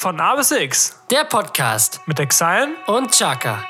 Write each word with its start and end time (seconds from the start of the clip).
Von 0.00 0.20
A 0.20 0.36
bis 0.36 0.52
X 0.52 0.96
Der 1.10 1.24
Podcast 1.24 2.00
mit 2.06 2.20
Exile 2.20 2.68
und 2.86 3.10
Chaka. 3.10 3.64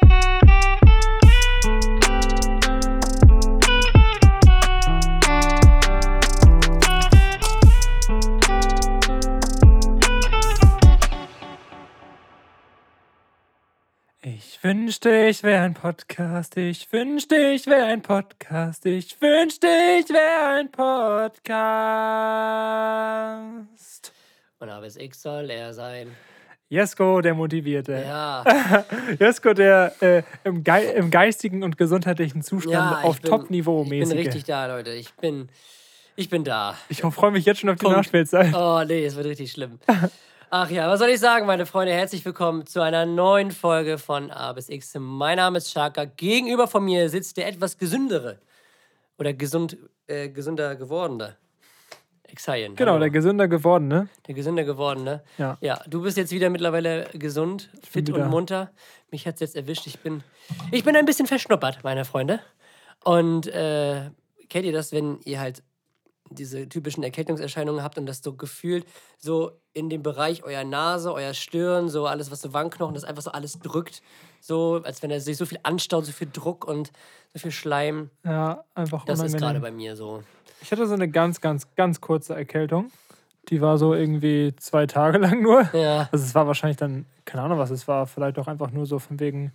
Ich 14.20 14.62
wünschte, 14.62 15.28
ich 15.28 15.42
wäre 15.42 15.64
ein 15.64 15.72
Podcast. 15.72 16.58
Ich 16.58 16.92
wünschte, 16.92 17.36
ich 17.36 17.66
wäre 17.66 17.86
ein 17.86 18.02
Podcast. 18.02 18.84
Ich 18.84 19.18
wünschte, 19.22 19.66
ich 19.98 20.10
wäre 20.10 20.58
ein 20.58 20.70
Podcast. 20.70 21.48
Und 24.60 24.70
A 24.70 24.80
bis 24.80 24.96
X 24.96 25.22
soll 25.22 25.50
er 25.50 25.72
sein. 25.72 26.08
Jesko, 26.68 27.20
der 27.20 27.32
Motivierte. 27.34 28.02
Ja, 28.04 28.44
Jesko, 29.20 29.54
der 29.54 29.94
äh, 30.02 30.22
im, 30.44 30.64
Gei 30.64 30.84
im 30.84 31.10
geistigen 31.10 31.62
und 31.62 31.78
gesundheitlichen 31.78 32.42
Zustand 32.42 32.72
ja 32.74 33.00
auf 33.02 33.20
Top-Niveau 33.20 33.84
Ich 33.84 33.88
bin 33.88 34.00
mäßig. 34.00 34.18
richtig 34.18 34.44
da, 34.44 34.66
Leute. 34.66 34.90
Ich 34.90 35.14
bin, 35.14 35.48
ich 36.16 36.28
bin 36.28 36.44
da. 36.44 36.76
Ich 36.88 37.00
freue 37.02 37.30
mich 37.30 37.46
jetzt 37.46 37.60
schon 37.60 37.70
auf 37.70 37.76
die. 37.76 37.86
Nachspielzeit. 37.86 38.52
Oh 38.54 38.82
nee, 38.86 39.04
es 39.06 39.16
wird 39.16 39.26
richtig 39.26 39.52
schlimm. 39.52 39.78
Ach 40.50 40.68
ja, 40.70 40.88
was 40.88 40.98
soll 40.98 41.10
ich 41.10 41.20
sagen, 41.20 41.46
meine 41.46 41.64
Freunde? 41.64 41.92
Herzlich 41.92 42.24
willkommen 42.24 42.66
zu 42.66 42.80
einer 42.80 43.06
neuen 43.06 43.52
Folge 43.52 43.96
von 43.96 44.30
A 44.30 44.52
bis 44.52 44.68
X. 44.68 44.94
Mein 44.98 45.36
Name 45.36 45.58
ist 45.58 45.72
Chaka. 45.72 46.04
Gegenüber 46.04 46.66
von 46.66 46.84
mir 46.84 47.08
sitzt 47.08 47.36
der 47.36 47.46
etwas 47.46 47.78
gesündere 47.78 48.40
oder 49.18 49.32
gesund, 49.32 49.78
äh, 50.06 50.28
gesünder 50.28 50.74
gewordene. 50.74 51.36
Exayen. 52.28 52.76
Genau, 52.76 52.92
hallo. 52.92 53.00
der 53.00 53.10
gesünder 53.10 53.48
gewordene. 53.48 54.08
Der 54.26 54.34
gesünder 54.34 54.64
gewordene. 54.64 55.22
Ja. 55.38 55.56
Ja, 55.60 55.80
du 55.86 56.02
bist 56.02 56.16
jetzt 56.16 56.30
wieder 56.30 56.50
mittlerweile 56.50 57.08
gesund, 57.14 57.70
fit 57.82 58.10
und 58.10 58.28
munter. 58.28 58.70
Mich 59.10 59.26
hat 59.26 59.34
es 59.34 59.40
jetzt 59.40 59.56
erwischt. 59.56 59.86
Ich 59.86 59.98
bin, 60.00 60.22
ich 60.70 60.84
bin 60.84 60.94
ein 60.94 61.06
bisschen 61.06 61.26
verschnuppert, 61.26 61.82
meine 61.84 62.04
Freunde. 62.04 62.40
Und 63.02 63.46
äh, 63.46 64.10
kennt 64.48 64.66
ihr 64.66 64.72
das, 64.72 64.92
wenn 64.92 65.20
ihr 65.24 65.40
halt 65.40 65.62
diese 66.30 66.68
typischen 66.68 67.02
Erkältungserscheinungen 67.02 67.82
habt 67.82 67.98
und 67.98 68.06
das 68.06 68.22
so 68.22 68.34
gefühlt 68.34 68.86
so 69.18 69.52
in 69.72 69.88
dem 69.88 70.02
Bereich 70.02 70.42
eurer 70.44 70.64
Nase, 70.64 71.12
euer 71.12 71.34
Stirn, 71.34 71.88
so 71.88 72.06
alles, 72.06 72.30
was 72.30 72.42
so 72.42 72.52
Wangenknochen, 72.52 72.94
das 72.94 73.04
einfach 73.04 73.22
so 73.22 73.30
alles 73.30 73.58
drückt. 73.58 74.02
So, 74.40 74.80
als 74.84 75.02
wenn 75.02 75.10
er 75.10 75.20
sich 75.20 75.36
so 75.36 75.46
viel 75.46 75.58
anstaut, 75.62 76.06
so 76.06 76.12
viel 76.12 76.28
Druck 76.32 76.64
und 76.64 76.92
so 77.32 77.40
viel 77.40 77.50
Schleim. 77.50 78.10
Ja, 78.24 78.64
einfach 78.74 79.04
Das 79.04 79.20
ist 79.20 79.36
gerade 79.36 79.60
bei 79.60 79.70
mir 79.70 79.96
so. 79.96 80.22
Ich 80.60 80.72
hatte 80.72 80.86
so 80.86 80.94
eine 80.94 81.08
ganz, 81.08 81.40
ganz, 81.40 81.66
ganz 81.76 82.00
kurze 82.00 82.34
Erkältung. 82.34 82.90
Die 83.48 83.60
war 83.60 83.78
so 83.78 83.94
irgendwie 83.94 84.54
zwei 84.56 84.86
Tage 84.86 85.18
lang 85.18 85.42
nur. 85.42 85.68
Ja. 85.72 86.08
Also 86.12 86.24
es 86.24 86.34
war 86.34 86.46
wahrscheinlich 86.46 86.76
dann, 86.76 87.06
keine 87.24 87.44
Ahnung 87.44 87.58
was 87.58 87.70
es 87.70 87.88
war, 87.88 88.06
vielleicht 88.06 88.38
auch 88.38 88.48
einfach 88.48 88.70
nur 88.70 88.86
so 88.86 88.98
von 88.98 89.20
wegen, 89.20 89.52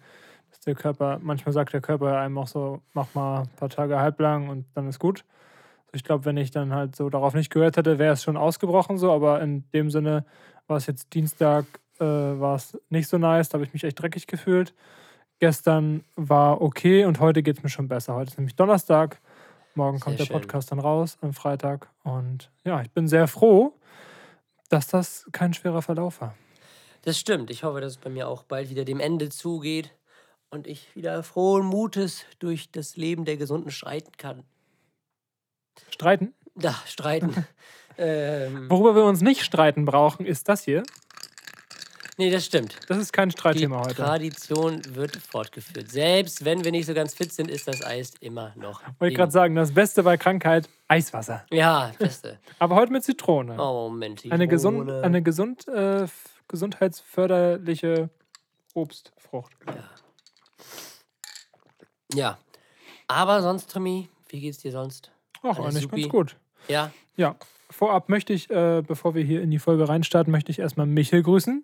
dass 0.52 0.62
der 0.62 0.76
Körper, 0.76 1.20
manchmal 1.22 1.54
sagt 1.54 1.74
der 1.74 1.82
Körper 1.82 2.20
einem 2.20 2.38
auch 2.38 2.48
so, 2.48 2.82
mach 2.94 3.14
mal 3.14 3.42
ein 3.42 3.50
paar 3.58 3.70
Tage 3.70 4.00
halblang 4.00 4.50
und 4.50 4.66
dann 4.76 4.88
ist 4.88 5.00
gut. 5.00 5.24
Ich 5.94 6.04
glaube, 6.04 6.26
wenn 6.26 6.38
ich 6.38 6.52
dann 6.52 6.74
halt 6.74 6.96
so 6.96 7.10
darauf 7.10 7.34
nicht 7.34 7.52
gehört 7.52 7.78
hätte, 7.78 8.00
wäre 8.00 8.14
es 8.14 8.24
schon 8.24 8.36
ausgebrochen 8.36 8.98
so, 8.98 9.12
aber 9.12 9.42
in 9.42 9.70
dem 9.72 9.90
Sinne 9.90 10.26
war 10.68 10.78
es 10.78 10.88
jetzt 10.88 11.14
Dienstag, 11.14 11.66
äh, 12.00 12.04
war 12.06 12.56
es 12.56 12.78
nicht 12.90 13.08
so 13.08 13.18
nice, 13.18 13.50
da 13.50 13.56
habe 13.56 13.66
ich 13.66 13.74
mich 13.74 13.84
echt 13.84 14.02
dreckig 14.02 14.28
gefühlt. 14.28 14.74
Gestern 15.40 16.04
war 16.16 16.62
okay 16.62 17.06
und 17.06 17.20
heute 17.20 17.44
geht 17.44 17.58
es 17.58 17.64
mir 17.64 17.70
schon 17.70 17.88
besser. 17.88 18.16
Heute 18.16 18.32
ist 18.32 18.38
nämlich 18.38 18.56
Donnerstag. 18.56 19.20
Morgen 19.76 20.00
kommt 20.00 20.20
der 20.20 20.26
schön. 20.26 20.40
Podcast 20.40 20.72
dann 20.72 20.80
raus 20.80 21.18
am 21.22 21.34
Freitag. 21.34 21.90
Und 22.04 22.52
ja, 22.64 22.82
ich 22.82 22.92
bin 22.92 23.08
sehr 23.08 23.28
froh, 23.28 23.74
dass 24.70 24.88
das 24.88 25.28
kein 25.32 25.54
schwerer 25.54 25.82
Verlauf 25.82 26.22
war. 26.22 26.36
Das 27.02 27.20
stimmt. 27.20 27.52
Ich 27.52 27.64
hoffe, 27.64 27.82
dass 27.82 27.94
es 27.94 27.98
bei 27.98 28.10
mir 28.10 28.28
auch 28.28 28.44
bald 28.44 28.70
wieder 28.70 28.86
dem 28.86 29.00
Ende 29.00 29.30
zugeht 29.30 29.94
und 30.50 30.68
ich 30.68 30.96
wieder 30.96 31.24
frohen 31.24 31.66
Mutes 31.66 32.26
durch 32.40 32.72
das 32.72 32.96
Leben 32.96 33.26
der 33.26 33.38
Gesunden 33.38 33.72
schreiten 33.72 34.12
kann. 34.18 34.44
Streiten? 35.90 36.34
Da, 36.56 36.76
streiten. 36.86 37.46
ähm, 37.98 38.70
Worüber 38.70 38.96
wir 38.96 39.04
uns 39.06 39.22
nicht 39.22 39.44
streiten 39.44 39.86
brauchen, 39.86 40.26
ist 40.26 40.50
das 40.50 40.64
hier. 40.64 40.84
nee, 42.18 42.30
das 42.30 42.46
stimmt. 42.46 42.78
Das 42.88 42.98
ist 42.98 43.12
kein 43.12 43.30
Die 43.30 43.34
Streitthema 43.34 43.80
heute. 43.80 43.96
Tradition 43.96 44.82
wird 44.96 45.16
fortgeführt. 45.16 45.90
Selbst 45.90 46.46
wenn 46.46 46.64
wir 46.64 46.72
nicht 46.72 46.86
so 46.86 46.94
ganz 46.94 47.14
fit 47.16 47.32
sind, 47.34 47.50
ist 47.50 47.68
das 47.68 47.84
Eis 47.84 48.14
immer 48.20 48.54
noch. 48.56 48.82
Wollte 49.00 49.16
gerade 49.16 49.32
sagen, 49.32 49.56
das 49.56 49.74
Beste 49.74 50.04
bei 50.04 50.18
Krankheit, 50.18 50.70
Eiswasser. 50.88 51.46
Ja, 51.52 51.92
beste. 51.98 52.40
Aber 52.60 52.76
heute 52.76 52.92
mit 52.92 53.04
Zitrone. 53.04 53.56
Oh, 53.60 53.90
Moment. 53.90 54.24
eine 54.32 54.48
gesund, 54.48 54.82
Zitrone. 54.82 55.04
eine 55.04 55.22
gesund, 55.24 55.68
äh, 55.68 56.06
gesundheitsförderliche 56.48 58.10
Obstfrucht. 58.76 59.54
Ja. 62.14 62.38
Aber 63.08 63.42
sonst, 63.42 63.72
Tommy, 63.72 64.10
wie 64.30 64.40
geht's 64.40 64.60
dir 64.60 64.72
sonst? 64.72 65.12
Ach, 65.44 65.58
Alles 65.60 65.76
eigentlich 65.76 65.82
supi. 65.84 66.02
ganz 66.02 66.12
gut. 66.12 66.38
Ja, 66.68 66.92
Ja, 67.16 67.36
vorab 67.70 68.10
möchte 68.10 68.34
ich, 68.34 68.50
äh, 68.50 68.82
bevor 68.86 69.14
wir 69.16 69.24
hier 69.24 69.42
in 69.42 69.52
die 69.52 69.60
Folge 69.60 69.88
reinstarten, 69.88 70.32
möchte 70.32 70.52
ich 70.52 70.60
erstmal 70.60 70.88
Michel 70.88 71.22
grüßen. 71.22 71.64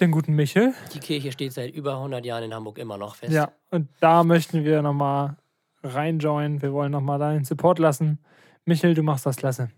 Den 0.00 0.10
guten 0.12 0.34
Michel. 0.34 0.72
die 0.94 0.98
Kirche 1.00 1.30
steht 1.30 1.52
seit 1.52 1.74
über 1.74 1.96
100 1.96 2.24
Jahren 2.24 2.44
in 2.44 2.54
Hamburg 2.54 2.78
immer 2.78 2.96
noch 2.96 3.16
fest. 3.16 3.32
Ja, 3.32 3.52
und 3.70 3.88
da 4.00 4.24
möchten 4.24 4.64
wir 4.64 4.80
nochmal 4.80 5.36
reinjoinen. 5.82 6.62
Wir 6.62 6.72
wollen 6.72 6.90
nochmal 6.90 7.18
deinen 7.18 7.44
Support 7.44 7.78
lassen. 7.78 8.18
Michel, 8.64 8.94
du 8.94 9.02
machst 9.02 9.26
das 9.26 9.36
klasse. 9.36 9.70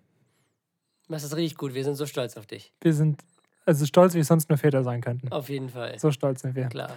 Du 1.06 1.12
machst 1.12 1.24
das 1.24 1.36
richtig 1.36 1.58
gut. 1.58 1.74
Wir 1.74 1.82
sind 1.82 1.96
so 1.96 2.06
stolz 2.06 2.36
auf 2.36 2.46
dich. 2.46 2.72
Wir 2.80 2.92
sind 2.94 3.22
also 3.66 3.84
stolz, 3.84 4.14
wie 4.14 4.22
sonst 4.22 4.48
nur 4.48 4.58
Väter 4.58 4.84
sein 4.84 5.00
könnten. 5.00 5.30
Auf 5.32 5.48
jeden 5.48 5.68
Fall. 5.68 5.98
So 5.98 6.12
stolz 6.12 6.42
sind 6.42 6.54
wir. 6.54 6.66
Klar. 6.68 6.92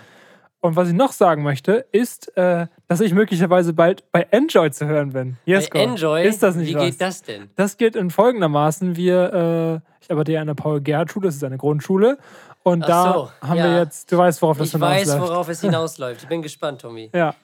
Und 0.65 0.75
was 0.75 0.87
ich 0.87 0.95
noch 0.95 1.11
sagen 1.11 1.43
möchte, 1.43 1.85
ist, 1.91 2.35
äh, 2.35 2.65
dass 2.87 2.99
ich 2.99 3.13
möglicherweise 3.13 3.73
bald 3.73 4.11
bei 4.11 4.23
Enjoy 4.31 4.71
zu 4.71 4.87
hören 4.87 5.13
bin. 5.13 5.37
Yes, 5.45 5.69
Bei 5.69 5.83
Enjoy, 5.83 6.25
Ist 6.25 6.41
das 6.41 6.55
nicht 6.55 6.69
wie 6.69 6.75
was? 6.75 6.83
geht 6.85 7.01
das 7.01 7.21
denn? 7.21 7.51
Das 7.55 7.77
geht 7.77 7.95
in 7.95 8.09
folgendermaßen. 8.09 8.95
Wir, 8.95 9.81
äh, 9.85 10.03
ich 10.03 10.09
arbeite 10.11 10.31
ja 10.31 10.41
an 10.41 10.47
der 10.47 10.55
Paul-Gerhardt-Schule, 10.55 11.27
das 11.27 11.35
ist 11.35 11.43
eine 11.43 11.59
Grundschule. 11.59 12.17
Und 12.63 12.83
Ach 12.85 12.87
da 12.87 13.13
so, 13.13 13.31
haben 13.47 13.57
wir 13.59 13.67
ja. 13.67 13.77
jetzt, 13.83 14.11
du 14.11 14.17
weißt, 14.17 14.41
worauf 14.41 14.57
das 14.57 14.73
Ich 14.73 14.79
weiß, 14.81 15.01
hinausläuft. 15.03 15.31
worauf 15.31 15.49
es 15.49 15.61
hinausläuft. 15.61 16.23
Ich 16.23 16.27
bin 16.29 16.41
gespannt, 16.41 16.81
Tommy. 16.81 17.11
Ja. 17.13 17.35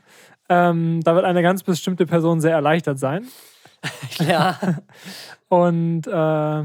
Ähm, 0.49 1.01
da 1.03 1.13
wird 1.13 1.25
eine 1.25 1.43
ganz 1.43 1.61
bestimmte 1.61 2.07
Person 2.07 2.41
sehr 2.41 2.53
erleichtert 2.55 2.97
sein. 2.97 3.27
Ja, 4.19 4.57
Und 5.47 6.07
äh, 6.07 6.63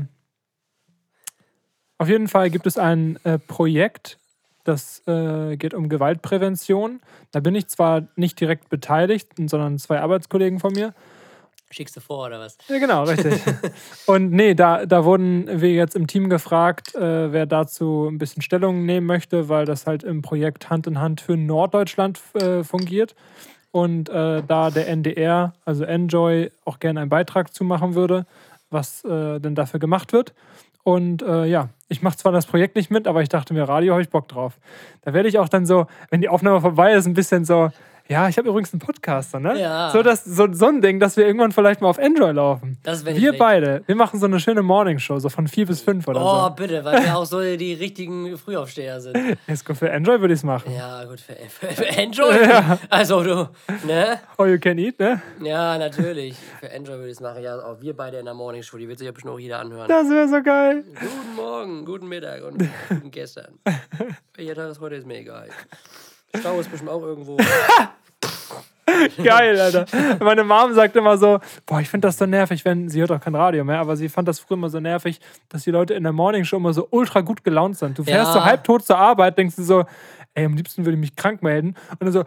auf 1.99 2.09
jeden 2.09 2.29
Fall 2.29 2.49
gibt 2.49 2.67
es 2.67 2.79
ein 2.79 3.19
äh, 3.25 3.39
Projekt, 3.39 4.19
das 4.67 5.03
äh, 5.07 5.57
geht 5.57 5.75
um 5.75 5.89
Gewaltprävention. 5.89 7.01
Da 7.31 7.41
bin 7.41 7.55
ich 7.55 7.69
zwar 7.69 8.03
nicht 8.17 8.41
direkt 8.41 8.69
beteiligt, 8.69 9.29
sondern 9.37 9.79
zwei 9.79 10.01
Arbeitskollegen 10.01 10.59
von 10.59 10.73
mir. 10.73 10.93
schickst 11.71 11.97
du 11.97 12.01
vor 12.01 12.27
oder 12.27 12.41
was? 12.41 12.59
Ja, 12.69 12.79
genau, 12.79 13.05
richtig. 13.05 13.41
Und 14.07 14.33
nee, 14.33 14.55
da, 14.55 14.87
da 14.87 15.05
wurden 15.05 15.61
wir 15.61 15.73
jetzt 15.73 15.95
im 15.95 16.07
Team 16.07 16.29
gefragt, 16.29 16.95
äh, 16.95 17.33
wer 17.33 17.47
dazu 17.47 18.09
ein 18.11 18.19
bisschen 18.19 18.43
Stellung 18.43 18.85
nehmen 18.85 19.07
möchte, 19.07 19.49
weil 19.49 19.67
das 19.67 19.87
halt 19.87 20.03
im 20.03 20.23
Projekt 20.23 20.71
Hand 20.71 20.87
in 20.87 21.01
Hand 21.01 21.21
für 21.21 21.37
Norddeutschland 21.37 22.21
äh, 22.35 22.65
fungiert. 22.65 23.15
Und 23.71 24.09
äh, 24.09 24.43
da 24.47 24.71
der 24.71 24.89
NDR, 24.89 25.53
also 25.65 25.85
Enjoy, 25.85 26.51
auch 26.65 26.79
gerne 26.79 27.01
einen 27.01 27.11
Beitrag 27.11 27.53
zu 27.53 27.63
machen 27.63 27.95
würde, 27.95 28.25
was 28.71 29.05
äh, 29.05 29.39
denn 29.39 29.55
dafür 29.55 29.79
gemacht 29.81 30.13
wird. 30.13 30.33
Und 30.87 31.21
äh, 31.23 31.47
ja, 31.47 31.71
ich 31.89 32.01
mache 32.03 32.17
zwar 32.17 32.31
das 32.31 32.47
Projekt 32.47 32.77
nicht 32.77 32.93
mit, 32.93 33.09
aber 33.09 33.21
ich 33.21 33.29
dachte 33.29 33.53
mir, 33.53 33.65
Radio 33.65 33.95
habe 33.95 34.03
ich 34.03 34.09
Bock 34.09 34.29
drauf. 34.29 34.57
Da 35.03 35.13
werde 35.13 35.29
ich 35.29 35.37
auch 35.37 35.49
dann 35.49 35.67
so, 35.67 35.89
wenn 36.11 36.21
die 36.21 36.29
Aufnahme 36.29 36.61
vorbei 36.61 36.93
ist, 36.93 37.07
ein 37.07 37.15
bisschen 37.15 37.45
so, 37.45 37.71
ja, 38.09 38.29
ich 38.29 38.39
habe 38.39 38.49
übrigens 38.49 38.73
einen 38.73 38.81
Podcaster, 38.81 39.41
ne? 39.41 39.61
Ja. 39.61 39.91
So, 39.91 40.03
das, 40.03 40.25
so, 40.25 40.47
so 40.53 40.67
ein 40.67 40.81
Ding, 40.81 41.01
dass 41.01 41.17
wir 41.17 41.27
irgendwann 41.27 41.53
vielleicht 41.53 41.81
mal 41.81 41.89
auf 41.89 41.99
Enjoy 41.99 42.33
laufen. 42.33 42.79
Das 42.83 43.05
wäre 43.05 43.15
nicht 43.15 43.23
Wir 43.25 43.37
beide, 43.37 43.83
wir 43.87 43.97
machen 43.97 44.21
so 44.21 44.27
eine 44.27 44.39
schöne 44.41 44.63
Morningshow, 44.63 45.19
so 45.19 45.29
von 45.29 45.49
vier 45.49 45.67
bis 45.67 45.81
fünf 45.81 46.07
oder 46.09 46.21
Oh, 46.21 46.49
so. 46.49 46.51
bitte, 46.55 46.85
weil 46.85 47.03
wir 47.05 47.17
auch 47.17 47.25
so 47.25 47.41
die 47.41 47.75
richtigen 47.75 48.37
Frühaufsteher 48.39 49.01
sind. 49.01 49.17
Ist 49.47 49.65
gut, 49.67 49.77
für 49.77 49.91
Enjoy 49.91 50.21
würde 50.21 50.35
ich 50.35 50.41
es 50.41 50.45
machen. 50.45 50.73
Ja, 50.73 51.05
gut, 51.05 51.21
für, 51.21 51.35
für, 51.49 51.67
für 51.73 51.87
Enjoy. 51.87 52.35
Also 52.91 53.23
du, 53.23 53.49
ne? 53.87 54.21
All 54.39 54.51
you 54.51 54.59
can 54.59 54.79
eat, 54.79 54.99
ne? 55.01 55.21
Ja, 55.43 55.77
natürlich. 55.79 56.37
Für 56.61 56.71
Enjoy 56.71 56.95
würde 56.97 57.07
ich 57.09 57.13
es 57.17 57.21
machen. 57.21 57.43
Ja, 57.43 57.57
auch 57.59 57.81
wir 57.81 57.97
beide 57.97 58.19
in 58.19 58.25
der 58.25 58.35
Morning 58.35 58.63
Show. 58.63 58.77
Die 58.79 58.89
wird 58.89 58.99
sich 58.99 59.07
ja 59.07 59.13
bestimmt 59.13 59.35
auch 59.35 59.39
jeder 59.39 59.59
anhören. 59.61 59.89
Das 59.89 60.09
wäre 60.09 60.29
so 60.29 60.43
geil. 60.43 60.85
Guten 60.95 61.35
Morgen, 61.37 61.85
guten 61.85 62.09
Mittag 62.09 62.45
und 62.45 62.59
guten 62.89 63.11
gestern. 63.11 63.59
Welcher 64.35 64.55
Tag 64.55 64.71
ist 64.71 64.81
heute, 64.81 64.95
ist 64.97 65.07
mir 65.07 65.19
egal. 65.19 65.49
Stau 66.39 66.61
ist 66.61 66.71
bestimmt 66.71 66.91
auch 66.91 67.03
irgendwo. 67.03 67.37
Geil, 69.23 69.61
Alter. 69.61 69.87
Meine 70.21 70.45
Mom 70.45 70.73
sagt 70.75 70.95
immer 70.97 71.19
so, 71.19 71.41
boah, 71.67 71.81
ich 71.81 71.89
finde 71.89 72.09
das 72.09 72.19
so 72.19 72.27
nervig, 72.27 72.65
wenn, 72.65 72.89
sie 72.89 73.01
hört 73.01 73.11
auch 73.13 73.21
kein 73.21 73.35
Radio 73.35 73.65
mehr, 73.65 73.79
aber 73.81 73.97
sie 73.97 74.09
fand 74.09 74.29
das 74.29 74.39
früher 74.39 74.57
immer 74.57 74.71
so 74.71 74.81
nervig, 74.81 75.21
dass 75.49 75.65
die 75.65 75.71
Leute 75.71 75.95
in 75.95 76.03
der 76.05 76.13
Morningshow 76.13 76.57
immer 76.57 76.73
so 76.73 76.87
ultra 76.91 77.21
gut 77.23 77.43
gelaunt 77.45 77.77
sind. 77.79 77.99
Du 77.99 78.05
fährst 78.05 78.29
Ja. 78.29 78.33
so 78.33 78.45
halbtot 78.45 78.85
zur 78.85 78.99
Arbeit, 78.99 79.37
denkst 79.39 79.57
du 79.57 79.63
so, 79.63 79.85
ey, 80.37 80.45
am 80.45 80.55
liebsten 80.55 80.85
würde 80.85 80.95
ich 80.97 81.01
mich 81.01 81.17
krank 81.17 81.43
melden. 81.43 81.75
Und 81.91 82.03
dann 82.03 82.13
so, 82.13 82.21
und 82.21 82.27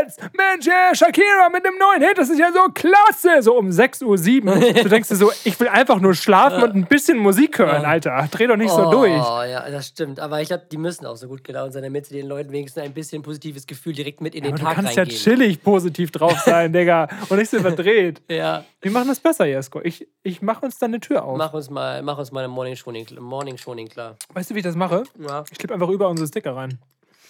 jetzt, 0.00 0.20
Mensch, 0.36 0.66
äh, 0.66 0.94
Shakira 0.94 1.48
mit 1.52 1.66
einem 1.66 1.76
neuen 1.78 2.02
Hit, 2.02 2.16
das 2.18 2.30
ist 2.30 2.38
ja 2.38 2.50
so 2.52 2.72
klasse. 2.72 3.42
So 3.42 3.58
um 3.58 3.68
6.07 3.68 4.46
Uhr. 4.46 4.72
Du 4.82 4.88
denkst 4.88 5.08
dir 5.10 5.16
so, 5.16 5.30
ich 5.44 5.58
will 5.60 5.68
einfach 5.68 6.00
nur 6.00 6.14
schlafen 6.14 6.62
und 6.62 6.74
ein 6.74 6.86
bisschen 6.86 7.18
Musik 7.18 7.58
hören, 7.58 7.84
Alter. 7.84 8.28
Dreh 8.30 8.46
doch 8.46 8.56
nicht 8.56 8.70
so 8.70 8.90
durch. 8.90 9.12
Oh, 9.12 9.42
ja, 9.42 9.68
das 9.70 9.88
stimmt. 9.88 10.18
Aber 10.20 10.40
ich 10.40 10.48
glaube, 10.48 10.64
die 10.70 10.76
müssen 10.76 11.04
auch 11.06 11.16
so 11.16 11.28
gut 11.28 11.44
gelaunt 11.44 11.72
sein, 11.72 11.82
damit 11.82 12.06
sie 12.06 12.14
den 12.16 12.26
Leuten 12.28 12.50
wenigstens 12.52 12.82
ein 12.82 12.92
bisschen 12.94 13.22
positives 13.22 13.66
Gefühl 13.66 13.92
direkt 13.92 14.20
mit 14.20 14.34
in 14.34 14.42
den 14.44 14.52
Aber 14.52 14.58
du 14.60 14.64
Tag 14.64 14.74
kannst 14.76 14.96
ja 14.96 15.02
reingeben. 15.02 15.22
chillig 15.22 15.62
positiv 15.62 16.10
drauf 16.10 16.38
sein, 16.40 16.72
Digga. 16.72 17.08
Und 17.28 17.38
nicht 17.38 17.50
so 17.50 17.58
überdreht. 17.58 18.22
Ja, 18.30 18.64
Wir 18.80 18.90
machen 18.90 19.08
das 19.08 19.20
besser, 19.20 19.46
Jesko. 19.46 19.80
Ich, 19.82 20.06
ich 20.22 20.42
mache 20.42 20.64
uns 20.64 20.78
dann 20.78 20.90
eine 20.90 21.00
Tür 21.00 21.24
auf. 21.24 21.36
mach 21.36 21.52
uns 21.52 21.70
mal, 21.70 22.02
mach 22.02 22.18
uns 22.18 22.32
mal 22.32 22.40
eine 22.40 22.48
Morning 22.48 22.76
Shoning, 22.76 23.06
Morning 23.20 23.56
klar. 23.88 24.16
Weißt 24.32 24.50
du, 24.50 24.54
wie 24.54 24.58
ich 24.60 24.64
das 24.64 24.76
mache? 24.76 25.04
Ja. 25.18 25.44
Ich 25.50 25.58
klippe 25.58 25.74
einfach 25.74 25.88
über 25.88 26.08
unsere 26.08 26.28
Sticker 26.28 26.54
rein. 26.56 26.78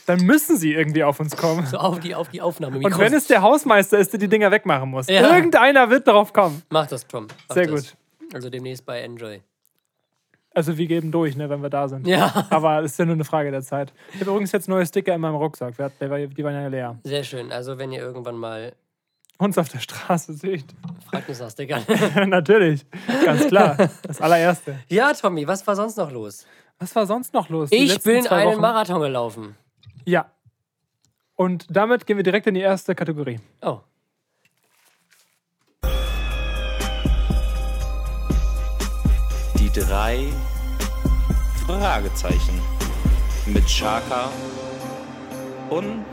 Dann 0.06 0.20
müssen 0.26 0.56
sie 0.56 0.72
irgendwie 0.74 1.04
auf 1.04 1.20
uns 1.20 1.36
kommen. 1.36 1.64
So 1.66 1.78
auf 1.78 2.00
die, 2.00 2.14
auf 2.14 2.28
die 2.28 2.40
Aufnahme. 2.40 2.78
Und 2.78 2.98
wenn 2.98 3.14
es 3.14 3.26
der 3.28 3.42
Hausmeister 3.42 3.98
ist, 3.98 4.12
der 4.12 4.18
die 4.20 4.28
Dinger 4.28 4.50
wegmachen 4.50 4.90
muss. 4.90 5.06
Ja. 5.08 5.34
Irgendeiner 5.34 5.88
wird 5.90 6.06
darauf 6.08 6.32
kommen. 6.32 6.62
Mach 6.70 6.86
das, 6.86 7.06
Tom. 7.06 7.28
Mach 7.48 7.54
Sehr 7.54 7.66
das. 7.68 7.92
gut. 7.92 7.96
Also 8.34 8.50
demnächst 8.50 8.84
bei 8.84 9.00
Enjoy. 9.02 9.40
Also 10.54 10.76
wir 10.76 10.86
geben 10.86 11.10
durch, 11.10 11.36
ne, 11.36 11.48
wenn 11.48 11.62
wir 11.62 11.70
da 11.70 11.88
sind. 11.88 12.06
Ja. 12.06 12.46
Aber 12.50 12.80
es 12.82 12.92
ist 12.92 12.98
ja 12.98 13.04
nur 13.06 13.14
eine 13.14 13.24
Frage 13.24 13.50
der 13.50 13.62
Zeit. 13.62 13.92
Ich 14.12 14.20
habe 14.20 14.30
übrigens 14.30 14.52
jetzt 14.52 14.68
neue 14.68 14.84
Sticker 14.84 15.14
in 15.14 15.20
meinem 15.20 15.36
Rucksack. 15.36 15.74
Die 15.76 16.10
waren 16.10 16.54
ja 16.54 16.66
leer. 16.68 16.98
Sehr 17.04 17.24
schön. 17.24 17.50
Also 17.52 17.78
wenn 17.78 17.90
ihr 17.92 18.00
irgendwann 18.00 18.36
mal 18.36 18.72
Uns 19.38 19.56
auf 19.56 19.68
der 19.70 19.78
Straße 19.78 20.34
seht. 20.34 20.64
fragt 21.10 21.28
uns 21.28 21.40
nach 21.40 21.50
Stickern. 21.52 21.82
Natürlich. 22.28 22.84
Ganz 23.24 23.46
klar. 23.46 23.76
Das 24.02 24.20
allererste. 24.20 24.78
ja, 24.88 25.12
Tommy, 25.14 25.46
was 25.46 25.66
war 25.66 25.74
sonst 25.76 25.96
noch 25.96 26.10
los? 26.10 26.44
Was 26.78 26.94
war 26.96 27.06
sonst 27.06 27.32
noch 27.32 27.48
los? 27.48 27.68
Ich 27.72 28.02
bin 28.02 28.26
einen? 28.26 28.60
Marathon 28.60 29.00
gelaufen. 29.00 29.56
Ja. 30.04 30.30
Und 31.34 31.66
damit 31.70 32.06
gehen 32.06 32.16
wir 32.16 32.24
direkt 32.24 32.46
in 32.46 32.54
die 32.54 32.60
erste 32.60 32.94
Kategorie. 32.94 33.40
Oh. 33.62 33.80
Die 39.58 39.70
drei 39.70 40.26
Fragezeichen 41.66 42.60
mit 43.46 43.66
Chaka 43.66 44.30
und 45.70 46.04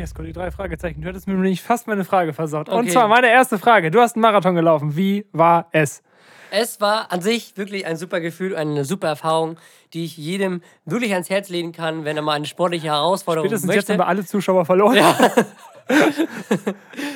Exile. 0.00 0.04
Jesko, 0.04 0.22
die 0.22 0.32
drei 0.32 0.50
Fragezeichen. 0.50 1.02
Du 1.02 1.08
hättest 1.08 1.26
mir 1.26 1.34
nämlich 1.34 1.62
fast 1.62 1.86
meine 1.86 2.04
Frage 2.04 2.32
versaut. 2.32 2.68
Und 2.68 2.74
Okay. 2.80 2.90
zwar 2.90 3.08
meine 3.08 3.28
erste 3.30 3.58
Frage. 3.58 3.90
Du 3.90 4.00
hast 4.00 4.16
einen 4.16 4.22
Marathon 4.22 4.54
gelaufen. 4.54 4.96
Wie 4.96 5.26
war 5.32 5.68
es? 5.72 6.02
Es 6.52 6.80
war 6.80 7.12
an 7.12 7.20
sich 7.20 7.56
wirklich 7.56 7.86
ein 7.86 7.96
super 7.96 8.20
Gefühl, 8.20 8.56
eine 8.56 8.84
super 8.84 9.06
Erfahrung, 9.08 9.56
die 9.94 10.04
ich 10.04 10.16
jedem 10.16 10.62
wirklich 10.84 11.12
ans 11.12 11.30
Herz 11.30 11.48
legen 11.48 11.70
kann, 11.72 12.04
wenn 12.04 12.16
er 12.16 12.22
mal 12.24 12.32
eine 12.32 12.46
sportliche 12.46 12.88
Herausforderung 12.88 13.46
Spätestens 13.48 13.68
jetzt 13.74 13.88
möchte. 13.88 13.92
haben 13.92 14.00
wir 14.00 14.08
alle 14.08 14.24
Zuschauer 14.26 14.64
verloren. 14.66 14.98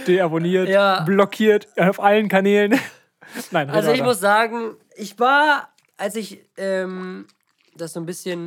Deabonniert, 0.07 0.69
Ja. 0.69 1.01
blockiert 1.01 1.67
auf 1.79 2.01
allen 2.01 2.29
Kanälen. 2.29 2.73
Nein, 3.51 3.69
red 3.69 3.77
Also 3.77 3.89
ich 3.91 3.99
weiter. 3.99 4.05
muss 4.09 4.21
sagen, 4.21 4.77
ich 4.97 5.19
war, 5.19 5.69
als 5.97 6.15
ich 6.17 6.41
ähm, 6.57 7.27
das 7.77 7.93
so 7.95 8.01
ein 8.01 8.07
bisschen 8.07 8.47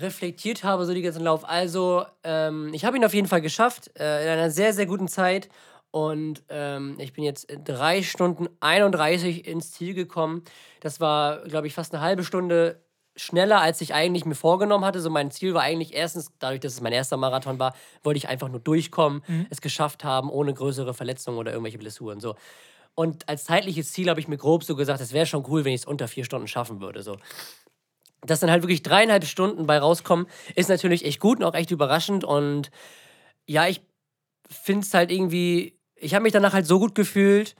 reflektiert 0.00 0.64
habe, 0.64 0.84
so 0.84 0.94
die 0.94 1.02
ganzen 1.02 1.22
Lauf. 1.22 1.48
Also 1.48 2.04
ähm, 2.24 2.70
ich 2.72 2.84
habe 2.84 2.96
ihn 2.96 3.04
auf 3.04 3.14
jeden 3.14 3.28
Fall 3.28 3.40
geschafft, 3.40 3.90
äh, 3.98 4.24
in 4.24 4.30
einer 4.30 4.50
sehr, 4.50 4.72
sehr 4.72 4.86
guten 4.86 5.08
Zeit. 5.08 5.48
Und 5.90 6.42
ähm, 6.48 6.96
ich 6.98 7.12
bin 7.12 7.24
jetzt 7.24 7.46
drei 7.64 8.02
Stunden 8.02 8.48
31 8.60 9.46
ins 9.46 9.72
Ziel 9.72 9.94
gekommen. 9.94 10.42
Das 10.80 11.00
war, 11.00 11.38
glaube 11.44 11.66
ich, 11.66 11.74
fast 11.74 11.94
eine 11.94 12.02
halbe 12.02 12.24
Stunde 12.24 12.82
schneller, 13.16 13.60
als 13.60 13.80
ich 13.80 13.94
eigentlich 13.94 14.24
mir 14.24 14.34
vorgenommen 14.34 14.84
hatte. 14.84 15.00
So 15.00 15.10
mein 15.10 15.30
Ziel 15.30 15.54
war 15.54 15.62
eigentlich 15.62 15.94
erstens, 15.94 16.30
dadurch, 16.38 16.60
dass 16.60 16.74
es 16.74 16.80
mein 16.80 16.92
erster 16.92 17.16
Marathon 17.16 17.58
war, 17.58 17.74
wollte 18.02 18.18
ich 18.18 18.28
einfach 18.28 18.48
nur 18.48 18.60
durchkommen, 18.60 19.22
es 19.50 19.60
geschafft 19.60 20.04
haben, 20.04 20.30
ohne 20.30 20.54
größere 20.54 20.94
Verletzungen 20.94 21.38
oder 21.38 21.52
irgendwelche 21.52 21.78
Blessuren. 21.78 22.20
So. 22.20 22.36
Und 22.94 23.28
als 23.28 23.44
zeitliches 23.44 23.92
Ziel 23.92 24.08
habe 24.10 24.20
ich 24.20 24.28
mir 24.28 24.36
grob 24.36 24.64
so 24.64 24.76
gesagt, 24.76 25.00
es 25.00 25.12
wäre 25.12 25.26
schon 25.26 25.44
cool, 25.48 25.64
wenn 25.64 25.72
ich 25.72 25.82
es 25.82 25.86
unter 25.86 26.08
vier 26.08 26.24
Stunden 26.24 26.48
schaffen 26.48 26.80
würde. 26.80 27.02
So. 27.02 27.16
Dass 28.22 28.40
dann 28.40 28.50
halt 28.50 28.62
wirklich 28.62 28.82
dreieinhalb 28.82 29.24
Stunden 29.24 29.66
bei 29.66 29.78
rauskommen, 29.78 30.26
ist 30.54 30.68
natürlich 30.68 31.04
echt 31.04 31.20
gut 31.20 31.38
und 31.38 31.44
auch 31.44 31.54
echt 31.54 31.70
überraschend. 31.70 32.24
Und 32.24 32.70
ja, 33.46 33.66
ich 33.68 33.80
finde 34.50 34.84
es 34.84 34.92
halt 34.92 35.12
irgendwie, 35.12 35.78
ich 35.94 36.14
habe 36.14 36.24
mich 36.24 36.32
danach 36.32 36.52
halt 36.52 36.66
so 36.66 36.78
gut 36.78 36.94
gefühlt, 36.94 37.54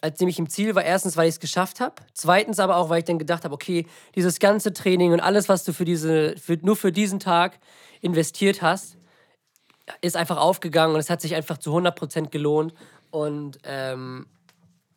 als 0.00 0.20
ich 0.20 0.38
im 0.38 0.48
Ziel 0.48 0.74
war. 0.74 0.84
Erstens, 0.84 1.16
weil 1.16 1.28
ich 1.28 1.34
es 1.34 1.40
geschafft 1.40 1.80
habe. 1.80 1.96
Zweitens 2.14 2.58
aber 2.58 2.76
auch, 2.76 2.88
weil 2.88 3.00
ich 3.00 3.04
dann 3.04 3.18
gedacht 3.18 3.44
habe, 3.44 3.54
okay, 3.54 3.86
dieses 4.14 4.38
ganze 4.38 4.72
Training 4.72 5.12
und 5.12 5.20
alles, 5.20 5.48
was 5.48 5.64
du 5.64 5.72
für 5.72 5.84
diese, 5.84 6.36
für, 6.36 6.58
nur 6.62 6.76
für 6.76 6.92
diesen 6.92 7.20
Tag 7.20 7.58
investiert 8.00 8.62
hast, 8.62 8.96
ist 10.00 10.16
einfach 10.16 10.36
aufgegangen 10.36 10.94
und 10.94 11.00
es 11.00 11.10
hat 11.10 11.20
sich 11.20 11.34
einfach 11.34 11.58
zu 11.58 11.76
100% 11.76 12.30
gelohnt. 12.30 12.74
Und 13.10 13.58
ähm, 13.64 14.26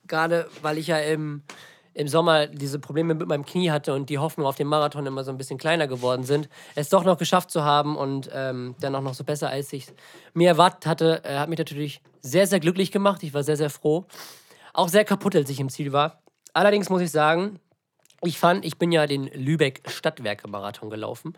gerade 0.07 0.48
weil 0.62 0.78
ich 0.78 0.88
ja 0.88 1.00
im, 1.00 1.44
im 1.94 2.07
Sommer 2.07 2.48
diese 2.48 2.80
Probleme 2.80 3.13
mit 3.13 3.28
meinem 3.28 3.45
Knie 3.45 3.72
hatte 3.72 3.94
und 3.94 4.10
die 4.10 4.18
Hoffnung 4.18 4.48
auf 4.48 4.56
den 4.56 4.68
Marathon 4.68 5.06
immer 5.06 5.24
so 5.24 5.31
ein 5.31 5.38
bisschen 5.38 5.57
kleiner 5.57 5.88
geworden 5.88 6.24
sind, 6.24 6.50
es 6.75 6.90
doch 6.90 7.04
noch 7.04 7.18
geschafft 7.18 7.51
zu 7.51 7.63
haben 7.63 7.95
und 7.95 8.30
ähm, 8.34 8.75
dann 8.80 8.95
auch 8.95 9.01
noch 9.01 9.13
so 9.13 9.24
besser, 9.24 9.50
als 9.50 9.72
ich 9.74 9.88
mir 10.34 10.50
erwartet 10.50 10.86
hatte, 10.86 11.22
äh, 11.24 11.38
hat 11.38 11.50
mich 11.50 11.60
natürlich 11.60 12.01
sehr, 12.22 12.48
sehr 12.48 12.60
glücklich 12.60 12.92
gemacht. 12.92 13.22
Ich 13.24 13.34
war 13.34 13.44
sehr, 13.44 13.57
sehr 13.57 13.69
froh. 13.69 14.06
Auch 14.74 14.90
sehr 14.90 15.06
kaputt, 15.06 15.36
als 15.36 15.50
ich 15.50 15.60
im 15.60 15.69
Ziel 15.69 15.94
war. 15.94 16.22
Allerdings 16.54 16.90
muss 16.90 17.01
ich 17.01 17.12
sagen, 17.12 17.60
ich 18.24 18.39
fand, 18.39 18.66
ich 18.66 18.78
bin 18.78 18.92
ja 18.92 19.06
den 19.06 19.25
Lübeck 19.25 19.81
Stadtwerke-Marathon 19.88 20.89
gelaufen. 20.89 21.34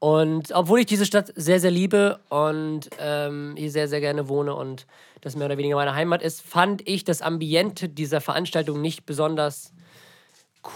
Und 0.00 0.52
obwohl 0.52 0.80
ich 0.80 0.86
diese 0.86 1.06
Stadt 1.06 1.32
sehr, 1.34 1.60
sehr 1.60 1.70
liebe 1.70 2.20
und 2.28 2.90
ähm, 2.98 3.54
hier 3.56 3.70
sehr, 3.70 3.88
sehr 3.88 4.00
gerne 4.00 4.28
wohne 4.28 4.54
und 4.54 4.86
das 5.22 5.36
mehr 5.36 5.46
oder 5.46 5.56
weniger 5.56 5.76
meine 5.76 5.94
Heimat 5.94 6.22
ist, 6.22 6.42
fand 6.42 6.86
ich 6.86 7.04
das 7.04 7.22
Ambiente 7.22 7.88
dieser 7.88 8.20
Veranstaltung 8.20 8.82
nicht 8.82 9.06
besonders 9.06 9.72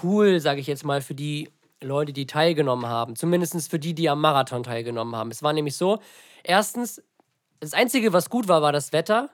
cool, 0.02 0.40
sage 0.40 0.60
ich 0.60 0.66
jetzt 0.66 0.84
mal, 0.84 1.00
für 1.00 1.14
die 1.14 1.50
Leute, 1.80 2.12
die 2.12 2.26
teilgenommen 2.26 2.86
haben. 2.86 3.16
Zumindest 3.16 3.70
für 3.70 3.78
die, 3.78 3.94
die 3.94 4.08
am 4.08 4.20
Marathon 4.20 4.62
teilgenommen 4.62 5.14
haben. 5.14 5.30
Es 5.30 5.42
war 5.42 5.52
nämlich 5.52 5.76
so, 5.76 6.00
erstens, 6.42 7.02
das 7.60 7.72
Einzige, 7.72 8.12
was 8.12 8.30
gut 8.30 8.48
war, 8.48 8.62
war 8.62 8.72
das 8.72 8.92
Wetter. 8.92 9.30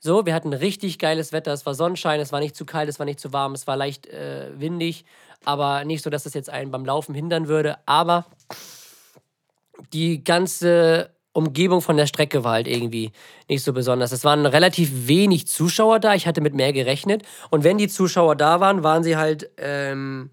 So, 0.00 0.26
wir 0.26 0.34
hatten 0.34 0.52
richtig 0.52 0.98
geiles 0.98 1.32
Wetter. 1.32 1.52
Es 1.52 1.66
war 1.66 1.74
Sonnenschein, 1.74 2.20
es 2.20 2.30
war 2.30 2.40
nicht 2.40 2.54
zu 2.54 2.64
kalt, 2.64 2.88
es 2.88 2.98
war 2.98 3.06
nicht 3.06 3.18
zu 3.18 3.32
warm, 3.32 3.52
es 3.54 3.66
war 3.66 3.76
leicht 3.76 4.06
äh, 4.06 4.50
windig, 4.58 5.04
aber 5.44 5.84
nicht 5.84 6.04
so, 6.04 6.10
dass 6.10 6.24
es 6.24 6.34
jetzt 6.34 6.50
einen 6.50 6.70
beim 6.70 6.84
Laufen 6.84 7.14
hindern 7.14 7.48
würde. 7.48 7.78
Aber 7.86 8.26
die 9.92 10.22
ganze 10.22 11.10
Umgebung 11.38 11.80
von 11.80 11.96
der 11.96 12.06
Strecke 12.06 12.44
war 12.44 12.52
halt 12.52 12.68
irgendwie 12.68 13.12
nicht 13.48 13.62
so 13.62 13.72
besonders. 13.72 14.12
Es 14.12 14.24
waren 14.24 14.44
relativ 14.44 15.08
wenig 15.08 15.46
Zuschauer 15.46 16.00
da. 16.00 16.14
Ich 16.14 16.26
hatte 16.26 16.40
mit 16.40 16.54
mehr 16.54 16.72
gerechnet. 16.72 17.22
Und 17.50 17.64
wenn 17.64 17.78
die 17.78 17.88
Zuschauer 17.88 18.36
da 18.36 18.60
waren, 18.60 18.82
waren 18.82 19.02
sie 19.04 19.16
halt 19.16 19.50
ähm, 19.56 20.30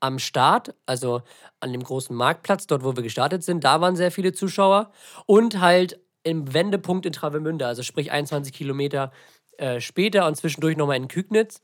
am 0.00 0.18
Start, 0.18 0.74
also 0.86 1.22
an 1.60 1.72
dem 1.72 1.82
großen 1.82 2.14
Marktplatz, 2.14 2.66
dort 2.66 2.84
wo 2.84 2.94
wir 2.94 3.02
gestartet 3.02 3.42
sind. 3.42 3.64
Da 3.64 3.80
waren 3.80 3.96
sehr 3.96 4.12
viele 4.12 4.32
Zuschauer. 4.32 4.92
Und 5.26 5.60
halt 5.60 5.98
im 6.22 6.52
Wendepunkt 6.52 7.06
in 7.06 7.12
Travemünde, 7.12 7.66
also 7.66 7.82
sprich 7.82 8.12
21 8.12 8.52
Kilometer 8.52 9.12
äh, 9.56 9.80
später 9.80 10.26
und 10.26 10.36
zwischendurch 10.36 10.76
nochmal 10.76 10.96
in 10.96 11.08
Kügnitz. 11.08 11.62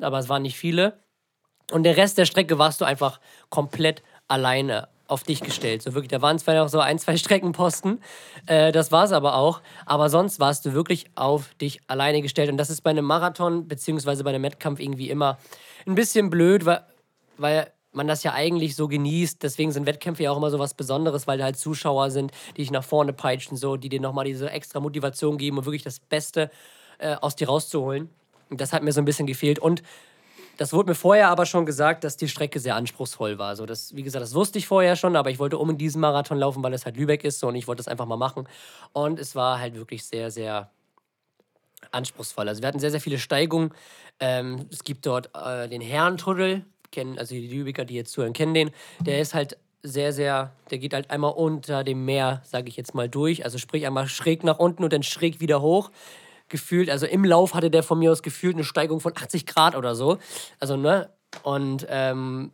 Aber 0.00 0.18
es 0.18 0.28
waren 0.28 0.42
nicht 0.42 0.56
viele. 0.56 0.98
Und 1.70 1.84
der 1.84 1.96
Rest 1.96 2.18
der 2.18 2.24
Strecke 2.24 2.58
warst 2.58 2.80
du 2.80 2.84
einfach 2.84 3.20
komplett 3.48 4.02
alleine 4.28 4.88
auf 5.12 5.22
dich 5.22 5.40
gestellt. 5.40 5.82
So 5.82 5.94
wirklich, 5.94 6.10
da 6.10 6.22
waren 6.22 6.38
zwar 6.38 6.54
noch 6.54 6.68
so 6.68 6.80
ein, 6.80 6.98
zwei 6.98 7.16
Streckenposten, 7.16 8.00
äh, 8.46 8.72
das 8.72 8.90
war 8.90 9.04
es 9.04 9.12
aber 9.12 9.36
auch. 9.36 9.60
Aber 9.86 10.10
sonst 10.10 10.40
warst 10.40 10.66
du 10.66 10.72
wirklich 10.72 11.06
auf 11.14 11.54
dich 11.54 11.80
alleine 11.86 12.22
gestellt. 12.22 12.50
Und 12.50 12.56
das 12.56 12.70
ist 12.70 12.80
bei 12.80 12.90
einem 12.90 13.04
Marathon 13.04 13.68
beziehungsweise 13.68 14.24
bei 14.24 14.30
einem 14.30 14.42
Wettkampf 14.42 14.80
irgendwie 14.80 15.10
immer 15.10 15.38
ein 15.86 15.94
bisschen 15.94 16.30
blöd, 16.30 16.64
weil, 16.64 16.84
weil 17.36 17.72
man 17.92 18.08
das 18.08 18.22
ja 18.22 18.32
eigentlich 18.32 18.74
so 18.74 18.88
genießt. 18.88 19.42
Deswegen 19.42 19.70
sind 19.70 19.86
Wettkämpfe 19.86 20.22
ja 20.22 20.32
auch 20.32 20.36
immer 20.36 20.50
so 20.50 20.58
was 20.58 20.74
Besonderes, 20.74 21.26
weil 21.26 21.38
da 21.38 21.44
halt 21.44 21.58
Zuschauer 21.58 22.10
sind, 22.10 22.32
die 22.56 22.62
dich 22.62 22.70
nach 22.70 22.84
vorne 22.84 23.12
peitschen, 23.12 23.56
so, 23.56 23.76
die 23.76 23.88
dir 23.88 24.00
nochmal 24.00 24.24
diese 24.24 24.50
extra 24.50 24.80
Motivation 24.80 25.38
geben 25.38 25.58
und 25.58 25.66
wirklich 25.66 25.84
das 25.84 26.00
Beste 26.00 26.50
äh, 26.98 27.16
aus 27.20 27.36
dir 27.36 27.48
rauszuholen. 27.48 28.08
Und 28.50 28.60
das 28.60 28.72
hat 28.72 28.82
mir 28.82 28.92
so 28.92 29.00
ein 29.00 29.04
bisschen 29.04 29.26
gefehlt. 29.26 29.58
Und 29.58 29.82
das 30.56 30.72
wurde 30.72 30.90
mir 30.90 30.94
vorher 30.94 31.28
aber 31.28 31.46
schon 31.46 31.66
gesagt, 31.66 32.04
dass 32.04 32.16
die 32.16 32.28
Strecke 32.28 32.60
sehr 32.60 32.76
anspruchsvoll 32.76 33.38
war. 33.38 33.48
Also 33.48 33.66
das, 33.66 33.94
wie 33.96 34.02
gesagt, 34.02 34.22
das 34.22 34.34
wusste 34.34 34.58
ich 34.58 34.66
vorher 34.66 34.96
schon, 34.96 35.16
aber 35.16 35.30
ich 35.30 35.38
wollte 35.38 35.58
um 35.58 35.70
in 35.70 35.78
diesen 35.78 36.00
Marathon 36.00 36.38
laufen, 36.38 36.62
weil 36.62 36.74
es 36.74 36.84
halt 36.84 36.96
Lübeck 36.96 37.24
ist 37.24 37.40
so, 37.40 37.48
und 37.48 37.54
ich 37.54 37.66
wollte 37.66 37.80
das 37.80 37.88
einfach 37.88 38.06
mal 38.06 38.16
machen. 38.16 38.46
Und 38.92 39.18
es 39.18 39.34
war 39.34 39.58
halt 39.58 39.74
wirklich 39.74 40.04
sehr, 40.04 40.30
sehr 40.30 40.70
anspruchsvoll. 41.90 42.48
Also 42.48 42.62
wir 42.62 42.68
hatten 42.68 42.78
sehr, 42.78 42.90
sehr 42.90 43.00
viele 43.00 43.18
Steigungen. 43.18 43.72
Ähm, 44.20 44.66
es 44.70 44.84
gibt 44.84 45.06
dort 45.06 45.30
äh, 45.34 45.68
den 45.68 45.80
Herrentunnel, 45.80 46.64
kennen, 46.90 47.18
also 47.18 47.34
die 47.34 47.48
Lübecker, 47.48 47.84
die 47.84 47.94
jetzt 47.94 48.12
zuhören, 48.12 48.32
kennen 48.32 48.54
den. 48.54 48.70
Der 49.00 49.20
ist 49.20 49.34
halt 49.34 49.56
sehr, 49.82 50.12
sehr, 50.12 50.52
der 50.70 50.78
geht 50.78 50.94
halt 50.94 51.10
einmal 51.10 51.32
unter 51.32 51.82
dem 51.82 52.04
Meer, 52.04 52.42
sage 52.44 52.68
ich 52.68 52.76
jetzt 52.76 52.94
mal, 52.94 53.08
durch. 53.08 53.44
Also 53.44 53.58
sprich 53.58 53.86
einmal 53.86 54.06
schräg 54.06 54.44
nach 54.44 54.58
unten 54.58 54.84
und 54.84 54.92
dann 54.92 55.02
schräg 55.02 55.40
wieder 55.40 55.60
hoch. 55.60 55.90
Gefühlt, 56.52 56.88
also 56.88 57.06
im 57.06 57.24
Lauf 57.24 57.54
hatte 57.54 57.70
der 57.70 57.82
von 57.82 57.98
mir 57.98 58.12
aus 58.12 58.22
gefühlt 58.22 58.54
eine 58.54 58.62
Steigung 58.62 59.00
von 59.00 59.16
80 59.16 59.44
Grad 59.46 59.74
oder 59.74 59.96
so. 59.96 60.18
Also, 60.60 60.76
ne? 60.76 61.10
Und 61.42 61.84
ähm, 61.88 62.52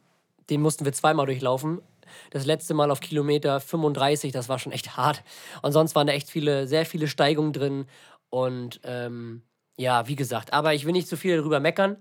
den 0.48 0.62
mussten 0.62 0.86
wir 0.86 0.92
zweimal 0.94 1.26
durchlaufen. 1.26 1.82
Das 2.30 2.46
letzte 2.46 2.72
Mal 2.72 2.90
auf 2.90 3.00
Kilometer 3.00 3.60
35, 3.60 4.32
das 4.32 4.48
war 4.48 4.58
schon 4.58 4.72
echt 4.72 4.96
hart. 4.96 5.22
Und 5.60 5.72
sonst 5.72 5.94
waren 5.94 6.06
da 6.06 6.14
echt 6.14 6.30
viele, 6.30 6.66
sehr 6.66 6.86
viele 6.86 7.06
Steigungen 7.08 7.52
drin. 7.52 7.84
Und 8.30 8.80
ähm, 8.84 9.42
ja, 9.76 10.08
wie 10.08 10.16
gesagt, 10.16 10.54
aber 10.54 10.72
ich 10.72 10.86
will 10.86 10.92
nicht 10.92 11.08
zu 11.08 11.16
viel 11.18 11.36
darüber 11.36 11.60
meckern. 11.60 11.96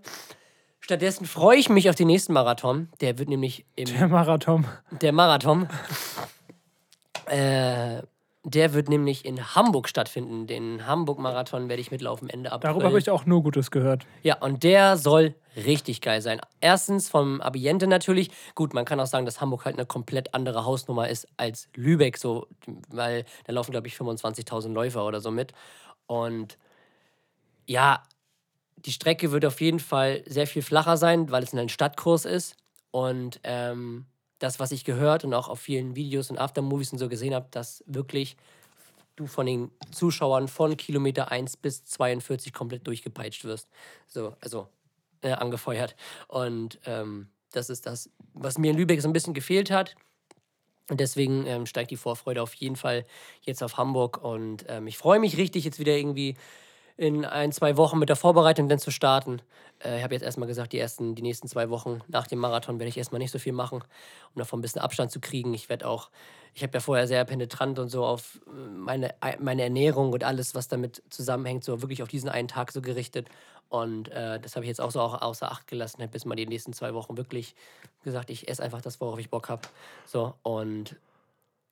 Stattdessen 0.79 1.25
freue 1.25 1.57
ich 1.57 1.67
mich 1.67 1.89
auf 1.89 1.95
den 1.95 2.07
nächsten 2.07 2.31
Marathon. 2.31 2.89
Der 3.01 3.17
wird 3.17 3.27
nämlich 3.27 3.65
im 3.75 3.85
Der 3.87 4.07
Marathon. 4.07 4.65
der 5.01 5.11
Marathon. 5.11 5.67
Äh, 7.25 8.03
der 8.53 8.73
wird 8.73 8.87
nämlich 8.87 9.25
in 9.25 9.55
Hamburg 9.55 9.89
stattfinden. 9.89 10.47
Den 10.47 10.87
Hamburg-Marathon 10.87 11.67
werde 11.67 11.81
ich 11.81 11.91
mitlaufen 11.91 12.29
Ende 12.29 12.51
April. 12.53 12.71
Darüber 12.71 12.85
habe 12.87 12.99
ich 12.99 13.09
auch 13.09 13.25
nur 13.25 13.43
Gutes 13.43 13.71
gehört. 13.71 14.05
Ja, 14.23 14.37
und 14.37 14.63
der 14.63 14.95
soll 14.95 15.35
richtig 15.57 15.99
geil 15.99 16.21
sein. 16.21 16.39
Erstens 16.61 17.09
vom 17.09 17.41
Ambiente 17.41 17.87
natürlich. 17.87 18.29
Gut, 18.55 18.73
man 18.73 18.85
kann 18.85 19.01
auch 19.01 19.07
sagen, 19.07 19.25
dass 19.25 19.41
Hamburg 19.41 19.65
halt 19.65 19.75
eine 19.75 19.85
komplett 19.85 20.33
andere 20.33 20.63
Hausnummer 20.63 21.09
ist 21.09 21.27
als 21.35 21.67
Lübeck, 21.75 22.17
so, 22.17 22.47
weil 22.87 23.25
da 23.45 23.51
laufen, 23.51 23.71
glaube 23.71 23.87
ich, 23.87 23.95
25.000 23.95 24.71
Läufer 24.71 25.05
oder 25.05 25.19
so 25.19 25.29
mit. 25.29 25.51
Und 26.05 26.57
ja, 27.65 28.01
die 28.77 28.93
Strecke 28.93 29.33
wird 29.33 29.45
auf 29.45 29.59
jeden 29.59 29.81
Fall 29.81 30.23
sehr 30.25 30.47
viel 30.47 30.61
flacher 30.61 30.95
sein, 30.95 31.31
weil 31.31 31.43
es 31.43 31.53
ein 31.53 31.67
Stadtkurs 31.67 32.23
ist. 32.23 32.55
Und 32.91 33.41
ähm, 33.43 34.05
das, 34.39 34.59
was 34.59 34.71
ich 34.71 34.85
gehört 34.85 35.23
und 35.23 35.33
auch 35.33 35.47
auf 35.47 35.59
vielen 35.59 35.95
Videos 35.95 36.29
und 36.29 36.37
Aftermovies 36.37 36.91
und 36.91 36.99
so 36.99 37.09
gesehen 37.09 37.33
habe, 37.33 37.47
dass 37.51 37.83
wirklich 37.87 38.37
du 39.15 39.25
von 39.25 39.45
den 39.45 39.71
Zuschauern 39.91 40.47
von 40.47 40.77
Kilometer 40.77 41.31
1 41.31 41.57
bis 41.57 41.83
42 41.85 42.53
komplett 42.53 42.85
durchgepeitscht 42.87 43.43
wirst. 43.45 43.67
So, 44.07 44.35
also 44.41 44.67
äh, 45.21 45.31
angefeuert. 45.31 45.95
Und 46.27 46.79
ähm, 46.85 47.27
das 47.51 47.69
ist 47.69 47.85
das, 47.85 48.09
was 48.33 48.57
mir 48.57 48.71
in 48.71 48.77
Lübeck 48.77 49.01
so 49.01 49.09
ein 49.09 49.13
bisschen 49.13 49.33
gefehlt 49.33 49.71
hat. 49.71 49.95
Und 50.89 50.99
deswegen 50.99 51.45
ähm, 51.47 51.65
steigt 51.65 51.91
die 51.91 51.97
Vorfreude 51.97 52.41
auf 52.41 52.53
jeden 52.53 52.75
Fall 52.75 53.05
jetzt 53.41 53.63
auf 53.63 53.77
Hamburg. 53.77 54.23
Und 54.23 54.65
ähm, 54.69 54.87
ich 54.87 54.97
freue 54.97 55.19
mich 55.19 55.37
richtig, 55.37 55.65
jetzt 55.65 55.79
wieder 55.79 55.97
irgendwie 55.97 56.35
in 56.97 57.25
ein, 57.25 57.51
zwei 57.51 57.77
Wochen 57.77 57.99
mit 57.99 58.09
der 58.09 58.15
Vorbereitung 58.15 58.67
dann 58.67 58.79
zu 58.79 58.89
starten. 58.89 59.41
Äh, 59.83 59.97
ich 59.97 60.03
habe 60.03 60.15
jetzt 60.15 60.23
erstmal 60.23 60.47
gesagt, 60.47 60.73
die, 60.73 60.79
ersten, 60.79 61.13
die 61.13 61.21
nächsten 61.21 61.47
zwei 61.47 61.69
Wochen 61.69 62.01
nach 62.07 62.25
dem 62.25 62.39
Marathon 62.39 62.79
werde 62.79 62.89
ich 62.89 62.97
erstmal 62.97 63.19
nicht 63.19 63.31
so 63.31 63.39
viel 63.39 63.53
machen, 63.53 63.83
um 64.33 64.39
davon 64.39 64.59
ein 64.59 64.61
bisschen 64.63 64.81
Abstand 64.81 65.11
zu 65.11 65.19
kriegen. 65.19 65.53
Ich 65.53 65.69
werde 65.69 65.87
auch, 65.87 66.09
ich 66.55 66.63
habe 66.63 66.73
ja 66.73 66.79
vorher 66.79 67.07
sehr 67.07 67.23
penetrant 67.23 67.77
und 67.77 67.89
so 67.89 68.03
auf 68.03 68.41
äh, 68.47 68.69
meine, 68.69 69.13
meine 69.39 69.61
Ernährung 69.61 70.11
und 70.11 70.23
alles, 70.23 70.55
was 70.55 70.67
damit 70.67 71.03
zusammenhängt, 71.09 71.63
so 71.63 71.81
wirklich 71.81 72.01
auf 72.01 72.09
diesen 72.09 72.29
einen 72.29 72.47
Tag 72.47 72.71
so 72.71 72.81
gerichtet. 72.81 73.27
Und 73.69 74.09
äh, 74.09 74.39
das 74.39 74.55
habe 74.55 74.65
ich 74.65 74.69
jetzt 74.69 74.81
auch 74.81 74.91
so 74.91 74.99
auch 74.99 75.21
außer 75.21 75.51
Acht 75.51 75.67
gelassen, 75.67 76.01
habe 76.01 76.11
bis 76.11 76.25
mal 76.25 76.35
die 76.35 76.47
nächsten 76.47 76.73
zwei 76.73 76.93
Wochen 76.95 77.15
wirklich 77.15 77.53
gesagt, 78.03 78.31
ich 78.31 78.47
esse 78.47 78.63
einfach 78.63 78.81
das, 78.81 78.99
worauf 79.01 79.19
ich 79.19 79.29
Bock 79.29 79.49
habe. 79.49 79.61
So, 80.05 80.33
und 80.41 80.95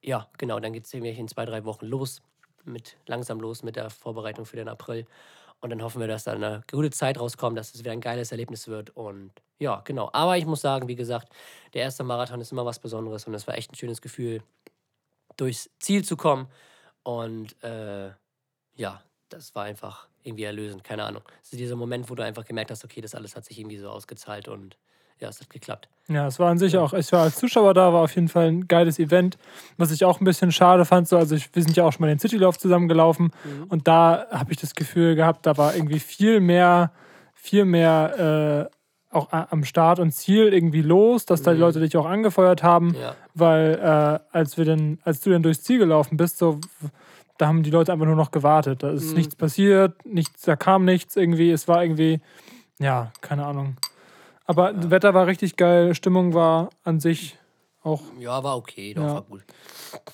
ja, 0.01 0.27
genau, 0.37 0.59
dann 0.59 0.73
geht 0.73 0.85
es 0.85 0.93
nämlich 0.93 1.17
in 1.17 1.27
zwei, 1.27 1.45
drei 1.45 1.65
Wochen 1.65 1.87
los 1.87 2.21
mit 2.65 2.97
langsam 3.05 3.39
los 3.39 3.63
mit 3.63 3.75
der 3.75 3.89
Vorbereitung 3.89 4.45
für 4.45 4.57
den 4.57 4.67
April. 4.67 5.05
Und 5.61 5.69
dann 5.69 5.81
hoffen 5.81 5.99
wir, 5.99 6.07
dass 6.07 6.25
da 6.25 6.33
eine 6.33 6.63
gute 6.69 6.91
Zeit 6.91 7.19
rauskommt, 7.19 7.57
dass 7.57 7.73
es 7.73 7.79
wieder 7.79 7.91
ein 7.91 8.01
geiles 8.01 8.31
Erlebnis 8.31 8.67
wird. 8.67 8.91
Und 8.91 9.31
ja, 9.57 9.81
genau. 9.85 10.09
Aber 10.13 10.37
ich 10.37 10.45
muss 10.45 10.61
sagen, 10.61 10.87
wie 10.87 10.95
gesagt, 10.95 11.29
der 11.73 11.83
erste 11.83 12.03
Marathon 12.03 12.41
ist 12.41 12.51
immer 12.51 12.65
was 12.65 12.79
Besonderes 12.79 13.25
und 13.25 13.33
es 13.33 13.47
war 13.47 13.57
echt 13.57 13.71
ein 13.71 13.75
schönes 13.75 14.01
Gefühl, 14.01 14.43
durchs 15.37 15.69
Ziel 15.79 16.03
zu 16.03 16.17
kommen. 16.17 16.47
Und 17.03 17.61
äh, 17.63 18.11
ja, 18.75 19.01
das 19.29 19.55
war 19.55 19.63
einfach 19.63 20.07
irgendwie 20.23 20.43
erlösend, 20.43 20.83
keine 20.83 21.03
Ahnung. 21.03 21.23
Es 21.41 21.53
ist 21.53 21.59
dieser 21.59 21.75
Moment, 21.75 22.09
wo 22.09 22.15
du 22.15 22.23
einfach 22.23 22.45
gemerkt 22.45 22.71
hast, 22.71 22.83
okay, 22.83 23.01
das 23.01 23.15
alles 23.15 23.35
hat 23.35 23.45
sich 23.45 23.59
irgendwie 23.59 23.77
so 23.77 23.89
ausgezahlt 23.89 24.47
und 24.47 24.77
ja, 25.19 25.29
es 25.29 25.39
hat 25.39 25.49
geklappt. 25.49 25.87
Ja, 26.07 26.27
es 26.27 26.37
war 26.39 26.49
an 26.51 26.59
sich 26.59 26.77
auch, 26.77 26.93
ich 26.93 27.11
war 27.11 27.21
als 27.23 27.35
Zuschauer 27.37 27.73
da, 27.73 27.91
war 27.91 28.01
auf 28.03 28.13
jeden 28.13 28.27
Fall 28.27 28.47
ein 28.47 28.67
geiles 28.67 28.99
Event. 28.99 29.37
Was 29.77 29.89
ich 29.91 30.05
auch 30.05 30.19
ein 30.21 30.25
bisschen 30.25 30.51
schade 30.51 30.85
fand, 30.85 31.07
so, 31.07 31.17
also 31.17 31.33
ich, 31.35 31.49
wir 31.55 31.63
sind 31.63 31.75
ja 31.75 31.83
auch 31.83 31.93
schon 31.93 32.01
mal 32.01 32.07
den 32.09 32.19
Citylauf 32.19 32.59
zusammengelaufen 32.59 33.31
Mhm. 33.43 33.63
und 33.69 33.87
da 33.87 34.27
habe 34.29 34.51
ich 34.51 34.57
das 34.59 34.75
Gefühl 34.75 35.15
gehabt, 35.15 35.45
da 35.47 35.57
war 35.57 35.75
irgendwie 35.75 35.99
viel 35.99 36.41
mehr, 36.41 36.91
viel 37.33 37.65
mehr 37.65 38.69
äh, 38.69 39.15
auch 39.15 39.29
am 39.31 39.63
Start 39.63 39.99
und 39.99 40.11
Ziel 40.11 40.53
irgendwie 40.53 40.81
los, 40.81 41.25
dass 41.25 41.41
da 41.41 41.51
die 41.51 41.55
Mhm. 41.57 41.61
Leute 41.61 41.79
dich 41.79 41.95
auch 41.97 42.05
angefeuert 42.05 42.61
haben, 42.61 42.93
Ja. 42.93 43.15
weil 43.33 43.79
äh, 43.81 44.35
als 44.37 44.57
wir 44.57 44.65
dann, 44.65 44.99
als 45.05 45.21
du 45.21 45.31
dann 45.31 45.41
durchs 45.41 45.63
Ziel 45.63 45.79
gelaufen 45.79 46.17
bist, 46.17 46.37
so 46.37 46.59
da 47.37 47.47
haben 47.47 47.63
die 47.63 47.71
Leute 47.71 47.91
einfach 47.91 48.05
nur 48.05 48.15
noch 48.15 48.31
gewartet. 48.31 48.83
Da 48.83 48.91
ist 48.91 49.09
Mhm. 49.09 49.15
nichts 49.17 49.35
passiert, 49.35 50.05
nichts, 50.05 50.43
da 50.43 50.55
kam 50.55 50.85
nichts 50.85 51.15
irgendwie. 51.15 51.49
Es 51.51 51.67
war 51.67 51.81
irgendwie, 51.83 52.19
ja, 52.79 53.11
keine 53.21 53.45
Ahnung. 53.45 53.75
Aber 54.45 54.73
das 54.73 54.89
Wetter 54.91 55.13
war 55.13 55.27
richtig 55.27 55.55
geil, 55.57 55.95
Stimmung 55.95 56.33
war 56.33 56.69
an 56.83 56.99
sich 56.99 57.37
auch, 57.83 58.01
ja, 58.19 58.43
war 58.43 58.57
okay, 58.57 58.93
doch, 58.93 59.03
Ja. 59.03 59.13
war 59.15 59.21
gut. 59.23 59.43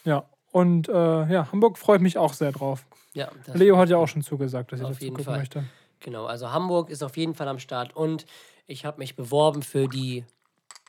ja. 0.04 0.26
Und 0.52 0.90
äh, 0.90 0.94
ja, 1.32 1.50
Hamburg 1.52 1.78
freut 1.78 2.02
mich 2.02 2.18
auch 2.18 2.34
sehr 2.34 2.52
drauf. 2.52 2.86
Ja, 3.14 3.30
Leo 3.54 3.78
hat 3.78 3.88
ja 3.90 3.98
auch 3.98 4.08
schon 4.08 4.22
zugesagt, 4.22 4.72
dass 4.74 4.80
er 4.82 4.88
Auf 4.88 4.92
dazu 4.94 5.04
jeden 5.06 5.16
gucken 5.16 5.26
Fall. 5.26 5.38
möchte. 5.40 5.64
Genau, 6.02 6.26
also 6.26 6.52
Hamburg 6.52 6.90
ist 6.90 7.04
auf 7.04 7.16
jeden 7.16 7.36
Fall 7.36 7.48
am 7.48 7.60
Start 7.60 7.96
und 7.96 8.26
ich 8.68 8.84
habe 8.86 8.98
mich 8.98 9.16
beworben 9.16 9.64
für 9.64 9.88
die 9.88 10.26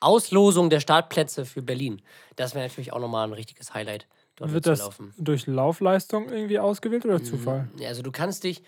Auslosung 0.00 0.68
der 0.70 0.80
Startplätze 0.80 1.44
für 1.44 1.62
Berlin. 1.62 2.02
Das 2.36 2.54
wäre 2.54 2.66
natürlich 2.66 2.92
auch 2.92 2.98
nochmal 2.98 3.26
ein 3.28 3.32
richtiges 3.32 3.72
Highlight, 3.74 4.08
dort 4.36 4.52
Wird 4.52 4.66
das 4.66 4.78
mitzulaufen. 4.80 5.14
durch 5.18 5.46
Laufleistung 5.46 6.28
irgendwie 6.28 6.58
ausgewählt 6.58 7.04
oder 7.04 7.22
Zufall? 7.22 7.68
Ja, 7.78 7.88
Also 7.88 8.02
du 8.02 8.10
kannst 8.10 8.42
dich 8.44 8.62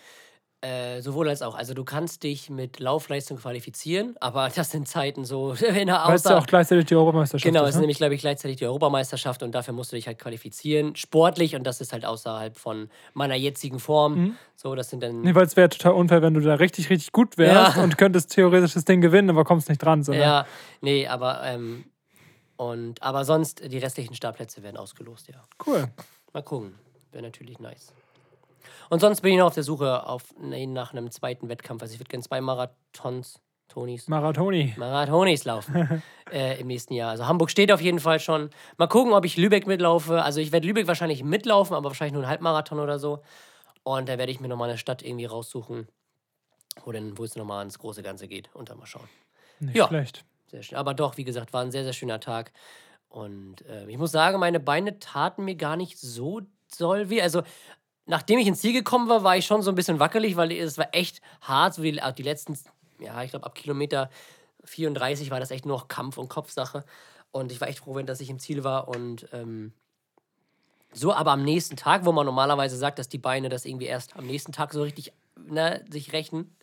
äh, 0.61 1.01
sowohl 1.01 1.29
als 1.29 1.41
auch, 1.41 1.53
also 1.53 1.73
du 1.73 1.83
kannst 1.83 2.23
dich 2.23 2.49
mit 2.49 2.79
Laufleistung 2.79 3.37
qualifizieren, 3.37 4.15
aber 4.19 4.49
das 4.55 4.71
sind 4.71 4.87
Zeiten 4.87 5.23
so 5.25 5.53
in 5.53 5.87
der 5.87 6.03
Weil 6.05 6.15
es 6.15 6.23
ja 6.23 6.31
Außer 6.31 6.37
auch 6.39 6.47
gleichzeitig 6.47 6.85
die 6.85 6.95
Europameisterschaft 6.95 7.45
Genau, 7.45 7.63
es 7.63 7.69
ist. 7.71 7.75
Ne? 7.75 7.81
nämlich, 7.81 7.97
glaube 7.97 8.15
ich, 8.15 8.21
gleichzeitig 8.21 8.57
die 8.57 8.65
Europameisterschaft 8.65 9.43
und 9.43 9.53
dafür 9.53 9.73
musst 9.73 9.91
du 9.91 9.95
dich 9.95 10.07
halt 10.07 10.17
qualifizieren, 10.17 10.95
sportlich 10.95 11.55
und 11.55 11.63
das 11.65 11.81
ist 11.81 11.93
halt 11.93 12.05
außerhalb 12.05 12.57
von 12.57 12.89
meiner 13.13 13.35
jetzigen 13.35 13.79
Form. 13.79 14.37
So, 14.55 14.73
das 14.75 14.89
sind 14.89 15.03
dann. 15.03 15.17
Mhm. 15.17 15.21
Nee, 15.21 15.35
weil 15.35 15.45
es 15.45 15.55
wäre 15.55 15.69
total 15.69 15.93
unfair, 15.93 16.21
wenn 16.21 16.33
du 16.33 16.39
da 16.39 16.55
richtig, 16.55 16.89
richtig 16.89 17.11
gut 17.11 17.37
wärst 17.37 17.77
Ja. 17.77 17.83
und 17.83 17.97
könntest 17.97 18.31
theoretisch 18.31 18.73
das 18.73 18.85
Ding 18.85 19.01
gewinnen, 19.01 19.29
aber 19.29 19.43
kommst 19.43 19.69
nicht 19.69 19.83
dran. 19.83 20.03
So, 20.03 20.13
ne? 20.13 20.19
Ja, 20.19 20.45
nee, 20.81 21.05
aber 21.07 21.43
ähm, 21.43 21.85
und 22.57 23.03
aber 23.03 23.25
sonst 23.25 23.61
die 23.71 23.77
restlichen 23.77 24.15
Startplätze 24.15 24.63
werden 24.63 24.77
ausgelost, 24.77 25.27
ja. 25.27 25.41
Cool. 25.65 25.87
Mal 26.33 26.41
gucken, 26.41 26.75
wäre 27.11 27.23
natürlich 27.23 27.59
nice. 27.59 27.93
Und 28.89 28.99
sonst 28.99 29.21
bin 29.21 29.33
ich 29.33 29.39
noch 29.39 29.47
auf 29.47 29.53
der 29.53 29.63
Suche 29.63 30.05
auf 30.07 30.23
nach 30.37 30.91
einem 30.93 31.11
zweiten 31.11 31.49
Wettkampf. 31.49 31.81
Also 31.81 31.93
ich 31.93 31.99
würde 31.99 32.09
gerne 32.09 32.23
zwei 32.23 32.41
Marathons, 32.41 33.39
Tonis, 33.67 34.07
Marathoni. 34.07 34.73
Marathonis 34.77 35.43
laufen 35.45 36.01
äh, 36.31 36.59
im 36.59 36.67
nächsten 36.67 36.93
Jahr. 36.93 37.11
Also 37.11 37.27
Hamburg 37.27 37.49
steht 37.49 37.71
auf 37.71 37.81
jeden 37.81 37.99
Fall 37.99 38.19
schon. 38.19 38.49
Mal 38.77 38.87
gucken, 38.87 39.13
ob 39.13 39.25
ich 39.25 39.37
Lübeck 39.37 39.67
mitlaufe. 39.67 40.21
Also 40.23 40.39
ich 40.39 40.51
werde 40.51 40.67
Lübeck 40.67 40.87
wahrscheinlich 40.87 41.23
mitlaufen, 41.23 41.75
aber 41.75 41.89
wahrscheinlich 41.89 42.13
nur 42.13 42.21
einen 42.23 42.29
Halbmarathon 42.29 42.79
oder 42.79 42.99
so. 42.99 43.21
Und 43.83 44.09
da 44.09 44.17
werde 44.17 44.31
ich 44.31 44.39
mir 44.39 44.47
nochmal 44.47 44.69
eine 44.69 44.77
Stadt 44.77 45.03
irgendwie 45.03 45.25
raussuchen, 45.25 45.87
wo, 46.83 46.91
denn, 46.91 47.17
wo 47.17 47.23
es 47.23 47.35
nochmal 47.35 47.59
ans 47.59 47.79
große 47.79 48.01
Ganze 48.03 48.27
geht. 48.27 48.49
Und 48.53 48.69
dann 48.69 48.77
mal 48.77 48.85
schauen. 48.85 49.07
Nicht 49.59 49.75
Ja. 49.77 49.87
schlecht. 49.87 50.25
Sehr 50.47 50.61
schön. 50.63 50.77
Aber 50.77 50.93
doch, 50.93 51.17
wie 51.17 51.23
gesagt, 51.23 51.53
war 51.53 51.61
ein 51.61 51.71
sehr, 51.71 51.83
sehr 51.83 51.93
schöner 51.93 52.19
Tag. 52.19 52.51
Und 53.09 53.65
äh, 53.65 53.85
ich 53.89 53.97
muss 53.97 54.11
sagen, 54.11 54.39
meine 54.39 54.59
Beine 54.59 54.99
taten 54.99 55.45
mir 55.45 55.55
gar 55.55 55.75
nicht 55.77 55.97
so 55.99 56.41
doll 56.77 57.09
weh. 57.09 57.21
Also, 57.21 57.43
nachdem 58.05 58.39
ich 58.39 58.47
ins 58.47 58.61
Ziel 58.61 58.73
gekommen 58.73 59.09
war, 59.09 59.23
war 59.23 59.37
ich 59.37 59.45
schon 59.45 59.61
so 59.61 59.71
ein 59.71 59.75
bisschen 59.75 59.99
wackelig, 59.99 60.35
weil 60.35 60.51
es 60.51 60.77
war 60.77 60.89
echt 60.93 61.21
hart. 61.41 61.73
So 61.73 61.81
die, 61.81 61.99
die 62.17 62.23
letzten, 62.23 62.57
ja, 62.99 63.23
ich 63.23 63.31
glaube, 63.31 63.45
ab 63.45 63.55
Kilometer 63.55 64.09
34 64.63 65.31
war 65.31 65.39
das 65.39 65.51
echt 65.51 65.65
nur 65.65 65.77
noch 65.77 65.87
Kampf- 65.87 66.17
und 66.17 66.29
Kopfsache. 66.29 66.85
Und 67.31 67.51
ich 67.51 67.59
war 67.59 67.67
echt 67.67 67.79
froh, 67.79 67.95
wenn 67.95 68.05
dass 68.05 68.21
ich 68.21 68.29
im 68.29 68.39
Ziel 68.39 68.63
war. 68.63 68.87
Und 68.87 69.27
ähm, 69.33 69.73
so, 70.93 71.13
aber 71.13 71.31
am 71.31 71.43
nächsten 71.43 71.75
Tag, 71.75 72.05
wo 72.05 72.11
man 72.11 72.25
normalerweise 72.25 72.77
sagt, 72.77 72.99
dass 72.99 73.09
die 73.09 73.17
Beine 73.17 73.49
das 73.49 73.65
irgendwie 73.65 73.85
erst 73.85 74.15
am 74.15 74.25
nächsten 74.25 74.53
Tag 74.53 74.71
so 74.71 74.83
richtig 74.83 75.11
ne, 75.35 75.83
sich 75.89 76.13
rächen, 76.13 76.55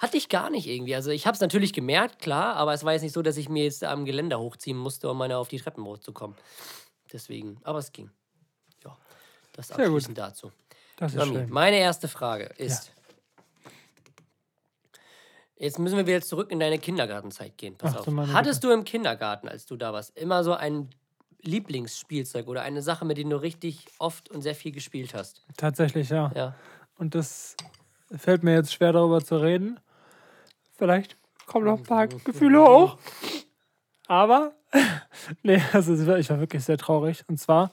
hatte 0.00 0.16
ich 0.16 0.28
gar 0.28 0.50
nicht 0.50 0.66
irgendwie. 0.66 0.94
Also 0.94 1.10
ich 1.10 1.26
habe 1.26 1.34
es 1.34 1.40
natürlich 1.40 1.72
gemerkt, 1.72 2.20
klar, 2.20 2.56
aber 2.56 2.72
es 2.72 2.84
war 2.84 2.94
jetzt 2.94 3.02
nicht 3.02 3.12
so, 3.12 3.22
dass 3.22 3.36
ich 3.36 3.48
mir 3.48 3.64
jetzt 3.64 3.84
am 3.84 4.04
Geländer 4.04 4.40
hochziehen 4.40 4.76
musste, 4.76 5.10
um 5.10 5.18
meine 5.18 5.36
auf 5.36 5.48
die 5.48 5.58
Treppen 5.58 5.84
hochzukommen. 5.84 6.36
Deswegen, 7.12 7.60
aber 7.62 7.78
es 7.78 7.92
ging. 7.92 8.10
Ja, 8.84 8.96
das 9.52 9.70
abschließend 9.70 10.16
dazu. 10.16 10.50
Das 11.00 11.14
ist 11.14 11.20
Rami, 11.20 11.34
schön. 11.34 11.50
meine 11.50 11.78
erste 11.78 12.08
Frage 12.08 12.44
ist, 12.58 12.92
jetzt 15.56 15.78
müssen 15.78 15.96
wir 15.96 16.06
wieder 16.06 16.20
zurück 16.20 16.52
in 16.52 16.60
deine 16.60 16.78
Kindergartenzeit 16.78 17.56
gehen. 17.56 17.74
Pass 17.76 17.94
Ach 17.94 18.00
auf. 18.00 18.04
du 18.04 18.32
Hattest 18.34 18.62
du 18.62 18.70
im 18.70 18.84
Kindergarten, 18.84 19.48
als 19.48 19.64
du 19.64 19.76
da 19.76 19.94
warst, 19.94 20.14
immer 20.18 20.44
so 20.44 20.52
ein 20.52 20.90
Lieblingsspielzeug 21.40 22.46
oder 22.48 22.60
eine 22.60 22.82
Sache, 22.82 23.06
mit 23.06 23.16
der 23.16 23.24
du 23.24 23.36
richtig 23.36 23.86
oft 23.98 24.28
und 24.28 24.42
sehr 24.42 24.54
viel 24.54 24.72
gespielt 24.72 25.14
hast? 25.14 25.42
Tatsächlich, 25.56 26.10
ja. 26.10 26.30
Ja. 26.34 26.54
Und 26.98 27.14
das 27.14 27.56
fällt 28.14 28.42
mir 28.42 28.52
jetzt 28.54 28.74
schwer 28.74 28.92
darüber 28.92 29.24
zu 29.24 29.38
reden. 29.38 29.80
Vielleicht 30.76 31.16
kommen 31.46 31.64
noch 31.64 31.78
ein 31.78 31.84
paar 31.84 32.08
Gefühle 32.08 32.62
hoch. 32.62 32.98
Aber, 34.06 34.52
nee, 35.42 35.62
also 35.72 35.94
ich 35.94 36.28
war 36.28 36.40
wirklich 36.40 36.62
sehr 36.62 36.76
traurig. 36.76 37.24
Und 37.26 37.40
zwar, 37.40 37.72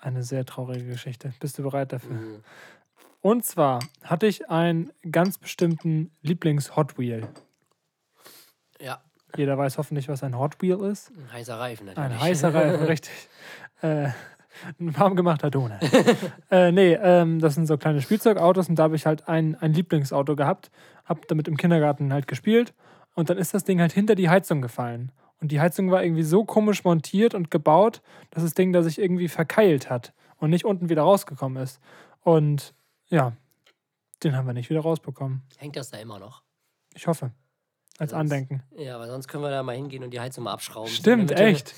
eine 0.00 0.22
sehr 0.22 0.44
traurige 0.44 0.86
Geschichte. 0.86 1.32
Bist 1.40 1.58
du 1.58 1.62
bereit 1.62 1.92
dafür? 1.92 2.14
Mhm. 2.14 2.44
Und 3.20 3.44
zwar 3.44 3.80
hatte 4.04 4.26
ich 4.26 4.48
einen 4.50 4.92
ganz 5.10 5.38
bestimmten 5.38 6.10
Lieblings-Hot 6.22 6.98
Wheel. 6.98 7.26
Ja, 8.80 9.00
Jeder 9.36 9.58
weiß 9.58 9.78
hoffentlich, 9.78 10.08
was 10.08 10.22
ein 10.22 10.38
Hot 10.38 10.62
Wheel 10.62 10.80
ist. 10.80 11.10
ein 11.10 11.32
heißer 11.32 11.58
Reifen 11.58 11.86
natürlich. 11.86 12.10
Ein 12.10 12.20
heißer 12.20 12.54
Reifen, 12.54 12.84
richtig. 12.86 13.28
Äh, 13.82 14.10
ein 14.80 14.96
warm 14.98 15.16
gemachter 15.16 15.50
Donut. 15.50 15.78
äh, 16.50 16.72
nee, 16.72 16.94
ähm, 16.94 17.40
das 17.40 17.54
sind 17.54 17.66
so 17.66 17.76
kleine 17.76 18.00
Spielzeugautos 18.00 18.68
und 18.68 18.76
da 18.78 18.84
habe 18.84 18.96
ich 18.96 19.06
halt 19.06 19.28
ein, 19.28 19.54
ein 19.56 19.72
Lieblingsauto 19.72 20.36
gehabt, 20.36 20.70
habe 21.04 21.20
damit 21.28 21.48
im 21.48 21.56
Kindergarten 21.56 22.12
halt 22.12 22.26
gespielt 22.26 22.72
und 23.14 23.28
dann 23.28 23.38
ist 23.38 23.52
das 23.54 23.64
Ding 23.64 23.80
halt 23.80 23.92
hinter 23.92 24.14
die 24.14 24.28
Heizung 24.28 24.62
gefallen. 24.62 25.12
Und 25.46 25.52
die 25.52 25.60
Heizung 25.60 25.92
war 25.92 26.02
irgendwie 26.02 26.24
so 26.24 26.44
komisch 26.44 26.82
montiert 26.82 27.32
und 27.32 27.52
gebaut, 27.52 28.02
dass 28.30 28.42
das 28.42 28.54
Ding 28.54 28.72
da 28.72 28.82
sich 28.82 28.98
irgendwie 28.98 29.28
verkeilt 29.28 29.88
hat 29.88 30.12
und 30.38 30.50
nicht 30.50 30.64
unten 30.64 30.88
wieder 30.88 31.02
rausgekommen 31.02 31.62
ist. 31.62 31.78
Und 32.22 32.74
ja, 33.06 33.32
den 34.24 34.34
haben 34.34 34.48
wir 34.48 34.54
nicht 34.54 34.70
wieder 34.70 34.80
rausbekommen. 34.80 35.44
Hängt 35.58 35.76
das 35.76 35.90
da 35.92 35.98
immer 35.98 36.18
noch? 36.18 36.42
Ich 36.94 37.06
hoffe. 37.06 37.30
Als 37.96 38.10
Sonst- 38.10 38.20
Andenken. 38.22 38.64
Ja, 38.76 38.96
aber 38.96 39.06
sonst 39.06 39.28
können 39.28 39.44
wir 39.44 39.50
da 39.50 39.62
mal 39.62 39.76
hingehen 39.76 40.02
und 40.02 40.10
die 40.10 40.18
Heizung 40.18 40.42
mal 40.42 40.52
abschrauben. 40.52 40.90
Stimmt, 40.90 41.30
Damit 41.30 41.38
wir- 41.38 41.46
echt. 41.46 41.74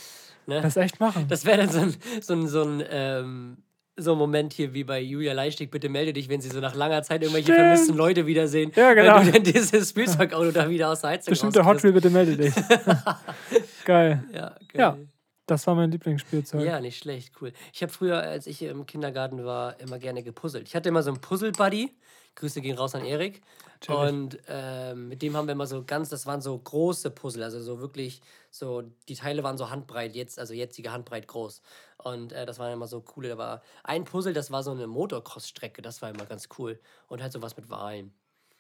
Ne? 0.47 0.63
Das 0.63 0.79
echt 0.79 0.99
machen. 0.99 1.29
Das 1.29 1.45
wäre 1.45 1.59
dann 1.59 1.69
so 1.69 1.81
ein, 1.81 1.95
so 2.23 2.33
ein, 2.33 2.49
so 2.49 2.63
ein, 2.63 2.83
ähm, 2.89 3.59
so 3.99 4.13
ein 4.13 4.19
Moment 4.19 4.53
hier 4.53 4.73
wie 4.75 4.85
bei 4.85 5.01
Julia 5.01 5.33
Leischtig, 5.33 5.71
bitte 5.71 5.89
melde 5.89 6.13
dich, 6.13 6.29
wenn 6.29 6.41
sie 6.41 6.49
so 6.49 6.61
nach 6.61 6.75
langer 6.75 7.03
Zeit 7.03 7.23
irgendwelche 7.23 7.47
Stimmt. 7.53 7.59
vermissten 7.59 7.97
Leute 7.97 8.27
wiedersehen. 8.27 8.73
Ja, 8.75 8.95
genau. 8.95 9.19
Wenn 9.19 9.27
du 9.27 9.33
dann 9.33 9.43
dieses 9.43 9.91
Spielzeugauto 9.91 10.51
da 10.53 10.69
wieder 10.71 10.91
aus 10.91 11.01
der 11.03 11.11
Heizung 11.11 11.33
Bestimmter 11.33 11.65
Hot. 11.67 11.83
Wheel, 11.83 11.93
bitte 11.93 12.11
melde 12.11 12.37
dich. 12.37 12.55
Geil. 13.85 14.25
Ja, 14.33 14.55
Ja. 14.75 14.91
geil. 14.93 15.09
Das 15.47 15.67
war 15.67 15.75
mein 15.75 15.91
Lieblingsspielzeug. 15.91 16.63
Ja, 16.63 16.79
nicht 16.79 16.99
schlecht, 16.99 17.33
cool. 17.41 17.53
Ich 17.73 17.83
habe 17.83 17.91
früher, 17.91 18.19
als 18.21 18.47
ich 18.47 18.61
im 18.63 18.85
Kindergarten 18.85 19.45
war, 19.47 19.81
immer 19.81 19.99
gerne 19.99 20.23
gepuzzelt. 20.23 20.69
Ich 20.69 20.75
hatte 20.77 20.91
immer 20.91 21.03
so 21.03 21.11
einen 21.11 21.23
Puzzle-Buddy. 21.23 21.91
Grüße 22.39 22.61
gehen 22.61 22.77
raus 22.77 22.95
an 22.95 23.05
Erik. 23.05 23.43
Und 23.89 24.39
ähm, 24.49 25.09
mit 25.09 25.23
dem 25.23 25.37
haben 25.37 25.47
wir 25.47 25.53
immer 25.53 25.67
so 25.67 25.85
ganz, 25.85 26.09
das 26.09 26.27
waren 26.27 26.41
so 26.41 26.59
große 26.59 27.11
Puzzle, 27.11 27.45
also 27.45 27.61
so 27.61 27.81
wirklich, 27.81 28.21
so, 28.51 28.83
die 29.09 29.15
Teile 29.15 29.45
waren 29.45 29.57
so 29.57 29.71
handbreit, 29.71 30.17
jetzt, 30.17 30.39
also 30.39 30.53
jetzige 30.53 30.91
Handbreit 30.91 31.29
groß. 31.29 31.63
Und 31.99 32.33
äh, 32.33 32.45
das 32.45 32.59
waren 32.59 32.73
immer 32.73 32.89
so 32.89 33.01
coole, 33.01 33.29
da 33.29 33.39
war 33.39 33.63
ein 33.85 34.05
Puzzle, 34.05 34.33
das 34.33 34.51
war 34.51 34.63
so 34.63 34.73
eine 34.73 34.87
Motocross-Strecke, 34.87 35.81
das 35.81 36.03
war 36.03 36.11
immer 36.11 36.27
ganz 36.27 36.49
cool. 36.59 36.81
Und 37.07 37.23
halt 37.23 37.33
sowas 37.33 37.57
mit 37.57 37.71
Wahlen. 37.71 38.13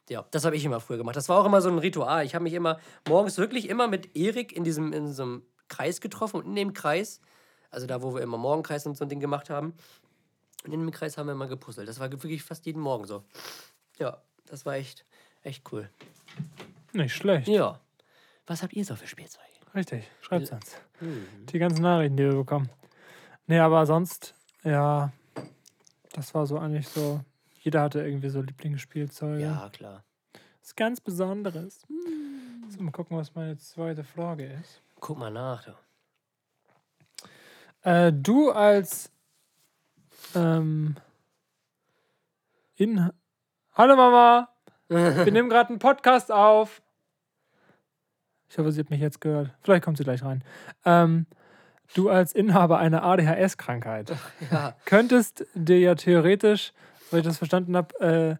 Ja, 0.08 0.24
das 0.30 0.44
habe 0.44 0.56
ich 0.56 0.64
immer 0.64 0.80
früher 0.80 0.98
gemacht. 0.98 1.16
Das 1.16 1.28
war 1.28 1.38
auch 1.38 1.44
immer 1.44 1.60
so 1.60 1.68
ein 1.68 1.78
Ritual. 1.78 2.24
Ich 2.24 2.34
habe 2.34 2.44
mich 2.44 2.54
immer 2.54 2.78
morgens 3.08 3.38
wirklich 3.38 3.68
immer 3.68 3.88
mit 3.88 4.16
Erik 4.16 4.52
in 4.52 4.64
diesem 4.64 4.92
in 4.92 5.12
so 5.12 5.22
einem 5.22 5.42
Kreis 5.68 6.00
getroffen 6.00 6.40
und 6.40 6.46
in 6.46 6.54
dem 6.54 6.72
Kreis, 6.72 7.20
also 7.70 7.86
da, 7.86 8.02
wo 8.02 8.14
wir 8.14 8.22
immer 8.22 8.38
Morgenkreis 8.38 8.86
und 8.86 8.96
so 8.96 9.04
ein 9.04 9.08
Ding 9.08 9.20
gemacht 9.20 9.50
haben, 9.50 9.74
und 10.64 10.72
in 10.72 10.80
dem 10.80 10.90
Kreis 10.90 11.16
haben 11.16 11.26
wir 11.26 11.32
immer 11.32 11.46
gepuzzelt. 11.46 11.88
Das 11.88 12.00
war 12.00 12.10
wirklich 12.10 12.42
fast 12.42 12.66
jeden 12.66 12.80
Morgen 12.80 13.06
so. 13.06 13.22
Ja, 13.98 14.18
das 14.46 14.64
war 14.66 14.74
echt, 14.74 15.04
echt 15.42 15.70
cool. 15.72 15.90
Nicht 16.92 17.14
schlecht. 17.14 17.48
Ja. 17.48 17.80
Was 18.46 18.62
habt 18.62 18.72
ihr 18.72 18.84
so 18.84 18.96
für 18.96 19.06
Spielzeuge? 19.06 19.44
Richtig. 19.74 20.10
Schreibt's 20.20 20.50
uns. 20.50 20.76
Hm. 21.00 21.26
Die 21.46 21.58
ganzen 21.58 21.82
Nachrichten, 21.82 22.16
die 22.16 22.24
wir 22.24 22.34
bekommen. 22.36 22.70
Nee, 23.46 23.58
aber 23.58 23.86
sonst, 23.86 24.34
ja, 24.64 25.12
das 26.12 26.34
war 26.34 26.46
so 26.46 26.58
eigentlich 26.58 26.88
so. 26.88 27.20
Jeder 27.60 27.82
hatte 27.82 28.00
irgendwie 28.00 28.28
so 28.30 28.40
Lieblingsspielzeuge. 28.40 29.42
Ja, 29.42 29.68
klar. 29.70 30.04
Das 30.32 30.68
ist 30.68 30.76
ganz 30.76 31.00
Besonderes. 31.00 31.86
So, 32.68 32.82
mal 32.82 32.90
gucken, 32.90 33.16
was 33.16 33.34
meine 33.34 33.56
zweite 33.58 34.04
Frage 34.04 34.46
ist. 34.46 34.82
Guck 35.00 35.18
mal 35.18 35.30
nach. 35.30 35.64
Du. 35.64 35.72
Äh, 37.82 38.12
du 38.12 38.50
als 38.50 39.10
ähm, 40.34 40.96
in 42.76 43.10
Hallo 43.78 43.94
Mama, 43.94 44.48
wir 44.88 45.30
nehmen 45.30 45.48
gerade 45.48 45.68
einen 45.68 45.78
Podcast 45.78 46.32
auf. 46.32 46.82
Ich 48.48 48.58
hoffe, 48.58 48.72
sie 48.72 48.80
hat 48.80 48.90
mich 48.90 49.00
jetzt 49.00 49.20
gehört. 49.20 49.54
Vielleicht 49.62 49.84
kommt 49.84 49.98
sie 49.98 50.02
gleich 50.02 50.24
rein. 50.24 50.42
Ähm, 50.84 51.26
du 51.94 52.08
als 52.08 52.32
Inhaber 52.32 52.78
einer 52.78 53.04
ADHS-Krankheit 53.04 54.16
Ja. 54.50 54.74
könntest 54.84 55.46
dir 55.54 55.78
ja 55.78 55.94
theoretisch, 55.94 56.72
weil 57.12 57.20
ich 57.20 57.26
das 57.26 57.38
verstanden 57.38 57.76
habe, 57.76 58.00
äh, 58.00 58.36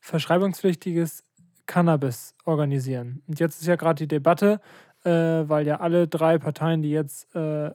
verschreibungspflichtiges 0.00 1.24
Cannabis 1.66 2.34
organisieren. 2.46 3.22
Und 3.28 3.38
jetzt 3.38 3.60
ist 3.60 3.66
ja 3.66 3.76
gerade 3.76 3.98
die 3.98 4.08
Debatte, 4.08 4.62
äh, 5.04 5.10
weil 5.10 5.66
ja 5.66 5.80
alle 5.80 6.08
drei 6.08 6.38
Parteien, 6.38 6.80
die 6.80 6.90
jetzt 6.90 7.34
äh, 7.34 7.70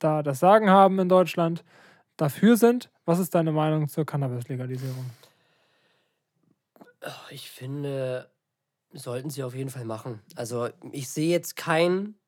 da 0.00 0.22
das 0.24 0.40
Sagen 0.40 0.70
haben 0.70 0.98
in 0.98 1.08
Deutschland, 1.08 1.62
dafür 2.16 2.56
sind. 2.56 2.90
Was 3.04 3.20
ist 3.20 3.36
deine 3.36 3.52
Meinung 3.52 3.86
zur 3.88 4.04
Cannabis-Legalisierung? 4.04 5.06
Ich 7.30 7.50
finde, 7.50 8.30
sollten 8.92 9.30
sie 9.30 9.44
auf 9.44 9.54
jeden 9.54 9.70
Fall 9.70 9.84
machen. 9.84 10.22
Also 10.36 10.68
ich 10.92 11.08
sehe 11.08 11.30
jetzt 11.30 11.56
keinen 11.56 12.18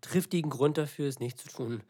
triftigen 0.00 0.50
Grund 0.50 0.78
dafür, 0.78 1.08
es 1.08 1.20
nicht 1.20 1.38
zu 1.38 1.48
tun. 1.48 1.82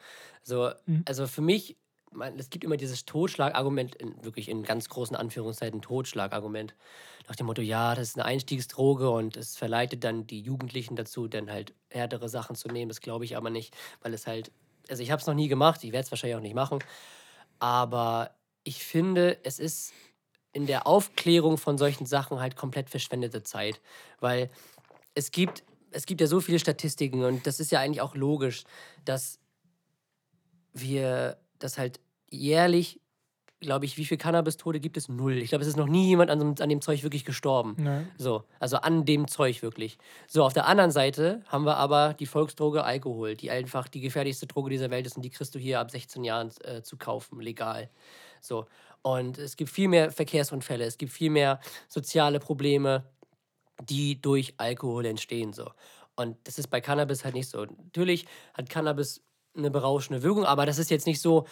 Also, 0.42 0.72
Mhm. 0.86 1.04
also 1.06 1.26
für 1.26 1.42
mich, 1.42 1.76
man, 2.12 2.38
es 2.38 2.50
gibt 2.50 2.64
immer 2.64 2.76
dieses 2.76 3.04
Totschlagargument, 3.04 3.96
in, 3.96 4.24
wirklich 4.24 4.48
in 4.48 4.62
ganz 4.64 4.88
großen 4.88 5.16
Anführungszeiten 5.16 5.82
Totschlagargument. 5.82 6.74
Nach 7.28 7.36
dem 7.36 7.46
Motto, 7.46 7.62
ja, 7.62 7.94
das 7.94 8.10
ist 8.10 8.16
eine 8.16 8.24
Einstiegsdroge 8.26 9.10
und 9.10 9.36
es 9.36 9.56
verleitet 9.56 10.04
dann 10.04 10.26
die 10.26 10.40
Jugendlichen 10.40 10.96
dazu, 10.96 11.28
dann 11.28 11.50
halt 11.50 11.74
härtere 11.90 12.28
Sachen 12.28 12.56
zu 12.56 12.68
nehmen. 12.68 12.88
Das 12.88 13.00
glaube 13.00 13.24
ich 13.24 13.36
aber 13.36 13.50
nicht, 13.50 13.76
weil 14.02 14.14
es 14.14 14.26
halt, 14.26 14.52
also 14.88 15.02
ich 15.02 15.10
habe 15.10 15.20
es 15.20 15.26
noch 15.26 15.34
nie 15.34 15.48
gemacht, 15.48 15.84
ich 15.84 15.92
werde 15.92 16.04
es 16.06 16.12
wahrscheinlich 16.12 16.36
auch 16.36 16.40
nicht 16.42 16.54
machen, 16.54 16.78
aber 17.58 18.36
ich 18.64 18.84
finde, 18.84 19.38
es 19.44 19.58
ist 19.58 19.92
in 20.56 20.66
der 20.66 20.86
Aufklärung 20.86 21.58
von 21.58 21.76
solchen 21.76 22.06
Sachen 22.06 22.40
halt 22.40 22.56
komplett 22.56 22.88
verschwendete 22.88 23.42
Zeit, 23.42 23.78
weil 24.20 24.48
es 25.14 25.30
gibt, 25.30 25.62
es 25.90 26.06
gibt 26.06 26.22
ja 26.22 26.26
so 26.26 26.40
viele 26.40 26.58
Statistiken 26.58 27.24
und 27.24 27.46
das 27.46 27.60
ist 27.60 27.70
ja 27.70 27.80
eigentlich 27.80 28.00
auch 28.00 28.14
logisch, 28.14 28.64
dass 29.04 29.38
wir 30.72 31.36
das 31.58 31.76
halt 31.76 32.00
jährlich, 32.30 33.02
glaube 33.60 33.84
ich, 33.84 33.98
wie 33.98 34.06
viele 34.06 34.16
Cannabis-Tote 34.16 34.80
gibt 34.80 34.96
es? 34.96 35.10
Null. 35.10 35.34
Ich 35.34 35.50
glaube, 35.50 35.60
es 35.60 35.68
ist 35.68 35.76
noch 35.76 35.88
nie 35.88 36.06
jemand 36.06 36.30
an, 36.30 36.54
an 36.58 36.68
dem 36.70 36.80
Zeug 36.80 37.02
wirklich 37.02 37.26
gestorben. 37.26 37.76
Nee. 37.78 38.06
So, 38.16 38.44
also 38.58 38.78
an 38.78 39.04
dem 39.04 39.28
Zeug 39.28 39.60
wirklich. 39.60 39.98
So, 40.26 40.42
auf 40.42 40.54
der 40.54 40.66
anderen 40.66 40.90
Seite 40.90 41.42
haben 41.48 41.66
wir 41.66 41.76
aber 41.76 42.14
die 42.14 42.26
Volksdroge 42.26 42.82
Alkohol, 42.82 43.36
die 43.36 43.50
einfach 43.50 43.88
die 43.88 44.00
gefährlichste 44.00 44.46
Droge 44.46 44.70
dieser 44.70 44.88
Welt 44.88 45.04
ist 45.04 45.16
und 45.16 45.22
die 45.22 45.30
kriegst 45.30 45.54
du 45.54 45.58
hier 45.58 45.80
ab 45.80 45.90
16 45.90 46.24
Jahren 46.24 46.50
äh, 46.64 46.80
zu 46.80 46.96
kaufen, 46.96 47.40
legal. 47.40 47.90
So, 48.40 48.66
und 49.06 49.38
es 49.38 49.56
gibt 49.56 49.70
viel 49.70 49.86
mehr 49.86 50.10
Verkehrsunfälle, 50.10 50.84
es 50.84 50.98
gibt 50.98 51.12
viel 51.12 51.30
mehr 51.30 51.60
soziale 51.88 52.40
Probleme, 52.40 53.04
die 53.80 54.20
durch 54.20 54.54
Alkohol 54.56 55.06
entstehen. 55.06 55.52
So. 55.52 55.70
Und 56.16 56.36
das 56.42 56.58
ist 56.58 56.66
bei 56.66 56.80
Cannabis 56.80 57.24
halt 57.24 57.36
nicht 57.36 57.48
so. 57.48 57.66
Natürlich 57.66 58.26
hat 58.54 58.68
Cannabis 58.68 59.22
eine 59.56 59.70
berauschende 59.70 60.24
Wirkung, 60.24 60.44
aber 60.44 60.66
das 60.66 60.78
ist 60.78 60.90
jetzt 60.90 61.06
nicht 61.06 61.20
so, 61.20 61.46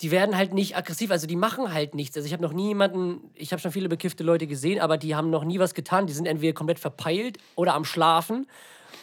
die 0.00 0.10
werden 0.10 0.36
halt 0.36 0.52
nicht 0.52 0.76
aggressiv, 0.76 1.12
also 1.12 1.28
die 1.28 1.36
machen 1.36 1.72
halt 1.72 1.94
nichts. 1.94 2.16
Also 2.16 2.26
ich 2.26 2.32
habe 2.32 2.42
noch 2.42 2.52
nie 2.52 2.66
jemanden, 2.66 3.30
ich 3.34 3.52
habe 3.52 3.62
schon 3.62 3.70
viele 3.70 3.88
bekiffte 3.88 4.24
Leute 4.24 4.48
gesehen, 4.48 4.80
aber 4.80 4.98
die 4.98 5.14
haben 5.14 5.30
noch 5.30 5.44
nie 5.44 5.60
was 5.60 5.72
getan. 5.72 6.08
Die 6.08 6.12
sind 6.12 6.26
entweder 6.26 6.52
komplett 6.52 6.80
verpeilt 6.80 7.38
oder 7.54 7.74
am 7.74 7.84
Schlafen 7.84 8.48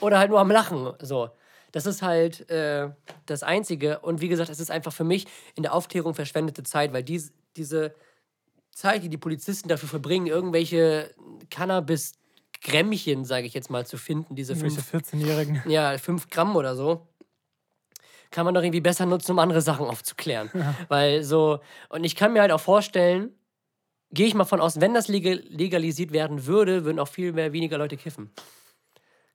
oder 0.01 0.19
halt 0.19 0.31
nur 0.31 0.41
am 0.41 0.51
Lachen. 0.51 0.91
So. 0.99 1.29
Das 1.73 1.87
ist 1.87 2.03
halt 2.03 2.49
äh, 2.49 2.91
das 3.25 3.43
Einzige. 3.43 3.99
Und 3.99 4.21
wie 4.21 4.29
gesagt, 4.29 4.49
es 4.49 4.59
ist 4.59 4.71
einfach 4.71 4.93
für 4.93 5.03
mich 5.03 5.25
in 5.55 5.63
der 5.63 5.73
Aufklärung 5.73 6.13
verschwendete 6.13 6.63
Zeit, 6.63 6.93
weil 6.93 7.03
dies, 7.03 7.33
diese 7.57 7.93
Zeit, 8.71 9.03
die 9.03 9.09
die 9.09 9.17
Polizisten 9.17 9.67
dafür 9.67 9.89
verbringen, 9.89 10.27
irgendwelche 10.27 11.09
Cannabis-Grämmchen, 11.49 13.25
sage 13.25 13.47
ich 13.47 13.55
jetzt 13.55 13.71
mal, 13.71 13.85
zu 13.87 13.97
finden, 13.97 14.35
diese 14.35 14.53
Irgendwelche 14.53 14.81
fünf 14.81 15.07
14-Jährigen. 15.07 15.63
ja, 15.67 15.97
5 15.97 16.29
Gramm 16.29 16.55
oder 16.55 16.75
so, 16.75 17.07
kann 18.29 18.45
man 18.45 18.53
doch 18.53 18.61
irgendwie 18.61 18.81
besser 18.81 19.07
nutzen, 19.07 19.31
um 19.31 19.39
andere 19.39 19.61
Sachen 19.61 19.87
aufzuklären. 19.87 20.51
Weil 20.89 21.23
so, 21.23 21.59
und 21.89 22.03
ich 22.03 22.15
kann 22.15 22.33
mir 22.33 22.41
halt 22.41 22.51
auch 22.51 22.61
vorstellen, 22.61 23.31
gehe 24.11 24.27
ich 24.27 24.35
mal 24.35 24.45
von 24.45 24.61
aus, 24.61 24.79
wenn 24.79 24.93
das 24.93 25.07
legal, 25.07 25.43
legalisiert 25.47 26.11
werden 26.11 26.45
würde, 26.45 26.85
würden 26.85 26.99
auch 26.99 27.07
viel 27.07 27.33
mehr 27.33 27.51
weniger 27.51 27.79
Leute 27.79 27.97
kiffen. 27.97 28.31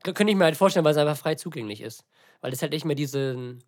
Könnte 0.04 0.30
ich 0.30 0.36
mir 0.36 0.44
halt 0.44 0.56
vorstellen, 0.56 0.84
weil 0.84 0.92
es 0.92 0.98
einfach 0.98 1.16
frei 1.16 1.34
zugänglich 1.34 1.80
ist. 1.80 2.04
Weil 2.40 2.52
es 2.52 2.62
halt 2.62 2.72
nicht 2.72 2.84
mehr 2.84 2.96
diesen, 2.96 3.64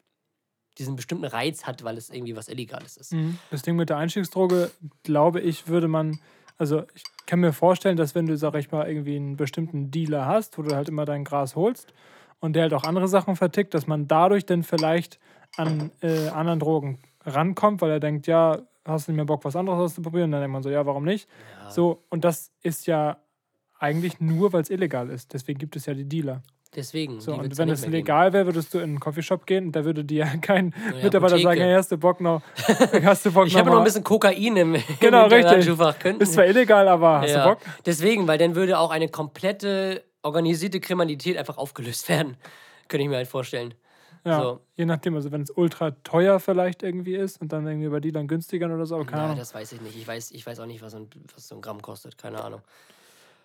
diesen 0.79 0.97
bestimmten 0.97 1.25
Reiz 1.25 1.65
hat, 1.65 1.85
weil 1.85 1.97
es 1.97 2.11
irgendwie 2.11 2.37
was 2.37 2.49
Illegales 2.49 2.97
ist. 2.97 3.13
Mhm. 3.13 3.39
Das 3.51 3.63
Ding 3.63 3.77
mit 3.77 3.91
der 3.91 3.97
Einstiegsdroge, 3.97 4.71
glaube 5.03 5.41
ich, 5.41 5.69
würde 5.69 5.89
man, 5.89 6.21
also 6.57 6.85
ich 6.95 7.03
kann 7.27 7.41
mir 7.41 7.53
vorstellen, 7.53 7.97
dass 7.97 8.15
wenn 8.15 8.27
du, 8.27 8.37
sag 8.37 8.55
ich 8.55 8.71
mal, 8.71 8.89
irgendwie 8.89 9.17
einen 9.17 9.37
bestimmten 9.37 9.91
Dealer 9.91 10.27
hast, 10.27 10.59
wo 10.59 10.63
du 10.63 10.75
halt 10.75 10.89
immer 10.89 11.05
dein 11.05 11.25
Gras 11.25 11.57
holst 11.57 11.93
und 12.41 12.55
der 12.55 12.63
halt 12.63 12.75
auch 12.75 12.85
andere 12.85 13.09
Sachen 13.09 13.37
vertickt, 13.37 13.75
dass 13.75 13.87
man 13.87 14.09
dadurch 14.09 14.47
dann 14.47 14.63
vielleicht 14.63 15.19
an 15.57 15.91
äh, 16.01 16.29
anderen 16.29 16.61
Drogen 16.61 16.99
rankommt, 17.25 17.83
weil 17.83 17.91
er 17.91 18.01
denkt, 18.01 18.27
ja, 18.27 18.61
hast 18.87 19.09
du 19.09 19.13
nicht 19.13 19.17
mehr 19.17 19.27
Bock, 19.27 19.45
was 19.45 19.57
anderes 19.57 19.79
auszuprobieren? 19.79 20.27
Und 20.27 20.33
dann 20.33 20.41
denkt 20.41 20.53
man 20.53 20.63
so, 20.63 20.71
ja, 20.71 20.87
warum 20.87 21.05
nicht? 21.05 21.29
So, 21.69 22.05
und 22.09 22.25
das 22.25 22.53
ist 22.63 22.87
ja 22.87 23.19
eigentlich 23.79 24.21
nur, 24.21 24.53
weil 24.53 24.63
es 24.63 24.71
illegal 24.71 25.09
ist. 25.11 25.33
Deswegen 25.33 25.59
gibt 25.59 25.77
es 25.77 25.87
ja 25.87 25.95
die 25.95 26.09
Dealer. 26.09 26.43
Deswegen. 26.77 27.21
So, 27.21 27.35
und 27.35 27.59
wenn 27.59 27.69
es 27.69 27.85
legal 27.87 28.33
wäre, 28.33 28.47
würdest 28.47 28.73
du 28.73 28.79
in 28.79 28.85
einen 28.85 29.01
Coffeeshop 29.01 29.45
gehen 29.45 29.67
und 29.67 29.73
da 29.73 29.85
würde 29.85 30.05
dir 30.05 30.25
kein 30.41 30.73
ja, 30.97 31.03
Mitarbeiter 31.03 31.35
Apotheke. 31.35 31.43
sagen, 31.43 31.61
hey, 31.61 31.75
hast 31.75 31.91
du 31.91 31.99
Bock 31.99 32.21
noch, 32.21 32.43
hast 33.03 33.27
du 33.27 33.33
Bock 33.33 33.47
Ich 33.49 33.57
habe 33.57 33.71
noch 33.71 33.79
ein 33.79 33.85
bisschen 33.85 34.05
Kokain 34.05 34.57
im, 34.57 34.77
Genau, 35.01 35.25
im 35.27 35.33
richtig. 35.33 35.67
Ist 36.21 36.33
zwar 36.35 36.47
illegal, 36.47 36.87
aber 36.87 37.23
hast 37.23 37.31
ja. 37.31 37.43
du 37.45 37.51
Bock? 37.51 37.59
Deswegen, 37.87 38.29
weil 38.29 38.39
dann 38.39 38.55
würde 38.55 38.79
auch 38.79 38.91
eine 38.91 39.09
komplette 39.09 40.05
organisierte 40.23 40.81
Kriminalität 40.81 41.37
einfach 41.37 41.59
aufgelöst 41.59 42.09
werden. 42.09 42.37
Könnte 42.89 43.03
ich 43.03 43.09
mir 43.09 43.17
halt 43.17 43.29
vorstellen. 43.29 43.75
Ja, 44.25 44.41
So. 44.41 44.61
je 44.77 44.85
nachdem, 44.85 45.15
also 45.15 45.33
wenn 45.33 45.43
es 45.43 45.51
ultra 45.51 45.93
teuer 46.05 46.41
vielleicht 46.41 46.83
irgendwie 46.83 47.15
ist 47.17 47.41
und 47.41 47.53
dann 47.53 47.67
irgendwie 47.67 47.89
bei 47.89 48.01
dann 48.01 48.29
günstigern 48.29 48.71
oder 48.71 48.85
so, 48.85 48.97
aber 48.97 49.07
keine 49.07 49.23
Ja, 49.23 49.25
Ahnung. 49.27 49.39
das 49.39 49.55
weiß 49.55 49.73
ich 49.73 49.81
nicht. 49.81 49.97
Ich 49.97 50.07
weiß, 50.07 50.31
ich 50.33 50.47
weiß 50.47 50.61
auch 50.61 50.67
nicht, 50.67 50.83
was 50.83 50.95
ein, 50.95 51.09
was 51.35 51.49
so 51.49 51.55
ein 51.55 51.63
Gramm 51.63 51.81
kostet. 51.81 52.19
Keine 52.19 52.45
Ahnung. 52.45 52.61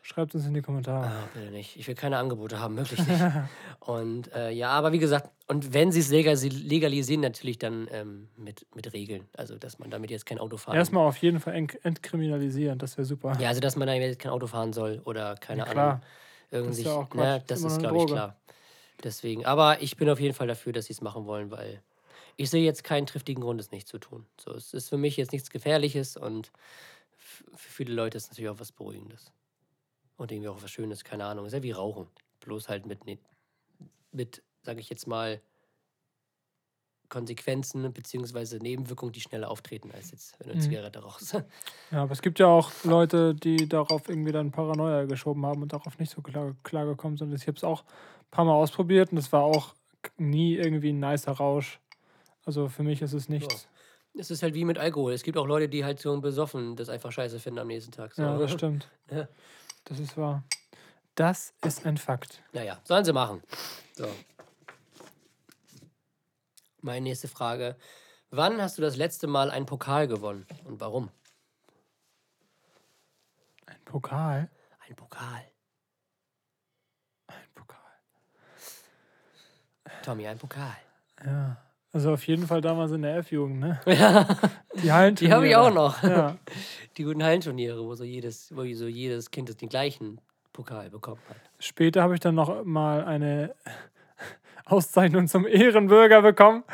Schreibt 0.08 0.36
uns 0.36 0.46
in 0.46 0.54
die 0.54 0.62
Kommentare. 0.62 1.08
Ah, 1.08 1.30
bitte 1.34 1.50
nicht. 1.50 1.78
Ich 1.78 1.88
will 1.88 1.96
keine 1.96 2.18
Angebote 2.20 2.60
haben, 2.60 2.78
wirklich 2.78 3.00
nicht. 3.08 3.22
und 3.80 4.32
äh, 4.36 4.52
ja, 4.52 4.70
aber 4.70 4.91
wie 4.91 5.00
gesagt, 5.00 5.32
und 5.48 5.74
wenn 5.74 5.91
sie 5.91 6.00
es 6.00 6.10
legal- 6.10 6.36
legalisieren, 6.38 7.22
natürlich 7.22 7.58
dann 7.58 7.88
ähm, 7.91 8.28
mit, 8.38 8.68
mit 8.76 8.94
Regeln. 8.94 9.28
Also, 9.36 9.58
dass 9.58 9.80
man 9.80 9.89
damit 9.89 10.12
jetzt 10.12 10.28
kein 10.28 10.38
Auto 10.38 10.58
fahren 10.58 10.76
Erstmal 10.76 11.08
auf 11.08 11.18
jeden 11.18 11.39
Fall 11.39 11.56
ent 11.56 11.84
entkriminalisieren, 11.84 12.78
das 12.78 12.98
wäre 13.00 13.06
super. 13.06 13.36
Ja, 13.39 13.50
also, 13.50 13.62
dass 13.62 13.76
man 13.78 13.88
dann 13.88 14.00
jetzt 14.00 14.20
kein 14.20 14.32
Auto 14.32 14.46
fahren 14.46 14.74
soll 14.74 15.02
oder 15.06 15.34
keine 15.38 15.62
Ja, 15.62 15.63
Ahnung. 15.63 15.74
klar. 15.74 16.02
Irgendwie. 16.52 16.70
Das 16.70 16.78
ist 16.78 16.86
ja 16.86 16.94
auch 16.94 17.10
Quatsch. 17.10 17.26
ne, 17.39 17.44
Das 17.48 17.63
ist 17.63 17.80
glaube 17.80 17.98
ich, 17.98 18.06
klar. 18.06 18.36
Deswegen. 19.04 19.44
Aber 19.48 19.82
ich 19.82 19.98
bin 19.98 20.08
auf 20.08 20.20
jeden 20.20 20.36
Fall 20.36 20.46
dafür, 20.48 20.72
dass 20.72 20.86
sie 20.86 20.94
es 20.94 21.02
machen 21.02 21.26
wollen, 21.26 21.50
weil 21.50 21.82
ich 22.38 22.52
sehe 22.52 22.63
jetzt 22.63 22.84
keinen 22.84 23.08
triftigen 23.08 23.41
Grund, 23.41 23.60
es 23.60 23.72
nicht 23.72 23.88
zu 23.88 23.98
tun. 23.98 24.28
So, 24.39 24.54
es 24.54 24.76
ist 24.76 24.88
für 24.89 24.98
mich 24.98 25.18
jetzt 25.18 25.32
nichts 25.32 25.50
Gefährliches 25.50 26.15
und 26.15 26.52
für 27.18 27.72
viele 27.72 27.94
Leute 27.96 28.18
ist 28.18 28.26
es 28.26 28.30
natürlich 28.30 28.50
auch 28.52 28.60
was 28.60 28.72
Beruhigendes. 28.72 29.32
Und 30.17 30.32
irgendwie 30.32 30.49
auch 30.49 30.62
was 30.63 30.71
Schönes, 30.71 31.04
keine 31.04 31.25
Ahnung. 31.25 31.45
Ist 31.45 31.54
ja 31.54 31.63
wie 31.63 31.71
Rauchen. 31.71 32.08
Bloß 32.41 32.69
halt 32.69 32.86
mit, 32.86 33.06
ne- 33.06 33.19
mit 34.12 34.41
sage 34.63 34.80
ich 34.80 34.89
jetzt 34.89 35.08
mal, 35.08 35.41
Konsequenzen 37.10 37.91
bzw. 37.93 38.58
Nebenwirkungen, 38.60 39.12
die 39.13 39.21
schneller 39.21 39.49
auftreten, 39.51 39.91
als 39.91 40.12
jetzt, 40.12 40.39
wenn 40.39 40.47
du 40.47 40.54
eine 40.54 40.62
Mhm. 40.62 40.63
Zigarette 40.69 40.99
rauchst. 40.99 41.34
Ja, 41.91 42.01
aber 42.01 42.12
es 42.13 42.21
gibt 42.21 42.39
ja 42.39 42.47
auch 42.47 42.71
Leute, 42.84 43.36
die 43.36 43.69
darauf 43.69 44.10
irgendwie 44.10 44.32
dann 44.32 44.51
Paranoia 44.51 45.06
geschoben 45.06 45.45
haben 45.45 45.62
und 45.62 45.71
darauf 45.71 45.99
nicht 45.99 46.12
so 46.12 46.21
klar, 46.21 46.56
klar 46.63 46.86
gekommen 46.86 47.15
sind. 47.15 47.32
Ich 47.34 47.45
habe 47.47 47.58
es 47.58 47.63
auch 47.63 47.84
ein 47.84 48.32
paar 48.32 48.43
Mal 48.45 48.56
ausprobiert 48.56 49.12
und 49.12 49.19
es 49.19 49.32
war 49.32 49.43
auch 49.43 49.75
nie 50.17 50.56
irgendwie 50.56 50.91
ein 50.91 50.99
nicer 50.99 51.34
Rausch. 51.34 51.80
Also 52.43 52.69
für 52.69 52.82
mich 52.84 53.01
ist 53.04 53.13
es 53.13 53.30
nichts. 53.30 53.67
Es 54.17 54.32
ist 54.32 54.41
halt 54.41 54.56
wie 54.56 54.65
mit 54.65 54.78
Alkohol. 54.80 55.13
Es 55.13 55.23
gibt 55.23 55.38
auch 55.38 55.45
Leute, 55.45 55.69
die 55.69 55.86
halt 55.86 55.99
so 55.99 56.19
besoffen 56.19 56.75
das 56.75 56.89
einfach 56.89 57.12
scheiße 57.12 57.39
finden 57.39 57.60
am 57.60 57.67
nächsten 57.67 57.91
Tag. 57.91 58.13
So. 58.15 58.23
Ja, 58.23 58.38
das 58.38 58.51
stimmt. 58.51 58.89
Ja. 59.12 59.28
Das 59.86 60.00
ist 60.00 60.17
wahr. 60.17 60.43
Das 61.15 61.54
ist 61.63 61.86
ein 61.86 61.98
Fakt. 61.98 62.43
Naja, 62.52 62.82
sollen 62.84 63.06
sie 63.06 63.13
machen. 63.13 63.41
So. 63.93 64.08
Meine 66.82 67.02
nächste 67.02 67.28
Frage. 67.28 67.78
Wann 68.30 68.62
hast 68.62 68.78
du 68.78 68.82
das 68.82 68.98
letzte 68.98 69.28
Mal 69.28 69.50
einen 69.50 69.65
Pokal 69.65 70.08
gewonnen 70.08 70.45
und 70.65 70.80
warum? 70.82 71.10
Ein 73.65 73.84
Pokal. 73.86 74.50
Ein 74.88 74.95
Pokal. 74.95 75.52
Ein 77.28 77.50
Pokal. 77.54 77.80
Tommy, 80.04 80.28
ein 80.28 80.38
Pokal. 80.38 80.78
Ja. 81.24 81.58
Also 81.96 82.12
auf 82.12 82.28
jeden 82.28 82.46
Fall 82.46 82.60
damals 82.60 82.92
in 82.92 83.04
der 83.04 83.16
F-Jugend, 83.20 83.62
ne? 83.62 83.80
Ja, 83.86 84.28
Die 84.84 84.92
Hallen. 84.92 85.16
die 85.16 85.32
habe 85.32 85.48
ich 85.48 85.56
auch 85.56 85.74
noch. 85.74 86.04
Ja. 86.04 86.36
Die 86.98 87.04
guten 87.06 87.24
Hallenturniere, 87.24 87.82
wo 87.86 87.96
so 87.96 88.04
jedes, 88.04 88.54
wo 88.54 88.66
so 88.74 88.88
jedes 88.88 89.32
Kind 89.32 89.62
den 89.62 89.70
gleichen 89.70 90.20
Pokal 90.52 90.90
bekommen 90.90 91.22
hat. 91.30 91.38
Später 91.58 92.04
habe 92.04 92.14
ich 92.14 92.20
dann 92.20 92.36
noch 92.36 92.66
mal 92.66 93.06
eine 93.06 93.56
Auszeichnung 94.66 95.30
zum 95.30 95.48
Ehrenbürger 95.48 96.22
bekommen. 96.22 96.66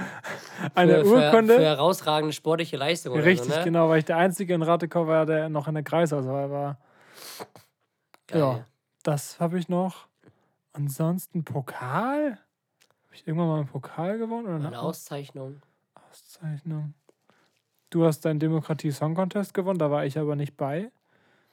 Eine 0.73 1.01
für, 1.03 1.05
Für, 1.05 1.25
Urkunde. 1.27 1.53
für 1.55 1.65
herausragende 1.65 2.33
sportliche 2.33 2.77
Leistung. 2.77 3.13
Richtig, 3.19 3.51
so, 3.51 3.59
ne? 3.59 3.63
genau, 3.63 3.89
weil 3.89 3.99
ich 3.99 4.05
der 4.05 4.17
Einzige 4.17 4.55
in 4.55 4.63
Rattekau 4.63 5.05
war, 5.05 5.27
der 5.27 5.49
noch 5.49 5.67
in 5.67 5.75
der 5.75 5.83
Kreisauswahl 5.83 6.49
war. 6.49 6.79
Geil. 8.25 8.39
Ja, 8.39 8.65
das 9.03 9.39
habe 9.39 9.59
ich 9.59 9.69
noch. 9.69 10.07
Ansonsten 10.73 11.43
Pokal? 11.43 12.39
Habe 13.11 13.19
ich 13.19 13.27
irgendwann 13.27 13.49
mal 13.49 13.57
einen 13.57 13.67
Pokal 13.67 14.17
gewonnen? 14.17 14.45
Oder 14.45 14.55
Eine 14.55 14.67
eine 14.67 14.79
Auszeichnung. 14.79 15.61
Auszeichnung? 16.09 16.93
Du 17.89 18.05
hast 18.05 18.21
deinen 18.23 18.39
Demokratie-Song 18.39 19.15
Contest 19.15 19.53
gewonnen, 19.53 19.77
da 19.79 19.91
war 19.91 20.05
ich 20.05 20.17
aber 20.17 20.37
nicht 20.37 20.55
bei. 20.55 20.89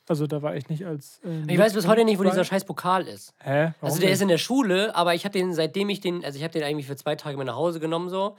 Also 0.09 0.29
da 0.29 0.41
war 0.41 0.55
ich 0.55 0.69
nicht 0.69 0.87
als. 0.87 1.21
äh, 1.25 1.53
Ich 1.53 1.59
weiß 1.59 1.75
bis 1.75 1.89
heute 1.89 2.05
nicht, 2.05 2.21
wo 2.21 2.23
dieser 2.23 2.45
scheiß 2.45 2.65
Pokal 2.65 3.09
ist. 3.09 3.35
Hä? 3.41 3.51
Warum 3.51 3.75
Also 3.81 3.99
der 3.99 4.07
nicht? 4.11 4.15
ist 4.15 4.23
in 4.23 4.29
der 4.29 4.39
Schule, 4.39 4.95
aber 4.95 5.15
ich 5.17 5.25
habe 5.25 5.33
den, 5.33 5.53
seitdem 5.53 5.89
ich 5.89 5.99
den, 6.01 6.25
also 6.25 6.37
ich 6.39 6.45
habe 6.45 6.53
den 6.53 6.63
eigentlich 6.63 6.87
für 6.87 6.95
zwei 6.95 7.17
Tage 7.17 7.37
mit 7.37 7.49
nach 7.49 7.57
Hause 7.57 7.81
genommen, 7.81 8.09
so, 8.09 8.37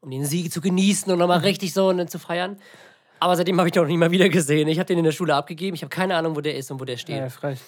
um 0.00 0.10
den 0.12 0.24
Sieg 0.24 0.52
zu 0.52 0.60
genießen 0.60 1.12
und 1.12 1.18
nochmal 1.18 1.40
richtig 1.40 1.74
so 1.74 1.90
ne, 1.92 2.06
zu 2.06 2.20
feiern. 2.20 2.56
Aber 3.18 3.34
seitdem 3.34 3.58
habe 3.58 3.68
ich 3.68 3.72
den 3.72 3.82
auch 3.82 3.86
nicht 3.88 3.98
mal 3.98 4.12
wieder 4.12 4.28
gesehen. 4.28 4.68
Ich 4.68 4.78
habe 4.78 4.86
den 4.86 4.98
in 4.98 5.04
der 5.04 5.12
Schule 5.12 5.34
abgegeben. 5.34 5.74
Ich 5.74 5.82
habe 5.82 5.90
keine 5.90 6.14
Ahnung, 6.14 6.36
wo 6.36 6.40
der 6.40 6.56
ist 6.56 6.70
und 6.70 6.80
wo 6.80 6.84
der 6.84 6.96
steht. 6.98 7.16
Ja, 7.18 7.28
frech. 7.28 7.60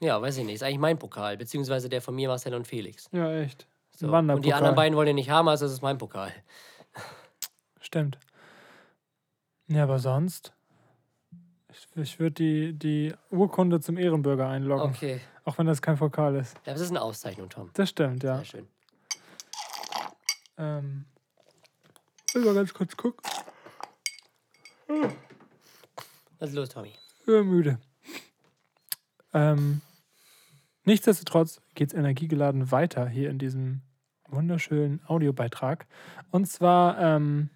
Ja, 0.00 0.20
weiß 0.20 0.38
ich 0.38 0.44
nicht. 0.44 0.56
Ist 0.56 0.62
eigentlich 0.64 0.78
mein 0.80 0.98
Pokal, 0.98 1.36
beziehungsweise 1.36 1.88
der 1.88 2.02
von 2.02 2.14
mir, 2.16 2.28
Marcel 2.28 2.52
und 2.54 2.66
Felix. 2.66 3.08
Ja, 3.12 3.32
echt. 3.40 3.66
So. 4.00 4.10
Und 4.10 4.46
die 4.46 4.54
anderen 4.54 4.74
beiden 4.74 4.96
wollen 4.96 5.08
den 5.08 5.16
nicht 5.16 5.28
haben, 5.28 5.46
also 5.46 5.66
ist 5.66 5.72
es 5.72 5.82
mein 5.82 5.98
Pokal. 5.98 6.32
Stimmt. 7.82 8.18
Ja, 9.68 9.82
aber 9.82 9.98
sonst. 9.98 10.54
Ich, 11.70 11.86
ich 11.96 12.18
würde 12.18 12.32
die, 12.32 12.72
die 12.72 13.14
Urkunde 13.30 13.78
zum 13.80 13.98
Ehrenbürger 13.98 14.48
einloggen. 14.48 14.88
Okay. 14.88 15.20
Auch 15.44 15.58
wenn 15.58 15.66
das 15.66 15.82
kein 15.82 15.98
Pokal 15.98 16.34
ist. 16.36 16.56
Ja, 16.64 16.72
das 16.72 16.80
ist 16.80 16.88
eine 16.88 17.02
Auszeichnung, 17.02 17.50
Tom. 17.50 17.68
Das 17.74 17.90
stimmt, 17.90 18.22
ja. 18.22 18.36
Sehr 18.36 18.44
schön. 18.46 18.68
Ähm, 20.56 21.04
will 22.32 22.44
mal 22.46 22.54
ganz 22.54 22.72
kurz 22.72 22.96
gucken. 22.96 23.22
Was 26.38 26.48
ist 26.48 26.54
los, 26.54 26.70
Tommy? 26.70 26.94
Ich 27.18 27.26
bin 27.26 27.46
müde. 27.46 27.78
Ähm, 29.34 29.82
nichtsdestotrotz 30.84 31.60
geht 31.74 31.90
es 31.90 31.94
energiegeladen 31.94 32.70
weiter 32.70 33.06
hier 33.06 33.28
in 33.28 33.38
diesem 33.38 33.82
wunderschönen 34.30 35.00
Audiobeitrag. 35.06 35.86
Und 36.30 36.46
zwar 36.46 36.98
ähm, 36.98 37.50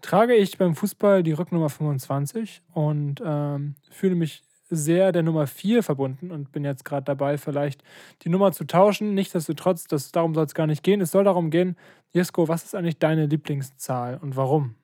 trage 0.00 0.34
ich 0.34 0.58
beim 0.58 0.74
Fußball 0.74 1.22
die 1.22 1.32
Rücknummer 1.32 1.68
25 1.68 2.62
und 2.72 3.22
ähm, 3.24 3.74
fühle 3.90 4.14
mich 4.14 4.42
sehr 4.70 5.12
der 5.12 5.22
Nummer 5.22 5.46
4 5.46 5.82
verbunden 5.82 6.30
und 6.30 6.52
bin 6.52 6.64
jetzt 6.64 6.84
gerade 6.84 7.04
dabei, 7.04 7.38
vielleicht 7.38 7.82
die 8.22 8.28
Nummer 8.28 8.52
zu 8.52 8.64
tauschen. 8.64 9.14
Nichtsdestotrotz, 9.14 9.84
das, 9.84 10.12
darum 10.12 10.34
soll 10.34 10.44
es 10.44 10.54
gar 10.54 10.66
nicht 10.66 10.82
gehen. 10.82 11.00
Es 11.00 11.10
soll 11.10 11.24
darum 11.24 11.50
gehen, 11.50 11.76
Jesko, 12.12 12.48
was 12.48 12.64
ist 12.64 12.74
eigentlich 12.74 12.98
deine 12.98 13.26
Lieblingszahl 13.26 14.18
und 14.22 14.36
warum? 14.36 14.76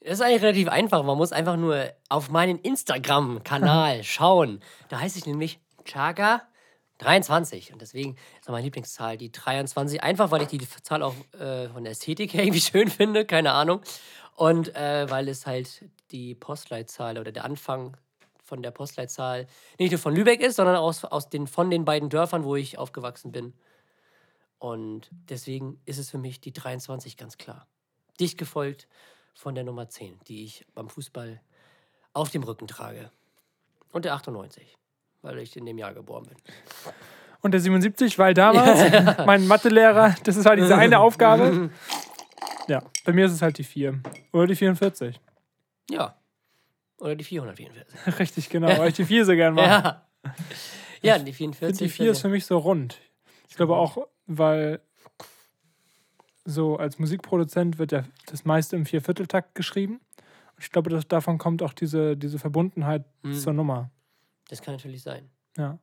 Das 0.00 0.14
ist 0.14 0.20
eigentlich 0.20 0.42
relativ 0.42 0.68
einfach. 0.68 1.02
Man 1.02 1.16
muss 1.16 1.32
einfach 1.32 1.56
nur 1.56 1.84
auf 2.08 2.30
meinen 2.30 2.58
Instagram-Kanal 2.58 4.02
schauen. 4.04 4.60
Da 4.88 5.00
heiße 5.00 5.18
ich 5.18 5.26
nämlich 5.26 5.58
Chaga 5.84 6.42
23. 6.98 7.72
Und 7.72 7.80
deswegen 7.82 8.16
ist 8.40 8.48
meine 8.48 8.64
Lieblingszahl 8.64 9.16
die 9.16 9.32
23. 9.32 10.02
Einfach, 10.02 10.30
weil 10.30 10.42
ich 10.42 10.48
die 10.48 10.58
Zahl 10.82 11.02
auch 11.02 11.14
äh, 11.38 11.68
von 11.68 11.84
der 11.84 11.92
Ästhetik 11.92 12.34
her 12.34 12.44
irgendwie 12.44 12.60
schön 12.60 12.88
finde. 12.88 13.24
Keine 13.24 13.52
Ahnung. 13.52 13.80
Und 14.34 14.74
äh, 14.76 15.10
weil 15.10 15.28
es 15.28 15.46
halt 15.46 15.84
die 16.10 16.34
Postleitzahl 16.34 17.18
oder 17.18 17.32
der 17.32 17.44
Anfang 17.44 17.96
von 18.44 18.62
der 18.62 18.70
Postleitzahl 18.70 19.46
nicht 19.78 19.90
nur 19.90 20.00
von 20.00 20.14
Lübeck 20.14 20.40
ist, 20.40 20.56
sondern 20.56 20.76
aus, 20.76 21.04
aus 21.04 21.28
den, 21.28 21.46
von 21.46 21.70
den 21.70 21.84
beiden 21.84 22.08
Dörfern, 22.08 22.44
wo 22.44 22.56
ich 22.56 22.78
aufgewachsen 22.78 23.30
bin. 23.32 23.52
Und 24.58 25.10
deswegen 25.10 25.80
ist 25.84 25.98
es 25.98 26.10
für 26.10 26.18
mich 26.18 26.40
die 26.40 26.52
23 26.52 27.16
ganz 27.16 27.36
klar. 27.36 27.66
Dicht 28.18 28.38
gefolgt 28.38 28.88
von 29.34 29.54
der 29.54 29.64
Nummer 29.64 29.88
10, 29.88 30.18
die 30.26 30.44
ich 30.44 30.66
beim 30.74 30.88
Fußball 30.88 31.40
auf 32.12 32.30
dem 32.30 32.42
Rücken 32.42 32.66
trage. 32.66 33.12
Und 33.92 34.04
der 34.04 34.14
98, 34.14 34.76
weil 35.22 35.38
ich 35.38 35.56
in 35.56 35.66
dem 35.66 35.78
Jahr 35.78 35.94
geboren 35.94 36.24
bin. 36.24 36.36
Und 37.40 37.52
der 37.52 37.60
77, 37.60 38.18
weil 38.18 38.34
damals 38.34 39.16
mein 39.26 39.46
Mathelehrer, 39.46 40.14
das 40.24 40.36
ist 40.36 40.46
halt 40.46 40.58
diese 40.58 40.76
eine 40.76 40.98
Aufgabe. 41.00 41.70
Ja, 42.68 42.82
bei 43.06 43.14
mir 43.14 43.24
ist 43.24 43.32
es 43.32 43.40
halt 43.40 43.56
die 43.56 43.64
4. 43.64 43.98
Oder 44.30 44.46
die 44.46 44.54
44. 44.54 45.18
Ja. 45.88 46.18
Oder 46.98 47.16
die 47.16 47.24
444. 47.24 48.18
Richtig, 48.18 48.50
genau, 48.50 48.68
weil 48.76 48.88
ich 48.90 48.94
die 48.96 49.06
4 49.06 49.24
so 49.24 49.32
gern 49.32 49.54
mag. 49.54 49.66
Ja. 49.66 50.34
Ja, 51.00 51.18
die 51.18 51.30
Ich 51.30 51.36
finde 51.38 51.56
44. 51.56 51.78
die 51.78 51.88
4 51.88 52.10
ist 52.10 52.20
für 52.20 52.28
mich 52.28 52.44
so 52.44 52.58
rund. 52.58 53.00
Ich 53.48 53.56
glaube 53.56 53.74
auch, 53.74 54.06
weil 54.26 54.82
so 56.44 56.76
als 56.76 56.98
Musikproduzent 56.98 57.78
wird 57.78 57.92
ja 57.92 58.04
das 58.26 58.44
meiste 58.44 58.76
im 58.76 58.84
Viervierteltakt 58.84 59.54
geschrieben. 59.54 59.94
Und 60.56 60.62
ich 60.62 60.70
glaube, 60.70 60.90
dass 60.90 61.08
davon 61.08 61.38
kommt 61.38 61.62
auch 61.62 61.72
diese, 61.72 62.18
diese 62.18 62.38
Verbundenheit 62.38 63.06
Mhm. 63.22 63.32
zur 63.32 63.54
Nummer. 63.54 63.90
Das 64.48 64.60
kann 64.62 64.74
natürlich 64.74 65.02
sein. 65.02 65.30
Ja. 65.56 65.78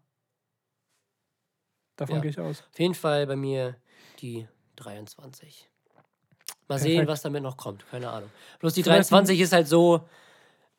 Davon 1.96 2.16
Ja. 2.18 2.22
gehe 2.22 2.32
ich 2.32 2.40
aus. 2.40 2.64
Auf 2.72 2.80
jeden 2.80 2.96
Fall 2.96 3.26
bei 3.28 3.36
mir 3.36 3.76
die 4.20 4.48
23. 4.76 5.70
Mal 6.68 6.76
Perfekt. 6.76 6.84
sehen, 6.92 7.08
was 7.08 7.22
damit 7.22 7.44
noch 7.44 7.58
kommt. 7.58 7.88
Keine 7.90 8.10
Ahnung. 8.10 8.30
Bloß 8.60 8.74
die 8.74 8.84
Vielleicht 8.84 9.12
23 9.12 9.40
ist 9.40 9.54
halt 9.54 9.68
so, 9.68 10.08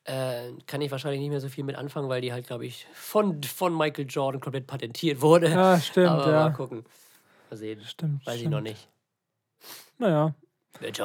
äh, 0.05 0.53
kann 0.67 0.81
ich 0.81 0.91
wahrscheinlich 0.91 1.21
nicht 1.21 1.31
mehr 1.31 1.41
so 1.41 1.49
viel 1.49 1.65
mit 1.65 1.77
anfangen, 1.77 2.09
weil 2.09 2.21
die 2.21 2.33
halt, 2.33 2.47
glaube 2.47 2.67
ich, 2.67 2.87
von, 2.93 3.43
von 3.45 3.77
Michael 3.77 4.07
Jordan 4.09 4.41
komplett 4.41 4.67
patentiert 4.67 5.21
wurde. 5.21 5.49
Ja, 5.51 5.81
stimmt, 5.81 6.09
Aber 6.09 6.27
ja. 6.31 6.49
mal 6.49 6.53
gucken. 6.53 6.85
Mal 7.51 7.57
sehen. 7.57 7.83
Stimmt. 7.85 8.27
Weiß 8.27 8.35
ich 8.35 8.41
stimmt. 8.41 8.53
noch 8.55 8.61
nicht. 8.61 8.89
Naja, 9.99 10.35
wird 10.81 10.97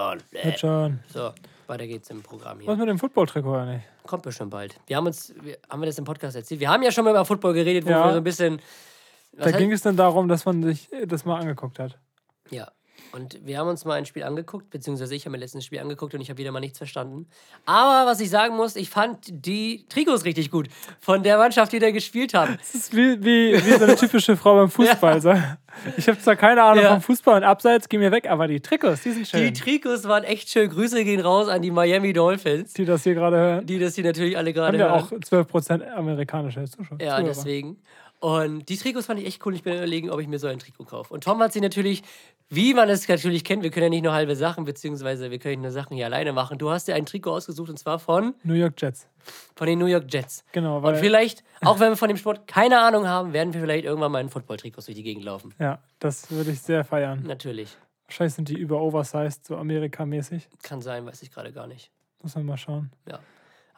schon. 0.60 1.00
So, 1.08 1.32
weiter 1.72 1.88
geht's 1.88 2.10
im 2.12 2.22
Programm 2.22 2.60
Was 2.60 2.66
hier. 2.66 2.76
mit 2.76 2.88
dem 2.90 3.00
Football-Trikot 3.00 3.56
eigentlich? 3.56 3.82
Kommt 4.06 4.22
bestimmt 4.24 4.52
bald. 4.52 4.76
Wir 4.88 4.98
haben 4.98 5.08
uns, 5.08 5.34
wir, 5.42 5.58
haben 5.70 5.82
wir 5.82 5.88
das 5.88 5.98
im 5.98 6.06
Podcast 6.06 6.36
erzählt? 6.36 6.60
Wir 6.60 6.70
haben 6.70 6.84
ja 6.84 6.92
schon 6.92 7.04
mal 7.04 7.10
über 7.12 7.26
Football 7.26 7.54
geredet, 7.54 7.86
wo 7.86 7.90
Ja. 7.90 8.06
wir 8.06 8.12
so 8.12 8.18
ein 8.18 8.24
bisschen. 8.24 8.62
Was 9.34 9.46
Da 9.46 9.52
heißt- 9.52 9.58
ging 9.58 9.72
es 9.72 9.82
dann 9.82 9.96
darum, 9.98 10.28
dass 10.28 10.46
man 10.46 10.62
sich 10.62 10.90
das 11.08 11.26
mal 11.26 11.40
angeguckt 11.40 11.80
hat. 11.80 11.98
Ja. 12.52 12.70
Und 13.14 13.40
wir 13.46 13.58
haben 13.58 13.68
uns 13.68 13.84
mal 13.84 13.96
ein 13.96 14.06
Spiel 14.06 14.24
angeguckt, 14.24 14.70
beziehungsweise 14.70 15.14
ich 15.16 15.26
habe 15.26 15.32
mir 15.32 15.38
letztens 15.40 15.64
ein 15.64 15.66
Spiel 15.66 15.80
angeguckt 15.80 16.14
und 16.14 16.22
ich 16.22 16.30
habe 16.30 16.38
wieder 16.38 16.52
mal 16.52 16.60
nichts 16.62 16.78
verstanden. 16.78 17.28
Aber 17.66 18.10
was 18.10 18.20
ich 18.22 18.30
sagen 18.30 18.56
muss, 18.56 18.76
ich 18.78 18.90
fand 18.90 19.18
die 19.30 19.86
Trikots 19.90 20.24
richtig 20.24 20.50
gut 20.50 20.70
von 21.00 21.22
der 21.24 21.38
Mannschaft, 21.38 21.74
die 21.74 21.80
da 21.80 21.92
gespielt 21.92 22.34
haben. 22.34 22.58
Das 22.58 22.74
ist 22.74 22.96
wie, 22.96 23.20
wie, 23.24 23.54
wie 23.66 23.72
so 23.74 23.84
eine 23.84 23.96
typische 23.98 24.38
Frau 24.38 24.56
beim 24.56 24.70
Fußball. 24.70 25.22
So. 25.22 25.34
Ich 25.98 26.08
habe 26.08 26.20
zwar 26.20 26.36
keine 26.36 26.64
Ahnung 26.64 26.84
Ja. 26.84 26.92
vom 26.92 27.02
Fußball 27.02 27.38
und 27.38 27.44
Abseits, 27.44 27.88
geh 27.90 27.98
mir 27.98 28.12
weg, 28.12 28.30
aber 28.30 28.48
die 28.48 28.60
Trikots, 28.60 29.04
die 29.04 29.12
sind 29.12 29.22
Die 29.32 29.38
schön. 29.38 29.54
Trikots 29.54 30.04
waren 30.08 30.24
echt 30.24 30.50
schön. 30.50 30.70
Grüße 30.70 31.04
gehen 31.04 31.20
raus 31.22 31.48
an 31.48 31.62
die 31.62 31.72
Miami 31.72 32.14
Dolphins, 32.14 32.74
Die 32.74 32.86
das 32.86 33.04
hier 33.04 33.14
gerade 33.16 33.38
hören. 33.38 33.66
die 33.66 33.80
das 33.80 33.96
hier 33.96 34.04
natürlich 34.04 34.38
alle 34.38 34.50
Haben 34.50 34.56
gerade 34.56 34.78
ja 34.78 34.90
hören. 34.90 35.02
auch 35.04 35.12
12% 35.12 35.90
amerikanische 35.92 36.64
Zuschauer. 36.66 36.98
Ja, 37.02 37.22
deswegen. 37.22 37.78
Und 38.22 38.70
die 38.70 38.78
Trikots 38.78 39.08
fand 39.08 39.20
ich 39.20 39.26
echt 39.26 39.44
cool. 39.46 39.56
Ich 39.56 39.64
bin 39.64 39.74
überlegen, 39.76 40.12
ob 40.12 40.20
ich 40.22 40.28
mir 40.28 40.38
so 40.38 40.48
ein 40.48 40.60
Trikot 40.60 40.86
kaufe. 40.86 41.12
Und 41.12 41.24
Tom 41.24 41.42
hat 41.42 41.54
sich 41.54 41.62
natürlich, 41.62 42.04
wie 42.50 42.76
man 42.76 42.88
es 42.88 43.08
natürlich 43.08 43.44
kennt, 43.44 43.64
wir 43.64 43.72
können 43.72 43.86
ja 43.86 43.90
nicht 43.90 44.04
nur 44.04 44.14
halbe 44.14 44.36
Sachen, 44.36 44.64
beziehungsweise 44.64 45.32
wir 45.32 45.40
können 45.40 45.54
nicht 45.54 45.62
nur 45.64 45.72
Sachen 45.72 45.96
hier 45.98 46.06
alleine 46.06 46.32
machen. 46.32 46.60
Du 46.60 46.70
hast 46.70 46.88
dir 46.88 46.94
ein 46.94 47.08
Trikot 47.08 47.32
ausgesucht 47.32 47.72
und 47.72 47.78
zwar 47.78 47.98
von, 47.98 48.36
New 48.44 48.54
York 48.54 48.80
Jets. 48.80 49.08
von 49.56 49.66
den 49.66 49.80
New 49.80 49.88
York 49.88 50.06
Jets. 50.08 50.46
Genau, 50.52 50.84
weil 50.84 50.94
Und 50.94 51.00
vielleicht, 51.00 51.44
auch 51.62 51.80
wenn 51.80 51.90
wir 51.90 51.98
von 51.98 52.10
dem 52.10 52.18
Sport 52.18 52.46
keine 52.46 52.80
Ahnung 52.82 53.08
haben, 53.08 53.34
werden 53.34 53.56
wir 53.56 53.62
vielleicht 53.62 53.86
irgendwann 53.86 54.12
mal 54.12 54.22
in 54.22 54.30
Football-Trikots 54.30 54.86
durch 54.86 54.96
die 54.96 55.04
Gegend 55.04 55.24
laufen. 55.24 55.56
ja, 55.60 55.80
das 55.98 56.30
würde 56.30 56.52
ich 56.52 56.62
sehr 56.62 56.84
feiern. 56.84 57.24
Natürlich. 57.26 57.76
Wahrscheinlich 58.06 58.36
sind 58.36 58.50
die 58.50 58.58
über 58.60 58.80
oversized, 58.82 59.46
so 59.48 59.56
Amerika-mäßig. 59.58 60.48
Kann 60.62 60.82
sein, 60.82 61.08
weiß 61.08 61.24
ich 61.24 61.32
gerade 61.32 61.52
gar 61.52 61.66
nicht. 61.66 61.90
Muss 62.22 62.36
man 62.36 62.46
mal 62.46 62.58
schauen. 62.58 62.92
Ja. 63.08 63.14
Dann, 63.14 63.22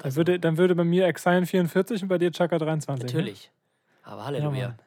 Also, 0.06 0.18
würde, 0.18 0.38
dann 0.38 0.58
würde 0.58 0.76
bei 0.76 0.84
mir 0.84 1.06
Exion 1.08 1.46
44 1.46 2.02
und 2.02 2.10
bei 2.10 2.18
dir 2.18 2.30
Chaka 2.32 2.58
23. 2.58 3.14
ne? 3.14 3.34
Aber 4.04 4.26
Halleluja. 4.26 4.68
Mann. 4.70 4.80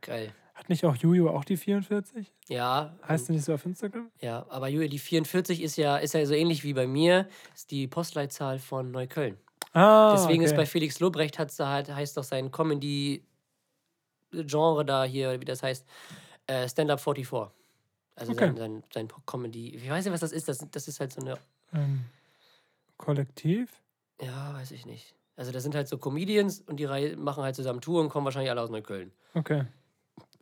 Geil. 0.00 0.32
Hat 0.54 0.68
nicht 0.70 0.84
auch 0.86 0.96
Juju 0.96 1.28
auch 1.28 1.44
die 1.44 1.56
44? 1.58 2.32
Ja, 2.48 2.96
Heißt 3.06 3.28
du 3.28 3.34
nicht 3.34 3.44
so 3.44 3.52
auf 3.54 3.66
Instagram? 3.66 4.10
ja, 4.20 4.46
aber 4.48 4.68
Julia, 4.68 4.88
die 4.88 4.98
44 4.98 5.60
ist 5.62 5.76
ja, 5.76 5.98
ist 5.98 6.14
ja 6.14 6.24
so 6.24 6.32
ähnlich 6.34 6.64
wie 6.64 6.72
bei 6.72 6.86
mir, 6.86 7.28
ist 7.54 7.70
die 7.70 7.86
Postleitzahl 7.86 8.58
von 8.58 8.90
Neukölln. 8.90 9.36
Ah, 9.74 10.14
Deswegen 10.16 10.40
okay. 10.40 10.46
ist 10.50 10.56
bei 10.56 10.64
Felix 10.64 10.98
Lobrecht 11.00 11.38
hat's 11.38 11.56
da 11.56 11.68
halt, 11.68 11.94
heißt 11.94 12.16
doch 12.16 12.24
sein 12.24 12.50
Comedy-Genre 12.50 13.26
da 14.86 15.04
hier, 15.04 15.38
wie 15.40 15.44
das 15.44 15.62
heißt, 15.62 15.84
äh, 16.46 16.66
Stand-Up 16.68 17.00
44. 17.00 17.52
Also 18.14 18.32
Okay. 18.32 18.46
sein, 18.46 18.56
sein, 18.56 18.82
sein 18.94 19.08
Comedy. 19.26 19.74
Ich 19.76 19.90
weiß 19.90 20.04
nicht, 20.06 20.14
was 20.14 20.20
das 20.20 20.32
ist. 20.32 20.48
Das, 20.48 20.64
das 20.70 20.88
ist 20.88 20.98
halt 21.00 21.12
so 21.12 21.20
eine. 21.20 21.36
Ähm, 21.74 22.06
Kollektiv? 22.96 23.68
Ja, 24.22 24.54
weiß 24.54 24.70
ich 24.70 24.86
nicht. 24.86 25.14
Also, 25.36 25.52
das 25.52 25.62
sind 25.62 25.74
halt 25.74 25.86
so 25.88 25.98
Comedians 25.98 26.60
und 26.60 26.78
die 26.78 26.86
Reihe 26.86 27.16
machen 27.16 27.44
halt 27.44 27.54
zusammen 27.54 27.80
Tour 27.80 28.00
und 28.00 28.08
kommen 28.08 28.24
wahrscheinlich 28.24 28.50
alle 28.50 28.62
aus 28.62 28.70
Neukölln. 28.70 29.12
Okay. 29.34 29.66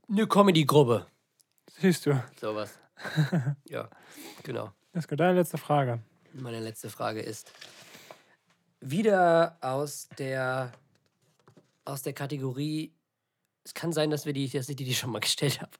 Eine 0.08 0.26
Comedy-Gruppe. 0.26 1.06
Siehst 1.80 2.06
du. 2.06 2.22
Sowas. 2.40 2.78
ja, 3.68 3.88
genau. 4.42 4.70
Das 4.92 5.06
ist 5.06 5.20
deine 5.20 5.34
letzte 5.34 5.58
Frage. 5.58 6.00
Meine 6.32 6.60
letzte 6.60 6.88
Frage 6.90 7.20
ist: 7.20 7.50
Wieder 8.80 9.58
aus 9.60 10.08
der, 10.18 10.72
aus 11.84 12.02
der 12.02 12.12
Kategorie. 12.12 12.92
Es 13.64 13.74
kann 13.74 13.92
sein, 13.92 14.10
dass, 14.10 14.26
wir 14.26 14.32
die, 14.32 14.48
dass 14.48 14.68
ich 14.68 14.76
die, 14.76 14.84
die 14.84 14.94
schon 14.94 15.10
mal 15.10 15.20
gestellt 15.20 15.60
habe. 15.60 15.72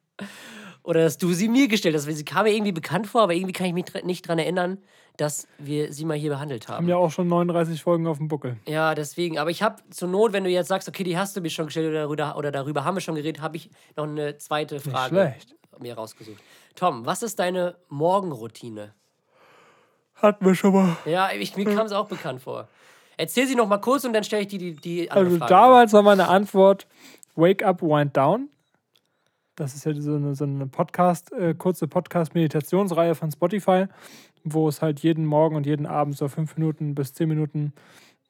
Oder 0.85 1.03
dass 1.03 1.19
du 1.19 1.33
sie 1.33 1.49
mir 1.49 1.67
gestellt 1.67 1.95
hast. 1.97 2.05
Sie 2.05 2.25
kam 2.25 2.45
mir 2.45 2.53
irgendwie 2.53 2.71
bekannt 2.73 3.07
vor, 3.09 3.23
aber 3.23 3.35
irgendwie 3.35 3.53
kann 3.53 3.67
ich 3.67 3.73
mich 3.73 3.87
nicht 4.05 4.27
daran 4.27 4.39
erinnern, 4.39 4.79
dass 5.17 5.49
wir 5.59 5.93
sie 5.93 6.05
mal 6.05 6.17
hier 6.17 6.31
behandelt 6.31 6.69
haben. 6.69 6.77
Haben 6.79 6.89
ja 6.89 6.97
auch 6.97 7.11
schon 7.11 7.27
39 7.29 7.83
Folgen 7.83 8.07
auf 8.07 8.19
dem 8.19 8.29
Buckel. 8.29 8.57
Ja, 8.67 8.95
deswegen. 8.95 9.39
Aber 9.39 9.49
ich 9.51 9.63
habe 9.63 9.77
zur 9.91 10.09
Not, 10.09 10.33
wenn 10.33 10.45
du 10.45 10.51
jetzt 10.51 10.69
sagst, 10.69 10.89
okay, 10.89 11.03
die 11.05 11.17
hast 11.17 11.37
du 11.37 11.41
mir 11.41 11.51
schon 11.51 11.67
gestellt 11.67 11.89
oder 11.89 12.03
darüber, 12.03 12.37
oder 12.37 12.51
darüber 12.53 12.85
haben 12.85 12.97
wir 12.97 13.01
schon 13.01 13.15
geredet, 13.15 13.41
habe 13.41 13.57
ich 13.57 13.71
noch 13.97 14.05
eine 14.05 14.37
zweite 14.39 14.75
Nicht 14.77 14.89
Frage 14.91 15.15
schlecht. 15.15 15.55
mir 15.81 15.95
rausgesucht. 15.95 16.43
Tom, 16.75 17.07
was 17.07 17.23
ist 17.23 17.39
deine 17.39 17.77
Morgenroutine? 17.89 18.93
Hatten 20.17 20.45
wir 20.45 20.55
schon 20.55 20.73
mal. 20.75 20.97
Ja, 21.07 21.31
ich, 21.33 21.57
mir 21.57 21.65
kam 21.65 21.87
es 21.87 21.93
auch 21.93 22.09
bekannt 22.09 22.43
vor. 22.43 22.69
Erzähl 23.17 23.47
sie 23.47 23.55
noch 23.55 23.69
mal 23.69 23.79
kurz 23.79 24.05
und 24.05 24.13
dann 24.13 24.25
stelle 24.25 24.43
ich 24.43 24.49
dir 24.49 24.59
die, 24.59 24.75
die 24.77 25.11
andere 25.11 25.27
Also 25.27 25.39
Frage. 25.39 25.51
damals 25.51 25.93
war 25.93 26.03
meine 26.03 26.29
Antwort 26.29 26.87
Wake 27.37 27.65
Up, 27.65 27.81
Wind 27.83 28.17
Down. 28.17 28.49
Das 29.57 29.75
ist 29.75 29.85
ja 29.85 29.95
so 29.95 30.17
eine, 30.17 30.35
so 30.35 30.45
eine 30.45 30.67
Podcast, 30.67 31.33
äh, 31.33 31.55
kurze 31.55 31.87
Podcast-Meditationsreihe 31.87 33.15
von 33.15 33.31
Spotify, 33.31 33.87
wo 34.43 34.69
es 34.69 34.83
halt 34.83 35.01
jeden 35.01 35.25
Morgen 35.27 35.55
und 35.55 35.67
jeden 35.67 35.87
Abend 35.87 36.17
so 36.17 36.29
fünf 36.29 36.57
Minuten 36.57 36.95
bis 36.95 37.15
zehn 37.15 37.29
Minuten 37.29 37.73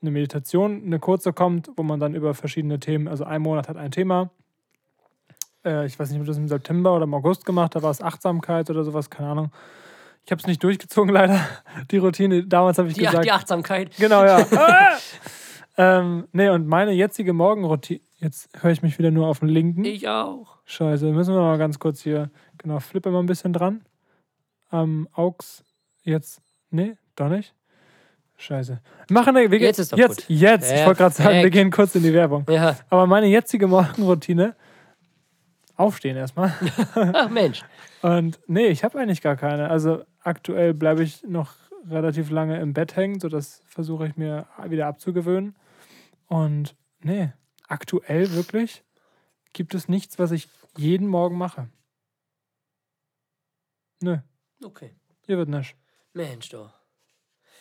eine 0.02 0.10
Meditation, 0.10 0.82
eine 0.84 0.98
kurze 0.98 1.32
kommt, 1.32 1.70
wo 1.76 1.82
man 1.82 1.98
dann 1.98 2.14
über 2.14 2.34
verschiedene 2.34 2.78
Themen, 2.78 3.08
also 3.08 3.24
ein 3.24 3.40
Monat 3.40 3.68
hat 3.68 3.78
ein 3.78 3.90
Thema. 3.90 4.30
Äh, 5.64 5.86
ich 5.86 5.98
weiß 5.98 6.10
nicht, 6.10 6.20
ob 6.20 6.26
das 6.26 6.36
im 6.36 6.48
September 6.48 6.94
oder 6.94 7.04
im 7.04 7.14
August 7.14 7.46
gemacht, 7.46 7.74
da 7.74 7.82
war 7.82 7.90
es 7.90 8.02
Achtsamkeit 8.02 8.68
oder 8.68 8.84
sowas, 8.84 9.08
keine 9.08 9.30
Ahnung. 9.30 9.50
Ich 10.26 10.30
habe 10.30 10.40
es 10.40 10.46
nicht 10.46 10.62
durchgezogen, 10.62 11.10
leider. 11.14 11.40
Die 11.90 11.96
Routine, 11.96 12.46
damals 12.46 12.76
habe 12.76 12.88
ich 12.88 12.94
die, 12.94 13.00
gesagt. 13.00 13.24
die 13.24 13.32
Achtsamkeit. 13.32 13.96
Genau, 13.96 14.24
ja. 14.24 14.46
Ähm, 15.76 16.28
nee, 16.32 16.48
und 16.48 16.68
meine 16.68 16.92
jetzige 16.92 17.32
Morgenroutine. 17.32 18.00
Jetzt 18.24 18.48
höre 18.58 18.70
ich 18.70 18.80
mich 18.80 18.98
wieder 18.98 19.10
nur 19.10 19.26
auf 19.26 19.40
den 19.40 19.50
linken. 19.50 19.84
Ich 19.84 20.08
auch. 20.08 20.56
Scheiße, 20.64 21.12
müssen 21.12 21.34
wir 21.34 21.42
mal 21.42 21.58
ganz 21.58 21.78
kurz 21.78 22.00
hier. 22.00 22.30
Genau, 22.56 22.80
flippe 22.80 23.10
mal 23.10 23.20
ein 23.20 23.26
bisschen 23.26 23.52
dran. 23.52 23.84
Am 24.70 25.06
Aux. 25.12 25.62
Jetzt. 26.04 26.40
Nee, 26.70 26.96
doch 27.16 27.28
nicht. 27.28 27.54
Scheiße. 28.38 28.80
Machen 29.10 29.34
wir. 29.34 29.46
Jetzt 29.58 29.78
ist 29.78 29.92
doch 29.92 29.98
jetzt, 29.98 30.26
gut. 30.26 30.30
Jetzt. 30.30 30.72
Ich 30.72 30.86
wollte 30.86 31.02
gerade 31.02 31.14
sagen, 31.14 31.28
wir 31.28 31.34
Perfekt. 31.34 31.52
gehen 31.52 31.70
kurz 31.70 31.94
in 31.96 32.02
die 32.02 32.14
Werbung. 32.14 32.46
Ja. 32.48 32.78
Aber 32.88 33.06
meine 33.06 33.26
jetzige 33.26 33.66
Morgenroutine. 33.66 34.56
Aufstehen 35.76 36.16
erstmal. 36.16 36.54
Ach 36.94 37.28
Mensch. 37.28 37.62
Und 38.00 38.40
nee, 38.46 38.68
ich 38.68 38.84
habe 38.84 38.98
eigentlich 38.98 39.20
gar 39.20 39.36
keine. 39.36 39.68
Also 39.68 40.02
aktuell 40.22 40.72
bleibe 40.72 41.02
ich 41.02 41.24
noch 41.24 41.52
relativ 41.90 42.30
lange 42.30 42.58
im 42.58 42.72
Bett 42.72 42.96
hängen, 42.96 43.20
so 43.20 43.28
das 43.28 43.60
versuche 43.66 44.06
ich 44.06 44.16
mir 44.16 44.46
wieder 44.66 44.86
abzugewöhnen. 44.86 45.54
Und 46.26 46.74
nee, 47.02 47.30
aktuell 47.68 48.32
wirklich 48.32 48.82
gibt 49.52 49.74
es 49.74 49.88
nichts, 49.88 50.18
was 50.18 50.30
ich 50.32 50.48
jeden 50.76 51.06
Morgen 51.08 51.36
mache. 51.38 51.68
Nö, 54.00 54.18
Okay. 54.62 54.94
hier 55.26 55.38
wird 55.38 55.48
nicht. 55.48 55.76
Mensch, 56.12 56.48
doch. 56.48 56.72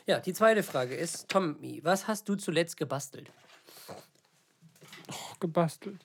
Ja, 0.06 0.20
die 0.20 0.34
zweite 0.34 0.64
Frage 0.64 0.96
ist, 0.96 1.30
Tommy, 1.30 1.80
was 1.84 2.08
hast 2.08 2.28
du 2.28 2.36
zuletzt 2.36 2.78
gebastelt? 2.78 3.32
Oh, 5.10 5.36
gebastelt. 5.40 6.04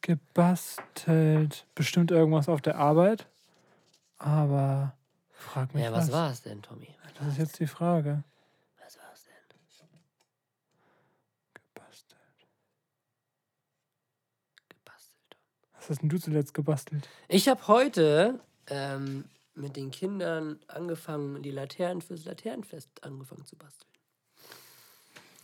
Gebastelt. 0.00 1.66
Bestimmt 1.74 2.10
irgendwas 2.10 2.48
auf 2.48 2.60
der 2.62 2.76
Arbeit. 2.76 3.26
Aber 4.18 4.96
frag 5.32 5.74
mich 5.74 5.84
Ja, 5.84 5.92
was 5.92 6.06
was. 6.06 6.12
war 6.12 6.30
es 6.30 6.42
denn, 6.42 6.62
Tommy? 6.62 6.88
Das 7.18 7.28
ist 7.28 7.38
jetzt 7.38 7.58
die 7.60 7.66
Frage. 7.66 8.22
Was 8.82 8.96
war 8.98 9.12
es 9.12 9.24
denn? 9.24 9.34
Gebastelt. 11.54 12.46
Gebastelt. 14.68 15.36
Was 15.84 15.90
hast 15.90 16.02
denn 16.02 16.08
du 16.08 16.18
zuletzt 16.18 16.54
gebastelt? 16.54 17.06
Ich 17.28 17.46
habe 17.46 17.68
heute 17.68 18.40
ähm, 18.68 19.24
mit 19.54 19.76
den 19.76 19.90
Kindern 19.90 20.58
angefangen, 20.66 21.42
die 21.42 21.50
Laternen 21.50 22.00
fürs 22.00 22.24
Laternenfest 22.24 22.88
angefangen 23.04 23.44
zu 23.44 23.54
basteln. 23.56 23.90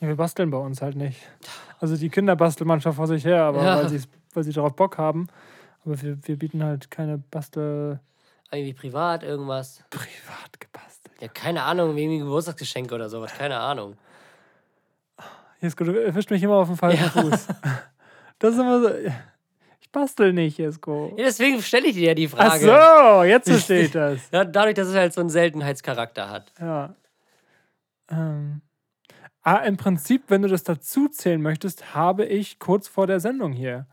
Ja, 0.01 0.09
wir 0.09 0.17
basteln 0.17 0.51
bei 0.51 0.57
uns 0.57 0.81
halt 0.81 0.97
nicht. 0.97 1.21
Also 1.79 1.95
die 1.95 2.09
Kinder 2.09 2.37
basteln 2.37 2.67
manchmal 2.67 2.95
vor 2.95 3.07
sich 3.07 3.27
her, 3.27 3.43
aber 3.45 3.63
Ja. 3.63 3.85
weil, 3.85 4.03
weil 4.33 4.45
sie 4.45 4.53
darauf 4.53 4.75
Bock 4.75 4.97
haben. 4.97 5.27
Aber 5.85 6.01
wir, 6.01 6.17
wir 6.27 6.39
bieten 6.39 6.65
halt 6.65 6.91
keine 6.91 7.19
Bastel... 7.19 8.01
Irgendwie 8.51 8.73
privat, 8.73 9.23
irgendwas. 9.23 9.85
Privat 9.91 10.59
gebastelt. 10.59 11.21
Ja, 11.21 11.29
keine 11.29 11.65
Ahnung, 11.65 11.91
irgendwie 11.99 12.17
ein 12.17 12.25
Geburtstagsgeschenk 12.25 12.93
oder 12.93 13.11
sowas. 13.11 13.33
Keine 13.35 13.59
Ahnung. 13.61 13.99
Jesko, 15.61 15.85
du 15.85 16.03
erwischt 16.03 16.31
mich 16.31 16.43
immer 16.43 16.55
auf 16.57 16.69
dem 16.69 16.79
falschen 16.79 17.03
Ja. 17.05 17.11
Fuß. 17.11 17.47
Das 18.39 18.55
ist 18.55 18.61
immer 18.61 18.81
so... 18.81 18.89
Ich 19.91 19.93
bastel 19.93 20.33
nicht, 20.33 20.57
Jesko. 20.57 21.15
Ja, 21.17 21.25
deswegen 21.25 21.61
stelle 21.63 21.89
ich 21.89 21.95
dir 21.97 22.11
ja 22.11 22.15
die 22.15 22.29
Ach 22.37 22.55
Frage. 22.57 22.65
so, 22.65 23.25
jetzt 23.25 23.49
verstehe 23.49 23.83
ich 23.87 23.91
das. 23.91 24.21
Ja, 24.33 24.45
dadurch, 24.45 24.77
dass 24.77 24.87
es 24.87 24.95
halt 24.95 25.13
so 25.13 25.21
einen 25.21 25.31
Seltenheitscharakter 25.31 26.31
hat. 26.31 26.53
Ja. 26.61 26.95
Ähm. 28.09 28.61
Ah, 29.43 29.57
im 29.57 29.77
Prinzip, 29.77 30.23
wenn 30.29 30.43
du 30.43 30.49
das 30.49 30.63
dazu 30.63 31.09
zählen 31.09 31.43
möchtest, 31.43 31.93
habe 31.93 32.25
ich 32.25 32.61
kurz 32.61 32.87
vor 32.87 33.09
der 33.09 33.19
Sendung 33.19 33.53
hier 33.53 33.89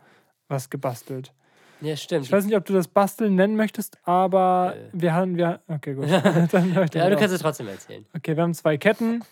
was 0.48 0.70
gebastelt. 0.70 1.34
Ja, 1.82 1.96
stimmt. 1.96 2.26
Ich 2.26 2.32
weiß 2.32 2.46
nicht, 2.46 2.56
ob 2.56 2.66
du 2.66 2.74
das 2.74 2.88
Basteln 2.88 3.34
nennen 3.34 3.56
möchtest, 3.56 3.98
aber 4.04 4.76
Äh. 4.78 4.90
wir 4.94 5.14
haben, 5.16 5.36
wir, 5.36 5.62
okay, 5.68 5.96
gut. 5.96 6.06
Ja, 6.94 7.10
du 7.10 7.16
kannst 7.18 7.34
es 7.34 7.42
trotzdem 7.42 7.70
erzählen. 7.70 8.06
Okay, 8.16 8.36
wir 8.36 8.44
haben 8.44 8.54
zwei 8.54 8.78
Ketten 8.78 9.24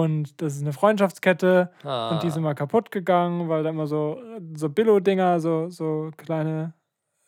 und 0.00 0.40
das 0.42 0.56
ist 0.56 0.62
eine 0.62 0.72
Freundschaftskette 0.72 1.70
Ah. 1.84 2.10
und 2.10 2.22
die 2.22 2.26
ist 2.28 2.36
immer 2.36 2.54
kaputt 2.54 2.90
gegangen, 2.90 3.48
weil 3.48 3.62
da 3.62 3.70
immer 3.70 3.86
so, 3.86 4.20
so 4.54 4.68
Billo-Dinger, 4.68 5.38
so, 5.40 5.70
so 5.70 6.10
kleine 6.16 6.74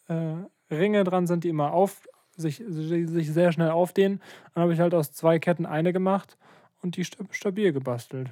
äh, 0.08 0.74
Ringe 0.74 1.04
dran 1.04 1.26
sind, 1.26 1.44
die 1.44 1.48
immer 1.50 1.72
auf, 1.72 2.08
sich, 2.36 2.62
sich 2.66 3.32
sehr 3.32 3.52
schnell 3.52 3.70
aufdehnen. 3.70 4.20
Dann 4.54 4.62
habe 4.62 4.72
ich 4.74 4.80
halt 4.80 4.94
aus 4.94 5.12
zwei 5.12 5.38
Ketten 5.38 5.64
eine 5.66 5.92
gemacht 5.92 6.36
und 6.82 6.96
die 6.96 7.04
sta- 7.04 7.24
stabil 7.30 7.72
gebastelt. 7.72 8.30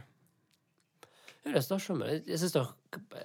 Ja, 1.45 1.53
das 1.53 1.65
ist 1.65 1.71
doch 1.71 1.81
schon 1.81 1.99
mal. 1.99 2.23
Es 2.27 2.41
ist 2.43 2.55
doch. 2.57 2.75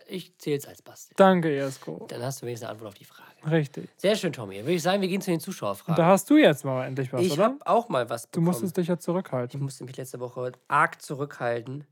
Ich 0.08 0.38
zähle 0.38 0.58
es 0.58 0.68
als 0.68 0.82
Bastel. 0.82 1.14
Danke, 1.16 1.54
Jesko. 1.56 2.06
Dann 2.10 2.22
hast 2.22 2.42
du 2.42 2.46
wenigstens 2.46 2.66
eine 2.68 2.74
Antwort 2.74 2.90
auf 2.90 2.94
die 2.96 3.06
Frage. 3.06 3.30
Richtig. 3.50 3.90
Sehr 3.98 4.16
schön, 4.18 4.34
Tommy. 4.34 4.58
Würde 4.58 4.74
ich 4.74 4.82
sagen, 4.84 5.02
wir 5.02 5.08
gehen 5.08 5.22
zu 5.22 5.28
den 5.32 5.36
Und 5.36 5.42
da 5.42 5.46
Zuschauerfragen. 5.46 6.06
hast 6.06 6.30
du 6.30 6.36
jetzt 6.38 6.66
mal 6.66 6.86
endlich 6.86 7.14
was, 7.14 7.22
Ich 7.22 7.32
oder? 7.34 7.46
habe 7.46 7.58
auch 7.66 7.88
mal 7.88 8.10
was 8.10 8.24
Du 8.24 8.28
bekommen. 8.32 8.48
musstest 8.48 8.76
dich 8.76 8.88
ja 8.88 8.96
Ich 8.96 9.00
zurückhalten. 9.00 9.62
musste 9.62 9.86
mich 9.86 9.96
letzte 9.96 10.20
Woche 10.20 10.52
arg 10.68 11.02
zurückhalten. 11.02 11.86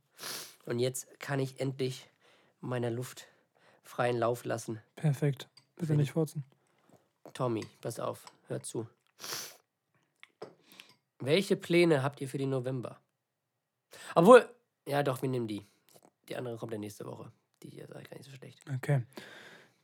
Und 0.66 0.80
jetzt 0.80 1.08
kann 1.22 1.40
ich 1.40 1.62
endlich 1.62 2.10
meiner 2.60 2.90
Luft 2.90 3.28
freien 3.84 4.18
Lauf 4.18 4.44
lassen. 4.44 4.82
Perfekt. 4.98 5.48
Bitte 5.78 5.94
nicht 5.96 6.12
furzen. 6.12 6.44
Tommy, 7.34 7.66
pass 7.80 8.00
auf, 8.02 8.26
hör 8.48 8.62
zu. 8.62 8.86
Welche 11.20 11.56
Pläne 11.56 12.04
habt 12.04 12.20
ihr 12.22 12.28
für 12.28 12.38
den 12.38 12.50
November? 12.50 13.00
Obwohl, 14.16 14.48
ja 14.86 15.04
doch, 15.04 15.22
wir 15.22 15.30
nehmen 15.30 15.48
die. 15.48 15.66
Die 16.30 16.36
andere 16.36 16.58
kommt 16.58 16.72
ja 16.74 16.78
nächste 16.78 17.06
Woche. 17.06 17.32
Die 17.64 17.70
hier 17.70 17.88
sei 17.88 18.04
gar 18.04 18.18
nicht 18.18 18.26
so 18.30 18.32
schlecht. 18.36 18.60
Okay. 18.76 19.04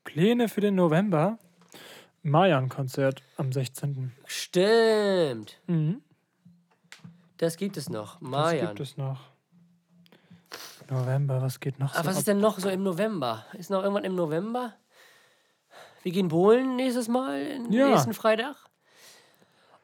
Pläne 0.03 0.49
für 0.49 0.61
den 0.61 0.75
November. 0.75 1.37
Mayan-Konzert 2.23 3.21
am 3.37 3.51
16. 3.51 4.13
Stimmt. 4.25 5.59
Mhm. 5.67 6.01
Das 7.37 7.57
gibt 7.57 7.75
es 7.77 7.89
noch. 7.89 8.21
Mayan. 8.21 8.67
gibt 8.67 8.79
es 8.79 8.97
noch? 8.97 9.19
November, 10.89 11.41
was 11.41 11.59
geht 11.59 11.79
noch 11.79 11.93
Ah, 11.95 11.99
so 12.03 12.05
was 12.09 12.15
ab? 12.15 12.19
ist 12.19 12.27
denn 12.27 12.39
noch 12.39 12.59
so 12.59 12.69
im 12.69 12.83
November? 12.83 13.45
Ist 13.53 13.69
noch 13.69 13.81
irgendwann 13.81 14.03
im 14.03 14.15
November? 14.15 14.73
Wir 16.03 16.11
gehen 16.11 16.27
bowlen 16.27 16.75
nächstes 16.75 17.07
Mal, 17.07 17.59
Ja. 17.69 17.89
nächsten 17.89 18.13
Freitag. 18.13 18.55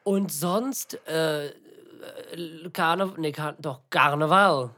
Und 0.03 0.31
sonst, 0.31 0.99
äh, 1.07 1.47
äh, 1.47 2.69
Karne 2.71 3.13
nee, 3.17 3.31
Kar 3.31 3.53
doch, 3.59 3.81
Karneval. 3.89 4.71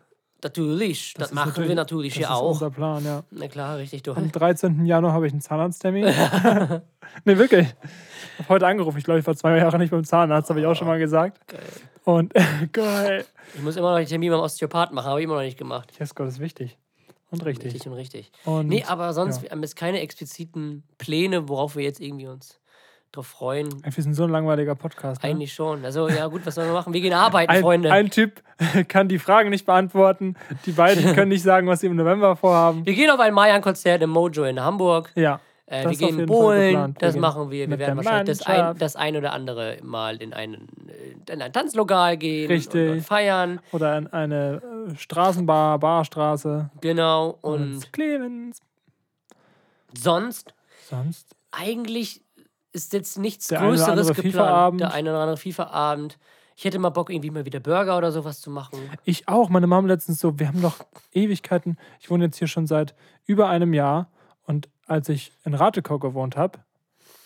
Natürlich. 0.43 1.13
Das, 1.15 1.29
ist 1.29 1.33
machen 1.33 1.67
wir 1.67 1.75
natürlich 1.75 2.13
das 2.13 2.17
hier 2.17 2.27
ist 2.27 2.33
auch. 2.33 2.51
unser 2.51 2.71
Plan, 2.71 3.03
ja. 3.05 3.23
Na 3.31 3.47
klar, 3.47 3.77
richtig. 3.77 4.03
Du. 4.03 4.13
Am 4.13 4.31
13. 4.31 4.85
Januar 4.85 5.13
habe 5.13 5.27
ich 5.27 5.33
einen 5.33 5.41
Zahnarzttermin. 5.41 6.05
nee, 7.25 7.37
wirklich. 7.37 7.67
Ich 7.67 8.39
habe 8.39 8.49
heute 8.49 8.67
angerufen. 8.67 8.97
Ich 8.97 9.03
glaube, 9.03 9.19
ich 9.19 9.27
war 9.27 9.35
zwei 9.35 9.57
Jahre 9.57 9.77
nicht 9.77 9.91
beim 9.91 10.03
Zahnarzt, 10.03 10.49
habe 10.49 10.59
ich 10.59 10.65
auch 10.65 10.75
schon 10.75 10.87
mal 10.87 10.99
gesagt. 10.99 11.47
Geil. 11.47 11.59
Und 12.03 12.33
geil. 12.71 13.25
Ich 13.55 13.61
muss 13.61 13.75
immer 13.75 13.91
noch 13.91 13.97
den 13.97 14.07
Termin 14.07 14.31
beim 14.31 14.39
Osteopath 14.39 14.91
machen, 14.91 15.07
habe 15.07 15.19
ich 15.19 15.25
immer 15.25 15.35
noch 15.35 15.41
nicht 15.41 15.57
gemacht. 15.57 15.91
Yes, 15.99 16.15
Gott 16.15 16.27
ist 16.27 16.39
wichtig. 16.39 16.77
Und 17.29 17.45
richtig. 17.45 17.73
Richtig 17.73 17.87
und 17.87 17.93
richtig. 17.93 18.31
Und 18.43 18.67
Nee, 18.67 18.83
aber 18.85 19.13
sonst 19.13 19.37
ja. 19.37 19.43
wir 19.43 19.49
haben 19.51 19.61
jetzt 19.61 19.75
keine 19.75 20.01
expliziten 20.01 20.83
Pläne, 20.97 21.47
worauf 21.47 21.75
wir 21.75 21.83
jetzt 21.83 22.01
irgendwie 22.01 22.27
uns 22.27 22.59
drauf 23.11 23.27
freuen. 23.27 23.69
wir 23.83 24.03
sind 24.03 24.13
so 24.13 24.23
ein 24.23 24.29
langweiliger 24.29 24.75
Podcast. 24.75 25.21
Ne? 25.23 25.29
Eigentlich 25.29 25.53
schon. 25.53 25.83
Also, 25.85 26.07
ja, 26.09 26.27
gut, 26.27 26.45
was 26.45 26.55
sollen 26.55 26.67
wir 26.67 26.73
machen? 26.73 26.93
Wir 26.93 27.01
gehen 27.01 27.13
arbeiten, 27.13 27.51
Ein, 27.51 27.61
Freunde. 27.61 27.91
ein 27.91 28.09
Typ 28.09 28.41
kann 28.87 29.07
die 29.07 29.19
Fragen 29.19 29.49
nicht 29.49 29.65
beantworten. 29.65 30.35
Die 30.65 30.71
beiden 30.71 31.03
können 31.15 31.29
nicht 31.29 31.43
sagen, 31.43 31.67
was 31.67 31.81
sie 31.81 31.87
im 31.87 31.95
November 31.95 32.35
vorhaben. 32.35 32.85
Wir 32.85 32.93
gehen 32.93 33.09
auf 33.09 33.19
ein 33.19 33.33
Mayan-Konzert 33.33 34.01
im 34.01 34.09
Mojo 34.11 34.43
in 34.45 34.59
Hamburg. 34.61 35.11
Ja. 35.15 35.39
Äh, 35.65 35.83
Das 35.83 35.99
wir 35.99 36.07
gehen 36.07 36.17
geplant. 36.19 36.95
Wir 36.95 37.07
Das 37.07 37.13
gehen 37.13 37.21
machen 37.21 37.49
wir. 37.51 37.69
Wir 37.69 37.79
werden 37.79 37.97
wahrscheinlich 37.97 38.37
das 38.37 38.47
ein, 38.47 38.77
das 38.77 38.95
ein 38.95 39.15
oder 39.15 39.31
andere 39.33 39.77
Mal 39.83 40.17
in, 40.21 40.33
einen, 40.33 40.67
äh, 41.27 41.33
in 41.33 41.41
ein 41.41 41.51
Tanzlokal 41.53 42.17
gehen. 42.17 42.49
Und, 42.49 42.55
Richtig. 42.55 42.91
und 42.91 43.01
feiern. 43.01 43.59
Oder 43.71 43.97
in 43.97 44.07
eine 44.07 44.61
äh, 44.91 44.95
Straßenbar, 44.97 45.79
Barstraße. 45.79 46.69
Genau. 46.81 47.37
Und 47.41 47.73
Und 47.75 47.93
Clemens. 47.93 48.59
sonst, 49.97 50.53
Sonst? 50.89 51.35
eigentlich 51.51 52.21
ist 52.73 52.93
jetzt 52.93 53.17
nichts 53.17 53.47
Der 53.47 53.59
Größeres 53.59 54.13
geplant. 54.13 54.79
Der 54.79 54.93
eine 54.93 55.09
oder 55.11 55.19
andere 55.19 55.37
FIFA-Abend. 55.37 56.17
Ich 56.55 56.65
hätte 56.65 56.79
mal 56.79 56.89
Bock, 56.89 57.09
irgendwie 57.09 57.31
mal 57.31 57.45
wieder 57.45 57.59
Burger 57.59 57.97
oder 57.97 58.11
sowas 58.11 58.39
zu 58.39 58.49
machen. 58.51 58.77
Ich 59.03 59.27
auch. 59.27 59.49
Meine 59.49 59.67
Mom 59.67 59.87
letztens 59.87 60.19
so, 60.19 60.37
wir 60.37 60.47
haben 60.47 60.61
doch 60.61 60.77
Ewigkeiten. 61.11 61.77
Ich 61.99 62.09
wohne 62.11 62.25
jetzt 62.25 62.37
hier 62.37 62.47
schon 62.47 62.67
seit 62.67 62.93
über 63.25 63.49
einem 63.49 63.73
Jahr. 63.73 64.09
Und 64.45 64.69
als 64.85 65.09
ich 65.09 65.31
in 65.43 65.53
Ratekau 65.53 65.97
gewohnt 65.99 66.37
habe, 66.37 66.59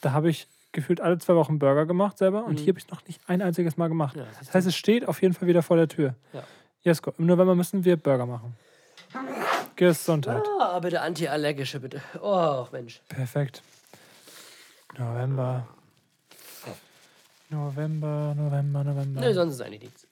da 0.02 0.12
habe 0.12 0.30
ich 0.30 0.48
gefühlt 0.72 1.02
alle 1.02 1.18
zwei 1.18 1.36
Wochen 1.36 1.60
Burger 1.60 1.86
gemacht 1.86 2.18
selber. 2.18 2.46
Und 2.46 2.60
hier 2.60 2.70
habe 2.70 2.80
ich 2.80 2.90
noch 2.90 3.06
nicht 3.08 3.22
ein 3.28 3.42
einziges 3.42 3.78
Mal 3.78 3.88
gemacht. 3.88 4.16
Mhm. 4.16 4.22
Ja, 4.22 4.28
das 4.40 4.54
heißt, 4.54 4.68
es 4.68 4.76
steht 4.76 5.08
auf 5.08 5.22
jeden 5.22 5.34
Fall 5.34 5.48
wieder 5.48 5.64
vor 5.64 5.78
der 5.78 5.88
Tür. 5.88 6.16
Ja. 6.34 6.44
Jesko, 6.82 7.14
im 7.18 7.26
November 7.26 7.56
müssen 7.56 7.84
wir 7.84 7.98
Burger 7.98 8.26
machen. 8.26 8.56
Gesundheit. 9.76 10.44
Ah, 10.60 10.80
bitte 10.80 11.02
antiallergische, 11.02 11.80
bitte. 11.80 12.02
Oh, 12.22 12.66
Mensch. 12.72 13.02
Perfekt. 13.10 13.64
November. 14.98 15.68
November, 17.50 18.34
November, 18.36 18.84
November. 18.84 19.22
Nö, 19.22 19.34
sonst 19.34 19.56
ist 19.56 19.62
eigentlich 19.62 19.84
nichts. 19.84 20.08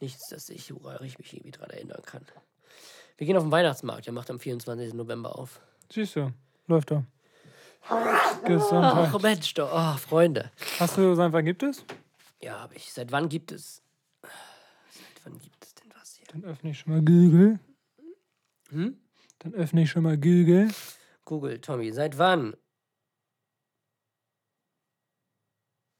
Nichts, 0.00 0.28
dass 0.28 0.48
ich, 0.48 0.70
ich 0.70 1.18
mich 1.18 1.32
irgendwie 1.32 1.50
dran 1.50 1.70
erinnern 1.70 2.02
kann. 2.06 2.24
Wir 3.16 3.26
gehen 3.26 3.36
auf 3.36 3.42
den 3.42 3.50
Weihnachtsmarkt. 3.50 4.06
Der 4.06 4.12
macht 4.12 4.30
am 4.30 4.38
24. 4.38 4.94
November 4.94 5.36
auf. 5.36 5.60
Siehst 5.92 6.14
du, 6.16 6.32
läuft 6.68 6.92
doch. 6.92 7.02
Gesundheit. 8.44 9.10
Ach, 9.12 9.20
Mensch, 9.20 9.54
doch. 9.54 9.70
Oh, 9.72 9.96
Freunde. 9.96 10.52
Hast 10.78 10.96
du 10.96 11.14
seit 11.14 11.32
wann 11.32 11.44
gibt 11.44 11.62
es? 11.62 11.84
Ja, 12.40 12.58
aber 12.58 12.76
ich. 12.76 12.92
Seit 12.92 13.10
wann 13.10 13.28
gibt 13.28 13.50
es. 13.50 13.82
Seit 14.22 15.24
wann 15.24 15.38
gibt 15.38 15.64
es 15.64 15.74
denn 15.74 15.90
was 15.98 16.14
hier? 16.14 16.26
Dann 16.32 16.44
öffne 16.44 16.70
ich 16.70 16.78
schon 16.78 16.92
mal 16.92 17.02
Google. 17.02 17.58
Hm? 18.70 18.98
Dann 19.40 19.54
öffne 19.54 19.82
ich 19.82 19.90
schon 19.90 20.02
mal 20.04 20.16
Google. 20.16 20.68
Google, 21.28 21.60
Tommy, 21.60 21.92
seit 21.92 22.16
wann? 22.16 22.56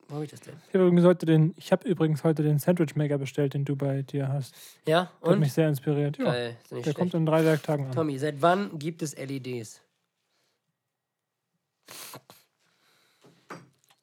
Wo 0.08 0.14
habe 0.14 0.24
ich 0.24 0.30
das 0.30 0.40
denn? 0.40 0.54
Ich 0.68 0.74
habe 0.74 0.86
übrigens 0.86 1.04
heute 1.04 1.26
den, 1.26 1.52
ich 1.58 1.70
habe 1.70 1.86
übrigens 1.86 2.24
heute 2.24 2.42
den 2.42 2.58
Sandwich 2.58 2.96
Maker 2.96 3.18
bestellt, 3.18 3.52
den 3.52 3.66
du 3.66 3.76
bei 3.76 4.00
dir 4.00 4.28
hast. 4.28 4.54
Ja, 4.86 5.02
Der 5.02 5.02
hat 5.20 5.22
und? 5.22 5.40
mich 5.40 5.52
sehr 5.52 5.68
inspiriert. 5.68 6.16
Ja, 6.16 6.24
Geil, 6.24 6.56
der 6.70 6.82
schlecht. 6.82 6.96
kommt 6.98 7.12
in 7.12 7.26
drei 7.26 7.44
Werktagen 7.44 7.84
an. 7.88 7.92
Tommy, 7.92 8.18
seit 8.18 8.40
wann 8.40 8.78
gibt 8.78 9.02
es 9.02 9.14
LEDs? 9.18 9.82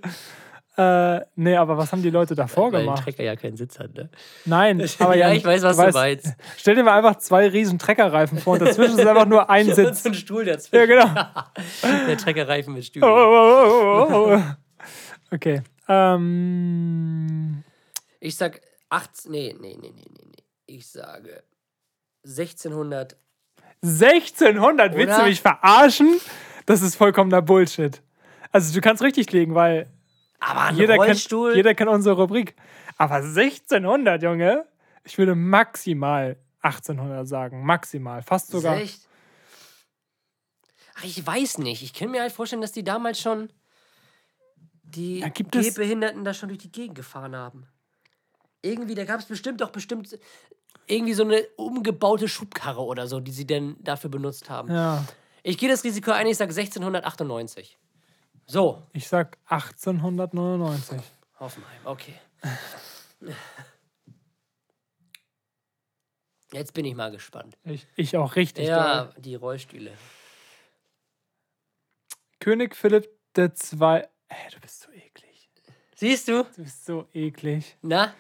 Äh, 0.81 1.23
nee, 1.35 1.57
aber 1.57 1.77
was 1.77 1.91
haben 1.91 2.03
die 2.03 2.11
Leute 2.11 2.37
davor 2.37 2.71
weil 2.71 2.81
ein 2.83 2.85
gemacht? 2.87 3.03
Trecker 3.03 3.25
ja 3.25 3.35
keinen 3.35 3.57
Sitz 3.57 3.81
hat, 3.81 3.95
ne? 3.95 4.11
Nein, 4.45 4.81
aber 5.01 5.17
ja, 5.17 5.29
ja, 5.31 5.35
ich 5.35 5.45
weiß, 5.45 5.63
was 5.63 5.77
du 5.77 5.91
meinst. 5.93 6.35
Stell 6.57 6.77
dir 6.77 6.85
mal 6.85 6.97
einfach 6.97 7.17
zwei 7.17 7.49
riesen 7.49 7.81
Treckerreifen 7.81 8.39
vor 8.39 8.53
und 8.53 8.63
dazwischen 8.63 8.97
ist 8.97 9.05
einfach 9.07 9.27
nur 9.27 9.51
ein 9.51 9.67
Und 9.71 9.75
Sitz. 9.75 10.05
so 10.05 10.11
ein 10.11 10.15
Stuhl 10.15 10.45
dazwischen. 10.45 10.77
Ja, 10.77 10.87
genau. 10.87 12.07
Der 12.07 12.17
Treckerreifen 12.17 12.75
mit 12.75 12.83
Oh, 12.83 12.87
Stühlen. 12.87 13.05
oh, 13.09 13.09
oh, 13.09 14.07
oh, 14.09 14.37
oh. 14.37 15.35
Okay. 15.35 15.63
Ähm, 15.89 17.65
Ich 18.21 18.37
sag 18.37 18.61
18. 18.91 19.31
Nee, 19.31 19.55
nee, 19.59 19.77
nee, 19.81 19.91
nee, 19.95 20.05
nee, 20.11 20.25
nee. 20.27 20.45
Ich 20.67 20.87
sage 20.89 21.43
1600. 22.25 23.17
1600, 23.83 24.95
willst 24.95 25.13
du 25.15 25.19
Oder? 25.21 25.29
mich 25.29 25.41
verarschen? 25.41 26.21
Das 26.67 26.83
ist 26.83 26.97
vollkommener 26.97 27.43
Bullshit. 27.43 28.03
Also 28.51 28.75
du 28.75 28.81
kannst 28.81 29.03
richtig 29.03 29.31
liegen, 29.33 29.55
weil 29.55 29.89
Aber 30.41 30.73
jeder 30.75 30.97
Rollstuhl. 30.97 31.51
kennt, 31.51 31.57
jeder 31.57 31.75
kennt 31.75 31.91
unsere 31.91 32.17
Rubrik. 32.17 32.55
Aber 32.97 33.17
1600, 33.23 34.23
Junge? 34.23 34.67
Ich 35.05 35.17
würde 35.17 35.35
maximal 35.35 36.37
1800 36.61 37.27
sagen. 37.29 37.65
Maximal. 37.65 38.23
Fast 38.23 38.49
sogar. 38.51 38.77
Echt? 38.77 39.01
Ach, 40.97 41.05
ich 41.05 41.25
weiß 41.25 41.59
nicht. 41.59 41.83
Ich 41.85 41.95
kann 41.95 42.11
mir 42.11 42.21
halt 42.21 42.33
vorstellen, 42.33 42.63
dass 42.63 42.73
die 42.73 42.83
damals 42.85 43.21
schon 43.21 43.49
die 44.91 45.21
Ja, 45.21 45.29
Gehbehinderten 45.29 46.25
da 46.25 46.35
schon 46.35 46.49
durch 46.49 46.61
die 46.61 46.73
Gegend 46.73 46.95
gefahren 46.97 47.37
haben. 47.37 47.67
Irgendwie, 48.63 48.95
da 48.95 49.05
gab 49.05 49.21
es 49.21 49.27
bestimmt 49.27 49.61
doch 49.61 49.71
bestimmt 49.71 50.19
irgendwie 50.87 51.15
so 51.15 51.23
eine 51.25 51.43
umgebaute 51.57 52.29
Schubkarre 52.29 52.83
oder 52.83 53.07
so, 53.07 53.21
die 53.21 53.31
sie 53.33 53.47
denn 53.47 53.77
dafür 53.81 54.11
benutzt 54.11 54.51
haben. 54.51 54.73
Ja. 54.73 55.05
Ich 55.43 55.59
gehe 55.59 55.69
das 55.69 55.85
Risiko 55.85 56.11
ein, 56.11 56.27
ich 56.27 56.37
sage 56.37 56.51
1698. 56.51 57.79
So, 58.47 58.83
Ich 58.93 59.09
sag 59.09 59.37
1899. 59.47 61.01
Hoffenheim, 61.39 61.81
okay. 61.85 62.15
Jetzt 66.53 66.73
bin 66.73 66.85
ich 66.87 66.95
mal 66.95 67.11
gespannt. 67.11 67.59
Ich, 67.65 67.87
ich 67.95 68.17
auch 68.17 68.37
richtig. 68.37 68.67
Ja, 68.67 69.05
doll. 69.05 69.15
die 69.19 69.35
Rollstühle. 69.35 69.93
König 72.41 72.75
Philipp 72.75 73.09
II. 73.37 74.05
Ey, 74.29 74.37
du 74.53 74.61
bist 74.61 74.83
so 74.83 74.93
eklig. 74.93 75.49
Siehst 75.95 76.29
du? 76.29 76.45
Du 76.57 76.63
bist 76.63 76.85
so 76.85 77.07
eklig. 77.13 77.77
Na? 77.83 78.13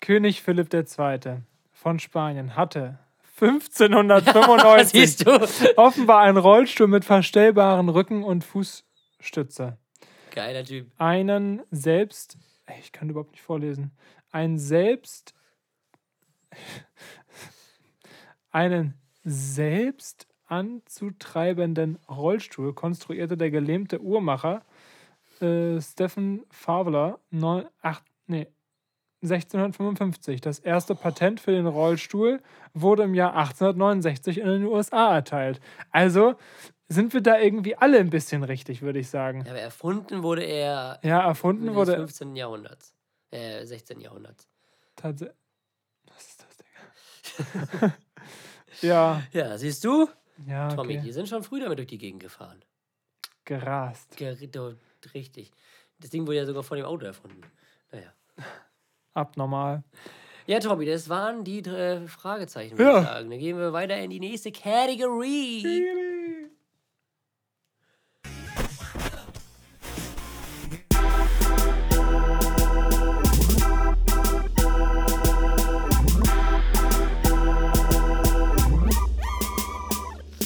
König 0.00 0.42
Philipp 0.42 0.72
II. 0.72 1.42
von 1.72 1.98
Spanien 1.98 2.56
hatte 2.56 2.98
1595 3.40 4.90
Siehst 4.92 5.26
du? 5.26 5.32
offenbar 5.76 6.20
einen 6.22 6.38
Rollstuhl 6.38 6.88
mit 6.88 7.04
verstellbaren 7.04 7.88
Rücken- 7.88 8.22
und 8.24 8.44
Fußstütze. 8.44 9.76
Geiler 10.30 10.64
Typ. 10.64 10.90
Einen 10.98 11.62
selbst. 11.70 12.38
Ey, 12.66 12.78
ich 12.80 12.92
kann 12.92 13.10
überhaupt 13.10 13.32
nicht 13.32 13.42
vorlesen. 13.42 13.90
Einen 14.30 14.58
selbst. 14.58 15.34
Einen 18.52 18.94
selbst 19.22 20.26
anzutreibenden 20.46 21.98
Rollstuhl 22.08 22.74
konstruierte 22.74 23.36
der 23.36 23.50
gelähmte 23.52 24.00
Uhrmacher 24.00 24.62
äh, 25.42 25.80
Stephen 25.80 26.44
Fowler 26.50 27.18
neun, 27.30 27.66
acht, 27.82 28.04
nee, 28.26 28.46
1655. 29.22 30.40
Das 30.40 30.58
erste 30.58 30.94
Patent 30.94 31.40
für 31.40 31.52
den 31.52 31.66
Rollstuhl 31.66 32.40
wurde 32.72 33.02
im 33.04 33.14
Jahr 33.14 33.34
1869 33.36 34.38
in 34.38 34.46
den 34.46 34.64
USA 34.64 35.14
erteilt. 35.14 35.60
Also 35.90 36.36
sind 36.88 37.12
wir 37.12 37.20
da 37.20 37.38
irgendwie 37.38 37.76
alle 37.76 37.98
ein 37.98 38.10
bisschen 38.10 38.42
richtig, 38.44 38.82
würde 38.82 38.98
ich 38.98 39.10
sagen. 39.10 39.42
Aber 39.48 39.58
erfunden 39.60 40.22
wurde 40.22 40.42
er 40.42 40.98
Ja, 41.02 41.20
erfunden 41.20 41.66
des 41.66 41.74
wurde 41.74 41.96
15. 41.96 42.34
Jahrhunderts. 42.34 42.94
Äh, 43.30 43.64
16. 43.64 44.00
Jahrhunderts. 44.00 44.48
tatsächlich. 44.96 45.36
Was 46.14 46.26
ist 46.26 46.44
das, 46.44 46.56
Digga? 47.76 47.94
ja, 48.82 49.22
Ja, 49.32 49.56
siehst 49.58 49.84
du? 49.84 50.08
ja, 50.46 50.68
Tommy, 50.74 50.94
die 50.94 50.98
okay. 51.00 51.12
sind 51.12 51.28
schon 51.28 51.42
früh 51.42 51.60
damit 51.60 51.78
durch 51.78 51.88
die 51.88 51.98
Gegend 51.98 52.20
gefahren. 52.22 52.64
Gerast. 53.44 54.16
Ger 54.16 54.34
richtig. 55.14 55.50
Das 55.98 56.10
Ding 56.10 56.26
wurde 56.26 56.38
ja 56.38 56.46
sogar 56.46 56.62
vor 56.62 56.76
dem 56.76 56.86
Auto 56.86 57.04
erfunden. 57.06 57.42
Naja. 57.92 58.12
Abnormal. 59.14 59.82
Ja, 60.46 60.58
Tommy, 60.60 60.86
das 60.86 61.08
waren 61.08 61.44
die 61.44 61.62
drei 61.62 62.06
Fragezeichen, 62.08 62.76
Ja. 62.78 62.84
würde 62.84 62.98
ich 63.00 63.06
sagen. 63.06 63.30
Dann 63.30 63.38
gehen 63.38 63.58
wir 63.58 63.72
weiter 63.72 63.96
in 63.98 64.10
die 64.10 64.20
nächste 64.20 64.50
Kategorie. 64.52 66.48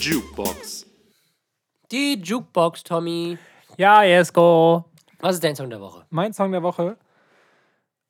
Jukebox. 0.01 0.87
Die 1.91 2.15
Jukebox, 2.23 2.83
Tommy. 2.83 3.39
Ja, 3.77 4.03
Jesko. 4.03 4.85
Was 5.21 5.37
ist 5.37 5.45
dein 5.45 5.57
Song 5.57 5.71
der 5.71 5.81
Woche? 5.81 6.05
Mein 6.11 6.33
Song 6.33 6.53
der 6.53 6.63
Woche. 6.63 6.97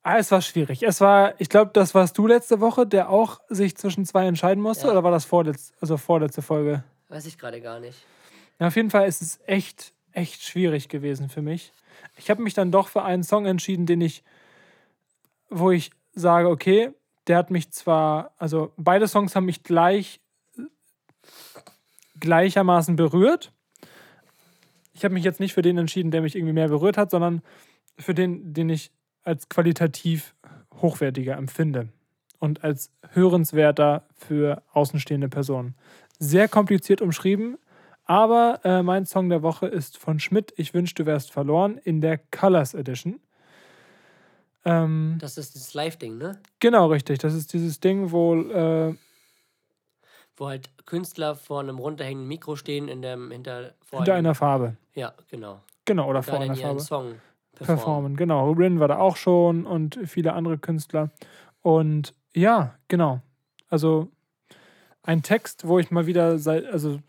Ah, 0.03 0.17
es 0.17 0.31
war 0.31 0.41
schwierig. 0.41 0.83
Es 0.83 1.01
war, 1.01 1.33
ich 1.39 1.49
glaube, 1.49 1.71
das 1.73 1.95
warst 1.95 2.17
du 2.17 2.27
letzte 2.27 2.59
Woche, 2.59 2.85
der 2.85 3.09
auch 3.09 3.39
sich 3.49 3.75
zwischen 3.75 4.05
zwei 4.05 4.27
entscheiden 4.27 4.61
musste, 4.61 4.85
Ja. 4.85 4.91
oder 4.91 5.03
war 5.03 5.11
das 5.11 5.25
vorletz, 5.25 5.73
also 5.81 5.97
vorletzte 5.97 6.41
Folge? 6.43 6.83
Weiß 7.09 7.25
ich 7.25 7.37
gerade 7.37 7.59
gar 7.61 7.79
nicht. 7.79 7.97
Ja, 8.59 8.67
auf 8.67 8.75
jeden 8.75 8.91
Fall 8.91 9.07
ist 9.07 9.21
es 9.21 9.39
echt, 9.47 9.93
echt 10.11 10.43
schwierig 10.43 10.89
gewesen 10.89 11.29
für 11.29 11.41
mich. 11.41 11.71
Ich 12.17 12.29
habe 12.29 12.43
mich 12.43 12.53
dann 12.53 12.71
doch 12.71 12.87
für 12.87 13.03
einen 13.03 13.23
Song 13.23 13.45
entschieden, 13.47 13.85
den 13.87 14.01
ich, 14.01 14.23
wo 15.49 15.71
ich 15.71 15.89
sage, 16.13 16.49
okay, 16.49 16.91
der 17.27 17.37
hat 17.37 17.49
mich 17.49 17.71
zwar, 17.71 18.31
also 18.37 18.71
beide 18.77 19.07
Songs 19.07 19.35
haben 19.35 19.45
mich 19.45 19.63
gleich, 19.63 20.19
gleichermaßen 22.19 22.95
berührt. 22.95 23.51
Ich 24.95 25.03
habe 25.03 25.13
mich 25.13 25.25
jetzt 25.25 25.41
nicht 25.41 25.53
für 25.53 25.61
den 25.61 25.77
entschieden, 25.77 26.09
der 26.09 26.21
mich 26.21 26.35
irgendwie 26.35 26.53
mehr 26.53 26.69
berührt 26.69 26.97
hat, 26.97 27.11
sondern 27.11 27.41
für 27.99 28.13
den, 28.13 28.53
den 28.53 28.69
ich 28.69 28.91
als 29.23 29.49
qualitativ 29.49 30.33
hochwertiger 30.81 31.35
empfinde 31.35 31.89
und 32.39 32.63
als 32.63 32.91
hörenswerter 33.11 34.07
für 34.15 34.63
außenstehende 34.71 35.27
Personen. 35.27 35.75
Sehr 36.17 36.47
kompliziert 36.47 37.01
umschrieben, 37.01 37.57
aber 38.05 38.61
äh, 38.63 38.83
mein 38.83 39.05
Song 39.05 39.29
der 39.29 39.41
Woche 39.41 39.67
ist 39.67 39.97
von 39.97 40.19
Schmidt, 40.19 40.53
Ich 40.55 40.73
wünschte, 40.73 41.03
du 41.03 41.07
wärst 41.07 41.31
verloren, 41.31 41.77
in 41.83 41.99
der 41.99 42.17
Colors 42.31 42.73
Edition. 42.73 43.19
Ähm, 44.63 45.17
Das 45.19 45.37
ist 45.37 45.55
das 45.55 45.73
Live-Ding, 45.73 46.17
ne? 46.17 46.39
genau, 46.59 46.87
richtig. 46.87 47.19
Das 47.19 47.33
ist 47.33 47.51
dieses 47.51 47.79
Ding, 47.79 48.11
wo 48.11 48.35
äh, 48.35 48.95
Wo 50.37 50.47
halt 50.47 50.69
Künstler 50.85 51.35
vor 51.35 51.61
einem 51.61 51.79
runterhängenden 51.79 52.27
Mikro 52.27 52.55
stehen 52.55 52.87
in 52.89 53.01
dem 53.01 53.31
hinter 53.31 53.73
vor 53.81 53.99
hinter 53.99 54.13
einem- 54.15 54.25
einer 54.25 54.35
Farbe. 54.35 54.75
Ja, 54.93 55.13
genau. 55.29 55.61
Genau, 55.85 56.09
oder 56.09 56.23
vor 56.23 56.39
einer 56.39 56.55
Farbe. 56.55 56.79
Song 56.81 57.15
performen. 57.53 57.77
Performen. 57.77 58.15
Genau. 58.17 58.51
Rin 58.51 58.79
war 58.79 58.87
da 58.89 58.97
auch 58.97 59.15
schon 59.15 59.65
und 59.65 59.97
viele 60.05 60.33
andere 60.33 60.57
Künstler. 60.57 61.11
Und 61.61 62.13
ja, 62.33 62.75
genau. 62.89 63.21
Also 63.69 64.11
ein 65.03 65.21
Text, 65.23 65.67
wo 65.67 65.79
ich 65.79 65.89
mal 65.91 66.05
wieder 66.05 66.37
seit, 66.37 66.65
also 66.65 66.99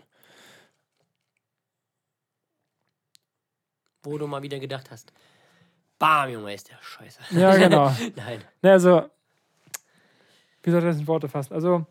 Wo 4.03 4.19
du 4.19 4.27
mal 4.27 4.43
wieder 4.43 4.59
gedacht 4.61 4.91
hast. 4.91 5.13
Bam, 5.99 6.31
Junge, 6.31 6.55
ist 6.55 6.69
der 6.71 6.79
scheiße. 6.81 7.21
Ja, 7.31 7.57
genau. 7.57 7.87
Nein. 8.17 8.41
Ne, 8.63 8.73
also, 8.73 9.11
wie 10.63 10.71
soll 10.71 10.81
ich 10.81 10.85
das 10.87 10.99
in 10.99 11.07
Worte 11.09 11.29
fassen? 11.29 11.55
Also, 11.55 11.87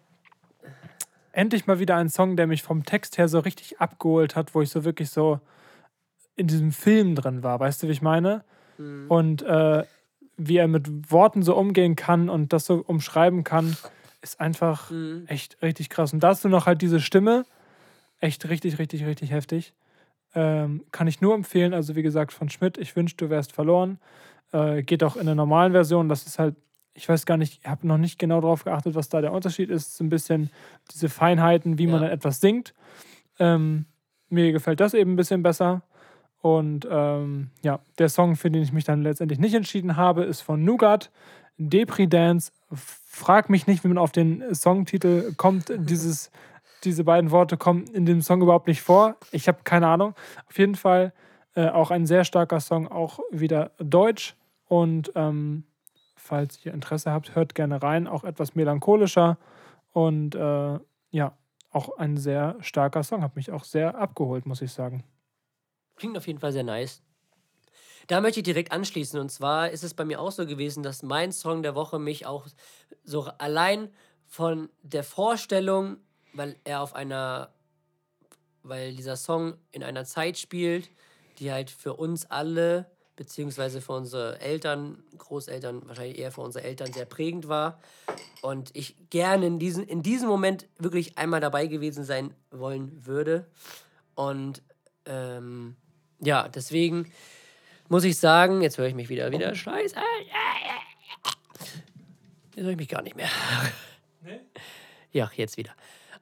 endlich 1.35 1.67
mal 1.67 1.79
wieder 1.79 1.95
ein 1.95 2.09
Song, 2.09 2.35
der 2.35 2.47
mich 2.47 2.63
vom 2.63 2.83
Text 2.85 3.17
her 3.17 3.27
so 3.27 3.39
richtig 3.39 3.79
abgeholt 3.79 4.35
hat, 4.35 4.55
wo 4.55 4.61
ich 4.61 4.69
so 4.69 4.83
wirklich 4.85 5.09
so 5.09 5.39
in 6.35 6.47
diesem 6.47 6.71
Film 6.71 7.15
drin 7.15 7.43
war. 7.43 7.59
Weißt 7.59 7.81
du, 7.83 7.87
wie 7.87 7.91
ich 7.91 8.01
meine? 8.01 8.43
Mhm. 8.77 9.05
Und 9.09 9.41
äh, 9.43 9.83
wie 10.37 10.57
er 10.57 10.67
mit 10.67 11.11
Worten 11.11 11.43
so 11.43 11.55
umgehen 11.55 11.95
kann 11.95 12.29
und 12.29 12.51
das 12.51 12.65
so 12.65 12.83
umschreiben 12.85 13.43
kann, 13.43 13.77
ist 14.21 14.39
einfach 14.39 14.91
Mhm. 14.91 15.25
echt 15.27 15.61
richtig 15.61 15.89
krass. 15.89 16.13
Und 16.13 16.21
dazu 16.21 16.49
noch 16.49 16.65
halt 16.65 16.81
diese 16.81 16.99
Stimme, 16.99 17.45
echt 18.19 18.47
richtig, 18.49 18.79
richtig, 18.79 19.05
richtig 19.05 19.31
heftig. 19.31 19.73
Ähm, 20.33 20.83
kann 20.91 21.07
ich 21.07 21.21
nur 21.21 21.33
empfehlen. 21.33 21.73
Also 21.73 21.95
wie 21.95 22.03
gesagt, 22.03 22.33
von 22.33 22.49
Schmidt, 22.49 22.77
ich 22.77 22.95
wünschte, 22.95 23.25
du 23.25 23.29
wärst 23.29 23.53
verloren. 23.53 23.99
Äh, 24.51 24.83
geht 24.83 25.03
auch 25.03 25.15
in 25.15 25.25
der 25.25 25.35
normalen 25.35 25.71
Version. 25.71 26.09
Das 26.09 26.25
ist 26.25 26.39
halt, 26.39 26.55
ich 26.95 27.07
weiß 27.07 27.25
gar 27.25 27.37
nicht, 27.37 27.59
ich 27.61 27.69
habe 27.69 27.85
noch 27.87 27.97
nicht 27.97 28.17
genau 28.17 28.41
darauf 28.41 28.63
geachtet, 28.63 28.95
was 28.95 29.09
da 29.09 29.21
der 29.21 29.33
Unterschied 29.33 29.69
ist. 29.69 29.95
So 29.97 30.03
ein 30.03 30.09
bisschen 30.09 30.49
diese 30.91 31.09
Feinheiten, 31.09 31.77
wie 31.77 31.85
man 31.87 32.01
Ja. 32.01 32.07
dann 32.07 32.17
etwas 32.17 32.39
singt. 32.39 32.73
Ähm, 33.37 33.85
mir 34.29 34.51
gefällt 34.51 34.79
das 34.79 34.93
eben 34.93 35.13
ein 35.13 35.15
bisschen 35.17 35.43
besser. 35.43 35.81
Und 36.41 36.87
ähm, 36.89 37.49
ja, 37.63 37.79
der 37.97 38.09
Song, 38.09 38.35
für 38.35 38.49
den 38.49 38.61
ich 38.63 38.71
mich 38.71 38.83
dann 38.85 39.01
letztendlich 39.01 39.39
nicht 39.39 39.53
entschieden 39.55 39.97
habe, 39.97 40.23
ist 40.23 40.41
von 40.41 40.63
Nougat, 40.63 41.11
Depri 41.57 42.07
Dance 42.07 42.51
frag 42.73 43.49
mich 43.49 43.67
nicht, 43.67 43.83
wie 43.83 43.87
man 43.87 43.97
auf 43.97 44.11
den 44.11 44.43
Songtitel 44.53 45.33
kommt. 45.35 45.71
Dieses, 45.75 46.31
diese 46.83 47.03
beiden 47.03 47.31
Worte 47.31 47.57
kommen 47.57 47.85
in 47.87 48.05
dem 48.05 48.21
Song 48.21 48.41
überhaupt 48.41 48.67
nicht 48.67 48.81
vor. 48.81 49.15
Ich 49.31 49.47
habe 49.47 49.59
keine 49.63 49.87
Ahnung. 49.87 50.13
Auf 50.47 50.57
jeden 50.59 50.75
Fall 50.75 51.13
äh, 51.55 51.67
auch 51.69 51.91
ein 51.91 52.05
sehr 52.05 52.25
starker 52.25 52.59
Song, 52.59 52.87
auch 52.87 53.19
wieder 53.31 53.71
deutsch. 53.79 54.35
Und 54.67 55.11
ähm, 55.15 55.63
falls 56.25 56.65
ihr 56.65 56.73
Interesse 56.73 57.11
habt, 57.11 57.35
hört 57.35 57.55
gerne 57.55 57.81
rein. 57.81 58.07
Auch 58.07 58.23
etwas 58.23 58.55
melancholischer 58.55 59.37
und 59.93 60.35
äh, 60.35 60.79
ja, 61.11 61.37
auch 61.71 61.97
ein 61.97 62.17
sehr 62.17 62.55
starker 62.59 63.03
Song. 63.03 63.21
Hat 63.21 63.35
mich 63.35 63.51
auch 63.51 63.63
sehr 63.63 63.95
abgeholt, 63.95 64.45
muss 64.45 64.61
ich 64.61 64.71
sagen. 64.71 65.03
Klingt 65.95 66.17
auf 66.17 66.27
jeden 66.27 66.39
Fall 66.39 66.51
sehr 66.51 66.63
nice. 66.63 67.01
Da 68.07 68.21
möchte 68.21 68.39
ich 68.39 68.43
direkt 68.43 68.71
anschließen. 68.71 69.19
Und 69.19 69.29
zwar 69.29 69.69
ist 69.69 69.83
es 69.83 69.93
bei 69.93 70.05
mir 70.05 70.19
auch 70.19 70.31
so 70.31 70.45
gewesen, 70.45 70.83
dass 70.83 71.03
mein 71.03 71.31
Song 71.31 71.63
der 71.63 71.75
Woche 71.75 71.99
mich 71.99 72.25
auch 72.25 72.47
so 73.03 73.23
allein 73.37 73.89
von 74.25 74.69
der 74.81 75.03
Vorstellung, 75.03 75.97
weil 76.33 76.55
er 76.63 76.81
auf 76.81 76.93
einer, 76.93 77.53
weil 78.63 78.95
dieser 78.95 79.15
Song 79.15 79.55
in 79.71 79.83
einer 79.83 80.05
Zeit 80.05 80.37
spielt, 80.37 80.89
die 81.39 81.51
halt 81.51 81.69
für 81.69 81.93
uns 81.95 82.25
alle, 82.25 82.91
beziehungsweise 83.15 83.81
für 83.81 83.93
unsere 83.93 84.39
Eltern, 84.41 85.03
Großeltern, 85.17 85.87
wahrscheinlich 85.87 86.19
eher 86.19 86.31
für 86.31 86.41
unsere 86.41 86.65
Eltern 86.65 86.91
sehr 86.91 87.05
prägend 87.05 87.47
war. 87.47 87.79
Und 88.41 88.71
ich 88.73 88.95
gerne 89.09 89.47
in, 89.47 89.59
diesen, 89.59 89.83
in 89.83 90.03
diesem 90.03 90.27
Moment 90.27 90.67
wirklich 90.77 91.17
einmal 91.17 91.39
dabei 91.39 91.67
gewesen 91.67 92.03
sein 92.03 92.33
wollen 92.51 93.05
würde. 93.05 93.45
Und 94.15 94.61
ähm, 95.05 95.75
ja, 96.19 96.47
deswegen 96.47 97.11
muss 97.87 98.03
ich 98.03 98.17
sagen, 98.17 98.61
jetzt 98.61 98.77
höre 98.77 98.87
ich 98.87 98.95
mich 98.95 99.09
wieder, 99.09 99.31
wieder 99.31 99.53
scheiße. 99.55 99.95
Jetzt 102.55 102.63
höre 102.63 102.71
ich 102.71 102.77
mich 102.77 102.89
gar 102.89 103.01
nicht 103.01 103.15
mehr. 103.15 103.29
Ja, 105.11 105.31
jetzt 105.35 105.57
wieder. 105.57 105.71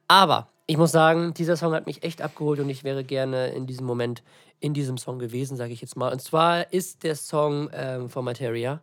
Aber 0.06 0.48
ich 0.66 0.76
muss 0.76 0.92
sagen, 0.92 1.34
dieser 1.34 1.56
Song 1.56 1.74
hat 1.74 1.86
mich 1.86 2.02
echt 2.04 2.22
abgeholt 2.22 2.60
und 2.60 2.68
ich 2.70 2.84
wäre 2.84 3.04
gerne 3.04 3.48
in 3.48 3.66
diesem 3.66 3.86
Moment 3.86 4.22
in 4.60 4.74
diesem 4.74 4.96
Song 4.98 5.18
gewesen, 5.18 5.56
sage 5.56 5.72
ich 5.72 5.80
jetzt 5.80 5.96
mal. 5.96 6.12
Und 6.12 6.20
zwar 6.20 6.72
ist 6.72 7.02
der 7.02 7.16
Song 7.16 7.70
ähm, 7.72 8.08
von 8.08 8.24
Materia 8.24 8.80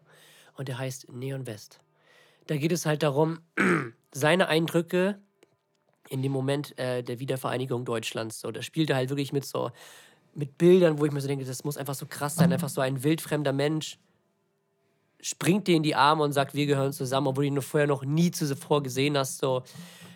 und 0.55 0.67
der 0.67 0.77
heißt 0.77 1.11
Neon 1.11 1.47
West. 1.47 1.79
Da 2.47 2.57
geht 2.57 2.71
es 2.71 2.85
halt 2.85 3.03
darum, 3.03 3.39
seine 4.13 4.47
Eindrücke 4.47 5.19
in 6.09 6.21
dem 6.21 6.31
Moment 6.31 6.77
äh, 6.77 7.03
der 7.03 7.19
Wiedervereinigung 7.19 7.85
Deutschlands. 7.85 8.39
So, 8.39 8.51
da 8.51 8.61
spielt 8.61 8.89
er 8.89 8.97
halt 8.97 9.09
wirklich 9.09 9.33
mit 9.33 9.45
so 9.45 9.71
mit 10.33 10.57
Bildern, 10.57 10.99
wo 10.99 11.05
ich 11.05 11.11
mir 11.11 11.21
so 11.21 11.27
denke, 11.27 11.45
das 11.45 11.63
muss 11.63 11.77
einfach 11.77 11.95
so 11.95 12.05
krass 12.05 12.35
sein. 12.35 12.53
Einfach 12.53 12.69
so 12.69 12.81
ein 12.81 13.03
wildfremder 13.03 13.53
Mensch 13.53 13.97
springt 15.21 15.67
dir 15.67 15.75
in 15.75 15.83
die 15.83 15.95
Arme 15.95 16.23
und 16.23 16.31
sagt, 16.31 16.53
wir 16.53 16.65
gehören 16.65 16.93
zusammen, 16.93 17.27
obwohl 17.27 17.45
du 17.45 17.51
ihn 17.51 17.61
vorher 17.61 17.87
noch 17.87 18.03
nie 18.03 18.31
zuvor 18.31 18.81
gesehen 18.81 19.17
hast. 19.17 19.37
So 19.37 19.63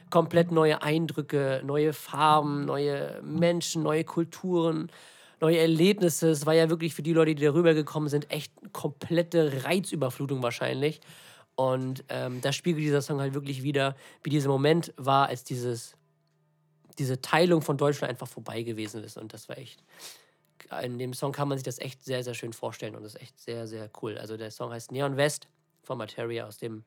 komplett 0.09 0.51
neue 0.51 0.81
Eindrücke, 0.81 1.61
neue 1.63 1.93
Farben, 1.93 2.65
neue 2.65 3.21
Menschen, 3.23 3.83
neue 3.83 4.03
Kulturen, 4.03 4.89
neue 5.41 5.57
Erlebnisse. 5.57 6.29
Es 6.29 6.45
war 6.45 6.53
ja 6.53 6.69
wirklich 6.69 6.93
für 6.93 7.03
die 7.03 7.13
Leute, 7.13 7.35
die 7.35 7.43
darüber 7.43 7.73
gekommen 7.73 8.09
sind, 8.09 8.31
echt 8.31 8.51
komplette 8.73 9.63
Reizüberflutung 9.65 10.43
wahrscheinlich. 10.43 11.01
Und 11.55 12.03
ähm, 12.09 12.41
da 12.41 12.51
spiegelt 12.51 12.83
dieser 12.83 13.01
Song 13.01 13.19
halt 13.19 13.33
wirklich 13.33 13.63
wieder, 13.63 13.95
wie 14.23 14.29
dieser 14.29 14.49
Moment 14.49 14.93
war, 14.97 15.27
als 15.27 15.43
dieses 15.43 15.95
diese 16.97 17.21
Teilung 17.21 17.61
von 17.61 17.77
Deutschland 17.77 18.09
einfach 18.09 18.27
vorbei 18.27 18.63
gewesen 18.63 19.03
ist. 19.03 19.17
Und 19.17 19.33
das 19.33 19.49
war 19.49 19.57
echt. 19.57 19.83
In 20.81 20.97
dem 20.97 21.13
Song 21.13 21.31
kann 21.31 21.47
man 21.47 21.57
sich 21.57 21.65
das 21.65 21.79
echt 21.79 22.03
sehr, 22.03 22.23
sehr 22.23 22.33
schön 22.33 22.51
vorstellen 22.51 22.95
und 22.95 23.03
das 23.03 23.13
ist 23.13 23.21
echt 23.21 23.39
sehr, 23.39 23.67
sehr 23.67 23.89
cool. 24.01 24.17
Also 24.17 24.35
der 24.35 24.49
Song 24.49 24.71
heißt 24.71 24.91
Neon 24.91 25.15
West 25.15 25.47
von 25.83 25.97
Materia 25.97 26.47
aus 26.47 26.57
dem 26.57 26.83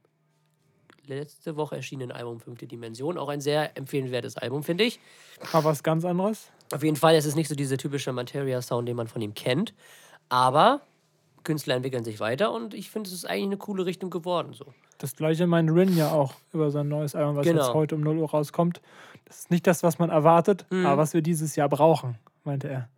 letzte 1.07 1.55
Woche 1.57 1.77
erschienenen 1.77 2.11
Album 2.11 2.41
Fünfte 2.41 2.67
Dimension. 2.67 3.17
Auch 3.17 3.29
ein 3.29 3.41
sehr 3.41 3.77
empfehlenswertes 3.77 4.37
Album, 4.37 4.65
finde 4.65 4.85
ich. 4.85 4.99
Aber 5.53 5.65
was 5.65 5.83
ganz 5.83 6.05
anderes? 6.05 6.51
Auf 6.73 6.83
jeden 6.83 6.97
Fall, 6.97 7.15
es 7.15 7.25
ist 7.25 7.35
nicht 7.35 7.49
so 7.49 7.55
dieser 7.55 7.77
typische 7.79 8.13
Materia-Sound, 8.13 8.87
den 8.89 8.97
man 8.97 9.09
von 9.09 9.23
ihm 9.23 9.35
kennt. 9.35 9.75
Aber 10.29 10.81
Künstler 11.45 11.77
entwickeln 11.77 12.05
sich 12.05 12.21
weiter 12.21 12.53
und 12.53 12.75
ich 12.75 12.91
finde, 12.91 13.09
es 13.09 13.15
ist 13.15 13.25
eigentlich 13.25 13.45
eine 13.47 13.57
coole 13.57 13.87
Richtung 13.87 14.11
geworden. 14.11 14.53
So. 14.53 14.67
Das 14.99 15.17
gleiche 15.17 15.47
meint 15.47 15.71
Rin 15.71 15.97
ja 15.97 16.11
auch 16.11 16.35
über 16.53 16.71
sein 16.71 16.89
neues 16.89 17.15
Album, 17.15 17.37
was 17.37 17.47
Genau. 17.47 17.63
jetzt 17.63 17.73
heute 17.75 17.95
um 17.95 18.03
0 18.03 18.19
Uhr 18.19 18.29
rauskommt. 18.31 18.83
Das 19.25 19.41
ist 19.41 19.51
nicht 19.51 19.67
das, 19.67 19.83
was 19.83 19.99
man 19.99 20.11
erwartet, 20.11 20.67
Mhm. 20.71 20.85
aber 20.87 20.99
was 20.99 21.15
wir 21.15 21.23
dieses 21.23 21.57
Jahr 21.57 21.69
brauchen, 21.69 22.19
meinte 22.45 22.69
er. 22.69 22.89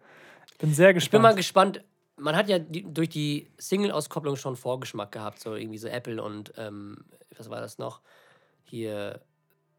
Bin 0.59 0.75
sehr 0.75 0.93
gespannt. 0.95 1.05
Ich 1.09 1.11
bin 1.12 1.23
mal 1.23 1.35
gespannt. 1.35 1.85
Man 2.16 2.37
hat 2.37 2.49
ja 2.49 2.59
die, 2.59 2.83
durch 2.83 3.09
die 3.09 3.49
Single-Auskopplung 3.59 4.37
schon 4.37 4.57
Vorgeschmack 4.57 5.12
gehabt, 5.12 5.41
so 5.41 5.55
irgendwie 5.55 5.79
so 5.79 5.89
Apple 5.89 6.23
und 6.23 6.53
ähm, 6.59 6.99
was 7.39 7.49
war 7.49 7.61
das 7.61 7.79
noch? 7.79 8.01
Hier 8.64 9.21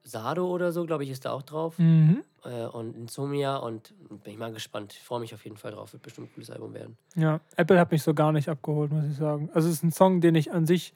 Sado 0.04 0.48
oder 0.48 0.72
so, 0.72 0.86
glaube 0.86 1.04
ich, 1.04 1.10
ist 1.12 1.26
da 1.26 1.32
auch 1.32 1.42
drauf. 1.44 1.78
mhm. 1.78 2.24
Äh, 2.44 2.66
und 2.66 2.96
Insomnia 2.96 3.58
und 3.58 3.94
bin 4.24 4.34
ich 4.34 4.40
mal 4.40 4.52
gespannt. 4.52 4.94
Ich 4.94 5.04
freue 5.04 5.20
mich 5.20 5.32
auf 5.36 5.44
jeden 5.44 5.58
Fall 5.58 5.74
drauf. 5.74 5.94
Wird 5.94 6.02
bestimmt 6.02 6.30
ein 6.30 6.34
cooles 6.34 6.50
Album 6.50 6.74
werden. 6.74 6.98
Ja, 7.16 7.40
Apple 7.56 7.80
hat 7.80 7.92
mich 7.92 8.02
so 8.02 8.16
gar 8.16 8.32
nicht 8.32 8.50
abgeholt, 8.50 8.92
muss 8.92 9.06
ich 9.06 9.16
sagen. 9.16 9.50
Also 9.54 9.68
es 9.70 9.76
ist 9.76 9.84
ein 9.84 9.92
Song, 9.92 10.22
den 10.22 10.34
ich 10.34 10.52
an 10.52 10.66
sich 10.66 10.94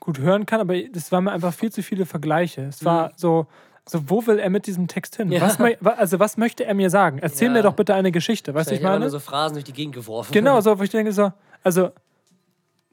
gut 0.00 0.18
hören 0.18 0.44
kann, 0.44 0.60
aber 0.60 0.78
das 0.92 1.10
waren 1.12 1.24
mir 1.24 1.32
einfach 1.32 1.54
viel 1.54 1.72
zu 1.72 1.82
viele 1.82 2.04
Vergleiche. 2.04 2.60
Es 2.64 2.84
war 2.84 3.12
so, 3.16 3.46
so 3.86 4.10
wo 4.10 4.26
will 4.26 4.38
er 4.38 4.50
mit 4.50 4.66
diesem 4.66 4.86
Text 4.86 5.16
hin? 5.16 5.28
Mhm. 5.28 5.32
Ja. 5.32 5.40
Was, 5.40 5.58
also 5.98 6.18
was 6.20 6.36
möchte 6.36 6.66
er 6.66 6.74
mir 6.74 6.90
sagen? 6.90 7.20
Erzähl 7.20 7.48
Ja. 7.48 7.54
mir 7.54 7.62
doch 7.62 7.72
bitte 7.72 7.94
eine 7.94 8.12
Geschichte, 8.12 8.52
weißt 8.52 8.70
du, 8.70 8.74
ich 8.74 8.82
meine? 8.82 9.00
nur 9.00 9.08
so 9.10 9.18
Phrasen 9.18 9.54
durch 9.54 9.64
die 9.64 9.72
Gegend 9.72 9.94
geworfen. 9.94 10.30
Genau, 10.34 10.60
so, 10.60 10.78
wo 10.78 10.82
ich 10.82 10.90
denke 10.90 11.12
so, 11.14 11.32
also 11.62 11.88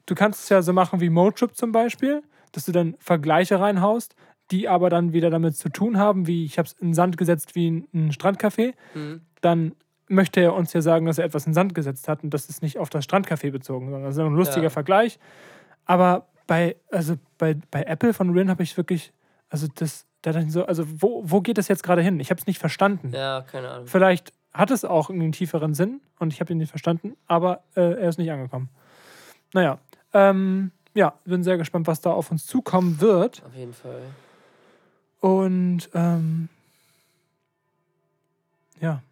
du 0.06 0.14
kannst 0.14 0.44
es 0.44 0.48
ja 0.48 0.62
so 0.62 0.72
machen 0.72 1.00
wie 1.00 1.10
Motrip 1.10 1.54
zum 1.54 1.70
Beispiel, 1.70 2.22
dass 2.52 2.64
du 2.64 2.72
dann 2.72 2.94
Vergleiche 2.98 3.60
reinhaust, 3.60 4.14
die 4.50 4.68
aber 4.68 4.90
dann 4.90 5.12
wieder 5.12 5.30
damit 5.30 5.56
zu 5.56 5.68
tun 5.68 5.98
haben, 5.98 6.26
wie 6.26 6.44
ich 6.44 6.58
habe 6.58 6.66
es 6.66 6.72
in 6.74 6.94
Sand 6.94 7.16
gesetzt 7.16 7.54
wie 7.54 7.86
ein, 7.92 8.10
Strandcafé, 8.12 8.74
Mhm. 8.94 9.22
dann 9.40 9.72
möchte 10.08 10.40
er 10.40 10.54
uns 10.54 10.72
ja 10.74 10.82
sagen, 10.82 11.06
dass 11.06 11.18
er 11.18 11.24
etwas 11.24 11.46
in 11.46 11.54
Sand 11.54 11.74
gesetzt 11.74 12.08
hat 12.08 12.22
und 12.22 12.30
das 12.34 12.46
ist 12.50 12.62
nicht 12.62 12.78
auf 12.78 12.90
das 12.90 13.04
Strandcafé 13.06 13.50
bezogen, 13.50 13.86
sondern 13.86 14.04
das 14.04 14.16
ist 14.16 14.20
ein 14.22 14.34
lustiger 14.34 14.64
Ja. 14.64 14.70
Vergleich. 14.70 15.18
Aber 15.86 16.26
bei, 16.46 16.76
also 16.90 17.14
bei, 17.38 17.56
bei 17.70 17.82
Apple 17.84 18.12
von 18.12 18.30
Rin 18.30 18.50
habe 18.50 18.62
ich 18.62 18.76
wirklich, 18.76 19.12
also 19.48 19.66
das, 19.74 20.06
da 20.22 20.34
ich 20.38 20.52
so, 20.52 20.66
also 20.66 20.84
wo, 21.00 21.22
wo 21.24 21.40
geht 21.40 21.56
das 21.58 21.68
jetzt 21.68 21.82
gerade 21.82 22.02
hin? 22.02 22.20
Ich 22.20 22.30
habe 22.30 22.38
es 22.38 22.46
nicht 22.46 22.58
verstanden. 22.58 23.12
Ja, 23.14 23.42
keine 23.50 23.70
Ahnung. 23.70 23.86
Vielleicht 23.86 24.32
hat 24.52 24.70
es 24.70 24.84
auch 24.84 25.08
einen 25.10 25.32
tieferen 25.32 25.72
Sinn 25.74 26.00
und 26.18 26.32
ich 26.34 26.40
habe 26.40 26.52
ihn 26.52 26.58
nicht 26.58 26.68
verstanden, 26.70 27.16
aber 27.26 27.64
äh, 27.74 27.80
er 28.00 28.08
ist 28.10 28.18
nicht 28.18 28.30
angekommen. 28.30 28.68
Naja, 29.54 29.78
ähm, 30.12 30.70
ja, 30.94 31.14
bin 31.24 31.42
sehr 31.42 31.56
gespannt, 31.58 31.86
was 31.86 32.00
da 32.02 32.12
auf 32.12 32.30
uns 32.30 32.46
zukommen 32.46 33.00
wird. 33.00 33.42
Auf 33.46 33.54
jeden 33.56 33.72
Fall. 33.72 34.02
Und 35.24 35.88
ähm, 35.94 36.50
ja, 38.78 39.02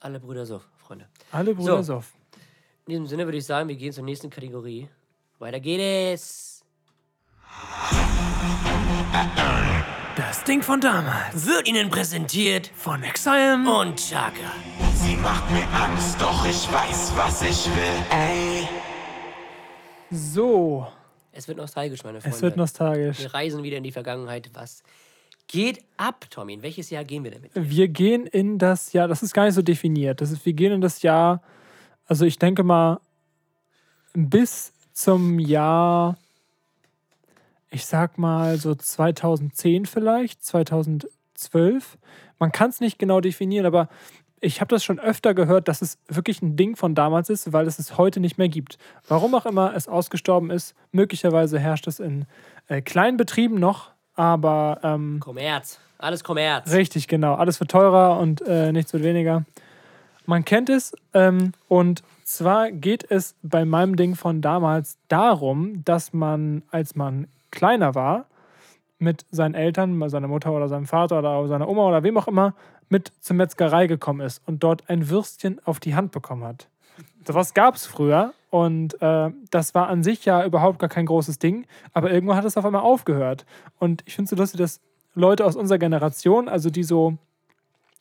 Alle 0.00 0.18
Brüder 0.18 0.44
so, 0.44 0.60
Freunde. 0.78 1.06
alle 1.30 1.54
Brüder 1.54 1.76
So. 1.84 1.94
Soff. 1.94 2.12
In 2.86 2.90
diesem 2.90 3.06
Sinne 3.06 3.24
würde 3.24 3.38
ich 3.38 3.46
sagen, 3.46 3.68
wir 3.68 3.76
gehen 3.76 3.92
zur 3.92 4.02
nächsten 4.02 4.30
Kategorie. 4.30 4.88
Weiter 5.38 5.60
geht 5.60 5.78
es. 5.80 6.64
Das 10.16 10.42
Ding 10.42 10.60
von 10.64 10.80
damals. 10.80 11.46
Wird 11.46 11.68
Ihnen 11.68 11.88
präsentiert 11.88 12.66
Von 12.74 13.04
Exile. 13.04 13.54
und 13.80 13.96
Chaka. 13.96 14.50
Sie 14.94 15.14
macht 15.18 15.48
mir 15.52 15.68
Angst, 15.72 16.20
doch 16.20 16.44
ich 16.44 16.66
weiß, 16.72 17.12
was 17.16 17.42
ich 17.42 17.66
will. 17.66 18.04
Ey. 18.10 18.68
So, 20.10 20.88
Es 21.32 21.48
wird 21.48 21.58
nostalgisch, 21.58 22.04
meine 22.04 22.20
Freunde. 22.20 22.36
es 22.36 22.42
wird 22.42 22.56
nostalgisch. 22.56 23.20
wir 23.20 23.34
reisen 23.34 23.62
wieder 23.62 23.78
in 23.78 23.84
die 23.84 23.92
Vergangenheit. 23.92 24.50
Was 24.54 24.82
geht 25.48 25.82
ab, 25.96 26.26
Tommy? 26.30 26.54
In 26.54 26.62
welches 26.62 26.90
Jahr 26.90 27.04
gehen 27.04 27.24
wir 27.24 27.30
damit? 27.30 27.50
Wir 27.54 27.88
gehen 27.88 28.26
in 28.26 28.58
das 28.58 28.92
Jahr, 28.92 29.08
das 29.08 29.22
ist 29.22 29.32
gar 29.32 29.44
nicht 29.46 29.54
so 29.54 29.62
definiert. 29.62 30.20
Das 30.20 30.30
ist, 30.30 30.44
wir 30.44 30.52
gehen 30.52 30.72
in 30.72 30.80
das 30.80 31.02
Jahr, 31.02 31.42
also 32.06 32.24
ich 32.26 32.38
denke 32.38 32.62
mal, 32.62 33.00
bis 34.14 34.72
zum 34.92 35.38
Jahr, 35.38 36.18
ich 37.70 37.86
sag 37.86 38.18
mal 38.18 38.58
so 38.58 38.74
2010 38.74 39.86
vielleicht, 39.86 40.44
2012. 40.44 41.96
Man 42.38 42.52
kann 42.52 42.70
es 42.70 42.80
nicht 42.80 42.98
genau 42.98 43.20
definieren, 43.20 43.66
aber 43.66 43.88
ich 44.42 44.60
habe 44.60 44.74
das 44.74 44.84
schon 44.84 44.98
öfter 44.98 45.34
gehört, 45.34 45.68
dass 45.68 45.80
es 45.82 45.98
wirklich 46.08 46.42
ein 46.42 46.56
Ding 46.56 46.76
von 46.76 46.94
damals 46.94 47.30
ist, 47.30 47.52
weil 47.52 47.66
es 47.66 47.78
es 47.78 47.96
heute 47.96 48.18
nicht 48.18 48.38
mehr 48.38 48.48
gibt. 48.48 48.76
Warum 49.06 49.34
auch 49.34 49.46
immer 49.46 49.74
es 49.74 49.88
ausgestorben 49.88 50.50
ist, 50.50 50.74
möglicherweise 50.90 51.58
herrscht 51.58 51.86
es 51.86 52.00
in 52.00 52.26
äh, 52.68 52.82
kleinen 52.82 53.16
Betrieben 53.16 53.60
noch, 53.60 53.92
aber 54.14 54.80
ähm, 54.82 55.20
Kommerz. 55.20 55.78
Alles 55.96 56.24
Kommerz. 56.24 56.72
Richtig, 56.72 57.06
genau. 57.06 57.34
Alles 57.34 57.60
wird 57.60 57.70
teurer 57.70 58.18
und 58.18 58.42
äh, 58.42 58.72
nichts 58.72 58.92
wird 58.92 59.04
weniger. 59.04 59.44
Man 60.26 60.44
kennt 60.44 60.68
es. 60.68 60.92
Ähm, 61.14 61.52
und 61.68 62.02
zwar 62.24 62.72
geht 62.72 63.08
es 63.08 63.36
bei 63.42 63.64
meinem 63.64 63.94
Ding 63.94 64.16
von 64.16 64.40
damals 64.40 64.98
darum, 65.06 65.84
dass 65.84 66.12
man, 66.12 66.62
als 66.72 66.96
man 66.96 67.28
kleiner 67.52 67.94
war, 67.94 68.26
mit 68.98 69.24
seinen 69.30 69.54
Eltern, 69.54 70.08
seiner 70.08 70.28
Mutter 70.28 70.52
oder 70.52 70.68
seinem 70.68 70.86
Vater 70.86 71.18
oder 71.18 71.46
seiner 71.48 71.68
Oma 71.68 71.86
oder 71.86 72.02
wem 72.02 72.16
auch 72.16 72.28
immer, 72.28 72.54
mit 72.88 73.12
zur 73.20 73.36
Metzgerei 73.36 73.86
gekommen 73.86 74.20
ist 74.20 74.42
und 74.46 74.62
dort 74.62 74.88
ein 74.88 75.08
Würstchen 75.08 75.60
auf 75.64 75.80
die 75.80 75.94
Hand 75.94 76.12
bekommen 76.12 76.44
hat. 76.44 76.68
Sowas 77.26 77.54
gab 77.54 77.76
es 77.76 77.86
früher 77.86 78.34
und 78.50 79.00
äh, 79.00 79.30
das 79.50 79.74
war 79.74 79.88
an 79.88 80.02
sich 80.02 80.24
ja 80.24 80.44
überhaupt 80.44 80.78
gar 80.78 80.88
kein 80.88 81.06
großes 81.06 81.38
Ding, 81.38 81.66
aber 81.94 82.10
irgendwann 82.10 82.36
hat 82.36 82.44
es 82.44 82.56
auf 82.56 82.64
einmal 82.64 82.82
aufgehört. 82.82 83.46
Und 83.78 84.02
ich 84.06 84.14
finde 84.16 84.24
es 84.26 84.30
so 84.30 84.36
lustig, 84.36 84.58
dass 84.58 84.80
Leute 85.14 85.44
aus 85.44 85.56
unserer 85.56 85.78
Generation, 85.78 86.48
also 86.48 86.68
die 86.70 86.82
so 86.82 87.16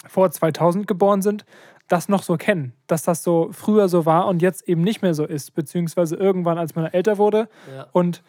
vor 0.07 0.32
2000 0.32 0.88
geboren 0.88 1.21
sind, 1.21 1.45
das 1.88 2.09
noch 2.09 2.23
so 2.23 2.38
kennen, 2.38 2.73
dass 2.88 3.03
das 3.03 3.21
so 3.21 3.49
früher 3.51 3.89
so 3.89 4.05
war 4.05 4.27
und 4.27 4.41
jetzt 4.41 4.67
eben 4.67 4.82
nicht 4.82 5.01
mehr 5.01 5.13
so 5.13 5.25
ist, 5.25 5.53
beziehungsweise 5.53 6.15
irgendwann, 6.15 6.57
als 6.57 6.73
man 6.73 6.86
älter 6.86 7.17
wurde 7.17 7.47
Ja. 7.75 7.88
und 7.91 8.23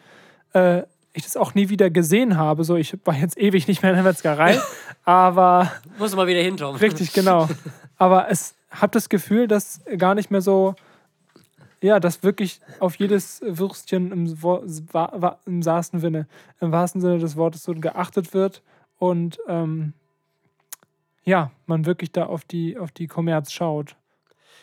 äh, 0.53 0.83
ich 1.13 1.23
das 1.23 1.37
auch 1.37 1.53
nie 1.53 1.69
wieder 1.69 1.89
gesehen 1.89 2.37
habe. 2.37 2.63
So, 2.63 2.75
ich 2.75 2.97
war 3.05 3.15
jetzt 3.15 3.37
ewig 3.37 3.67
nicht 3.67 3.81
mehr 3.81 3.91
in 3.91 3.97
der 3.97 4.03
Metzgerei, 4.03 4.59
aber 5.05 5.71
Muss 5.97 6.15
mal 6.15 6.27
wieder 6.27 6.41
hin, 6.41 6.57
Tom. 6.57 6.75
Richtig, 6.75 7.13
genau. 7.13 7.47
Aber 7.97 8.29
es 8.29 8.55
habe 8.71 8.91
das 8.91 9.09
Gefühl, 9.09 9.47
dass 9.47 9.81
gar 9.97 10.15
nicht 10.15 10.31
mehr 10.31 10.41
so, 10.41 10.75
ja, 11.81 11.99
dass 11.99 12.23
wirklich 12.23 12.59
auf 12.79 12.95
jedes 12.95 13.41
Würstchen 13.45 14.11
im, 14.11 14.25
im 14.25 15.65
wahrsten 15.65 15.99
Sinne, 15.99 16.27
im 16.59 16.71
wahrsten 16.71 17.01
Sinne 17.01 17.19
des 17.19 17.35
Wortes 17.35 17.63
so 17.63 17.73
geachtet 17.73 18.33
wird 18.33 18.63
und 18.97 19.37
ähm, 19.47 19.93
ja, 21.23 21.51
man 21.67 21.85
wirklich 21.85 22.11
da 22.11 22.25
auf 22.25 22.43
die, 22.43 22.77
auf 22.77 22.91
die 22.91 23.07
Kommerz 23.07 23.51
schaut. 23.51 23.95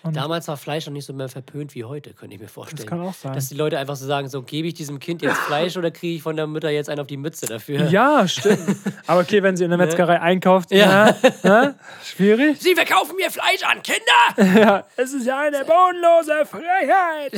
Und 0.03 0.17
Damals 0.17 0.49
war 0.49 0.57
Fleisch 0.57 0.87
noch 0.87 0.95
nicht 0.95 1.05
so 1.05 1.13
mehr 1.13 1.29
verpönt 1.29 1.75
wie 1.75 1.85
heute, 1.85 2.15
könnte 2.15 2.35
ich 2.35 2.41
mir 2.41 2.47
das 2.47 2.55
vorstellen. 2.55 2.89
kann 2.89 3.01
auch 3.03 3.13
sein. 3.13 3.35
Dass 3.35 3.49
die 3.51 3.55
Leute 3.55 3.79
einfach 3.79 3.97
so 3.97 4.07
sagen, 4.07 4.29
so 4.31 4.43
gebe 4.43 4.67
ich 4.69 4.73
diesem 4.75 4.99
Kind 4.99 5.21
jetzt 5.21 5.37
Fleisch 5.41 5.77
oder 5.77 5.91
kriege 5.91 6.15
ich 6.17 6.23
von 6.23 6.37
der 6.37 6.47
Mutter 6.47 6.71
jetzt 6.71 6.89
einen 6.89 7.01
auf 7.01 7.07
die 7.07 7.19
Mütze 7.19 7.47
dafür? 7.47 7.85
Ja, 7.91 8.27
stimmt. 8.27 8.77
Aber 9.07 9.21
okay, 9.21 9.43
wenn 9.43 9.57
sie 9.59 9.65
in 9.65 9.71
der 9.71 9.79
Metzgerei 9.79 10.21
einkauft, 10.21 10.71
Ne? 10.71 10.79
Ja. 10.79 11.09
ja. 11.09 11.15
ja, 11.43 11.75
schwierig. 12.03 12.59
Sie 12.61 12.75
verkaufen 12.75 13.15
mir 13.17 13.31
Fleisch 13.31 13.63
an 13.65 13.83
Kinder! 13.83 14.61
Ja, 14.61 14.85
es 14.97 15.13
ist 15.13 15.27
ja 15.27 15.39
eine 15.41 15.65
bodenlose 15.65 16.47
Freiheit. 16.47 17.33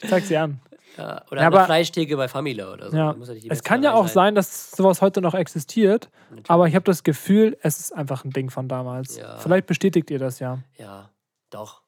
Ich 0.00 0.08
zeig 0.08 0.24
sie 0.24 0.36
an. 0.36 0.60
Ja, 0.96 1.22
oder 1.30 1.40
Ja, 1.40 1.46
aber- 1.46 1.64
Fleischtheke 1.64 2.16
bei 2.16 2.28
Famila 2.28 2.72
oder 2.72 2.90
so. 2.90 2.96
Ja. 2.96 3.12
Ja 3.14 3.16
Es 3.48 3.62
kann 3.64 3.82
ja 3.82 3.90
Metzgerei 3.90 4.04
auch 4.04 4.08
sein, 4.08 4.34
dass 4.34 4.70
sowas 4.72 5.00
heute 5.00 5.20
noch 5.22 5.34
existiert, 5.34 6.08
aber 6.48 6.68
ich 6.68 6.74
habe 6.74 6.84
das 6.84 7.02
Gefühl, 7.02 7.56
es 7.62 7.78
ist 7.80 7.92
einfach 7.92 8.24
ein 8.24 8.30
Ding 8.30 8.50
von 8.50 8.68
damals. 8.68 9.16
Ja. 9.16 9.38
Vielleicht 9.38 9.66
bestätigt 9.66 10.10
ihr 10.10 10.18
das 10.18 10.38
ja. 10.38 10.58
Ja, 10.78 11.08
doch. 11.54 11.82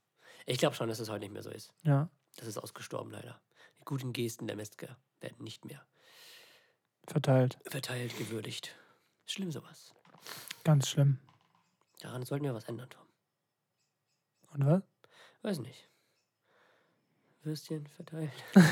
Ich 0.46 0.58
glaube 0.58 0.74
schon, 0.76 0.88
dass 0.88 0.98
es 1.00 1.08
heute 1.08 1.20
nicht 1.20 1.32
mehr 1.32 1.42
so 1.42 1.50
ist. 1.50 1.72
Ja, 1.82 2.08
Das 2.36 2.46
ist 2.48 2.58
ausgestorben 2.58 3.10
leider. 3.10 3.40
Die 3.78 3.84
guten 3.84 4.12
Gesten 4.12 4.46
der 4.46 4.56
Metzger 4.56 4.96
werden 5.20 5.42
nicht 5.42 5.64
mehr 5.64 5.84
verteilt. 7.06 7.58
verteilt, 7.66 8.16
gewürdigt. 8.18 8.74
Schlimm 9.26 9.50
sowas. 9.52 9.94
Ganz 10.64 10.88
schlimm. 10.88 11.18
Daran 12.00 12.24
sollten 12.24 12.44
wir 12.44 12.54
was 12.54 12.64
ändern, 12.64 12.90
Tom. 12.90 13.06
Und 14.52 14.66
was? 14.66 14.82
Weiß 15.42 15.58
nicht. 15.60 15.88
Würstchen 17.42 17.86
verteilt. 17.88 18.32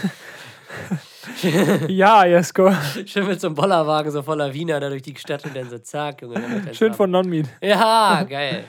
Ja, 1.88 2.24
Jesko. 2.24 2.72
Schön 3.06 3.26
mit 3.26 3.40
so 3.40 3.46
einem 3.48 3.54
Bollerwagen 3.54 4.10
so 4.10 4.22
voller 4.22 4.52
Wiener 4.54 4.80
da 4.80 4.88
durch 4.88 5.02
die 5.02 5.14
Stadt 5.16 5.44
und 5.44 5.54
dann 5.54 5.68
so 5.70 5.78
zack, 5.78 6.22
Junge. 6.22 6.40
dann 6.40 6.74
Schön 6.74 6.94
von 6.94 7.10
Non-Meat. 7.10 7.48
Ja, 7.60 8.22
geil. 8.24 8.64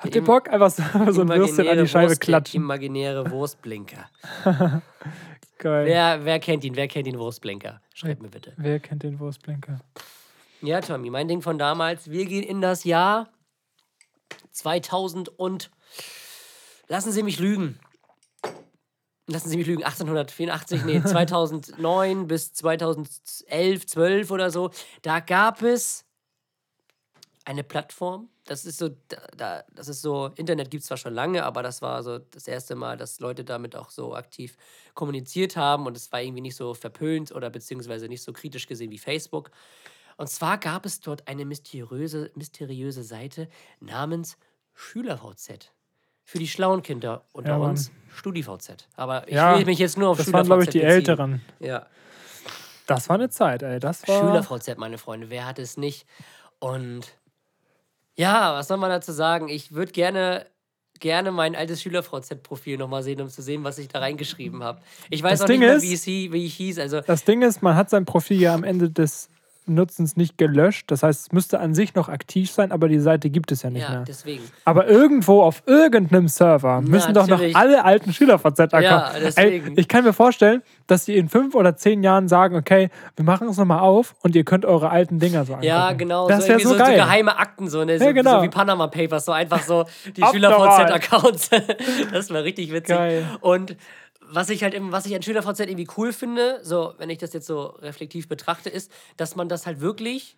Habt 0.00 0.14
ihr 0.14 0.24
Bock? 0.24 0.48
Einfach 0.48 0.70
so, 0.70 0.82
so 1.12 1.20
ein 1.20 1.28
Würstchen 1.28 1.68
an 1.68 1.78
die 1.78 1.86
Scheibe 1.86 2.08
Wurst, 2.10 2.20
klatschen. 2.22 2.62
Imaginäre 2.62 3.30
Wurstblinker. 3.30 4.08
Geil. 5.58 5.84
Wer, 5.84 5.84
Wer, 5.86 6.24
wer 6.24 6.40
kennt 6.40 6.64
ihn? 6.64 6.74
Wer 6.74 6.88
kennt 6.88 7.06
den 7.06 7.18
Wurstblinker? 7.18 7.82
Schreibt 7.92 8.22
mir 8.22 8.28
bitte. 8.30 8.54
kennt 8.80 9.02
den 9.02 9.20
Wurstblinker? 9.20 9.80
Ja, 10.62 10.80
Tommy, 10.80 11.10
mein 11.10 11.28
Ding 11.28 11.42
von 11.42 11.58
damals. 11.58 12.10
Wir 12.10 12.24
gehen 12.24 12.42
in 12.42 12.62
das 12.62 12.84
Jahr 12.84 13.28
2000 14.52 15.28
und 15.38 15.70
lassen 16.88 17.12
Sie 17.12 17.22
mich 17.22 17.38
lügen. 17.38 17.78
Lassen 19.26 19.50
Sie 19.50 19.58
mich 19.58 19.66
lügen, 19.66 19.84
1884, 19.84 20.84
nee, 20.84 21.02
2009 21.04 22.26
bis 22.26 22.52
2011, 22.54 23.86
12 23.86 24.30
oder 24.30 24.50
so. 24.50 24.70
Da 25.02 25.20
gab 25.20 25.62
es 25.62 26.04
eine 27.44 27.62
Plattform. 27.64 28.28
Das 28.50 28.64
ist 28.64 28.78
so, 28.78 28.88
da, 29.06 29.16
da, 29.36 29.64
das 29.76 29.86
ist 29.86 30.02
so, 30.02 30.32
Internet 30.34 30.72
gibt 30.72 30.80
es 30.80 30.88
zwar 30.88 30.96
schon 30.96 31.14
lange, 31.14 31.44
aber 31.44 31.62
das 31.62 31.82
war 31.82 32.02
so 32.02 32.18
das 32.18 32.48
erste 32.48 32.74
Mal, 32.74 32.96
dass 32.96 33.20
Leute 33.20 33.44
damit 33.44 33.76
auch 33.76 33.90
so 33.90 34.16
aktiv 34.16 34.56
kommuniziert 34.94 35.56
haben 35.56 35.86
und 35.86 35.96
es 35.96 36.10
war 36.10 36.20
irgendwie 36.20 36.40
nicht 36.40 36.56
so 36.56 36.74
verpönt 36.74 37.30
oder 37.30 37.48
beziehungsweise 37.48 38.08
nicht 38.08 38.24
so 38.24 38.32
kritisch 38.32 38.66
gesehen 38.66 38.90
wie 38.90 38.98
Facebook. 38.98 39.52
Und 40.16 40.28
zwar 40.30 40.58
gab 40.58 40.84
es 40.84 40.98
dort 40.98 41.28
eine 41.28 41.44
mysteriöse, 41.44 42.32
mysteriöse 42.34 43.04
Seite 43.04 43.48
namens 43.78 44.36
SchülerVZ. 44.74 45.70
Für 46.24 46.40
die 46.40 46.48
schlauen 46.48 46.82
Kinder 46.82 47.24
unter 47.32 47.50
Ja, 47.50 47.56
uns 47.58 47.92
StudiVZ. 48.16 48.88
Aber 48.96 49.28
ich 49.28 49.34
Ja, 49.34 49.56
will 49.56 49.64
mich 49.64 49.78
jetzt 49.78 49.96
nur 49.96 50.08
auf 50.08 50.16
Das 50.16 50.26
SchülerVZ 50.26 50.34
waren, 50.34 50.46
glaube 50.46 50.62
ich, 50.64 50.70
die 50.70 50.78
beziehen. 50.78 50.90
Älteren. 50.90 51.40
Ja. 51.60 51.86
Das 52.88 53.08
war 53.08 53.14
eine 53.14 53.30
Zeit, 53.30 53.62
ey. 53.62 53.78
Das 53.78 54.08
war. 54.08 54.18
SchülerVZ, 54.18 54.76
meine 54.76 54.98
Freunde, 54.98 55.30
wer 55.30 55.46
hat 55.46 55.60
es 55.60 55.76
nicht? 55.76 56.04
Und 56.58 57.14
ja, 58.20 58.54
was 58.54 58.68
soll 58.68 58.76
man 58.76 58.90
dazu 58.90 59.12
sagen? 59.12 59.48
Ich 59.48 59.72
würde 59.72 59.92
gerne, 59.92 60.46
gerne 60.98 61.30
mein 61.32 61.56
altes 61.56 61.80
SchülerVZ-Profil 61.82 62.76
nochmal 62.78 63.02
sehen, 63.02 63.20
um 63.20 63.28
zu 63.28 63.42
sehen, 63.42 63.64
was 63.64 63.78
ich 63.78 63.88
da 63.88 64.00
reingeschrieben 64.00 64.62
habe. 64.62 64.80
Ich 65.08 65.22
weiß 65.22 65.32
Das 65.38 65.42
auch 65.42 65.46
Ding 65.46 65.60
nicht 65.60 65.68
mehr, 65.68 65.80
wie, 65.82 65.94
hie- 65.96 66.32
wie 66.32 66.44
ich 66.46 66.54
hieß. 66.54 66.78
Also, 66.78 67.00
Das 67.00 67.24
Ding 67.24 67.42
ist, 67.42 67.62
man 67.62 67.74
hat 67.76 67.88
sein 67.90 68.04
Profil 68.04 68.40
ja 68.40 68.54
am 68.54 68.64
Ende 68.64 68.90
des 68.90 69.28
Nutzens 69.66 70.16
nicht 70.16 70.38
gelöscht. 70.38 70.90
Das 70.90 71.02
heißt, 71.02 71.20
es 71.26 71.32
müsste 71.32 71.60
an 71.60 71.74
sich 71.74 71.94
noch 71.94 72.08
aktiv 72.08 72.50
sein, 72.50 72.72
aber 72.72 72.88
die 72.88 72.98
Seite 72.98 73.30
gibt 73.30 73.52
es 73.52 73.62
ja 73.62 73.70
nicht 73.70 73.82
ja, 73.82 73.90
mehr. 73.90 74.04
deswegen. 74.06 74.42
Aber 74.64 74.88
irgendwo 74.88 75.42
auf 75.42 75.62
irgendeinem 75.66 76.28
Server 76.28 76.80
müssen 76.80 77.14
doch 77.14 77.26
noch 77.26 77.42
alle 77.54 77.84
alten 77.84 78.12
SchülerVZ-Accounts. 78.12 78.82
Ja, 78.82 79.12
deswegen. 79.20 79.68
Ey, 79.68 79.80
ich 79.80 79.88
kann 79.88 80.04
mir 80.04 80.12
vorstellen, 80.12 80.62
dass 80.86 81.04
sie 81.04 81.16
in 81.16 81.28
fünf 81.28 81.54
oder 81.54 81.76
zehn 81.76 82.02
Jahren 82.02 82.28
sagen, 82.28 82.56
okay, 82.56 82.90
wir 83.16 83.24
machen 83.24 83.48
es 83.48 83.56
nochmal 83.56 83.80
auf 83.80 84.14
und 84.22 84.34
ihr 84.34 84.44
könnt 84.44 84.64
eure 84.64 84.90
alten 84.90 85.18
Dinger 85.18 85.44
so 85.44 85.52
angucken. 85.52 85.66
Ja, 85.66 85.92
genau. 85.92 86.26
Das 86.28 86.42
so, 86.42 86.48
wäre 86.48 86.60
so 86.60 86.70
so, 86.70 86.78
so 86.78 86.84
geil. 86.84 86.96
geheime 86.96 87.38
Akten, 87.38 87.68
so, 87.68 87.84
ne? 87.84 87.98
so, 87.98 88.04
Ja, 88.04 88.12
genau. 88.12 88.38
so 88.38 88.42
wie 88.44 88.48
Panama 88.48 88.86
Papers, 88.86 89.24
so 89.24 89.32
einfach 89.32 89.62
so 89.62 89.84
die 90.16 90.22
SchülerVZ-Accounts. 90.22 91.50
das 92.12 92.30
war 92.30 92.44
richtig 92.44 92.72
witzig. 92.72 92.96
Geil. 92.96 93.24
Und 93.40 93.76
was 94.32 94.48
ich 94.50 94.62
halt 94.62 94.74
im, 94.74 94.92
was 94.92 95.06
ich 95.06 95.14
an 95.14 95.22
SchülerVZ 95.22 95.60
irgendwie 95.60 95.88
cool 95.96 96.12
finde, 96.12 96.60
so 96.62 96.94
wenn 96.98 97.10
ich 97.10 97.18
das 97.18 97.32
jetzt 97.32 97.46
so 97.46 97.66
reflektiv 97.66 98.28
betrachte, 98.28 98.70
ist, 98.70 98.90
dass 99.16 99.36
man 99.36 99.48
das 99.48 99.66
halt 99.66 99.80
wirklich 99.80 100.36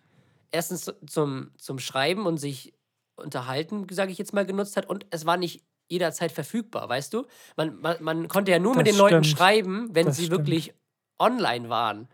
erstens 0.51 0.91
zum, 1.07 1.51
zum 1.57 1.79
Schreiben 1.79 2.25
und 2.25 2.37
sich 2.37 2.73
unterhalten, 3.15 3.87
sage 3.91 4.11
ich 4.11 4.17
jetzt 4.17 4.33
mal, 4.33 4.45
genutzt 4.45 4.75
hat 4.77 4.87
und 4.89 5.05
es 5.11 5.25
war 5.25 5.37
nicht 5.37 5.63
jederzeit 5.89 6.31
verfügbar, 6.31 6.89
weißt 6.89 7.13
du? 7.13 7.25
Man, 7.57 7.79
man, 7.79 7.97
man 8.01 8.27
konnte 8.27 8.51
ja 8.51 8.59
nur 8.59 8.75
mit 8.75 8.87
Das 8.87 8.93
den 8.93 8.99
Leuten 8.99 9.23
stimmt. 9.23 9.37
schreiben, 9.37 9.89
wenn 9.93 10.07
Das 10.07 10.17
sie 10.17 10.25
stimmt. 10.25 10.39
wirklich 10.39 10.73
online 11.19 11.69
waren. 11.69 12.07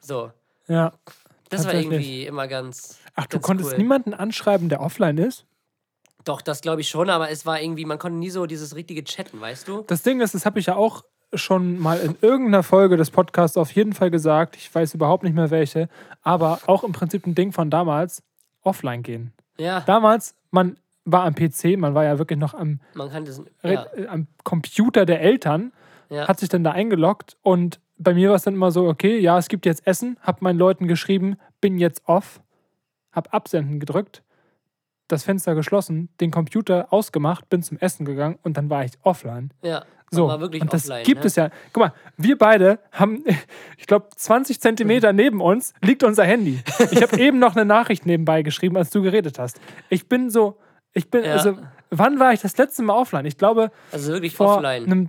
So. 0.00 0.32
Ja. 0.68 0.92
Das 1.50 1.66
war 1.66 1.74
irgendwie 1.74 2.24
immer 2.24 2.46
ganz. 2.48 2.98
Ach, 3.16 3.26
du 3.26 3.36
ganz 3.36 3.44
konntest 3.44 3.72
cool. 3.72 3.78
niemanden 3.78 4.14
anschreiben, 4.14 4.68
der 4.68 4.80
offline 4.80 5.18
ist? 5.18 5.44
Doch, 6.24 6.42
das 6.42 6.60
glaube 6.60 6.80
ich 6.82 6.88
schon, 6.88 7.08
aber 7.10 7.30
es 7.30 7.46
war 7.46 7.60
irgendwie, 7.60 7.84
man 7.84 7.98
konnte 7.98 8.18
nie 8.18 8.30
so 8.30 8.46
dieses 8.46 8.74
richtige 8.76 9.02
Chatten, 9.04 9.40
weißt 9.40 9.68
du? 9.68 9.82
Das 9.86 10.02
Ding 10.02 10.20
ist, 10.20 10.34
das 10.34 10.44
habe 10.46 10.58
ich 10.58 10.66
ja 10.66 10.76
auch 10.76 11.04
schon 11.32 11.78
mal 11.78 11.98
in 12.00 12.16
irgendeiner 12.20 12.62
Folge 12.62 12.96
des 12.96 13.10
Podcasts 13.10 13.56
auf 13.56 13.70
jeden 13.72 13.92
Fall 13.92 14.10
gesagt. 14.10 14.56
Ich 14.56 14.74
weiß 14.74 14.94
überhaupt 14.94 15.22
nicht 15.22 15.34
mehr 15.34 15.50
welche, 15.50 15.88
aber 16.22 16.60
auch 16.66 16.82
im 16.84 16.92
Prinzip 16.92 17.26
ein 17.26 17.34
Ding 17.34 17.52
von 17.52 17.70
damals, 17.70 18.22
offline 18.62 19.02
gehen. 19.02 19.32
Ja, 19.56 19.80
Damals, 19.80 20.34
man 20.50 20.76
war 21.04 21.24
am 21.24 21.34
PC, 21.34 21.78
man 21.78 21.94
war 21.94 22.04
ja 22.04 22.18
wirklich 22.18 22.38
noch 22.38 22.54
am, 22.54 22.80
das. 22.94 23.40
Re- 23.62 23.72
Ja, 23.74 23.86
äh, 23.96 24.06
am 24.08 24.26
Computer 24.44 25.06
der 25.06 25.20
Eltern, 25.20 25.72
ja. 26.08 26.26
hat 26.28 26.40
sich 26.40 26.48
dann 26.48 26.64
da 26.64 26.72
eingeloggt 26.72 27.36
und 27.42 27.80
bei 27.96 28.12
mir 28.14 28.30
war 28.30 28.36
es 28.36 28.42
dann 28.42 28.54
immer 28.54 28.70
so, 28.70 28.86
okay, 28.88 29.18
ja, 29.18 29.38
es 29.38 29.48
gibt 29.48 29.66
jetzt 29.66 29.86
Essen, 29.86 30.16
hab 30.22 30.42
meinen 30.42 30.58
Leuten 30.58 30.88
geschrieben, 30.88 31.36
bin 31.60 31.78
jetzt 31.78 32.02
off, 32.06 32.40
hab 33.12 33.32
Absenden 33.34 33.78
gedrückt, 33.80 34.22
das 35.12 35.24
Fenster 35.24 35.54
geschlossen, 35.54 36.08
den 36.20 36.30
Computer 36.30 36.92
ausgemacht, 36.92 37.48
bin 37.48 37.62
zum 37.62 37.78
Essen 37.78 38.04
gegangen 38.04 38.38
und 38.42 38.56
dann 38.56 38.70
war 38.70 38.84
ich 38.84 38.92
offline. 39.02 39.52
ja. 39.62 39.84
So, 40.12 40.26
war 40.26 40.40
wirklich 40.40 40.60
und 40.60 40.72
das 40.72 40.86
offline. 40.90 41.04
gibt 41.04 41.20
ne? 41.20 41.26
es 41.28 41.36
ja. 41.36 41.50
Guck 41.72 41.84
mal, 41.84 41.92
wir 42.16 42.36
beide 42.36 42.80
haben, 42.90 43.22
ich 43.78 43.86
glaube, 43.86 44.08
20 44.16 44.60
Zentimeter 44.60 45.12
neben 45.12 45.40
uns 45.40 45.72
liegt 45.82 46.02
unser 46.02 46.24
Handy. 46.24 46.60
Ich 46.90 47.00
habe 47.00 47.16
eben 47.20 47.38
noch 47.38 47.54
eine 47.54 47.64
Nachricht 47.64 48.06
nebenbei 48.06 48.42
geschrieben, 48.42 48.76
als 48.76 48.90
du 48.90 49.02
geredet 49.02 49.38
hast. 49.38 49.60
Ich 49.88 50.08
bin 50.08 50.28
so, 50.28 50.58
ich 50.94 51.10
bin, 51.12 51.22
Ja. 51.22 51.34
also, 51.34 51.56
wann 51.90 52.18
war 52.18 52.32
ich 52.32 52.40
das 52.40 52.56
letzte 52.56 52.82
Mal 52.82 52.94
offline? 52.94 53.24
Ich 53.24 53.38
glaube, 53.38 53.70
Also 53.92 54.12
wirklich 54.12 54.34
vor 54.34 54.56
offline. 54.56 54.82
einem, 54.86 55.08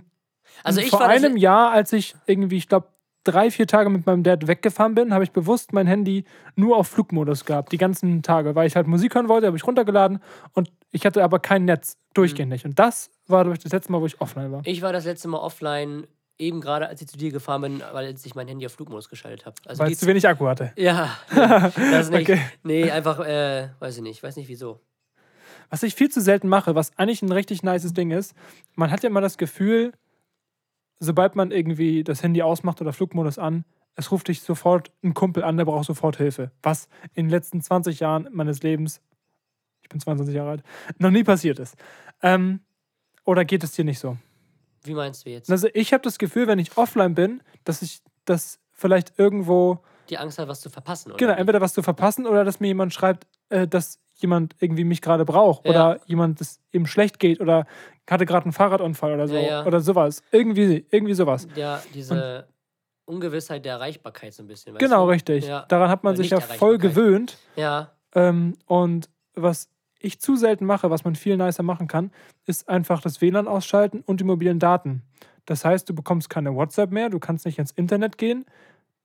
also 0.62 0.80
ich 0.80 0.90
vor 0.90 1.04
einem 1.04 1.36
Jahr, 1.36 1.72
als 1.72 1.92
ich 1.92 2.14
irgendwie, 2.26 2.58
ich 2.58 2.68
glaube, 2.68 2.86
drei, 3.24 3.50
vier 3.50 3.66
Tage 3.66 3.88
mit 3.90 4.06
meinem 4.06 4.22
Dad 4.22 4.46
weggefahren 4.46 4.94
bin, 4.94 5.12
habe 5.14 5.24
ich 5.24 5.30
bewusst 5.30 5.72
mein 5.72 5.86
Handy 5.86 6.24
nur 6.56 6.76
auf 6.76 6.88
Flugmodus 6.88 7.44
gehabt, 7.44 7.72
die 7.72 7.78
ganzen 7.78 8.22
Tage, 8.22 8.54
weil 8.54 8.66
ich 8.66 8.76
halt 8.76 8.86
Musik 8.86 9.14
hören 9.14 9.28
wollte, 9.28 9.46
habe 9.46 9.56
ich 9.56 9.66
runtergeladen 9.66 10.20
und 10.54 10.70
ich 10.90 11.06
hatte 11.06 11.22
aber 11.22 11.38
kein 11.38 11.64
Netz, 11.64 11.96
durchgehend 12.14 12.48
Mhm. 12.50 12.52
nicht. 12.54 12.64
Und 12.64 12.78
das 12.78 13.10
war 13.26 13.46
ich, 13.52 13.58
das 13.60 13.72
letzte 13.72 13.92
Mal, 13.92 14.00
wo 14.00 14.06
ich 14.06 14.20
offline 14.20 14.50
war. 14.52 14.62
Ich 14.64 14.82
war 14.82 14.92
das 14.92 15.04
letzte 15.04 15.28
Mal 15.28 15.38
offline, 15.38 16.06
eben 16.38 16.60
gerade 16.60 16.88
als 16.88 17.00
ich 17.00 17.06
zu 17.08 17.16
dir 17.16 17.30
gefahren 17.30 17.62
bin, 17.62 17.82
weil 17.92 18.14
ich 18.22 18.34
mein 18.34 18.48
Handy 18.48 18.66
auf 18.66 18.72
Flugmodus 18.72 19.08
geschaltet 19.08 19.46
habe. 19.46 19.54
Also 19.66 19.82
weil 19.82 19.92
es 19.92 19.98
zu 20.00 20.06
wenig 20.06 20.26
Akku 20.26 20.46
hatte. 20.46 20.72
Ja, 20.76 21.16
nee, 21.30 21.38
das 21.90 22.10
nicht. 22.10 22.22
Okay. 22.28 22.40
Nee, 22.64 22.90
einfach, 22.90 23.20
äh, 23.20 23.68
weiß 23.78 23.96
ich 23.98 24.02
nicht, 24.02 24.22
weiß 24.22 24.36
nicht 24.36 24.48
wieso. 24.48 24.80
was 25.70 25.82
ich 25.84 25.94
viel 25.94 26.10
zu 26.10 26.20
selten 26.20 26.48
mache, 26.48 26.74
was 26.74 26.90
eigentlich 26.98 27.22
ein 27.22 27.32
richtig 27.32 27.62
nices 27.62 27.92
Ding 27.94 28.10
ist, 28.10 28.34
man 28.74 28.90
hat 28.90 29.02
ja 29.02 29.08
immer 29.08 29.20
das 29.20 29.38
Gefühl, 29.38 29.92
sobald 31.02 31.34
man 31.36 31.50
irgendwie 31.50 32.04
das 32.04 32.22
Handy 32.22 32.42
ausmacht 32.42 32.80
oder 32.80 32.92
Flugmodus 32.92 33.38
an, 33.38 33.64
es 33.94 34.10
ruft 34.10 34.28
dich 34.28 34.40
sofort 34.40 34.90
ein 35.02 35.14
Kumpel 35.14 35.42
an, 35.44 35.56
der 35.56 35.64
braucht 35.64 35.84
sofort 35.86 36.16
Hilfe. 36.16 36.50
Was 36.62 36.88
in 37.14 37.26
den 37.26 37.30
letzten 37.30 37.60
20 37.60 38.00
Jahren 38.00 38.28
meines 38.32 38.62
Lebens, 38.62 39.00
ich 39.82 39.88
bin 39.88 40.00
22 40.00 40.34
Jahre 40.34 40.50
alt, 40.50 40.62
noch 40.98 41.10
nie 41.10 41.24
passiert 41.24 41.58
ist. 41.58 41.76
Ähm, 42.22 42.60
oder 43.24 43.44
geht 43.44 43.64
es 43.64 43.72
dir 43.72 43.84
nicht 43.84 43.98
so? 43.98 44.16
Wie 44.84 44.94
meinst 44.94 45.26
du 45.26 45.30
jetzt? 45.30 45.50
Also 45.50 45.68
ich 45.74 45.92
habe 45.92 46.02
das 46.02 46.18
Gefühl, 46.18 46.46
wenn 46.46 46.58
ich 46.58 46.76
offline 46.76 47.14
bin, 47.14 47.42
dass 47.64 47.82
ich 47.82 48.02
das 48.24 48.60
vielleicht 48.70 49.18
irgendwo, 49.18 49.82
Die 50.08 50.18
Angst 50.18 50.38
hat, 50.38 50.48
was 50.48 50.60
zu 50.60 50.70
verpassen, 50.70 51.10
oder? 51.10 51.18
genau, 51.18 51.32
entweder 51.34 51.60
was 51.60 51.74
zu 51.74 51.82
verpassen 51.82 52.26
oder 52.26 52.44
dass 52.44 52.60
mir 52.60 52.68
jemand 52.68 52.94
schreibt, 52.94 53.26
äh, 53.50 53.68
dass 53.68 53.98
jemand 54.14 54.54
irgendwie 54.60 54.84
mich 54.84 55.00
gerade 55.02 55.24
braucht 55.24 55.64
Ja. 55.64 55.70
oder 55.70 56.00
jemand 56.06 56.40
das 56.40 56.60
ihm 56.72 56.86
schlecht 56.86 57.18
geht 57.18 57.40
oder 57.40 57.66
hatte 58.08 58.26
gerade 58.26 58.44
einen 58.44 58.52
Fahrradunfall 58.52 59.14
oder 59.14 59.28
so 59.28 59.36
Ja, 59.36 59.64
oder 59.66 59.80
sowas. 59.80 60.22
Irgendwie, 60.32 60.84
irgendwie 60.90 61.14
sowas. 61.14 61.48
Ja, 61.54 61.82
diese 61.94 62.46
Ungewissheit 63.04 63.64
der 63.64 63.74
Erreichbarkeit 63.74 64.32
so 64.34 64.42
ein 64.42 64.46
bisschen. 64.46 64.76
Genau, 64.76 65.04
du? 65.06 65.10
richtig. 65.10 65.46
Daran 65.68 65.88
hat 65.88 66.04
man 66.04 66.12
Oder 66.14 66.22
sich 66.22 66.30
ja 66.30 66.40
voll 66.40 66.78
gewöhnt. 66.78 67.38
Ja, 67.56 67.92
Ähm, 68.14 68.54
und 68.66 69.08
was 69.34 69.70
ich 69.98 70.20
zu 70.20 70.36
selten 70.36 70.66
mache, 70.66 70.90
was 70.90 71.04
man 71.04 71.14
viel 71.14 71.36
nicer 71.36 71.62
machen 71.62 71.88
kann, 71.88 72.10
ist 72.44 72.68
einfach 72.68 73.00
das 73.00 73.20
WLAN 73.22 73.48
ausschalten 73.48 74.02
und 74.04 74.20
die 74.20 74.24
mobilen 74.24 74.58
Daten. 74.58 75.02
Das 75.46 75.64
heißt, 75.64 75.88
du 75.88 75.94
bekommst 75.94 76.28
keine 76.28 76.54
WhatsApp 76.54 76.90
mehr, 76.90 77.08
du 77.08 77.18
kannst 77.18 77.46
nicht 77.46 77.58
ins 77.58 77.70
Internet 77.72 78.18
gehen, 78.18 78.44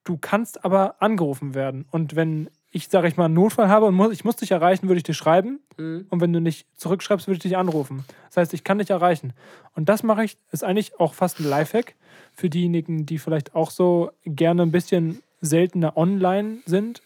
du 0.03 0.17
kannst 0.17 0.65
aber 0.65 1.01
angerufen 1.01 1.53
werden. 1.55 1.85
Und 1.91 2.15
wenn 2.15 2.49
ich, 2.77 2.89
sage 2.89 3.07
ich 3.07 3.17
mal, 3.17 3.25
einen 3.25 3.33
Notfall 3.33 3.67
habe 3.67 3.87
und 3.87 3.95
muss, 3.95 4.13
ich 4.13 4.23
muss 4.23 4.35
dich 4.35 4.51
erreichen, 4.51 4.87
würde 4.87 4.97
ich 4.97 5.03
dir 5.03 5.15
schreiben. 5.15 5.59
Mhm. 5.77 6.05
Und 6.09 6.21
wenn 6.21 6.31
du 6.31 6.39
nicht 6.39 6.67
zurückschreibst, 6.77 7.27
würde 7.27 7.37
ich 7.37 7.41
dich 7.41 7.57
anrufen. 7.57 8.05
Das 8.27 8.37
heißt, 8.37 8.53
ich 8.53 8.63
kann 8.63 8.77
dich 8.77 8.91
erreichen. 8.91 9.33
Und 9.75 9.89
das 9.89 10.03
mache 10.03 10.23
ich, 10.23 10.37
ist 10.51 10.63
eigentlich 10.63 10.99
auch 10.99 11.13
fast 11.13 11.39
ein 11.39 11.49
Lifehack 11.49 11.95
für 12.33 12.49
diejenigen, 12.49 13.05
die 13.05 13.17
vielleicht 13.17 13.55
auch 13.55 13.71
so 13.71 14.11
gerne 14.25 14.61
ein 14.61 14.71
bisschen 14.71 15.21
seltener 15.41 15.97
online 15.97 16.59
sind 16.65 17.01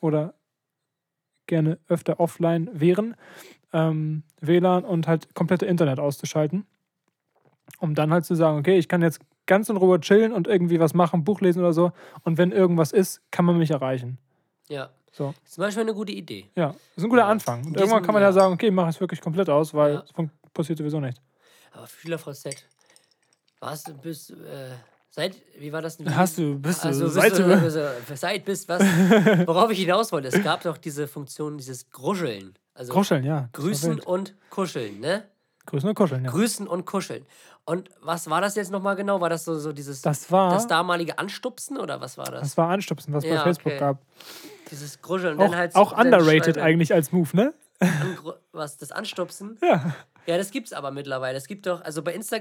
oder 0.00 0.34
gerne 1.46 1.78
öfter 1.88 2.20
offline 2.20 2.68
wären, 2.72 3.16
ähm, 3.72 4.22
WLAN 4.40 4.84
und 4.84 5.08
halt 5.08 5.34
komplette 5.34 5.66
Internet 5.66 5.98
auszuschalten. 5.98 6.66
Um 7.80 7.94
dann 7.94 8.12
halt 8.12 8.26
zu 8.26 8.34
sagen, 8.34 8.58
okay, 8.58 8.78
ich 8.78 8.88
kann 8.88 9.02
jetzt 9.02 9.20
ganz 9.46 9.70
in 9.70 9.76
Ruhe 9.76 10.00
chillen 10.00 10.32
und 10.32 10.46
irgendwie 10.46 10.80
was 10.80 10.92
machen, 10.92 11.24
Buch 11.24 11.40
lesen 11.40 11.60
oder 11.60 11.72
so. 11.72 11.92
Und 12.22 12.36
wenn 12.36 12.52
irgendwas 12.52 12.92
ist, 12.92 13.22
kann 13.30 13.46
man 13.46 13.58
mich 13.58 13.70
erreichen. 13.70 14.18
ja. 14.68 14.90
So. 15.12 15.34
Zum 15.44 15.62
Beispiel 15.62 15.82
eine 15.82 15.94
gute 15.94 16.12
Idee. 16.12 16.50
Ja, 16.54 16.68
das 16.68 16.76
ist 16.96 17.04
ein 17.04 17.10
guter 17.10 17.22
Ja. 17.22 17.28
Anfang. 17.28 17.64
Und 17.66 17.76
irgendwann 17.76 18.02
kann 18.02 18.12
man 18.14 18.22
ja 18.22 18.32
sagen, 18.32 18.52
okay, 18.54 18.70
mach 18.70 18.88
es 18.88 19.00
wirklich 19.00 19.20
komplett 19.20 19.48
aus, 19.48 19.74
weil 19.74 19.94
Ja. 19.94 20.04
es 20.04 20.12
passiert 20.52 20.78
sowieso 20.78 21.00
nicht. 21.00 21.20
Aber 21.72 21.86
SchülerVZ, 21.86 22.48
warst 23.60 23.88
du 23.88 23.94
bis, 23.94 24.30
äh, 24.30 24.70
seit, 25.10 25.36
wie 25.58 25.72
war 25.72 25.82
das 25.82 25.96
denn? 25.96 26.14
Hast 26.14 26.38
du, 26.38 26.58
bist 26.58 26.84
du, 26.84 26.88
also, 26.88 27.04
bist 27.04 27.14
seit 27.16 27.38
du, 27.38 27.42
du, 27.44 27.54
also, 27.54 27.80
seit 28.14 28.44
bist 28.44 28.68
was? 28.68 28.80
Worauf 29.46 29.70
ich 29.70 29.80
hinaus 29.80 30.12
wollte, 30.12 30.28
es 30.28 30.42
gab 30.42 30.62
doch 30.62 30.78
diese 30.78 31.08
Funktion, 31.08 31.58
dieses 31.58 31.90
Gruscheln. 31.90 32.54
Also 32.74 32.92
Kuscheln, 32.92 33.24
ja. 33.24 33.48
das 33.52 33.60
Grüßen 33.60 34.00
und 34.00 34.36
Kuscheln, 34.50 35.00
ne? 35.00 35.24
Grüßen 35.70 35.88
und 35.88 35.94
Kuscheln, 35.94 36.24
ja. 36.24 36.30
Grüßen 36.30 36.66
und 36.66 36.84
Kuscheln. 36.86 37.26
Und 37.64 37.90
was 38.00 38.28
war 38.30 38.40
das 38.40 38.54
jetzt 38.56 38.70
nochmal 38.70 38.96
genau? 38.96 39.20
War 39.20 39.28
das 39.28 39.44
so, 39.44 39.58
so 39.58 39.72
dieses 39.72 40.00
Das 40.02 40.30
war, 40.32 40.50
das 40.52 40.66
damalige 40.66 41.18
Anstupsen 41.18 41.76
oder 41.78 42.00
was 42.00 42.16
war 42.18 42.26
das? 42.30 42.40
das 42.40 42.56
war 42.56 42.70
Anstupsen, 42.70 43.12
was 43.12 43.24
bei 43.24 43.30
Ja, 43.30 43.42
Facebook 43.42 43.72
okay. 43.72 43.78
gab. 43.80 44.02
Dieses 44.70 45.00
Gruscheln 45.02 45.34
und 45.36 45.40
Auch, 45.42 45.50
dann 45.50 45.58
halt 45.58 45.74
auch 45.76 45.92
underrated 45.98 46.54
schreiben- 46.56 46.60
eigentlich 46.60 46.94
als 46.94 47.12
Move, 47.12 47.28
ne? 47.36 47.54
Was, 48.52 48.76
das 48.78 48.90
Anstupsen? 48.92 49.58
Ja. 49.62 49.94
Ja, 50.26 50.36
das 50.36 50.50
gibt's 50.50 50.72
aber 50.72 50.90
mittlerweile. 50.90 51.36
Es 51.38 51.46
gibt 51.46 51.66
doch, 51.66 51.80
also 51.82 52.02
bei 52.02 52.12
Insta, 52.14 52.38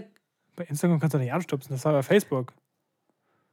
Bei 0.55 0.63
Instagram 0.65 0.99
kannst 0.99 1.13
du 1.13 1.19
nicht 1.19 1.31
anstupsen, 1.33 1.73
das 1.73 1.85
war 1.85 1.93
bei 1.93 2.03
Facebook. 2.03 2.53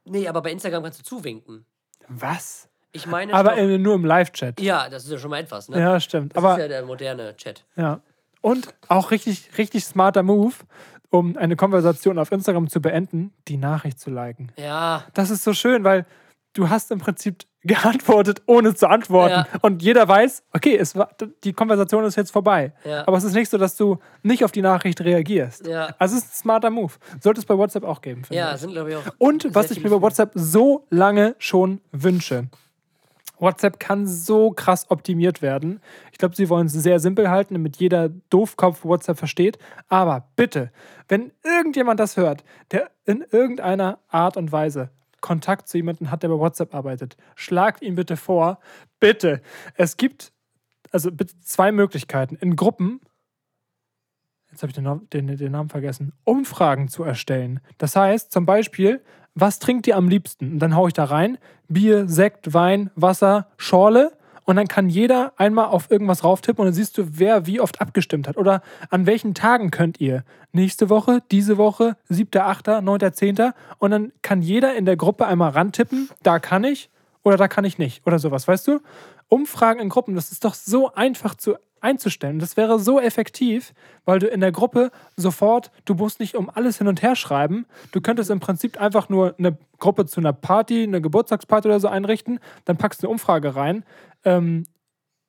nee, 0.05 0.27
aber 0.27 0.41
bei 0.41 0.51
Instagram 0.51 0.83
kannst 0.83 0.99
du 0.99 1.03
zuwinken. 1.03 1.65
Was? 2.07 2.67
Ich 2.91 3.05
meine, 3.07 3.33
Aber 3.33 3.55
doch- 3.55 3.77
nur 3.77 3.95
im 3.95 4.05
Live-Chat. 4.05 4.61
ja, 4.61 4.87
das 4.89 5.03
ist 5.05 5.11
ja 5.11 5.17
schon 5.17 5.29
mal 5.29 5.39
etwas, 5.39 5.67
ne? 5.69 5.79
Ja, 5.79 5.99
stimmt. 5.99 6.33
das 6.35 6.43
Aber 6.43 6.53
ist 6.53 6.59
ja 6.59 6.67
der 6.69 6.85
moderne 6.85 7.35
Chat. 7.35 7.65
Ja. 7.75 7.99
Und 8.45 8.75
auch 8.89 9.09
richtig, 9.09 9.49
richtig 9.57 9.85
smarter 9.85 10.21
Move, 10.21 10.53
um 11.09 11.35
eine 11.35 11.55
Konversation 11.55 12.19
auf 12.19 12.31
Instagram 12.31 12.69
zu 12.69 12.79
beenden, 12.79 13.33
die 13.47 13.57
Nachricht 13.57 13.99
zu 13.99 14.11
liken. 14.11 14.51
Ja, 14.55 15.03
Das 15.15 15.31
ist 15.31 15.43
so 15.43 15.53
schön, 15.53 15.83
weil 15.83 16.05
du 16.53 16.69
hast 16.69 16.91
im 16.91 16.99
Prinzip 16.99 17.43
geantwortet, 17.63 18.43
ohne 18.45 18.75
zu 18.75 18.87
antworten. 18.87 19.47
Ja. 19.51 19.59
Und 19.63 19.81
jeder 19.81 20.07
weiß, 20.07 20.43
okay, 20.53 20.77
es 20.77 20.95
war, 20.95 21.09
die 21.43 21.53
Konversation 21.53 22.03
ist 22.05 22.17
jetzt 22.17 22.29
vorbei. 22.29 22.71
Ja. 22.83 23.07
Aber 23.07 23.17
es 23.17 23.23
ist 23.23 23.33
nicht 23.33 23.49
so, 23.49 23.57
dass 23.57 23.77
du 23.77 23.97
nicht 24.21 24.45
auf 24.45 24.51
die 24.51 24.61
Nachricht 24.61 25.01
reagierst. 25.01 25.65
Ja. 25.65 25.95
Also 25.97 26.15
es 26.15 26.25
ist 26.25 26.33
ein 26.33 26.35
smarter 26.35 26.69
Move. 26.69 26.93
Sollte 27.19 27.39
es 27.39 27.47
bei 27.47 27.57
WhatsApp 27.57 27.83
auch 27.83 28.01
geben, 28.01 28.25
finde 28.25 28.37
ja, 28.37 28.53
ich. 28.53 28.61
sind 28.61 28.73
glaube 28.73 28.91
ich 28.91 28.95
auch. 28.95 29.05
Und 29.17 29.55
was 29.55 29.71
ich 29.71 29.83
mir 29.83 29.89
bei 29.89 29.99
WhatsApp 29.99 30.33
so 30.35 30.85
lange 30.91 31.35
schon 31.39 31.81
wünsche. 31.91 32.47
WhatsApp 33.39 33.79
kann 33.79 34.07
so 34.07 34.51
krass 34.51 34.89
optimiert 34.89 35.41
werden. 35.41 35.81
Ich 36.11 36.17
glaube, 36.17 36.35
sie 36.35 36.49
wollen 36.49 36.67
es 36.67 36.73
sehr 36.73 36.99
simpel 36.99 37.29
halten, 37.29 37.53
damit 37.53 37.77
jeder 37.77 38.09
Doofkopf 38.29 38.83
WhatsApp 38.85 39.17
versteht. 39.17 39.57
Aber 39.87 40.29
bitte, 40.35 40.71
wenn 41.07 41.31
irgendjemand 41.43 41.99
das 41.99 42.17
hört, 42.17 42.43
der 42.71 42.91
in 43.05 43.23
irgendeiner 43.31 43.99
Art 44.09 44.37
und 44.37 44.51
Weise 44.51 44.89
Kontakt 45.21 45.67
zu 45.67 45.77
jemandem 45.77 46.11
hat, 46.11 46.23
der 46.23 46.29
bei 46.29 46.37
WhatsApp 46.37 46.75
arbeitet, 46.75 47.17
schlagt 47.35 47.81
ihm 47.81 47.95
bitte 47.95 48.15
vor, 48.15 48.59
bitte, 48.99 49.41
es 49.75 49.97
gibt 49.97 50.31
also 50.91 51.09
zwei 51.41 51.71
Möglichkeiten. 51.71 52.35
In 52.35 52.55
Gruppen 52.55 53.01
jetzt 54.55 54.63
habe 54.63 54.71
ich 54.71 55.09
den, 55.09 55.27
den, 55.27 55.37
den 55.37 55.51
Namen 55.51 55.69
vergessen, 55.69 56.13
Umfragen 56.23 56.87
zu 56.87 57.03
erstellen. 57.03 57.59
Das 57.77 57.95
heißt 57.95 58.31
zum 58.31 58.45
Beispiel, 58.45 59.01
was 59.33 59.59
trinkt 59.59 59.85
ihr 59.87 59.97
am 59.97 60.07
liebsten? 60.07 60.53
Und 60.53 60.59
dann 60.59 60.75
haue 60.75 60.87
ich 60.87 60.93
da 60.93 61.03
rein, 61.03 61.37
Bier, 61.67 62.07
Sekt, 62.07 62.53
Wein, 62.53 62.89
Wasser, 62.95 63.47
Schorle. 63.57 64.13
Und 64.45 64.57
dann 64.57 64.67
kann 64.67 64.89
jeder 64.89 65.33
einmal 65.37 65.65
auf 65.65 65.89
irgendwas 65.89 66.23
rauftippen 66.23 66.61
und 66.61 66.67
dann 66.67 66.73
siehst 66.73 66.97
du, 66.97 67.05
wer 67.19 67.47
wie 67.47 67.59
oft 67.59 67.81
abgestimmt 67.81 68.27
hat. 68.27 68.37
Oder 68.37 68.61
an 68.89 69.07
welchen 69.07 69.33
Tagen 69.33 69.71
könnt 69.71 69.99
ihr? 69.99 70.23
Nächste 70.51 70.89
Woche, 70.89 71.21
diese 71.31 71.57
Woche, 71.57 71.97
7., 72.09 72.39
8., 72.39 72.67
9., 72.81 73.11
10. 73.11 73.51
Und 73.79 73.91
dann 73.91 74.11
kann 74.21 74.41
jeder 74.41 74.75
in 74.75 74.85
der 74.85 74.97
Gruppe 74.97 75.25
einmal 75.25 75.49
rantippen, 75.51 76.09
da 76.21 76.39
kann 76.39 76.63
ich 76.63 76.89
oder 77.23 77.37
da 77.37 77.47
kann 77.47 77.65
ich 77.65 77.79
nicht. 77.79 78.05
Oder 78.05 78.19
sowas, 78.19 78.47
weißt 78.47 78.67
du? 78.67 78.79
Umfragen 79.29 79.79
in 79.79 79.89
Gruppen, 79.89 80.13
das 80.13 80.31
ist 80.31 80.45
doch 80.45 80.53
so 80.53 80.93
einfach 80.93 81.33
zu 81.33 81.55
einzustellen. 81.85 82.39
Das 82.39 82.57
wäre 82.57 82.79
so 82.79 82.99
effektiv, 82.99 83.73
weil 84.03 84.19
du 84.19 84.27
in 84.27 84.41
der 84.41 84.51
Gruppe 84.51 84.91
sofort, 85.15 85.71
du 85.85 85.93
musst 85.93 86.19
nicht 86.19 86.35
um 86.35 86.49
alles 86.49 86.79
hin 86.79 86.87
und 86.87 87.01
her 87.01 87.15
schreiben. 87.15 87.65
Du 87.91 88.01
könntest 88.01 88.29
im 88.29 88.39
Prinzip 88.39 88.81
einfach 88.81 89.07
nur 89.07 89.35
eine 89.37 89.57
Gruppe 89.79 90.05
zu 90.05 90.19
einer 90.19 90.33
Party, 90.33 90.83
eine 90.83 91.01
Geburtstagsparty 91.01 91.67
oder 91.67 91.79
so 91.79 91.87
einrichten, 91.87 92.39
dann 92.65 92.77
packst 92.77 93.03
du 93.03 93.07
eine 93.07 93.13
Umfrage 93.13 93.55
rein. 93.55 93.85
Ähm, 94.23 94.65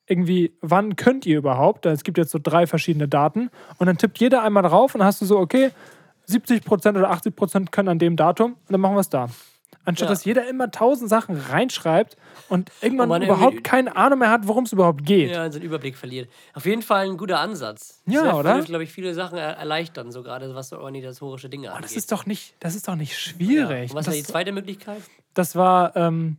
irgendwie, 0.09 0.57
wann 0.61 0.97
könnt 0.97 1.27
ihr 1.27 1.39
überhaupt? 1.39 1.85
Es 1.87 2.05
gibt 2.05 2.17
jetzt 2.19 2.31
so 2.31 2.39
drei 2.43 2.67
verschiedene 2.67 3.09
Daten 3.09 3.51
und 3.79 3.87
dann 3.87 3.99
tippt 3.99 4.19
jeder 4.19 4.43
einmal 4.43 4.63
drauf 4.63 4.95
und 4.95 5.01
dann 5.01 5.07
hast 5.07 5.21
du 5.21 5.27
so, 5.27 5.39
okay, 5.39 5.71
70% 6.29 6.97
oder 6.97 7.13
80% 7.13 7.71
können 7.71 7.89
an 7.89 7.99
dem 7.99 8.17
Datum 8.17 8.53
und 8.53 8.73
dann 8.73 8.81
machen 8.81 8.95
wir 8.95 9.01
es 9.01 9.09
da. 9.09 9.29
Anstatt 9.87 10.09
Ja. 10.09 10.13
dass 10.15 10.25
jeder 10.25 10.49
immer 10.49 10.71
tausend 10.71 11.09
Sachen 11.09 11.41
reinschreibt 11.41 12.17
und 12.49 12.71
irgendwann 12.83 13.09
man 13.09 13.23
überhaupt 13.23 13.55
irgendwie- 13.55 13.63
keine 13.63 13.97
Ahnung 13.97 14.19
mehr 14.19 14.31
hat, 14.31 14.47
worum 14.47 14.65
es 14.65 14.73
überhaupt 14.73 15.07
geht. 15.07 15.31
Ja, 15.31 15.51
so 15.51 15.57
einen 15.59 15.65
Überblick 15.67 15.97
verliert. 15.97 16.29
Auf 16.55 16.67
jeden 16.67 16.83
Fall 16.83 17.09
ein 17.09 17.17
guter 17.17 17.39
Ansatz. 17.41 18.03
Ja, 18.07 18.25
das 18.25 18.35
oder? 18.35 18.55
würde, 18.57 18.67
glaube 18.67 18.85
ich, 18.85 18.93
viele 18.93 19.15
Sachen 19.15 19.39
er 19.39 19.57
erleichtern, 19.57 20.13
so 20.13 20.23
gerade 20.23 20.55
was 20.55 20.69
so 20.69 20.79
organisatorische 20.79 21.49
Dinge 21.49 21.69
Aber 21.69 21.77
angeht. 21.77 21.91
das 21.91 21.97
ist 21.97 22.13
doch 22.13 22.27
nicht, 22.27 22.55
das 22.61 22.75
ist 22.75 22.87
doch 22.89 22.97
nicht 22.97 23.13
ja. 23.13 23.17
schwierig. 23.19 23.91
Und 23.91 23.97
was 23.97 24.07
war 24.07 24.13
die 24.15 24.21
das, 24.21 24.29
zweite 24.29 24.53
Möglichkeit? 24.53 25.01
das 25.35 25.55
war 25.57 25.95
ähm, 25.97 26.37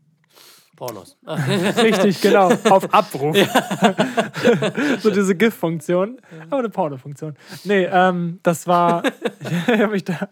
Pornos. 0.78 1.18
richtig, 1.28 2.22
genau, 2.22 2.50
auf 2.70 2.94
Abruf. 2.94 3.36
so 5.00 5.10
diese 5.12 5.36
GIF-Funktion, 5.36 6.22
aber 6.50 6.60
eine 6.60 6.70
Porno-Funktion. 6.70 7.36
Nee, 7.66 7.84
ähm, 7.92 8.40
das 8.44 8.66
war, 8.68 9.04
ich 9.40 9.68
habe 9.82 9.88
mich 9.90 10.06
da, 10.06 10.30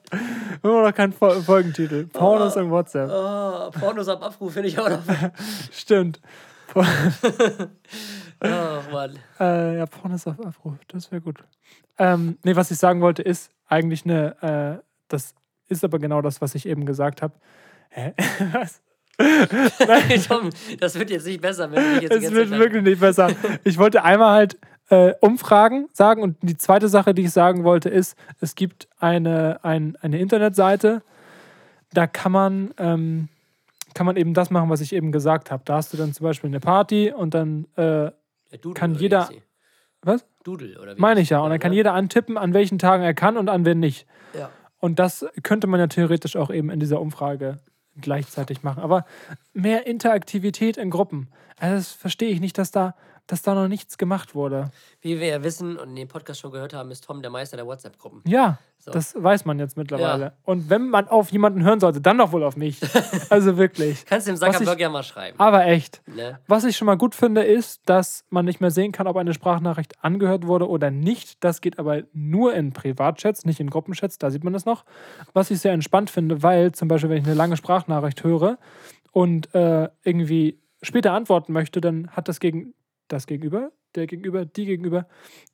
immer 0.64 0.84
noch 0.84 0.93
kein 0.93 1.12
Fol- 1.12 1.41
Folgentitel. 1.41 2.06
Pornos 2.08 2.56
im 2.56 2.70
WhatsApp. 2.70 3.10
oh, 3.12 3.72
Pornos 3.78 4.08
am 4.08 4.22
Abruf 4.24 4.54
finde 4.54 4.70
ich 4.70 4.80
auch 4.80 4.88
noch. 4.89 5.02
Stimmt. 5.72 6.22
Oh, 6.74 6.84
Mann. 8.91 9.18
Äh, 9.39 9.78
ja, 9.78 9.86
Pornos 9.86 10.28
auf 10.28 10.39
Abruf, 10.39 10.76
das 10.88 11.12
wäre 11.12 11.22
gut. 11.22 11.43
Ähm, 11.98 12.38
nee, 12.43 12.56
was 12.56 12.70
ich 12.72 12.78
sagen 12.78 13.02
wollte, 13.02 13.22
ist 13.24 13.50
eigentlich 13.68 14.06
eine, 14.06 14.80
äh, 14.80 14.84
das 15.08 15.34
ist 15.68 15.84
aber 15.84 16.00
genau 16.00 16.22
das, 16.22 16.39
was 16.41 16.54
ich 16.54 16.68
eben 16.68 16.86
gesagt 16.86 17.22
habe. 17.22 17.34
Hä? 17.89 18.14
Was? 18.54 18.82
Tom, 20.28 20.49
das 20.80 20.97
wird 20.99 21.09
jetzt 21.09 21.26
nicht 21.26 21.41
besser, 21.41 21.72
wenn 21.72 21.84
du 21.84 21.93
dich 21.99 22.09
jetzt 22.09 22.26
Es 22.26 22.32
wird 22.32 22.49
wirklich 22.51 22.84
nicht 22.84 22.99
besser. 22.99 23.30
Ich 23.63 23.78
wollte 23.78 24.03
einmal 24.03 24.34
halt 24.34 24.57
äh, 24.89 25.13
Umfragen 25.22 25.88
sagen 25.93 26.22
und 26.22 26.38
die 26.41 26.57
zweite 26.57 26.89
Sache, 26.89 27.13
die 27.13 27.24
ich 27.24 27.32
sagen 27.32 27.63
wollte, 27.63 27.89
ist, 27.89 28.18
es 28.39 28.55
gibt 28.55 28.88
eine, 28.99 29.63
ein, 29.63 29.97
eine 30.01 30.20
Internetseite, 30.20 31.01
da 31.93 32.07
kann 32.07 32.32
man, 32.32 32.74
ähm, 32.78 33.30
kann 33.93 34.05
man 34.05 34.18
eben 34.18 34.34
das 34.34 34.49
machen, 34.49 34.70
was 34.70 34.82
ich 34.82 34.93
eben 34.93 35.11
gesagt 35.11 35.49
habe. 35.51 35.63
Da 35.66 35.76
hast 35.76 35.93
du 35.93 35.97
dann 35.97 36.13
zum 36.13 36.26
Beispiel 36.26 36.49
eine 36.49 36.59
Party 36.59 37.11
und 37.11 37.34
dann, 37.34 37.68
äh, 37.78 38.05
Ja, 38.05 38.11
kann 38.74 38.95
jeder- 38.95 39.30
was? 40.01 40.26
Doodle 40.43 40.80
oder 40.80 40.95
wie? 40.95 41.01
Meine 41.01 41.22
ich 41.22 41.30
ja. 41.30 41.39
Und 41.39 41.49
dann 41.49 41.59
kann 41.59 41.72
ne? 41.72 41.78
jeder 41.78 41.93
antippen, 41.93 42.38
an 42.38 42.53
welchen 42.53 42.78
Tagen 42.78 43.01
er 43.03 43.16
kann 43.16 43.38
und 43.38 43.49
an 43.49 43.66
wen 43.66 43.80
nicht. 43.80 44.05
Ja. 44.38 44.51
Und 44.78 44.99
das 44.99 45.26
könnte 45.41 45.66
man 45.66 45.80
ja 45.80 45.88
theoretisch 45.88 46.36
auch 46.36 46.51
eben 46.51 46.70
in 46.70 46.80
dieser 46.80 47.01
Umfrage 47.01 47.59
gleichzeitig 48.00 48.64
machen. 48.64 48.84
Aber 48.84 49.06
mehr 49.54 49.88
Interaktivität 49.88 50.78
in 50.78 50.89
Gruppen. 50.89 51.28
Also 51.58 51.76
das 51.78 51.91
verstehe 51.91 52.30
ich 52.30 52.39
nicht, 52.39 52.58
dass 52.58 52.72
da, 52.72 52.96
dass 53.28 53.42
da 53.42 53.56
noch 53.56 53.68
nichts 53.68 53.98
gemacht 53.98 54.36
wurde. 54.36 54.72
Wie 55.02 55.20
wir 55.20 55.28
ja 55.28 55.44
wissen 55.44 55.78
und 55.78 55.90
in 55.90 55.96
dem 55.96 56.08
Podcast 56.08 56.40
schon 56.40 56.52
gehört 56.52 56.74
haben, 56.74 56.92
ist 56.92 57.04
Tom 57.06 57.22
der 57.22 57.32
Meister 57.32 57.58
der 57.58 57.66
WhatsApp-Gruppen. 57.66 58.22
Ja, 58.28 58.60
So. 58.78 58.92
das 58.92 59.16
weiß 59.18 59.46
man 59.46 59.58
jetzt 59.58 59.78
mittlerweile. 59.78 60.24
Ja. 60.24 60.32
Und 60.44 60.70
wenn 60.70 60.90
man 60.90 61.08
auf 61.08 61.32
jemanden 61.32 61.64
hören 61.64 61.80
sollte, 61.80 62.02
dann 62.02 62.18
doch 62.20 62.32
wohl 62.32 62.44
auf 62.44 62.56
mich. 62.56 62.80
Also 63.30 63.58
wirklich. 63.58 64.06
Kannst 64.06 64.28
du 64.28 64.32
dem 64.34 64.38
Zuckerberg 64.38 64.80
ja 64.80 64.90
mal 64.90 65.02
schreiben. 65.04 65.40
Aber 65.40 65.66
echt. 65.66 66.02
Ne? 66.08 66.40
Was 66.48 66.64
ich 66.64 66.78
schon 66.78 66.86
mal 66.86 66.98
gut 66.98 67.16
finde, 67.16 67.44
ist, 67.44 67.82
dass 67.90 68.24
man 68.30 68.46
nicht 68.46 68.62
mehr 68.62 68.70
sehen 68.72 68.92
kann, 68.92 69.08
ob 69.08 69.18
eine 69.18 69.34
Sprachnachricht 69.34 70.04
angehört 70.04 70.46
wurde 70.46 70.70
oder 70.70 70.92
nicht. 70.92 71.44
Das 71.44 71.62
geht 71.62 71.80
aber 71.80 72.04
nur 72.14 72.54
in 72.54 72.72
Privatchats, 72.74 73.46
nicht 73.46 73.60
in 73.60 73.70
Gruppenchats, 73.70 74.20
da 74.20 74.30
sieht 74.30 74.44
man 74.44 74.54
das 74.54 74.66
noch. 74.66 74.86
Was 75.34 75.50
ich 75.50 75.60
sehr 75.60 75.74
entspannt 75.74 76.10
finde, 76.12 76.44
weil 76.44 76.72
zum 76.74 76.88
Beispiel, 76.88 77.10
wenn 77.10 77.18
ich 77.18 77.26
eine 77.26 77.34
lange 77.34 77.58
Sprachnachricht 77.58 78.24
höre 78.24 78.58
und 79.12 79.54
äh, 79.56 79.90
irgendwie 80.04 80.60
später 80.84 81.14
antworten 81.14 81.52
möchte, 81.52 81.82
dann 81.82 82.10
hat 82.12 82.28
das, 82.28 82.40
gegen, 82.40 82.74
das 83.08 83.28
Gegenüber, 83.28 83.72
der 83.95 84.08
Gegenüber, 84.08 84.45
die 84.45 84.66
Gegenüber, 84.66 85.08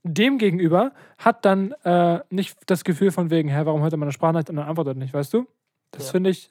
dem 0.04 0.38
Gegenüber 0.38 0.93
hat 1.18 1.45
dann 1.45 1.74
äh, 1.84 2.20
nicht 2.30 2.58
das 2.66 2.84
Gefühl 2.84 3.12
von 3.12 3.30
wegen, 3.30 3.49
hä, 3.49 3.62
warum 3.66 3.82
hört 3.82 3.93
er 3.93 3.97
meine 3.97 4.12
Sprachnachricht 4.12 4.49
und 4.49 4.56
dann 4.58 4.68
antwortet 4.68 4.97
nicht, 4.97 5.14
weißt 5.14 5.34
du? 5.34 5.47
Das 5.91 6.06
Ja. 6.08 6.12
finde 6.12 6.30
ich 6.32 6.49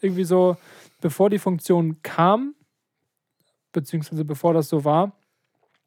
irgendwie 0.00 0.24
so, 0.24 0.56
bevor 1.00 1.30
die 1.30 1.38
Funktion 1.38 2.02
kam, 2.02 2.54
beziehungsweise 3.72 4.24
bevor 4.24 4.54
das 4.54 4.68
so 4.68 4.84
war, 4.84 5.12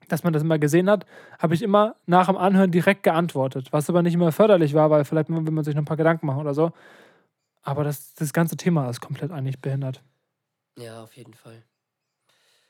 dass 0.09 0.23
man 0.23 0.33
das 0.33 0.43
immer 0.43 0.59
gesehen 0.59 0.89
hat, 0.89 1.05
habe 1.39 1.53
ich 1.53 1.61
immer 1.61 1.95
nach 2.05 2.27
dem 2.27 2.37
Anhören 2.37 2.71
direkt 2.71 3.03
geantwortet. 3.03 3.71
Was 3.71 3.89
aber 3.89 4.01
nicht 4.01 4.13
immer 4.13 4.31
förderlich 4.31 4.73
war, 4.73 4.89
weil 4.89 5.05
vielleicht 5.05 5.29
will 5.29 5.39
man 5.41 5.63
sich 5.63 5.75
noch 5.75 5.81
ein 5.81 5.85
paar 5.85 5.97
Gedanken 5.97 6.25
machen 6.25 6.41
oder 6.41 6.53
so. 6.53 6.71
Aber 7.61 7.83
das, 7.83 8.13
das 8.15 8.33
ganze 8.33 8.57
Thema 8.57 8.89
ist 8.89 8.99
komplett 8.99 9.31
eigentlich 9.31 9.59
behindert. 9.61 10.03
Ja, 10.77 11.03
auf 11.03 11.15
jeden 11.15 11.33
Fall. 11.33 11.63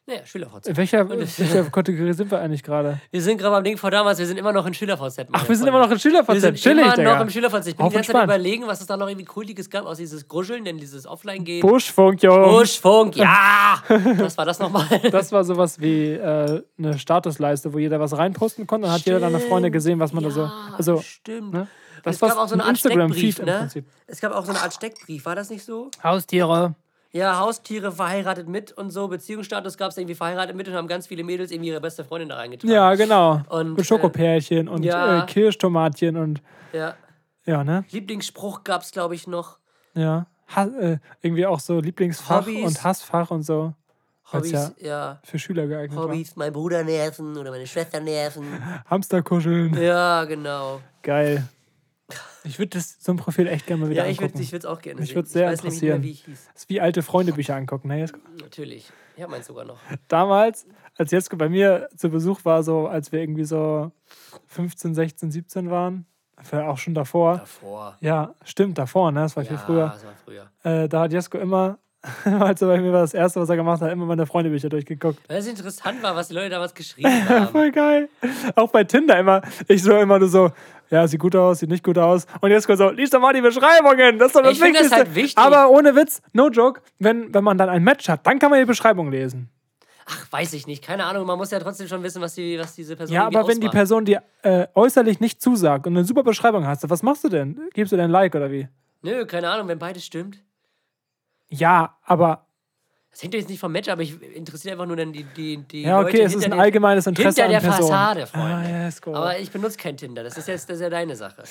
Naja, 0.05 0.25
SchülerVZ. 0.25 0.67
In 0.67 0.75
welcher, 0.75 1.09
welcher 1.09 1.63
Kategorie 1.71 2.11
sind 2.11 2.29
wir 2.29 2.39
eigentlich 2.41 2.61
gerade? 2.61 2.99
Wir 3.11 3.21
sind 3.21 3.37
gerade 3.37 3.55
am 3.55 3.63
Ding 3.63 3.77
vor 3.77 3.89
damals, 3.89 4.19
wir 4.19 4.25
sind 4.25 4.35
immer 4.37 4.51
noch 4.51 4.65
in 4.65 4.73
SchülerVZ. 4.73 5.27
Ach, 5.31 5.47
wir 5.47 5.55
sind 5.55 5.65
immer 5.65 5.79
noch 5.79 5.85
in 5.85 5.91
Wir 5.91 5.99
SchülerVZ. 5.99 6.41
sind 6.41 6.55
Chillig, 6.57 6.97
immer 6.97 7.15
noch 7.15 7.21
im 7.21 7.29
SchülerVZ. 7.29 7.67
Ich 7.67 7.77
bin 7.77 7.87
die 7.87 7.93
ganze 7.95 8.11
Zeit 8.11 8.23
überlegen, 8.25 8.67
was 8.67 8.81
es 8.81 8.87
da 8.87 8.97
noch 8.97 9.07
irgendwie 9.07 9.23
Kultiges 9.25 9.69
gab, 9.69 9.85
aus 9.85 9.97
dieses 9.99 10.27
Gruscheln, 10.27 10.65
denn 10.65 10.77
dieses 10.77 11.07
Offline-Gehen. 11.07 11.61
Buschfunk, 11.61 12.21
Junge. 12.21 12.47
Buschfunk, 12.47 13.15
ja! 13.15 13.81
Was 13.87 14.37
war 14.37 14.43
das 14.45 14.59
nochmal? 14.59 14.85
Das 15.09 15.31
war 15.31 15.45
sowas 15.45 15.79
wie 15.79 16.09
äh, 16.11 16.61
eine 16.77 16.99
Statusleiste, 16.99 17.71
wo 17.73 17.79
jeder 17.79 17.99
was 18.01 18.17
reinposten 18.17 18.67
konnte. 18.67 18.87
Dann 18.87 18.95
hat 18.95 19.05
jeder 19.05 19.21
deine 19.21 19.39
Freunde 19.39 19.71
gesehen, 19.71 19.99
was 19.99 20.11
man 20.11 20.23
da 20.25 20.31
so. 20.31 20.41
Ja, 20.41 20.73
Also, 20.77 20.99
stimmt. 21.01 21.53
ne? 21.53 21.67
Das 22.03 22.15
es 22.15 22.21
gab 22.21 22.37
auch 22.37 22.47
so 22.49 22.55
eine 22.55 22.63
ein 22.63 22.69
Art 22.69 22.77
Steckbrief, 22.77 23.41
ne? 23.41 23.69
Es 24.07 24.19
gab 24.19 24.33
auch 24.33 24.43
so 24.43 24.51
eine 24.51 24.59
Art 24.61 24.73
Steckbrief, 24.73 25.25
war 25.25 25.35
das 25.35 25.49
nicht 25.49 25.63
so? 25.63 25.89
Haustiere. 26.03 26.75
Ja, 27.15 27.37
Haustiere 27.37 27.91
verheiratet 27.91 28.47
mit 28.47 28.71
und 28.71 28.89
so. 28.89 29.07
Beziehungsstatus 29.07 29.77
gab 29.77 29.91
es 29.91 29.97
irgendwie 29.97 30.15
verheiratet 30.15 30.55
mit 30.55 30.67
und 30.67 30.73
haben 30.73 30.87
ganz 30.87 31.05
viele 31.05 31.23
Mädels 31.23 31.51
irgendwie 31.51 31.69
ihre 31.69 31.79
beste 31.79 32.03
Freundin 32.03 32.29
da 32.29 32.37
reingetragen. 32.37 32.73
Ja, 32.73 32.95
genau. 32.95 33.41
Und, 33.49 33.77
Mit 33.77 33.85
Schokopärchen 33.85 34.67
und 34.67 34.83
ja. 34.83 35.21
äh, 35.21 35.25
Kirschtomatchen 35.27 36.17
und 36.17 36.41
ja. 36.73 36.95
ja, 37.45 37.63
ne? 37.63 37.85
Lieblingsspruch 37.91 38.63
gab 38.63 38.81
es, 38.81 38.91
glaube 38.91 39.13
ich, 39.13 39.27
noch. 39.27 39.59
Ja. 39.93 40.25
Ha 40.55 40.65
äh, 40.65 40.97
irgendwie 41.21 41.45
auch 41.45 41.59
so 41.59 41.79
Lieblingsfach 41.79 42.47
Hobbys. 42.47 42.65
und 42.65 42.83
Hassfach 42.83 43.29
und 43.29 43.43
so. 43.43 43.75
Hobbys, 44.31 44.51
ja 44.51 44.71
ja. 44.79 45.19
für 45.23 45.37
Schüler 45.37 45.67
geeignet 45.67 45.99
Hobbys, 45.99 46.35
mein 46.35 46.51
Bruder 46.51 46.83
nerven 46.83 47.37
oder 47.37 47.51
meine 47.51 47.67
Schwester 47.67 47.99
nerven. 47.99 48.51
war. 48.51 48.83
Hamsterkuscheln. 48.89 49.79
Ja, 49.79 50.25
genau. 50.25 50.81
Geil. 51.03 51.47
Ich 52.45 52.59
würde 52.59 52.79
so 52.79 53.11
ein 53.11 53.17
Profil 53.17 53.47
echt 53.47 53.67
gerne 53.67 53.83
mal 53.83 53.89
wieder 53.89 54.03
Ja, 54.05 54.09
ich 54.11 54.19
würde 54.19 54.33
angucken. 54.35 54.55
es 54.57 54.65
auch 54.65 54.81
gerne 54.81 54.99
Mich 54.99 55.09
sehen. 55.09 55.15
würd's 55.15 55.31
sehr 55.33 55.45
ich 55.45 55.51
weiß 55.53 55.63
nämlich 55.63 55.81
nicht 55.81 55.89
mehr, 55.89 55.95
interessieren. 55.95 56.03
wie 56.03 56.11
ich 56.11 56.25
hieß. 56.37 56.49
das 56.53 56.63
ist 56.63 56.69
wie 56.69 56.81
alte 56.81 57.01
Freundebücher 57.03 57.55
angucken. 57.55 57.87
Ne? 57.87 58.05
Natürlich. 58.41 58.91
Ich 59.15 59.21
habe 59.23 59.31
meins 59.31 59.47
sogar 59.47 59.65
noch. 59.65 59.77
Damals, 60.07 60.65
als 60.97 61.11
Jesko 61.11 61.37
bei 61.37 61.47
mir 61.49 61.87
zu 61.95 62.09
Besuch 62.09 62.43
war, 62.45 62.63
so 62.63 62.87
als 62.87 63.11
wir 63.11 63.21
irgendwie 63.21 63.45
so 63.45 63.91
15, 64.47 64.95
16, 64.95 65.31
17 65.31 65.69
waren, 65.69 66.05
vielleicht 66.41 66.67
auch 66.67 66.77
schon 66.77 66.93
davor. 66.95 67.37
Davor. 67.37 67.97
Ja, 68.01 68.33
stimmt, 68.43 68.77
davor, 68.77 69.11
ne? 69.11 69.21
Das 69.21 69.35
war 69.37 69.43
viel 69.45 69.53
Ja, 69.55 69.59
früher. 69.61 69.89
das 69.93 70.03
war 70.05 70.13
früher. 70.25 70.49
Äh, 70.83 70.89
da 70.89 71.01
hat 71.01 71.13
Jesko 71.13 71.37
immer, 71.37 71.77
als 72.25 72.61
er 72.61 72.67
bei 72.67 72.81
mir 72.81 72.91
war, 72.91 73.01
das 73.01 73.13
erste, 73.13 73.39
was 73.39 73.47
er 73.49 73.55
gemacht 73.55 73.81
hat, 73.81 73.91
immer 73.91 74.05
meine 74.05 74.25
Freundebücher 74.25 74.67
durchgeguckt. 74.69 75.19
Weil 75.29 75.37
es 75.37 75.47
interessant 75.47 76.01
war, 76.03 76.15
was 76.15 76.27
die 76.29 76.33
Leute 76.33 76.49
damals 76.49 76.73
geschrieben 76.73 77.09
haben. 77.29 77.47
Voll 77.49 77.71
geil. 77.71 78.09
Auch 78.55 78.71
bei 78.71 78.83
Tinder 78.83 79.17
immer. 79.19 79.41
Ich 79.67 79.83
so 79.83 79.95
immer 79.97 80.19
nur 80.19 80.27
so, 80.27 80.51
ja, 80.93 81.07
sieht 81.07 81.19
gut 81.19 81.35
aus, 81.35 81.59
sieht 81.59 81.69
nicht 81.69 81.83
gut 81.83 81.97
aus. 81.97 82.27
Und 82.39 82.51
jetzt 82.51 82.67
kommt 82.67 82.77
so, 82.77 82.89
lies 82.91 83.09
doch 83.09 83.19
mal 83.19 83.33
die 83.33 83.41
Beschreibungen. 83.41 84.19
Das 84.19 84.27
ist 84.27 84.35
doch 84.35 84.43
das 84.43 84.53
Ich 84.53 84.59
find 84.59 84.75
das 84.75 84.83
Wichtigste. 84.83 84.95
halt 85.05 85.15
wichtig. 85.15 85.37
Aber 85.37 85.69
ohne 85.71 85.95
Witz, 85.95 86.21
no 86.33 86.49
joke, 86.49 86.81
wenn, 86.99 87.33
wenn 87.33 87.43
man 87.43 87.57
dann 87.57 87.69
ein 87.69 87.83
Match 87.83 88.07
hat, 88.07 88.27
dann 88.27 88.37
kann 88.37 88.51
man 88.51 88.59
die 88.59 88.65
Beschreibung 88.65 89.09
lesen. 89.11 89.49
Ach, 90.05 90.31
weiß 90.31 90.53
ich 90.53 90.67
nicht. 90.67 90.83
Keine 90.83 91.05
Ahnung. 91.05 91.25
Man 91.25 91.37
muss 91.37 91.49
ja 91.49 91.59
trotzdem 91.59 91.87
schon 91.87 92.03
wissen, 92.03 92.21
was, 92.21 92.35
die, 92.35 92.59
was 92.59 92.75
diese 92.75 92.95
Person 92.95 93.15
Ja, 93.15 93.25
aber 93.25 93.47
wenn 93.47 93.59
die 93.59 93.67
ausmacht. 93.67 93.73
Person 93.73 94.05
dir 94.05 94.21
äh, 94.43 94.67
äußerlich 94.75 95.19
nicht 95.19 95.41
zusagt 95.41 95.87
und 95.87 95.93
eine 95.97 96.05
super 96.05 96.21
Beschreibung 96.23 96.67
hast, 96.67 96.87
was 96.89 97.01
machst 97.01 97.23
du 97.23 97.29
denn? 97.29 97.69
Gibst 97.73 97.91
du 97.91 97.95
denn 97.95 98.05
ein 98.05 98.11
Like 98.11 98.35
oder 98.35 98.51
wie? 98.51 98.67
Nö, 99.01 99.25
keine 99.25 99.49
Ahnung, 99.49 99.67
wenn 99.69 99.79
beides 99.79 100.05
stimmt. 100.05 100.43
Ja, 101.49 101.97
aber 102.03 102.45
Das 103.13 103.21
hängt 103.21 103.35
jetzt 103.35 103.47
nicht 103.47 103.59
vom 103.59 103.71
Match, 103.71 103.87
aber 103.89 104.01
ich 104.01 104.19
interessiere 104.35 104.73
einfach 104.73 104.87
nur 104.87 104.95
dann 104.97 105.13
die, 105.13 105.23
die, 105.23 105.57
die 105.57 105.83
ja, 105.83 105.99
okay, 105.99 106.05
Leute 106.17 106.23
es 106.23 106.25
ist 106.25 106.31
hinter 106.41 106.47
ein 106.47 106.51
den- 106.51 106.59
allgemeines 106.61 107.05
Interesse 107.07 107.43
hinter 107.43 107.45
an 107.45 107.51
der 107.63 107.69
Personen. 107.69 107.89
Fassade, 107.89 108.27
Freunde. 108.27 108.55
Ah, 108.55 108.69
ja, 108.69 108.87
ist 108.87 109.05
cool. 109.07 109.15
Aber 109.15 109.37
ich 109.39 109.51
benutze 109.51 109.77
kein 109.77 109.95
Tinder. 109.95 110.23
Das 110.23 110.35
ist 110.37 110.47
jetzt 110.47 110.67
das 110.69 110.77
ist 110.77 110.81
ja 110.81 110.89
deine 110.89 111.15
Sache. 111.15 111.43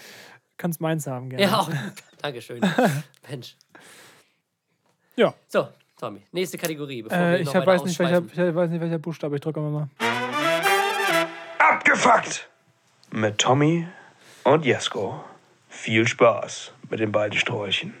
kannst 0.56 0.80
meins 0.80 1.06
haben 1.06 1.28
gerne. 1.28 1.44
Ja, 1.44 1.58
auch. 1.60 1.70
Dankeschön. 2.22 2.60
Mensch. 3.30 3.56
Ja. 5.16 5.34
So, 5.48 5.68
Tommy, 6.00 6.22
nächste 6.32 6.56
Kategorie. 6.56 7.02
Bevor 7.02 7.18
Äh, 7.18 7.32
wir 7.32 7.40
ich 7.40 7.46
noch 7.46 7.54
hab, 7.56 7.66
weiß, 7.66 7.84
nicht, 7.84 7.98
welcher, 7.98 8.22
ich 8.48 8.54
weiß 8.54 8.70
nicht, 8.70 8.80
welcher 8.80 8.98
Buchstabe. 8.98 9.34
Ich 9.36 9.42
drücke 9.42 9.60
mal. 9.60 9.88
Abgefuckt! 11.58 12.48
Mit 13.10 13.36
Tommy 13.38 13.86
und 14.44 14.64
Jesko. 14.64 15.22
Viel 15.68 16.06
Spaß 16.08 16.72
mit 16.90 17.00
den 17.00 17.12
beiden 17.12 17.38
Sträuchen. 17.38 17.94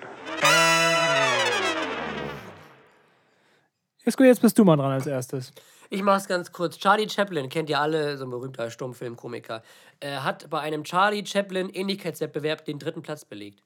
Jesko, 4.04 4.24
jetzt 4.24 4.42
bist 4.42 4.58
du 4.58 4.64
mal 4.64 4.76
dran 4.76 4.92
als 4.92 5.06
erstes. 5.06 5.52
Ich 5.90 6.02
mach's 6.02 6.26
ganz 6.26 6.50
kurz. 6.52 6.78
Charlie 6.78 7.08
Chaplin, 7.08 7.48
kennt 7.48 7.68
ihr 7.70 7.78
alle, 7.80 8.16
so 8.16 8.24
ein 8.24 8.30
berühmter 8.30 8.70
Stummfilmkomiker, 8.70 9.62
äh, 10.00 10.16
hat 10.16 10.48
bei 10.50 10.60
einem 10.60 10.84
Charlie 10.84 11.24
Chaplin 11.24 11.68
Ähnlichkeitswettbewerb 11.68 12.64
den 12.64 12.78
dritten 12.78 13.02
Platz 13.02 13.24
belegt. 13.24 13.62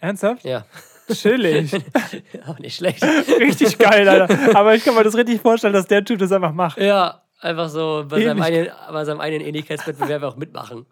Ernsthaft? 0.00 0.44
Ja. 0.44 0.64
Chillig. 1.10 1.72
Auch 2.46 2.58
nicht 2.58 2.76
schlecht. 2.76 3.02
richtig 3.02 3.78
geil, 3.78 4.08
Alter. 4.08 4.56
Aber 4.56 4.74
ich 4.74 4.84
kann 4.84 4.94
mir 4.94 5.02
das 5.04 5.16
richtig 5.16 5.40
vorstellen, 5.40 5.72
dass 5.72 5.86
der 5.86 6.04
Typ 6.04 6.18
das 6.18 6.30
einfach 6.32 6.52
macht. 6.52 6.78
ja, 6.78 7.22
einfach 7.40 7.68
so 7.68 8.04
bei 8.08 8.22
seinem, 8.22 8.42
einen, 8.42 8.68
bei 8.92 9.04
seinem 9.04 9.20
einen 9.20 9.40
Ähnlichkeitswettbewerb 9.40 10.22
auch 10.22 10.36
mitmachen. 10.36 10.86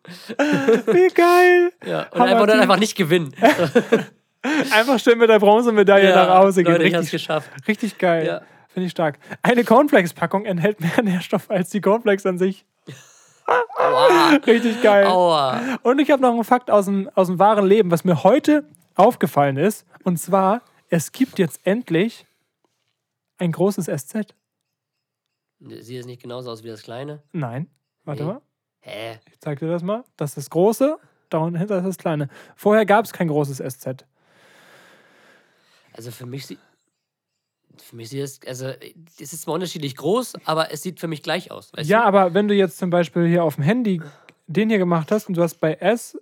Wie 0.87 1.09
geil. 1.15 1.73
Ja. 1.85 2.07
Und 2.11 2.21
Hammer 2.21 2.33
einfach, 2.33 2.47
dann 2.47 2.61
einfach 2.61 2.79
nicht 2.79 2.97
gewinnen. 2.97 3.35
Einfach 4.73 5.01
schön 5.01 5.19
mit 5.19 5.29
der 5.29 5.41
Bronzemedaille 5.41 6.15
nach 6.15 6.39
Hause 6.39 6.63
gehen. 6.63 6.71
Leute, 6.75 6.85
ich 6.85 6.95
hab's 6.95 7.07
Richtig, 7.07 7.23
geschafft. 7.23 7.51
richtig 7.67 7.99
geil. 7.99 8.27
Ja. 8.27 8.43
Finde 8.77 8.89
ich 8.89 8.93
stark. 8.93 9.19
Eine 9.41 9.65
Cornflakes-Packung 9.65 10.45
enthält 10.45 10.83
mehr 10.83 11.01
Nährstoff 11.03 11.51
als 11.51 11.71
die 11.71 11.81
Cornflakes 11.81 12.27
an 12.27 12.37
sich. 12.37 12.67
Aua. 13.47 14.33
Richtig 14.47 14.83
geil. 14.83 15.07
Aua. 15.07 15.79
Und 15.83 15.99
ich 15.99 16.11
habe 16.11 16.21
noch 16.21 16.35
einen 16.35 16.45
Fakt 16.45 16.71
aus 16.71 16.85
dem, 16.85 17.09
aus 17.15 17.29
dem 17.29 17.39
wahren 17.39 17.65
Leben, 17.67 17.91
was 17.91 18.05
mir 18.05 18.23
heute 18.23 18.69
aufgefallen 18.95 19.57
ist. 19.57 19.87
Und 20.05 20.19
zwar, 20.19 20.61
es 20.91 21.13
gibt 21.13 21.39
jetzt 21.39 21.67
endlich 21.67 22.27
ein 23.39 23.51
großes 23.51 23.87
SZ. 23.87 24.35
Sieht 25.61 26.01
es 26.01 26.05
nicht 26.05 26.21
genauso 26.21 26.51
aus 26.51 26.63
wie 26.63 26.69
das 26.69 26.83
kleine? 26.83 27.23
Nein. 27.33 27.71
Warte 28.05 28.25
Nee. 28.25 28.29
mal. 28.31 28.43
Hä? 28.81 29.21
Ich 29.33 29.41
zeig 29.41 29.59
dir 29.59 29.69
das 29.71 29.83
mal. 29.83 30.05
Das 30.19 30.33
ist 30.33 30.37
das 30.37 30.51
große, 30.51 30.99
dahinter 31.31 31.79
ist 31.79 31.87
das 31.87 31.97
kleine. 31.97 32.29
Vorher 32.57 32.85
gab 32.85 33.07
es 33.07 33.15
kein 33.15 33.29
großes 33.29 33.57
SZ. 33.57 34.05
Also 35.95 36.11
für 36.11 36.27
mich 36.27 36.45
sieht. 36.45 36.59
Für 37.83 37.97
mich 37.97 38.09
sieht 38.11 38.23
es, 38.23 38.41
also 38.47 38.67
es 39.21 39.33
ist 39.33 39.43
zwar 39.43 39.55
unterschiedlich 39.55 39.97
groß, 39.97 40.35
aber 40.45 40.73
es 40.73 40.83
sieht 40.83 41.01
für 41.01 41.09
mich 41.09 41.23
gleich 41.23 41.51
aus. 41.51 41.73
Ja, 41.79 42.01
du? 42.03 42.07
aber 42.07 42.35
wenn 42.35 42.49
du 42.49 42.55
jetzt 42.55 42.79
zum 42.79 42.91
Beispiel 42.91 43.27
hier 43.27 43.45
auf 43.45 43.57
dem 43.57 43.65
Handy 43.65 44.01
den 44.47 44.69
hier 44.69 44.79
gemacht 44.79 45.11
hast 45.11 45.29
und 45.29 45.37
du 45.37 45.43
hast 45.43 45.57
bei 45.61 45.75
S, 45.75 46.17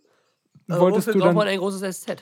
Aber 0.69 0.81
wolltest 0.81 1.09
wofür 1.09 1.13
du 1.15 1.19
braucht 1.21 1.29
dann. 1.31 1.37
man 1.37 1.49
ein 1.49 1.59
großes 1.59 2.01
SZ? 2.01 2.17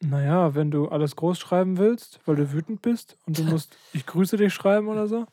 Naja, 0.00 0.54
wenn 0.54 0.70
du 0.70 0.88
alles 0.88 1.16
groß 1.16 1.38
schreiben 1.38 1.78
willst, 1.78 2.20
weil 2.26 2.36
du 2.36 2.52
wütend 2.52 2.82
bist 2.82 3.16
und 3.26 3.38
du 3.38 3.42
musst 3.44 3.76
Ich 3.92 4.04
grüße 4.06 4.36
dich 4.36 4.52
schreiben 4.52 4.88
oder 4.88 5.06
so. 5.06 5.26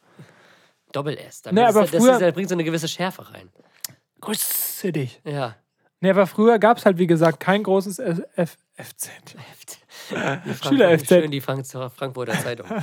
Doppel 0.91 1.17
S. 1.17 1.41
Da 1.41 1.51
Nee, 1.51 1.61
aber 1.63 1.81
das, 1.81 1.89
früher- 1.89 2.13
ist, 2.13 2.21
das 2.21 2.33
bringt 2.33 2.49
so 2.49 2.55
eine 2.55 2.63
gewisse 2.63 2.87
Schärfe 2.87 3.31
rein. 3.33 3.49
Grüße 4.21 4.91
dich. 4.91 5.21
Ja. 5.25 5.55
Nee, 5.99 6.09
aber 6.11 6.27
früher 6.27 6.59
gab 6.59 6.77
es 6.77 6.85
halt, 6.85 6.97
wie 6.97 7.07
gesagt, 7.07 7.39
kein 7.39 7.63
großes 7.63 7.99
F 7.99 8.21
F 8.35 8.57
FZ. 8.75 9.35
Schüler 10.63 10.97
FZ. 10.97 11.07
Schön 11.07 11.31
die 11.31 11.41
Frank 11.41 11.65
Frankfurter 11.67 12.33
Zeitung. 12.33 12.67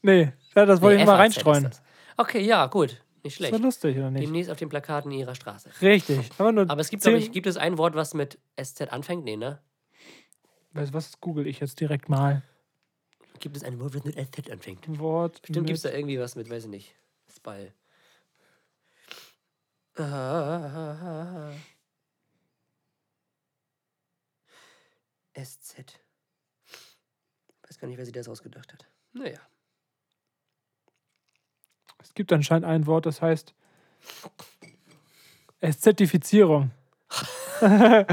Nee, 0.00 0.32
ja, 0.54 0.64
das 0.64 0.80
wollte 0.80 0.96
Nee, 0.96 1.02
ich 1.02 1.06
mal 1.06 1.16
reinstreuen. 1.16 1.64
das. 1.64 1.82
Okay, 2.16 2.40
ja, 2.40 2.66
gut. 2.66 3.02
Nicht 3.22 3.36
schlecht. 3.36 3.52
doch 3.52 3.60
lustig, 3.60 3.96
oder 3.98 4.10
nicht? 4.10 4.24
Demnächst 4.24 4.50
auf 4.50 4.56
den 4.56 4.68
Plakaten 4.68 5.10
ihrer 5.10 5.34
Straße. 5.34 5.70
Richtig. 5.82 6.30
Aber 6.38 6.50
nur 6.52 6.70
Aber 6.70 6.80
es 6.80 6.88
gibt, 6.88 7.02
glaube 7.02 7.18
ich, 7.18 7.30
gibt 7.30 7.46
es 7.46 7.56
ein 7.56 7.76
Wort, 7.76 7.94
was 7.94 8.14
mit 8.14 8.38
SZ 8.60 8.92
anfängt? 8.92 9.24
Nee, 9.24 9.36
ne? 9.36 9.60
Weißt 10.72 10.90
du 10.90 10.94
was 10.94 11.20
google 11.20 11.46
ich 11.46 11.60
jetzt 11.60 11.78
direkt 11.80 12.08
mal? 12.08 12.42
Gibt 13.40 13.56
es 13.56 13.64
ein 13.64 13.78
Wort, 13.80 13.94
was 13.94 14.04
mit 14.04 14.14
SZ 14.16 14.50
anfängt? 14.50 14.88
Ein 14.88 14.98
Wort. 14.98 15.40
Stimmt, 15.44 15.66
gibt 15.66 15.76
es 15.76 15.82
da 15.82 15.90
irgendwie 15.90 16.18
was 16.18 16.36
mit, 16.36 16.48
weiß 16.48 16.64
ich 16.64 16.70
nicht. 16.70 16.94
Spall. 17.34 17.72
Ah, 19.98 21.50
SZ. 25.34 26.00
Weiß 27.76 27.80
gar 27.82 27.88
nicht, 27.88 27.98
wer 27.98 28.06
sich 28.06 28.14
das 28.14 28.26
ausgedacht 28.26 28.72
hat. 28.72 28.86
Naja. 29.12 29.38
es 32.02 32.14
gibt 32.14 32.32
anscheinend 32.32 32.64
ein 32.64 32.86
Wort, 32.86 33.04
das 33.04 33.20
heißt 33.20 33.54
Ästhetizierung. 35.60 36.70
Geil. 37.60 38.06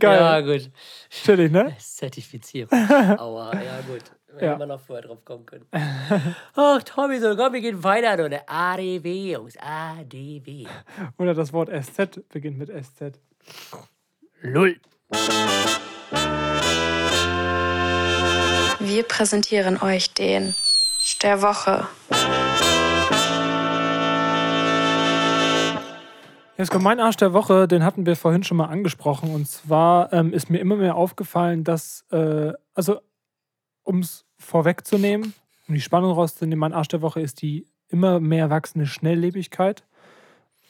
Ja, 0.00 0.40
gut. 0.40 0.70
Chillig, 1.10 1.52
ne? 1.52 1.76
Zertifizierung. 1.78 2.72
Aua, 2.72 3.54
ja, 3.62 3.80
gut. 3.82 4.02
Hätte 4.32 4.44
Ja. 4.46 4.56
man 4.56 4.68
noch 4.68 4.80
vorher 4.80 5.06
drauf 5.06 5.22
kommen 5.22 5.44
können. 5.44 5.66
Ach, 6.54 6.82
Tommy, 6.82 7.20
so, 7.20 7.36
komm, 7.36 7.52
wir 7.52 7.60
gehen 7.60 7.84
weiter, 7.84 8.16
du. 8.16 8.30
Der 8.30 8.48
ADW, 8.48 9.32
Jungs. 9.32 9.58
ADW. 9.58 10.66
Oder 11.18 11.34
das 11.34 11.52
Wort 11.52 11.68
SZ 11.68 12.26
beginnt 12.30 12.56
mit 12.56 12.70
SZ. 12.70 13.20
Lull. 14.40 14.80
Wir 18.94 19.02
präsentieren 19.02 19.82
euch 19.82 20.14
den 20.14 20.54
der 21.20 21.42
Woche. 21.42 21.88
Jetzt 26.56 26.70
kommt 26.70 26.84
mein 26.84 27.00
Arsch 27.00 27.16
der 27.16 27.32
Woche, 27.32 27.66
den 27.66 27.82
hatten 27.82 28.06
wir 28.06 28.14
vorhin 28.14 28.44
schon 28.44 28.56
mal 28.56 28.66
angesprochen. 28.66 29.34
Und 29.34 29.48
zwar 29.48 30.12
ähm, 30.12 30.32
ist 30.32 30.48
mir 30.48 30.58
immer 30.58 30.76
mehr 30.76 30.94
aufgefallen, 30.94 31.64
dass, 31.64 32.04
äh, 32.12 32.52
also 32.74 33.00
um 33.82 33.98
es 33.98 34.26
vorwegzunehmen, 34.38 35.34
um 35.66 35.74
die 35.74 35.80
Spannung 35.80 36.12
rauszunehmen, 36.12 36.60
mein 36.60 36.72
Arsch 36.72 36.86
der 36.86 37.02
Woche 37.02 37.20
ist 37.20 37.42
die 37.42 37.66
immer 37.88 38.20
mehr 38.20 38.48
wachsende 38.48 38.86
Schnelllebigkeit. 38.86 39.82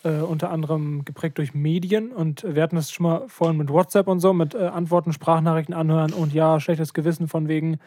Äh, 0.05 0.21
unter 0.21 0.51
anderem 0.51 1.07
geprägt 1.07 1.39
durch 1.39 1.55
Medien. 1.55 2.13
Und 2.13 2.45
wir 2.47 2.63
hatten 2.63 2.77
das 2.77 2.91
schon 2.91 3.05
mal 3.05 3.27
vorhin 3.27 3.57
mit 3.57 3.71
WhatsApp 3.71 4.07
und 4.07 4.21
so, 4.21 4.35
mit 4.35 4.55
äh, 4.55 4.67
Antworten, 4.67 5.15
Sprachnachrichten 5.15 5.75
anhören 5.75 6.13
und 6.13 6.35
ja, 6.35 6.61
schlechtes 6.61 6.93
Gewissen 6.93 7.27
von 7.27 7.49
wegen, 7.49 7.79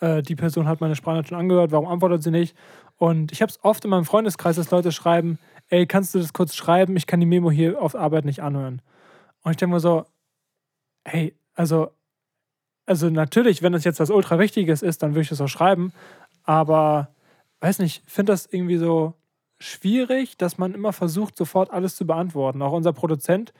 äh, 0.00 0.22
die 0.22 0.36
Person 0.36 0.68
hat 0.68 0.80
meine 0.80 0.96
Sprachnachricht 0.96 1.28
schon 1.28 1.38
angehört, 1.38 1.72
warum 1.72 1.86
antwortet 1.86 2.22
sie 2.22 2.30
nicht? 2.30 2.56
Und 2.96 3.30
ich 3.30 3.42
habe 3.42 3.50
es 3.50 3.62
oft 3.62 3.84
in 3.84 3.90
meinem 3.90 4.06
Freundeskreis, 4.06 4.56
dass 4.56 4.70
Leute 4.70 4.90
schreiben, 4.90 5.38
ey, 5.68 5.86
kannst 5.86 6.14
du 6.14 6.18
das 6.18 6.32
kurz 6.32 6.54
schreiben? 6.54 6.96
Ich 6.96 7.06
kann 7.06 7.20
die 7.20 7.26
Memo 7.26 7.50
hier 7.50 7.78
auf 7.82 7.94
Arbeit 7.94 8.24
nicht 8.24 8.42
anhören. 8.42 8.80
Und 9.42 9.50
ich 9.50 9.58
denke 9.58 9.74
mir 9.74 9.80
so, 9.80 10.06
hey, 11.04 11.34
also, 11.52 11.90
also 12.86 13.10
natürlich, 13.10 13.62
wenn 13.62 13.74
das 13.74 13.84
jetzt 13.84 14.00
was 14.00 14.08
ultra 14.08 14.38
Wichtiges 14.38 14.80
ist, 14.80 15.02
dann 15.02 15.10
würde 15.10 15.22
ich 15.22 15.28
das 15.28 15.42
auch 15.42 15.48
schreiben. 15.48 15.92
Aber, 16.42 17.08
weiß 17.60 17.80
nicht, 17.80 18.02
finde 18.06 18.32
das 18.32 18.46
irgendwie 18.46 18.78
so 18.78 19.12
schwierig, 19.58 20.36
dass 20.36 20.58
man 20.58 20.74
immer 20.74 20.92
versucht, 20.92 21.36
sofort 21.36 21.70
alles 21.70 21.96
zu 21.96 22.06
beantworten. 22.06 22.62
Auch 22.62 22.72
unser 22.72 22.92
Produzent, 22.92 23.52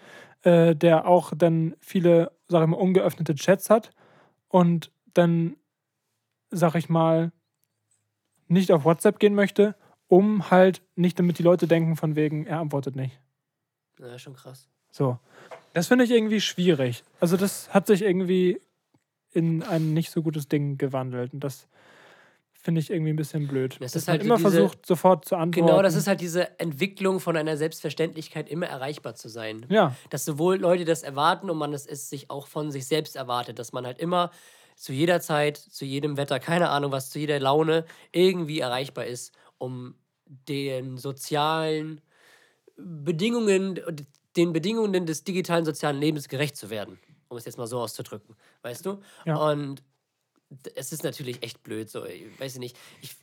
äh, 0.43 0.75
der 0.75 1.07
auch 1.07 1.33
dann 1.37 1.75
viele, 1.81 2.33
sag 2.49 2.63
ich 2.63 2.69
mal, 2.69 2.77
ungeöffnete 2.77 3.35
Chats 3.35 3.71
hat 3.71 3.91
und 4.49 4.91
dann, 5.15 5.57
sag 6.51 6.75
ich 6.75 6.89
mal, 6.89 7.33
nicht 8.49 8.73
auf 8.73 8.85
WhatsApp 8.85 9.19
gehen 9.19 9.35
möchte, 9.35 9.75
um 10.09 10.51
halt 10.51 10.83
nicht, 10.95 11.19
damit 11.19 11.39
die 11.39 11.43
Leute 11.43 11.67
denken, 11.67 11.97
von 11.97 12.15
wegen, 12.15 12.47
er 12.47 12.61
antwortet 12.61 12.97
nicht. 12.97 13.19
Ja, 13.99 14.19
schon 14.19 14.35
krass. 14.35 14.69
So. 14.91 15.19
Das 15.73 15.89
finde 15.89 16.05
ich 16.05 16.11
irgendwie 16.11 16.41
schwierig. 16.41 17.03
Also, 17.21 17.37
das 17.37 17.75
hat 17.75 17.87
sich 17.87 18.03
irgendwie 18.03 18.61
in 19.33 19.63
ein 19.63 19.93
nicht 19.93 20.11
so 20.11 20.23
gutes 20.23 20.49
Ding 20.49 20.79
gewandelt. 20.79 21.35
Und 21.35 21.41
das 21.41 21.67
finde 22.67 22.83
ich 22.83 22.91
irgendwie 22.91 23.11
ein 23.15 23.17
bisschen 23.17 23.49
blöd. 23.49 23.79
Das 23.81 23.97
ist 23.97 24.07
man 24.07 24.13
halt 24.13 24.23
so 24.23 24.27
immer 24.27 24.37
diese- 24.37 24.51
versucht, 24.51 24.85
sofort 24.85 25.25
zu 25.25 25.37
antworten. 25.37 25.67
Genau, 25.69 25.81
das 25.83 25.95
ist 25.95 26.07
halt 26.07 26.21
diese 26.21 26.61
Entwicklung 26.61 27.19
von 27.21 27.35
einer 27.37 27.57
Selbstverständlichkeit, 27.57 28.51
immer 28.51 28.67
erreichbar 28.67 29.15
zu 29.15 29.31
sein. 29.31 29.65
Ja, 29.71 29.97
Dass 30.11 30.27
sowohl 30.27 30.59
Leute 30.59 30.85
das 30.85 31.03
erwarten 31.03 31.49
und 31.49 31.57
man 31.57 31.73
es 31.73 31.85
sich 32.11 32.29
auch 32.29 32.47
von 32.47 32.71
sich 32.71 32.87
selbst 32.87 33.17
erwartet, 33.17 33.59
dass 33.59 33.73
man 33.73 33.87
halt 33.87 33.99
immer 33.99 34.31
zu 34.77 34.93
jeder 34.93 35.23
Zeit, 35.23 35.57
zu 35.57 35.87
jedem 35.87 36.19
Wetter, 36.19 36.39
keine 36.39 36.69
Ahnung 36.69 36.93
was, 36.93 37.09
zu 37.09 37.19
jeder 37.19 37.41
Laune 37.41 37.87
irgendwie 38.13 38.61
erreichbar 38.61 39.07
ist, 39.07 39.33
um 39.57 39.95
den 40.27 40.99
sozialen 40.99 42.03
Bedingungen, 42.77 43.81
den 44.37 44.53
Bedingungen 44.53 45.07
des 45.07 45.25
digitalen 45.25 45.65
sozialen 45.65 45.99
Lebens 45.99 46.29
gerecht 46.29 46.57
zu 46.57 46.69
werden, 46.69 46.99
um 47.29 47.37
es 47.39 47.45
jetzt 47.47 47.57
mal 47.57 47.67
so 47.67 47.81
auszudrücken, 47.81 48.37
weißt 48.63 48.85
du? 48.85 49.01
Ja. 49.25 49.37
Und 49.37 49.83
es 50.75 50.93
ist 50.93 51.05
natürlich 51.05 51.43
echt 51.43 51.63
blöd, 51.63 51.91
so, 51.91 52.05
ich 52.05 52.39
weiß 52.39 52.55
ich 52.55 52.61
nicht. 52.61 52.77
Ich, 53.03 53.17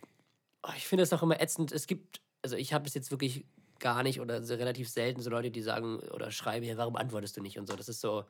oh, 0.64 0.72
ich 0.76 0.88
finde 0.88 1.04
es 1.04 1.14
auch 1.14 1.24
immer 1.24 1.42
ätzend. 1.42 1.72
Es 1.72 1.88
gibt, 1.88 2.22
also 2.42 2.56
ich 2.56 2.74
habe 2.74 2.86
es 2.88 2.94
jetzt 2.94 3.12
wirklich 3.12 3.46
gar 3.80 4.04
nicht 4.04 4.22
oder 4.22 4.44
so 4.44 4.56
relativ 4.56 4.90
selten 4.90 5.22
so 5.22 5.30
Leute, 5.30 5.52
die 5.52 5.62
sagen 5.62 6.00
oder 6.14 6.32
schreiben, 6.32 6.66
ja, 6.66 6.78
warum 6.78 6.96
antwortest 6.96 7.38
du 7.38 7.42
nicht 7.42 7.58
und 7.60 7.68
so. 7.68 7.76
Das 7.76 7.90
ist 7.90 8.02
so. 8.02 8.26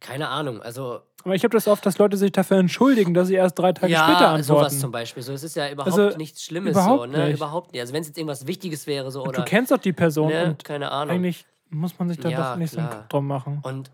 Keine 0.00 0.28
Ahnung, 0.28 0.60
also 0.60 1.02
aber 1.24 1.34
ich 1.34 1.44
habe 1.44 1.52
das 1.52 1.68
oft, 1.68 1.86
dass 1.86 1.98
Leute 1.98 2.16
sich 2.16 2.32
dafür 2.32 2.56
entschuldigen, 2.58 3.14
dass 3.14 3.28
sie 3.28 3.34
erst 3.34 3.58
drei 3.58 3.72
Tage 3.72 3.92
ja, 3.92 4.04
später 4.04 4.28
antworten. 4.30 4.42
sowas 4.42 4.80
zum 4.80 4.90
Beispiel. 4.90 5.22
So, 5.22 5.32
es 5.32 5.44
ist 5.44 5.54
ja 5.54 5.70
überhaupt 5.70 5.96
Also, 5.96 6.16
nichts 6.16 6.42
Schlimmes 6.42 6.72
überhaupt 6.72 7.00
so, 7.00 7.06
ne? 7.06 7.26
nicht. 7.26 7.36
Überhaupt 7.36 7.72
nicht. 7.72 7.80
Also 7.80 7.92
wenn 7.92 8.00
es 8.02 8.08
jetzt 8.08 8.18
irgendwas 8.18 8.46
Wichtiges 8.46 8.86
wäre, 8.86 9.10
so 9.12 9.22
oder. 9.22 9.32
du 9.32 9.44
kennst 9.44 9.70
doch 9.70 9.78
die 9.78 9.92
Person 9.92 10.28
ne? 10.28 10.46
und 10.46 10.64
Keine 10.64 10.90
Ahnung. 10.90 11.14
eigentlich 11.14 11.44
muss 11.70 11.96
man 11.98 12.08
sich 12.08 12.18
da 12.18 12.28
Ja, 12.28 12.50
doch 12.52 12.58
nicht 12.58 12.72
so 12.72 12.78
einen 12.78 12.88
klar. 12.88 13.00
Kopf 13.02 13.08
drum 13.10 13.26
machen. 13.28 13.60
Und 13.62 13.90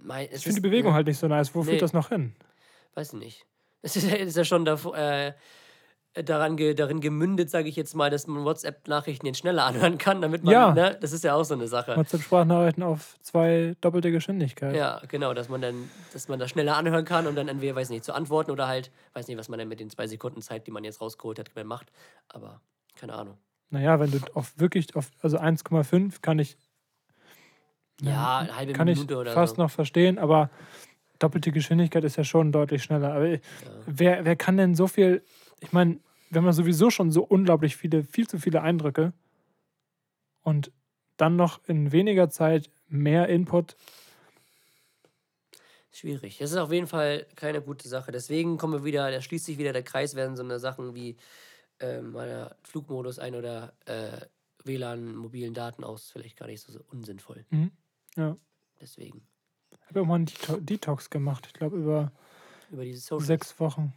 mein, 0.00 0.28
Ich 0.32 0.42
finde 0.42 0.60
die 0.60 0.68
Bewegung 0.68 0.94
halt 0.94 1.06
nicht 1.06 1.18
so 1.18 1.26
nice. 1.28 1.54
Wo 1.54 1.60
Nee. 1.60 1.70
führt 1.70 1.82
das 1.82 1.92
noch 1.92 2.08
hin? 2.08 2.34
Weiß 2.94 3.12
nicht. 3.14 3.44
Es 3.82 3.96
ist, 3.96 4.08
ja- 4.08 4.16
ist 4.16 4.36
ja 4.36 4.44
schon 4.44 4.64
davor, 4.64 4.96
äh, 4.96 5.34
daran 6.24 6.56
ge, 6.56 6.74
darin 6.74 7.00
gemündet, 7.00 7.48
sage 7.48 7.68
ich 7.68 7.76
jetzt 7.76 7.94
mal, 7.94 8.10
dass 8.10 8.26
man 8.26 8.44
WhatsApp-Nachrichten 8.44 9.26
jetzt 9.26 9.38
schneller 9.38 9.64
anhören 9.92 9.98
kann, 9.98 10.20
damit 10.20 10.42
man, 10.42 10.52
Ja. 10.52 10.72
ne? 10.74 10.98
Das 11.00 11.12
ist 11.12 11.22
ja 11.22 11.34
auch 11.34 11.44
so 11.44 11.54
eine 11.54 11.68
Sache. 11.68 11.96
WhatsApp-Sprachnachrichten 11.96 12.82
auf 12.82 13.16
zwei 13.22 13.76
doppelte 13.80 14.10
Geschwindigkeit. 14.10 14.74
Ja, 14.74 15.00
genau, 15.06 15.32
dass 15.34 15.48
man 15.48 15.60
dann, 15.60 15.88
dass 16.12 16.26
man 16.28 16.38
das 16.40 16.50
schneller 16.50 16.76
anhören 16.76 17.04
kann 17.04 17.26
und 17.28 17.36
dann 17.36 17.46
entweder, 17.46 17.76
weiß 17.76 17.90
nicht, 17.90 18.04
zu 18.04 18.14
antworten 18.14 18.50
oder 18.50 18.66
halt, 18.66 18.90
weiß 19.12 19.28
nicht, 19.28 19.38
was 19.38 19.48
man 19.48 19.58
dann 19.60 19.68
mit 19.68 19.78
den 19.80 19.90
zwei 19.90 20.06
Sekunden 20.08 20.42
Zeit, 20.42 20.66
die 20.66 20.70
man 20.72 20.82
jetzt 20.82 21.00
rausgeholt 21.00 21.38
hat, 21.38 21.50
macht. 21.64 21.92
Aber 22.28 22.60
keine 22.96 23.12
Ahnung. 23.14 23.38
Naja, 23.70 24.00
wenn 24.00 24.10
du 24.10 24.18
auf 24.34 24.58
wirklich 24.58 24.96
auf, 24.96 25.10
also 25.22 25.38
1,5 25.38 26.20
kann 26.22 26.38
ich, 26.40 26.56
Ja, 28.00 28.38
eine 28.38 28.56
halbe 28.56 28.72
kann 28.72 28.88
ich 28.88 28.98
Minute 28.98 29.16
oder 29.16 29.32
fast 29.32 29.56
so. 29.56 29.62
noch 29.62 29.70
verstehen, 29.70 30.18
aber 30.18 30.50
doppelte 31.18 31.50
Geschwindigkeit 31.52 32.04
ist 32.04 32.16
ja 32.16 32.24
schon 32.24 32.52
deutlich 32.52 32.82
schneller. 32.82 33.12
Aber 33.12 33.38
wer, 33.86 34.24
wer 34.24 34.36
kann 34.36 34.56
denn 34.56 34.74
so 34.74 34.86
viel, 34.86 35.22
ich 35.60 35.72
meine, 35.72 35.98
haben 36.34 36.44
ja 36.44 36.52
sowieso 36.52 36.90
schon 36.90 37.10
so 37.10 37.24
unglaublich 37.24 37.76
viele, 37.76 38.04
viel 38.04 38.28
zu 38.28 38.38
viele 38.38 38.62
Eindrücke 38.62 39.12
und 40.42 40.70
dann 41.16 41.36
noch 41.36 41.60
in 41.66 41.90
weniger 41.90 42.30
Zeit 42.30 42.70
mehr 42.88 43.28
Input. 43.28 43.76
Schwierig. 45.90 46.38
Das 46.38 46.52
ist 46.52 46.56
auf 46.56 46.70
jeden 46.70 46.86
Fall 46.86 47.26
keine 47.34 47.60
gute 47.60 47.88
Sache. 47.88 48.12
Deswegen 48.12 48.56
kommen 48.56 48.74
wir 48.74 48.84
wieder, 48.84 49.10
da 49.10 49.20
schließt 49.20 49.46
sich 49.46 49.58
wieder 49.58 49.72
der 49.72 49.82
Kreis, 49.82 50.14
werden 50.14 50.36
so 50.36 50.44
eine 50.44 50.60
Sachen 50.60 50.94
wie 50.94 51.16
ähm, 51.80 52.16
Flugmodus 52.62 53.18
ein 53.18 53.34
oder 53.34 53.72
äh, 53.86 54.20
WLAN, 54.64 55.16
mobilen 55.16 55.54
Daten 55.54 55.82
aus, 55.82 56.10
vielleicht 56.10 56.36
gar 56.36 56.46
nicht 56.46 56.60
so, 56.60 56.72
so 56.72 56.80
unsinnvoll. 56.90 57.44
Mhm. 57.50 57.72
Ja. 58.18 58.36
Deswegen. 58.80 59.26
Ich 59.70 59.88
habe 59.88 60.02
auch 60.02 60.06
mal 60.06 60.16
einen 60.16 60.26
Deto 60.26 60.56
Detox 60.58 61.08
gemacht, 61.08 61.46
ich 61.46 61.54
glaube 61.54 61.76
über 61.76 62.12
Über 62.70 62.84
diese 62.84 63.18
sechs 63.20 63.58
Wochen. 63.60 63.94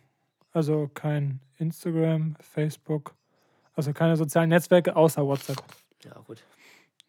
Also 0.54 0.90
kein 0.94 1.42
Instagram, 1.58 2.36
Facebook, 2.40 3.16
also 3.74 3.94
keine 3.94 4.16
sozialen 4.16 4.50
Netzwerke 4.50 4.96
außer 4.96 5.26
WhatsApp. 5.26 5.62
Ja, 6.04 6.20
gut. 6.20 6.44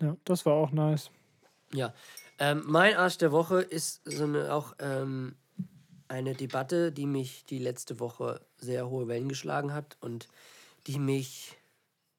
Ja, 0.01 0.17
das 0.25 0.47
war 0.47 0.55
auch 0.55 0.73
nice. 0.73 1.11
Ja. 1.73 1.95
Ähm, 2.39 2.63
mein 2.67 2.97
Arsch 2.97 3.19
der 3.19 3.31
Woche 3.31 3.61
ist 3.61 4.03
so 4.05 4.25
eine, 4.25 4.53
auch 4.53 4.75
ähm, 4.79 5.37
eine 6.09 6.35
Debatte, 6.35 6.93
die 6.93 7.07
mich 7.07 7.45
die 7.45 7.59
letzte 7.59 8.01
Woche 8.01 8.41
sehr 8.57 8.89
hohe 8.89 9.07
Wellen 9.07 9.29
geschlagen 9.29 9.73
hat 9.73 9.97
und 10.01 10.29
die 10.87 10.99
mich 10.99 11.57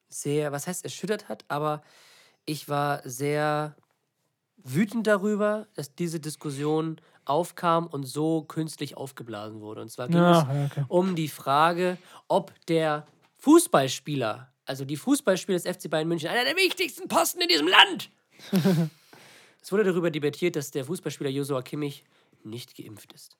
sehr, 0.09 0.51
was 0.51 0.67
heißt 0.67 0.83
erschüttert 0.83 1.29
hat, 1.29 1.45
aber 1.47 1.83
ich 2.45 2.69
war 2.69 3.01
sehr 3.07 3.75
wütend 4.63 5.07
darüber, 5.07 5.67
dass 5.75 5.95
diese 5.95 6.19
Diskussion 6.19 6.99
aufkam 7.25 7.87
und 7.87 8.03
so 8.03 8.43
künstlich 8.43 8.97
aufgeblasen 8.97 9.61
wurde. 9.61 9.81
Und 9.81 9.89
zwar 9.89 10.07
ging 10.07 10.17
es 10.17 10.43
ja, 10.43 10.69
okay. 10.71 10.85
um 10.87 11.15
die 11.15 11.27
Frage, 11.27 11.97
ob 12.27 12.53
der 12.67 13.07
Fußballspieler, 13.39 14.51
also 14.65 14.85
die 14.85 14.97
Fußballspieler 14.97 15.59
des 15.59 15.77
FC 15.77 15.89
Bayern 15.89 16.07
München, 16.07 16.29
einer 16.29 16.43
der 16.43 16.55
wichtigsten 16.55 17.07
Posten 17.07 17.41
in 17.41 17.47
diesem 17.47 17.67
Land. 17.67 18.09
es 19.61 19.71
wurde 19.71 19.83
darüber 19.83 20.11
debattiert, 20.11 20.55
dass 20.55 20.71
der 20.71 20.85
Fußballspieler 20.85 21.29
Josua 21.29 21.61
Kimmich 21.61 22.03
nicht 22.43 22.75
geimpft 22.75 23.13
ist. 23.13 23.37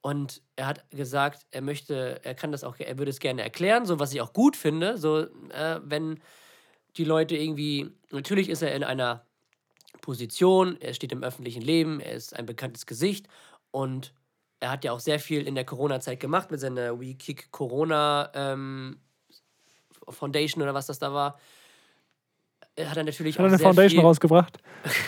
Und 0.00 0.42
er 0.56 0.66
hat 0.66 0.90
gesagt, 0.90 1.46
er 1.50 1.60
möchte, 1.60 2.20
er 2.22 2.34
kann 2.34 2.52
das 2.52 2.62
auch, 2.62 2.76
er 2.78 2.98
würde 2.98 3.10
es 3.10 3.18
gerne 3.18 3.42
erklären, 3.42 3.84
so 3.84 3.98
was 3.98 4.12
ich 4.12 4.20
auch 4.20 4.32
gut 4.32 4.56
finde, 4.56 4.96
so 4.96 5.20
äh, 5.50 5.80
wenn 5.82 6.20
die 6.96 7.04
Leute 7.04 7.36
irgendwie, 7.36 7.90
natürlich 8.10 8.48
ist 8.48 8.62
er 8.62 8.74
in 8.74 8.84
einer 8.84 9.27
Position, 10.00 10.80
er 10.80 10.94
steht 10.94 11.12
im 11.12 11.22
öffentlichen 11.22 11.62
Leben, 11.62 12.00
er 12.00 12.12
ist 12.12 12.34
ein 12.34 12.46
bekanntes 12.46 12.86
Gesicht 12.86 13.28
und 13.70 14.12
er 14.60 14.70
hat 14.70 14.84
ja 14.84 14.92
auch 14.92 15.00
sehr 15.00 15.20
viel 15.20 15.46
in 15.46 15.54
der 15.54 15.64
Corona-Zeit 15.64 16.20
gemacht 16.20 16.50
mit 16.50 16.60
seiner 16.60 16.98
We 17.00 17.14
Kick 17.14 17.50
Corona 17.52 18.30
ähm, 18.34 18.98
Foundation 20.08 20.62
oder 20.62 20.74
was 20.74 20.86
das 20.86 20.98
da 20.98 21.12
war. 21.12 21.38
Er 22.74 22.90
hat 22.90 22.96
er 22.96 23.04
natürlich 23.04 23.36
Hat 23.36 23.40
auch 23.40 23.48
eine 23.48 23.58
sehr 23.58 23.66
Foundation 23.66 24.00
viel, 24.00 24.06
rausgebracht? 24.06 24.58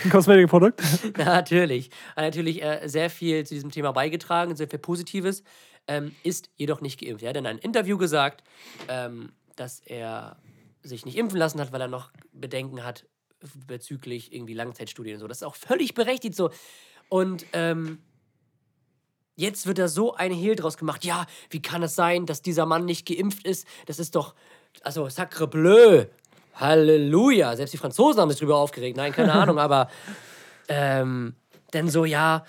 Ein 0.03 0.09
Kosmetikprodukt? 0.09 0.81
ja, 1.17 1.25
natürlich. 1.25 1.89
Hat 2.15 2.25
natürlich 2.25 2.61
äh, 2.61 2.87
sehr 2.87 3.09
viel 3.09 3.45
zu 3.45 3.53
diesem 3.53 3.71
Thema 3.71 3.93
beigetragen, 3.93 4.55
sehr 4.55 4.67
viel 4.67 4.79
Positives, 4.79 5.43
ähm, 5.87 6.13
ist 6.23 6.49
jedoch 6.57 6.81
nicht 6.81 6.99
geimpft. 6.99 7.23
Er 7.23 7.29
hat 7.29 7.37
in 7.37 7.47
einem 7.47 7.59
Interview 7.59 7.97
gesagt, 7.97 8.43
ähm, 8.89 9.31
dass 9.55 9.79
er 9.79 10.37
sich 10.83 11.05
nicht 11.05 11.17
impfen 11.17 11.39
lassen 11.39 11.61
hat, 11.61 11.71
weil 11.71 11.81
er 11.81 11.87
noch 11.87 12.11
Bedenken 12.33 12.83
hat 12.83 13.05
bezüglich 13.67 14.33
irgendwie 14.33 14.53
Langzeitstudien 14.53 15.15
und 15.15 15.19
so. 15.21 15.27
Das 15.27 15.37
ist 15.37 15.43
auch 15.43 15.55
völlig 15.55 15.93
berechtigt 15.93 16.35
so. 16.35 16.51
Und 17.09 17.45
ähm, 17.53 17.99
jetzt 19.35 19.67
wird 19.67 19.77
da 19.77 19.87
so 19.87 20.13
ein 20.15 20.31
Hehl 20.31 20.55
draus 20.55 20.77
gemacht. 20.77 21.03
Ja, 21.03 21.25
wie 21.49 21.61
kann 21.61 21.83
es 21.83 21.95
sein, 21.95 22.25
dass 22.25 22.41
dieser 22.41 22.65
Mann 22.65 22.85
nicht 22.85 23.07
geimpft 23.07 23.45
ist? 23.45 23.67
Das 23.85 23.99
ist 23.99 24.15
doch, 24.15 24.35
also 24.83 25.09
sacre 25.09 25.47
bleu. 25.47 26.05
Halleluja. 26.55 27.55
Selbst 27.55 27.73
die 27.73 27.77
Franzosen 27.77 28.21
haben 28.21 28.29
sich 28.29 28.39
drüber 28.39 28.57
aufgeregt. 28.57 28.97
Nein, 28.97 29.13
keine 29.13 29.33
Ahnung, 29.33 29.57
aber 29.57 29.89
ähm, 30.67 31.35
denn 31.73 31.89
so, 31.89 32.05
ja, 32.05 32.45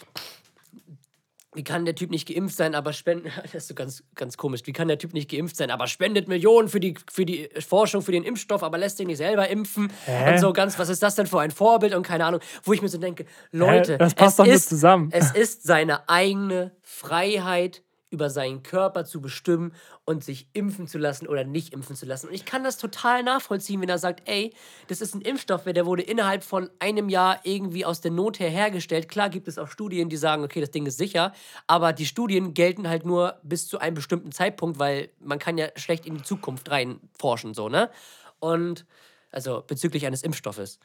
wie 1.54 1.64
kann 1.64 1.84
der 1.84 1.94
Typ 1.94 2.10
nicht 2.10 2.28
geimpft 2.28 2.56
sein, 2.56 2.74
aber 2.74 2.92
spenden. 2.92 3.30
Das 3.42 3.54
ist 3.54 3.68
so 3.68 3.74
ganz, 3.74 4.02
ganz 4.14 4.36
komisch. 4.36 4.62
Wie 4.64 4.72
kann 4.72 4.88
der 4.88 4.98
Typ 4.98 5.12
nicht 5.12 5.30
geimpft 5.30 5.56
sein, 5.56 5.70
aber 5.70 5.86
spendet 5.86 6.28
Millionen 6.28 6.68
für 6.68 6.80
die, 6.80 6.94
für 7.10 7.26
die 7.26 7.50
Forschung, 7.66 8.02
für 8.02 8.12
den 8.12 8.24
Impfstoff, 8.24 8.62
aber 8.62 8.78
lässt 8.78 8.96
sich 8.96 9.06
nicht 9.06 9.18
selber 9.18 9.48
impfen? 9.48 9.92
Hä? 10.06 10.32
Und 10.32 10.38
so 10.38 10.52
ganz, 10.52 10.78
was 10.78 10.88
ist 10.88 11.02
das 11.02 11.14
denn 11.14 11.26
für 11.26 11.40
ein 11.40 11.50
Vorbild 11.50 11.94
und 11.94 12.06
keine 12.06 12.24
Ahnung, 12.24 12.40
wo 12.64 12.72
ich 12.72 12.80
mir 12.80 12.88
so 12.88 12.98
denke, 12.98 13.26
Leute, 13.50 13.98
das 13.98 14.14
passt 14.14 14.38
doch 14.38 14.46
nicht 14.46 14.68
zusammen. 14.68 15.10
Es 15.12 15.32
ist 15.32 15.64
seine 15.64 16.08
eigene 16.08 16.72
Freiheit, 16.80 17.82
über 18.12 18.30
seinen 18.30 18.62
Körper 18.62 19.04
zu 19.04 19.20
bestimmen 19.20 19.74
und 20.04 20.22
sich 20.22 20.46
impfen 20.52 20.86
zu 20.86 20.98
lassen 20.98 21.26
oder 21.26 21.44
nicht 21.44 21.72
impfen 21.72 21.96
zu 21.96 22.04
lassen. 22.04 22.28
Und 22.28 22.34
ich 22.34 22.44
kann 22.44 22.62
das 22.62 22.76
total 22.76 23.22
nachvollziehen, 23.22 23.80
wenn 23.80 23.88
er 23.88 23.98
sagt, 23.98 24.28
ey, 24.28 24.52
das 24.88 25.00
ist 25.00 25.14
ein 25.14 25.22
Impfstoff, 25.22 25.64
der 25.64 25.86
wurde 25.86 26.02
innerhalb 26.02 26.44
von 26.44 26.68
einem 26.78 27.08
Jahr 27.08 27.40
irgendwie 27.44 27.84
aus 27.84 28.02
der 28.02 28.10
Not 28.10 28.38
her 28.38 28.50
hergestellt. 28.50 29.08
Klar 29.08 29.30
gibt 29.30 29.48
es 29.48 29.58
auch 29.58 29.68
Studien, 29.68 30.10
die 30.10 30.18
sagen, 30.18 30.44
okay, 30.44 30.60
das 30.60 30.70
Ding 30.70 30.84
ist 30.84 30.98
sicher, 30.98 31.32
aber 31.66 31.92
die 31.92 32.06
Studien 32.06 32.52
gelten 32.52 32.88
halt 32.88 33.06
nur 33.06 33.40
bis 33.42 33.66
zu 33.66 33.78
einem 33.78 33.94
bestimmten 33.94 34.30
Zeitpunkt, 34.30 34.78
weil 34.78 35.08
man 35.18 35.38
kann 35.38 35.56
ja 35.56 35.68
schlecht 35.76 36.04
in 36.04 36.16
die 36.16 36.22
Zukunft 36.22 36.70
rein 36.70 37.00
forschen, 37.18 37.54
so, 37.54 37.68
ne? 37.68 37.90
Und, 38.38 38.84
also 39.30 39.64
bezüglich 39.66 40.04
eines 40.06 40.22
Impfstoffes. 40.22 40.78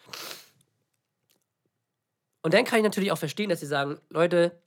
Und 2.41 2.53
dann 2.53 2.63
kann 2.63 2.79
ich 2.79 2.83
natürlich 2.83 3.11
auch 3.11 3.17
verstehen, 3.17 3.49
dass 3.49 3.59
sie 3.59 3.65
sagen, 3.65 3.99
Leute, 4.09 4.57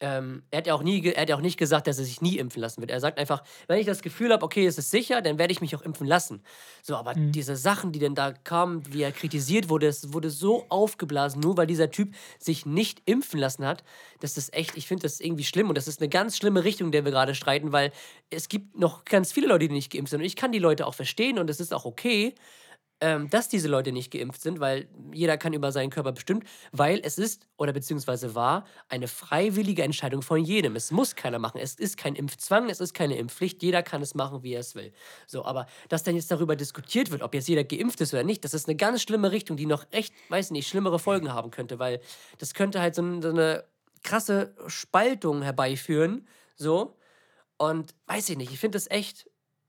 ähm, 0.00 0.42
er, 0.50 0.58
hat 0.58 0.66
ja 0.66 0.74
auch 0.74 0.82
nie, 0.82 1.06
er 1.06 1.22
hat 1.22 1.28
ja 1.28 1.36
auch 1.36 1.40
nicht 1.40 1.58
gesagt, 1.58 1.86
dass 1.86 1.98
er 1.98 2.04
sich 2.04 2.22
nie 2.22 2.38
impfen 2.38 2.60
lassen 2.60 2.80
wird. 2.80 2.90
Er 2.90 3.00
sagt 3.00 3.18
einfach, 3.18 3.42
wenn 3.68 3.78
ich 3.78 3.86
das 3.86 4.02
Gefühl 4.02 4.32
habe, 4.32 4.44
okay, 4.44 4.66
es 4.66 4.78
ist 4.78 4.90
sicher, 4.90 5.20
dann 5.20 5.38
werde 5.38 5.52
ich 5.52 5.60
mich 5.60 5.76
auch 5.76 5.82
impfen 5.82 6.06
lassen. 6.06 6.42
So, 6.82 6.96
aber 6.96 7.14
diese 7.14 7.56
Sachen, 7.56 7.92
die 7.92 7.98
denn 7.98 8.14
da 8.14 8.32
kamen, 8.32 8.82
wie 8.92 9.02
er 9.02 9.12
kritisiert 9.12 9.68
wurde, 9.68 9.86
es 9.86 10.12
wurde 10.12 10.30
so 10.30 10.64
aufgeblasen, 10.70 11.40
nur 11.40 11.56
weil 11.56 11.66
dieser 11.66 11.90
Typ 11.90 12.14
sich 12.38 12.64
nicht 12.64 13.02
impfen 13.04 13.38
lassen 13.38 13.66
hat. 13.66 13.84
Das 14.20 14.36
ist 14.36 14.54
echt, 14.54 14.76
ich 14.76 14.86
finde 14.86 15.02
das 15.02 15.20
irgendwie 15.20 15.44
schlimm 15.44 15.68
und 15.68 15.76
das 15.76 15.86
ist 15.86 16.00
eine 16.00 16.08
ganz 16.08 16.36
schlimme 16.36 16.64
Richtung, 16.64 16.88
in 16.88 16.92
der 16.92 17.04
wir 17.04 17.12
gerade 17.12 17.34
streiten, 17.34 17.72
weil 17.72 17.92
es 18.30 18.48
gibt 18.48 18.78
noch 18.78 19.04
ganz 19.04 19.32
viele 19.32 19.48
Leute, 19.48 19.68
die 19.68 19.74
nicht 19.74 19.92
geimpft 19.92 20.10
sind. 20.10 20.20
Und 20.20 20.26
ich 20.26 20.36
kann 20.36 20.52
die 20.52 20.58
Leute 20.58 20.86
auch 20.86 20.94
verstehen 20.94 21.38
und 21.38 21.50
es 21.50 21.60
ist 21.60 21.74
auch 21.74 21.84
okay 21.84 22.34
ähm, 23.02 23.30
dass 23.30 23.48
diese 23.48 23.68
Leute 23.68 23.92
nicht 23.92 24.10
geimpft 24.10 24.42
sind, 24.42 24.60
weil 24.60 24.88
jeder 25.12 25.38
kann 25.38 25.52
über 25.52 25.72
seinen 25.72 25.90
Körper 25.90 26.12
bestimmt, 26.12 26.44
weil 26.72 27.00
es 27.02 27.16
ist 27.18 27.46
oder 27.56 27.72
beziehungsweise 27.72 28.34
war 28.34 28.66
eine 28.88 29.08
freiwillige 29.08 29.82
Entscheidung 29.82 30.20
von 30.22 30.44
jedem. 30.44 30.76
Es 30.76 30.90
muss 30.90 31.16
keiner 31.16 31.38
machen. 31.38 31.58
Es 31.62 31.74
ist 31.74 31.96
kein 31.96 32.14
Impfzwang, 32.14 32.68
es 32.68 32.80
ist 32.80 32.92
keine 32.92 33.16
Impfpflicht. 33.16 33.62
Jeder 33.62 33.82
kann 33.82 34.02
es 34.02 34.14
machen, 34.14 34.42
wie 34.42 34.52
er 34.52 34.60
es 34.60 34.74
will. 34.74 34.92
So, 35.26 35.44
aber 35.44 35.66
dass 35.88 36.02
dann 36.02 36.14
jetzt 36.14 36.30
darüber 36.30 36.56
diskutiert 36.56 37.10
wird, 37.10 37.22
ob 37.22 37.32
jetzt 37.34 37.48
jeder 37.48 37.64
geimpft 37.64 38.00
ist 38.02 38.12
oder 38.12 38.22
nicht, 38.24 38.44
das 38.44 38.52
ist 38.54 38.68
eine 38.68 38.76
ganz 38.76 39.02
schlimme 39.02 39.32
Richtung, 39.32 39.56
die 39.56 39.66
noch 39.66 39.86
echt, 39.90 40.12
weiß 40.28 40.50
nicht, 40.50 40.68
schlimmere 40.68 40.98
Folgen 40.98 41.32
haben 41.32 41.50
könnte, 41.50 41.78
weil 41.78 42.00
das 42.38 42.52
könnte 42.54 42.80
halt 42.80 42.94
so, 42.94 43.02
ein- 43.02 43.22
so 43.22 43.30
eine 43.30 43.64
krasse 44.02 44.54
Spaltung 44.66 45.42
herbeiführen. 45.42 46.26
So. 46.56 46.96
Und 47.56 47.94
weiß 48.06 48.28
ich 48.30 48.36
nicht, 48.36 48.52
ich 48.52 48.58
finde 48.58 48.76
das 48.76 48.90
echt, 48.90 49.28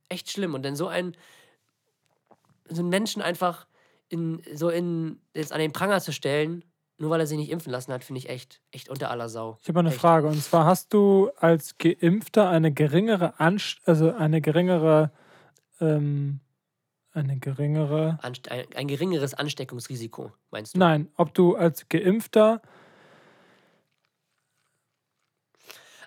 echt 0.09 0.29
schlimm. 0.32 0.53
Und 0.53 0.63
dann 0.63 0.75
so 0.75 0.88
ein 0.88 1.15
so 2.72 2.82
einen 2.82 2.89
Menschen 2.89 3.22
einfach 3.22 3.67
in, 4.09 4.41
so 4.53 4.69
in, 4.69 5.19
jetzt 5.36 5.53
an 5.53 5.59
den 5.59 5.72
Pranger 5.72 6.01
zu 6.01 6.11
stellen, 6.11 6.63
nur 6.97 7.09
weil 7.09 7.19
er 7.19 7.28
sich 7.28 7.38
nicht 7.38 7.49
impfen 7.49 7.72
lassen 7.72 7.91
hat, 7.91 8.03
finde 8.03 8.19
ich 8.19 8.30
echt, 8.30 8.61
echt 8.72 8.89
unter 8.89 9.09
aller 9.09 9.28
Sau. 9.28 9.57
Ich 9.61 9.67
habe 9.67 9.80
eine 9.80 9.89
Echt. 9.89 9.99
Frage. 9.99 10.28
Und 10.28 10.41
zwar 10.41 10.65
hast 10.65 10.93
du 10.93 11.32
als 11.38 11.78
Geimpfter 11.78 12.49
eine 12.49 12.72
geringere 12.72 13.39
Anst 13.39 13.80
also 13.86 14.13
eine 14.13 14.39
geringere, 14.39 15.11
ähm, 15.80 16.41
eine 17.11 17.39
geringere. 17.39 18.19
Anst 18.22 18.51
ein, 18.51 18.65
ein 18.76 18.88
geringeres 18.88 19.34
Ansteckungsrisiko, 19.34 20.32
meinst 20.51 20.76
du? 20.76 20.80
Nein, 20.80 21.09
ob 21.15 21.34
du 21.34 21.55
als 21.55 21.89
Geimpfter. 21.89 22.61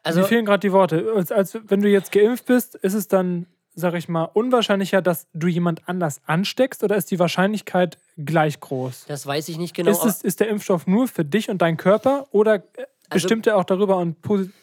Also, 0.04 0.20
mir 0.20 0.26
fehlen 0.26 0.44
gerade 0.44 0.60
die 0.60 0.72
Worte. 0.72 1.12
Als, 1.16 1.32
als 1.32 1.58
wenn 1.64 1.80
du 1.80 1.88
jetzt 1.88 2.12
geimpft 2.12 2.46
bist, 2.46 2.74
ist 2.76 2.94
es 2.94 3.08
dann, 3.08 3.46
sag 3.74 3.94
ich 3.94 4.08
mal, 4.08 4.24
unwahrscheinlicher, 4.24 5.02
dass 5.02 5.26
du 5.34 5.48
jemand 5.48 5.88
anders 5.88 6.20
ansteckst 6.26 6.84
oder 6.84 6.96
ist 6.96 7.10
die 7.10 7.18
Wahrscheinlichkeit 7.18 7.98
gleich 8.16 8.60
groß? 8.60 9.06
das 9.08 9.26
weiß 9.26 9.48
ich 9.48 9.58
nicht 9.58 9.74
genau. 9.74 9.90
ist, 9.90 10.04
es, 10.04 10.22
ist 10.22 10.40
der 10.40 10.48
Impfstoff 10.48 10.86
nur 10.86 11.08
für 11.08 11.24
dich 11.24 11.50
und 11.50 11.60
deinen 11.60 11.76
Körper 11.76 12.26
oder 12.30 12.54
äh, 12.54 12.60
Also- 12.78 12.86
bestimmt 13.10 13.46
er 13.46 13.56
auch 13.56 13.64
darüber 13.64 13.96
und 13.96 14.16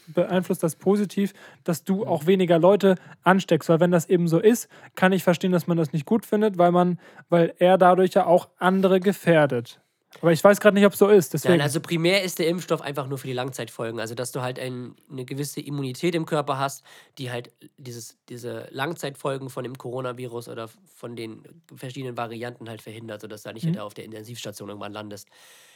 beeinflusst 0.08 0.64
das 0.64 0.76
positiv, 0.78 1.34
dass 1.66 1.84
du 1.84 2.06
auch 2.06 2.26
weniger 2.26 2.58
Leute 2.58 2.96
ansteckst? 3.24 3.68
Weil 3.70 3.80
wenn 3.82 3.92
das 3.92 4.08
eben 4.08 4.28
so 4.30 4.40
ist, 4.40 4.70
kann 4.96 5.12
ich 5.12 5.24
verstehen, 5.24 5.52
dass 5.52 5.68
man 5.68 5.78
das 5.78 5.92
nicht 5.92 6.06
gut 6.06 6.26
findet, 6.26 6.58
weil 6.58 6.72
man, 6.72 6.98
weil 7.30 7.54
er 7.60 7.78
dadurch 7.78 8.14
ja 8.14 8.26
auch 8.26 8.48
andere 8.60 9.00
gefährdet. 9.02 9.81
Aber 10.20 10.34
ich 10.34 10.44
weiß 10.44 10.60
gerade 10.60 10.76
nicht, 10.76 10.86
ob 10.86 10.94
es 10.94 11.00
so 11.00 11.08
ist. 11.08 11.34
Deswegen. 11.34 11.54
Nein, 11.54 11.62
also 11.62 11.80
primär 11.80 12.24
ist 12.24 12.38
der 12.40 12.48
Impfstoff 12.48 12.82
einfach 12.82 13.08
nur 13.08 13.18
für 13.18 13.28
die 13.28 13.34
Langzeitfolgen. 13.34 14.00
Also, 14.00 14.14
dass 14.14 14.32
du 14.32 14.42
halt 14.42 14.60
ein, 14.60 14.96
eine 15.10 15.24
gewisse 15.24 15.62
Immunität 15.62 16.16
im 16.16 16.26
Körper 16.26 16.58
hast, 16.58 16.84
die 17.18 17.32
halt 17.32 17.52
dieses, 17.78 18.18
diese 18.28 18.68
Langzeitfolgen 18.72 19.50
von 19.50 19.64
dem 19.64 19.78
Coronavirus 19.78 20.50
oder 20.50 20.70
von 20.96 21.16
den 21.16 21.44
verschiedenen 21.74 22.18
Varianten 22.18 22.68
halt 22.68 22.82
verhindert, 22.82 23.22
sodass 23.22 23.44
du 23.44 23.48
halt 23.48 23.56
nicht 23.56 23.66
halt 23.66 23.80
auf 23.80 23.94
der 23.94 24.04
Intensivstation 24.04 24.70
irgendwann 24.70 24.92
landest. 24.94 25.30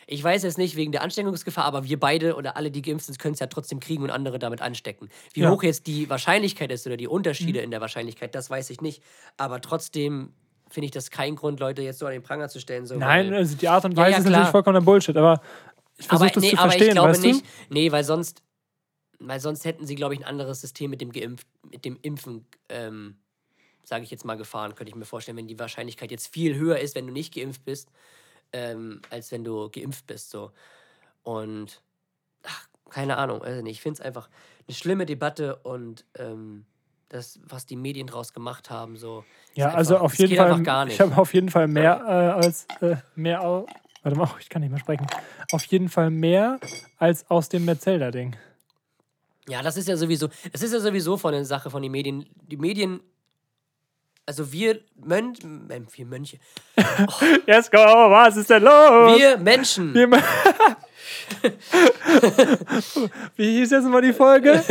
Ich 0.08 0.24
weiß 0.24 0.44
jetzt 0.44 0.58
nicht 0.58 0.76
wegen 0.76 0.92
der 0.92 1.02
Ansteckungsgefahr, 1.02 1.64
aber 1.64 1.86
wir 1.86 2.00
beide 2.00 2.36
oder 2.36 2.58
alle, 2.58 2.70
die 2.70 2.82
geimpft 2.84 3.08
sind, 3.08 3.18
können 3.18 3.34
es 3.34 3.40
ja 3.40 3.48
trotzdem 3.48 3.80
kriegen 3.80 4.04
und 4.04 4.12
andere 4.12 4.38
damit 4.38 4.62
anstecken. 4.62 5.10
Wie 5.34 5.42
Ja. 5.42 5.50
hoch 5.50 5.64
jetzt 5.64 5.88
die 5.88 6.10
Wahrscheinlichkeit 6.10 6.72
ist 6.72 6.86
oder 6.86 6.98
die 6.98 7.08
Unterschiede 7.08 7.60
in 7.62 7.72
der 7.72 7.82
Wahrscheinlichkeit, 7.82 8.36
das 8.36 8.50
weiß 8.50 8.70
ich 8.70 8.82
nicht. 8.82 9.02
Aber 9.38 9.62
trotzdem 9.62 10.34
finde 10.70 10.86
ich 10.86 10.92
das 10.92 11.12
kein 11.12 11.36
Grund, 11.36 11.60
Leute 11.60 11.82
jetzt 11.82 12.00
so 12.00 12.06
an 12.06 12.12
den 12.14 12.24
Pranger 12.24 12.50
zu 12.50 12.60
stellen. 12.60 12.86
So, 12.86 12.96
Nein, 12.96 13.32
weil- 13.32 13.38
also 13.40 13.56
die 13.56 13.68
Art 13.68 13.86
und 13.86 13.92
Ja, 13.94 13.98
Weise 14.04 14.12
ja, 14.12 14.18
ist 14.20 14.26
natürlich 14.26 14.48
vollkommener 14.50 14.84
Bullshit, 14.84 15.16
aber 15.16 15.42
ich 15.98 16.08
versuche 16.08 16.26
aber, 16.30 16.34
das 16.34 16.44
nee, 16.44 16.50
zu 16.52 16.58
aber 16.58 16.72
verstehen, 16.72 16.88
ich 16.88 16.94
glaube 16.94 17.10
weißt 17.12 17.22
nicht. 17.24 17.42
du? 17.46 17.74
Nee, 17.74 17.92
weil 17.92 18.04
sonst, 18.04 18.42
weil 19.20 19.40
sonst 19.40 19.64
hätten 19.66 19.86
sie, 19.88 19.96
glaube 19.96 20.14
ich, 20.14 20.20
ein 20.22 20.26
anderes 20.26 20.62
System 20.62 20.90
mit 20.90 21.02
dem 21.02 21.12
Geimpft, 21.12 21.48
mit 21.70 21.86
dem 21.86 21.98
Impfen, 22.02 22.46
ähm, 22.70 23.18
sage 23.84 24.04
ich 24.04 24.12
jetzt 24.12 24.26
mal, 24.26 24.36
gefahren, 24.36 24.76
könnte 24.76 24.90
ich 24.90 24.96
mir 24.96 25.06
vorstellen, 25.06 25.38
wenn 25.38 25.48
die 25.48 25.60
Wahrscheinlichkeit 25.60 26.12
jetzt 26.12 26.28
viel 26.34 26.56
höher 26.56 26.80
ist, 26.80 26.96
wenn 26.96 27.06
du 27.08 27.14
nicht 27.14 27.34
geimpft 27.34 27.64
bist, 27.64 27.90
ähm, 28.52 29.02
als 29.12 29.32
wenn 29.32 29.44
du 29.44 29.70
geimpft 29.70 30.08
bist. 30.08 30.32
So. 30.32 30.52
Und 31.24 31.82
ach, 32.44 32.68
keine 32.90 33.18
Ahnung, 33.18 33.42
also 33.44 33.62
nicht. 33.62 33.74
Ich 33.78 33.82
finde 33.82 34.00
es 34.00 34.06
einfach 34.06 34.30
eine 34.68 34.76
schlimme 34.76 35.06
Debatte 35.06 35.58
und 35.58 36.04
ähm, 36.18 36.66
das, 37.10 37.40
was 37.44 37.66
die 37.66 37.76
Medien 37.76 38.08
draus 38.08 38.34
gemacht 38.34 38.70
haben, 38.70 38.98
so. 38.98 39.24
Ja, 39.54 39.68
einfach- 39.68 39.78
also 39.78 39.98
auf 39.98 40.12
das 40.12 40.20
jeden 40.20 40.36
Fall. 40.38 40.52
Einfach 40.52 40.64
gar 40.64 40.86
nicht. 40.86 40.96
Ich 40.96 41.02
habe 41.02 41.18
auf 41.18 41.34
jeden 41.34 41.50
Fall 41.50 41.68
mehr 41.68 42.02
äh, 42.06 42.46
als 42.46 42.68
äh, 42.82 42.96
mehr. 43.16 43.66
Warte 44.04 44.18
mal, 44.18 44.30
ich 44.40 44.50
kann 44.50 44.62
nicht 44.62 44.72
mehr 44.72 44.80
sprechen. 44.80 45.08
Auf 45.52 45.64
jeden 45.66 45.90
Fall 45.90 46.10
mehr 46.12 46.60
als 46.98 47.30
aus 47.30 47.50
dem 47.50 47.66
Metzelder-Ding. 47.66 48.36
Ja, 49.48 49.62
das 49.62 49.78
ist 49.78 49.88
ja 49.88 49.96
sowieso, 49.98 50.30
es 50.54 50.64
ist 50.64 50.74
ja 50.74 50.80
sowieso 50.80 51.18
von 51.18 51.32
der 51.32 51.46
Sache 51.46 51.70
von 51.70 51.82
den 51.82 51.92
Medien. 51.92 52.26
Die 52.44 52.58
Medien, 52.58 53.00
also 54.26 54.52
wir 54.52 54.80
Mönch, 55.04 55.40
äh, 55.44 55.82
wir 55.96 56.06
Mönche, 56.06 56.38
Jetzt 57.48 57.72
go, 57.72 57.78
was 57.78 58.38
ist 58.38 58.50
denn 58.50 58.64
los? 58.64 59.18
wir 59.20 59.38
Menschen, 59.38 59.94
Wir 59.94 60.08
ma- 60.08 60.20
Wie 63.36 63.58
hieß 63.60 63.72
jetzt 63.72 63.84
nochmal 63.84 64.02
die 64.02 64.14
Folge? 64.14 64.54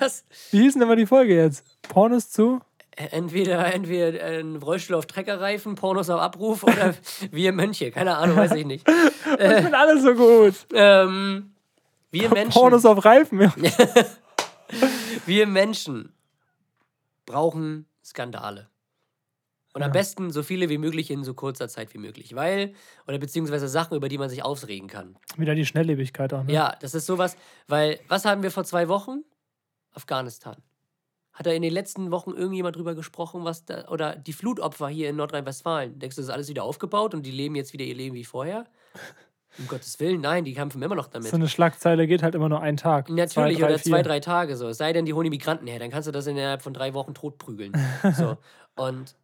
was? 0.00 0.24
Wie 0.50 0.60
hieß 0.62 0.74
denn 0.74 0.82
immer 0.82 0.96
die 0.96 1.06
Folge 1.06 1.34
jetzt? 1.36 1.64
Pornos 1.88 2.30
zu? 2.30 2.60
entweder, 2.98 3.74
entweder 3.74 4.24
ein 4.24 4.56
Rollstuhl 4.56 4.96
auf 4.96 5.04
Treckerreifen, 5.06 5.74
Pornos 5.74 6.08
auf 6.08 6.18
Abruf 6.20 6.62
oder 6.64 6.94
wir 7.30 7.52
Mönche, 7.52 7.90
keine 7.90 8.16
Ahnung, 8.16 8.36
weiß 8.38 8.52
ich 8.52 8.64
nicht. 8.64 8.88
Ich 8.88 9.36
bin 9.64 9.74
alles 9.74 10.02
so 10.02 10.14
gut. 10.14 10.54
Ähm, 10.72 11.52
Wir 12.10 12.30
Menschen, 12.30 12.52
Pornos 12.58 12.86
auf 12.86 13.04
Reifen. 13.04 13.40
Ja. 13.42 13.52
wir 15.26 15.46
Menschen 15.46 16.14
brauchen 17.26 17.86
Skandale. 18.06 18.68
Und 19.74 19.82
am 19.82 19.88
Ja. 19.90 19.92
besten 19.92 20.30
so 20.30 20.42
viele 20.42 20.70
wie 20.70 20.78
möglich 20.78 21.10
in 21.10 21.22
so 21.22 21.34
kurzer 21.34 21.68
Zeit 21.68 21.92
wie 21.92 21.98
möglich. 21.98 22.34
Weil, 22.34 22.72
oder 23.06 23.18
beziehungsweise 23.18 23.68
Sachen, 23.68 23.96
über 23.96 24.08
die 24.08 24.16
man 24.16 24.30
sich 24.30 24.42
aufregen 24.42 24.88
kann. 24.88 25.18
Wieder 25.36 25.54
die 25.54 25.66
Schnelllebigkeit 25.66 26.32
auch. 26.32 26.44
Ne? 26.44 26.52
Ja, 26.52 26.76
das 26.80 26.94
ist 26.94 27.04
sowas, 27.06 27.36
weil, 27.68 28.00
was 28.08 28.24
haben 28.24 28.42
wir 28.42 28.50
vor 28.50 28.64
zwei 28.64 28.88
Wochen? 28.88 29.22
Afghanistan. 29.92 30.56
Hat 31.32 31.44
da 31.44 31.50
in 31.50 31.60
den 31.60 31.72
letzten 31.72 32.10
Wochen 32.10 32.30
irgendjemand 32.30 32.76
drüber 32.76 32.94
gesprochen, 32.94 33.44
was 33.44 33.66
da, 33.66 33.88
oder 33.88 34.16
die 34.16 34.32
Flutopfer 34.32 34.88
hier 34.88 35.10
in 35.10 35.16
Nordrhein-Westfalen? 35.16 35.98
Denkst 35.98 36.16
du, 36.16 36.22
das 36.22 36.28
ist 36.28 36.32
alles 36.34 36.48
wieder 36.48 36.64
aufgebaut 36.64 37.12
und 37.12 37.26
die 37.26 37.30
leben 37.30 37.54
jetzt 37.56 37.74
wieder 37.74 37.84
ihr 37.84 37.94
Leben 37.94 38.14
wie 38.14 38.24
vorher? 38.24 38.64
Um 39.58 39.66
Gottes 39.66 39.98
Willen, 40.00 40.20
nein, 40.20 40.44
die 40.44 40.52
kämpfen 40.54 40.82
immer 40.82 40.94
noch 40.94 41.08
damit. 41.08 41.30
So 41.30 41.36
eine 41.36 41.48
Schlagzeile 41.48 42.06
geht 42.06 42.22
halt 42.22 42.34
immer 42.34 42.48
nur 42.48 42.60
einen 42.60 42.76
Tag. 42.76 43.08
Natürlich, 43.08 43.32
zwei, 43.32 43.52
drei, 43.52 43.64
oder 43.64 43.78
zwei, 43.78 43.82
vier. 43.82 44.02
drei 44.02 44.20
Tage 44.20 44.56
so. 44.56 44.68
Es 44.68 44.78
sei 44.78 44.92
denn, 44.92 45.06
die 45.06 45.14
holen 45.14 45.24
die 45.24 45.30
Migranten 45.30 45.66
her, 45.66 45.78
dann 45.78 45.90
kannst 45.90 46.08
du 46.08 46.12
das 46.12 46.26
innerhalb 46.26 46.62
von 46.62 46.74
drei 46.74 46.92
Wochen 46.94 47.14
totprügeln. 47.14 47.72
so. 48.12 48.36
Und 48.74 49.16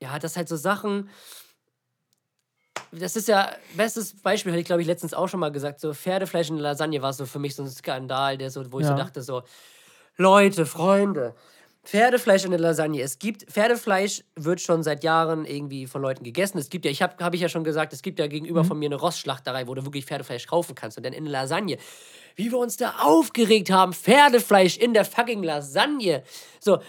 ja, 0.00 0.18
das 0.18 0.36
halt 0.36 0.48
so 0.48 0.56
Sachen. 0.56 1.10
Das 2.92 3.16
ist 3.16 3.28
ja, 3.28 3.52
bestes 3.76 4.20
Beispiel, 4.22 4.52
hatte 4.52 4.60
ich 4.60 4.66
glaube 4.66 4.80
ich 4.80 4.88
letztens 4.88 5.12
auch 5.12 5.28
schon 5.28 5.40
mal 5.40 5.52
gesagt, 5.52 5.80
so 5.80 5.92
Pferdefleisch 5.92 6.48
in 6.48 6.56
Lasagne 6.56 7.02
war 7.02 7.12
so 7.12 7.26
für 7.26 7.38
mich 7.38 7.54
so 7.54 7.62
ein 7.62 7.68
Skandal, 7.68 8.38
der 8.38 8.50
so, 8.50 8.72
wo 8.72 8.80
ich 8.80 8.86
so 8.86 8.92
Ja. 8.92 8.96
dachte, 8.96 9.20
so, 9.20 9.42
Leute, 10.16 10.64
Freunde, 10.64 11.34
Pferdefleisch 11.88 12.44
in 12.44 12.50
der 12.50 12.60
Lasagne. 12.60 13.00
Es 13.00 13.18
gibt, 13.18 13.50
Pferdefleisch 13.50 14.22
wird 14.36 14.60
schon 14.60 14.82
seit 14.82 15.04
Jahren 15.04 15.46
irgendwie 15.46 15.86
von 15.86 16.02
Leuten 16.02 16.22
gegessen. 16.22 16.58
Es 16.58 16.68
gibt 16.68 16.84
ja, 16.84 16.90
ich 16.90 17.00
habe 17.00 17.24
hab 17.24 17.32
ich 17.32 17.40
ja 17.40 17.48
schon 17.48 17.64
gesagt, 17.64 17.94
es 17.94 18.02
gibt 18.02 18.18
ja 18.18 18.26
gegenüber 18.26 18.62
von 18.62 18.78
mir 18.78 18.90
eine 18.90 18.96
Rossschlachterei, 18.96 19.66
wo 19.66 19.74
du 19.74 19.82
wirklich 19.86 20.04
Pferdefleisch 20.04 20.46
kaufen 20.46 20.74
kannst. 20.74 20.98
Und 20.98 21.06
dann 21.06 21.14
in 21.14 21.24
Lasagne. 21.24 21.78
Wie 22.36 22.52
wir 22.52 22.58
uns 22.58 22.76
da 22.76 22.96
aufgeregt 23.00 23.70
haben, 23.70 23.94
Pferdefleisch 23.94 24.76
in 24.76 24.92
der 24.92 25.06
fucking 25.06 25.42
Lasagne. 25.42 26.24
So, 26.60 26.80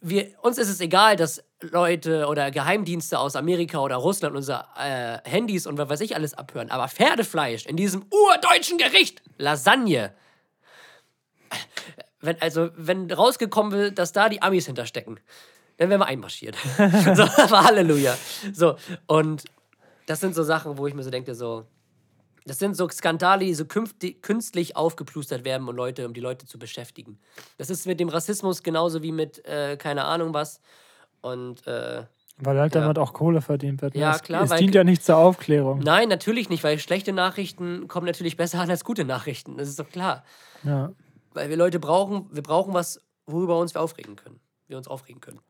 wir, 0.00 0.30
uns 0.42 0.58
ist 0.58 0.68
es 0.68 0.80
egal, 0.80 1.16
dass 1.16 1.42
Leute 1.60 2.28
oder 2.28 2.52
Geheimdienste 2.52 3.18
aus 3.18 3.34
Amerika 3.34 3.80
oder 3.80 3.96
Russland 3.96 4.36
unsere 4.36 4.66
äh, 4.78 5.18
Handys 5.28 5.66
und 5.66 5.78
was 5.78 5.88
weiß 5.88 6.00
ich 6.00 6.14
alles 6.14 6.32
abhören. 6.32 6.70
Aber 6.70 6.86
Pferdefleisch 6.86 7.66
in 7.66 7.76
diesem 7.76 8.04
urdeutschen 8.08 8.78
Gericht, 8.78 9.20
Lasagne. 9.36 10.14
Wenn, 12.24 12.40
also, 12.40 12.70
wenn 12.76 13.10
rausgekommen 13.10 13.72
wird, 13.72 13.98
dass 13.98 14.12
da 14.12 14.28
die 14.28 14.42
Amis 14.42 14.66
hinterstecken, 14.66 15.20
dann 15.76 15.90
wären 15.90 16.00
wir 16.00 16.06
einmarschiert. 16.06 16.56
so, 17.14 17.22
aber 17.22 17.64
Halleluja. 17.64 18.16
So, 18.52 18.76
und 19.06 19.44
das 20.06 20.20
sind 20.20 20.34
so 20.34 20.42
Sachen, 20.42 20.78
wo 20.78 20.86
ich 20.86 20.94
mir 20.94 21.02
so 21.02 21.10
denke, 21.10 21.34
so, 21.34 21.64
das 22.46 22.58
sind 22.58 22.76
so 22.76 22.88
Skandale, 22.88 23.44
die 23.44 23.54
so 23.54 23.64
künstlich 23.64 24.76
aufgeplustert 24.76 25.44
werden, 25.44 25.66
um 25.68 25.74
Leute, 25.74 26.06
um 26.06 26.12
die 26.12 26.20
Leute 26.20 26.46
zu 26.46 26.58
beschäftigen. 26.58 27.18
Das 27.58 27.70
ist 27.70 27.86
mit 27.86 28.00
dem 28.00 28.08
Rassismus 28.10 28.62
genauso 28.62 29.02
wie 29.02 29.12
mit, 29.12 29.44
äh, 29.46 29.76
keine 29.78 30.04
Ahnung 30.04 30.34
was. 30.34 30.60
Und 31.22 31.66
äh, 31.66 32.04
Weil 32.38 32.58
halt 32.60 32.74
Ja. 32.74 32.82
damit 32.82 32.98
auch 32.98 33.14
Kohle 33.14 33.40
verdient 33.40 33.80
wird. 33.80 33.94
ne? 33.94 34.00
Ja, 34.02 34.14
es, 34.14 34.22
klar, 34.22 34.42
Es 34.42 34.50
weil- 34.50 34.58
dient 34.58 34.74
ja 34.74 34.84
nicht 34.84 35.02
zur 35.04 35.16
Aufklärung. 35.16 35.78
nein, 35.78 36.08
natürlich 36.10 36.50
nicht, 36.50 36.62
weil 36.64 36.78
schlechte 36.78 37.12
Nachrichten 37.14 37.88
kommen 37.88 38.06
natürlich 38.06 38.36
besser 38.36 38.60
an 38.60 38.68
als 38.70 38.84
gute 38.84 39.04
Nachrichten. 39.06 39.56
Das 39.56 39.68
ist 39.68 39.78
doch 39.80 39.88
klar. 39.88 40.22
Ja. 40.64 40.92
Weil 41.34 41.50
wir 41.50 41.56
Leute 41.56 41.78
brauchen, 41.80 42.26
wir 42.32 42.42
brauchen 42.42 42.72
was, 42.72 43.00
worüber 43.26 43.58
uns 43.58 43.74
wir 43.74 43.82
aufregen 43.82 44.16
können. 44.16 44.40
Wir 44.68 44.76
uns 44.78 44.88
aufregen 44.88 45.20
können. 45.20 45.40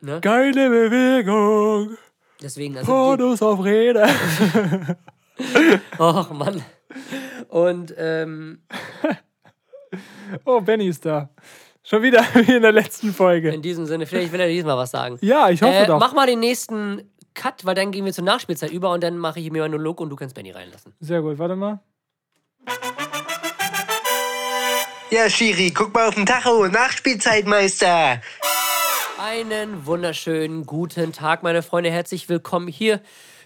Ne? 0.00 0.20
Geile 0.20 0.68
Bewegung. 0.70 1.96
Deswegen, 2.42 2.76
also. 2.78 2.90
Pornos 2.90 3.42
auf 3.42 3.62
Rede. 3.64 4.06
Oh 6.00 6.24
Mann. 6.32 6.60
Und 7.48 7.94
ähm, 7.96 8.60
Oh, 10.44 10.60
Benny 10.60 10.88
ist 10.88 11.06
da. 11.06 11.28
Schon 11.84 12.02
wieder 12.02 12.22
wie 12.34 12.56
in 12.56 12.62
der 12.62 12.72
letzten 12.72 13.12
Folge. 13.12 13.50
in 13.50 13.62
diesem 13.62 13.86
Sinne, 13.86 14.06
vielleicht 14.06 14.32
will 14.32 14.40
er 14.40 14.48
diesmal 14.48 14.76
was 14.76 14.90
sagen. 14.90 15.16
Ja, 15.20 15.48
ich 15.48 15.62
hoffe 15.62 15.72
Äh, 15.74 15.86
doch. 15.86 16.00
mach 16.00 16.12
mal 16.12 16.26
den 16.26 16.40
nächsten 16.40 17.08
Cut, 17.34 17.64
weil 17.64 17.76
dann 17.76 17.92
gehen 17.92 18.04
wir 18.04 18.12
zur 18.12 18.24
Nachspielzeit 18.24 18.72
über 18.72 18.90
und 18.90 19.02
dann 19.04 19.16
mache 19.16 19.38
ich 19.38 19.50
mir 19.52 19.62
einen 19.62 19.72
Monolog 19.72 20.00
und 20.00 20.10
du 20.10 20.16
kannst 20.16 20.34
Benny 20.34 20.50
reinlassen. 20.50 20.92
Sehr 20.98 21.22
gut, 21.22 21.38
warte 21.38 21.54
mal. 21.54 21.78
Ja, 25.10 25.30
Schiri, 25.30 25.70
guck 25.70 25.94
mal 25.94 26.08
auf 26.08 26.16
den 26.16 26.26
Tacho. 26.26 26.68
Nachspielzeitmeister. 26.68 28.20
Einen 29.18 29.86
wunderschönen 29.86 30.66
guten 30.66 31.14
Tag, 31.14 31.42
meine 31.42 31.62
Freunde. 31.62 31.90
Herzlich 31.90 32.28
willkommen 32.28 32.68
hier 32.68 33.00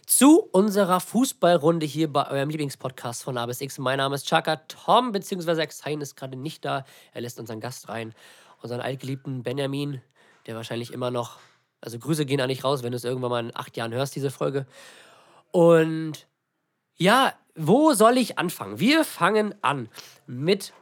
zu 0.05 0.40
unserer 0.40 0.98
Fußballrunde 0.98 1.86
hier 1.86 2.12
bei 2.12 2.28
eurem 2.28 2.51
Lieblingspodcast 2.51 3.22
von 3.22 3.39
A 3.39 3.47
bis 3.47 3.60
X. 3.60 3.78
Mein 3.78 3.98
Name 3.98 4.16
ist 4.16 4.26
Chaka 4.26 4.56
Tom, 4.56 5.12
beziehungsweise 5.12 5.64
Xain 5.64 6.01
ist 6.01 6.16
gerade 6.16 6.36
nicht 6.36 6.64
da. 6.64 6.84
Er 7.12 7.20
lässt 7.20 7.39
unseren 7.39 7.60
Gast 7.60 7.89
rein, 7.89 8.12
unseren 8.60 8.80
altgeliebten 8.80 9.44
Benjamin, 9.44 10.02
der 10.48 10.56
wahrscheinlich 10.56 10.93
immer 10.93 11.12
noch, 11.12 11.39
also 11.80 11.97
Grüße 11.97 12.26
gehen 12.26 12.40
an 12.40 12.48
dich 12.48 12.64
raus, 12.64 12.82
wenn 12.82 12.90
du 12.90 12.97
es 12.97 13.05
irgendwann 13.05 13.30
mal 13.30 13.44
in 13.44 13.55
acht 13.55 13.76
Jahren 13.76 13.94
hörst, 13.94 14.16
diese 14.16 14.32
Folge. 14.32 14.66
Und 15.52 16.26
ja, 16.97 17.34
wo 17.55 17.93
soll 17.93 18.18
ich 18.18 18.36
anfangen? 18.36 18.80
Wir 18.80 19.05
fangen 19.05 19.55
an 19.62 19.89
mit 20.26 20.72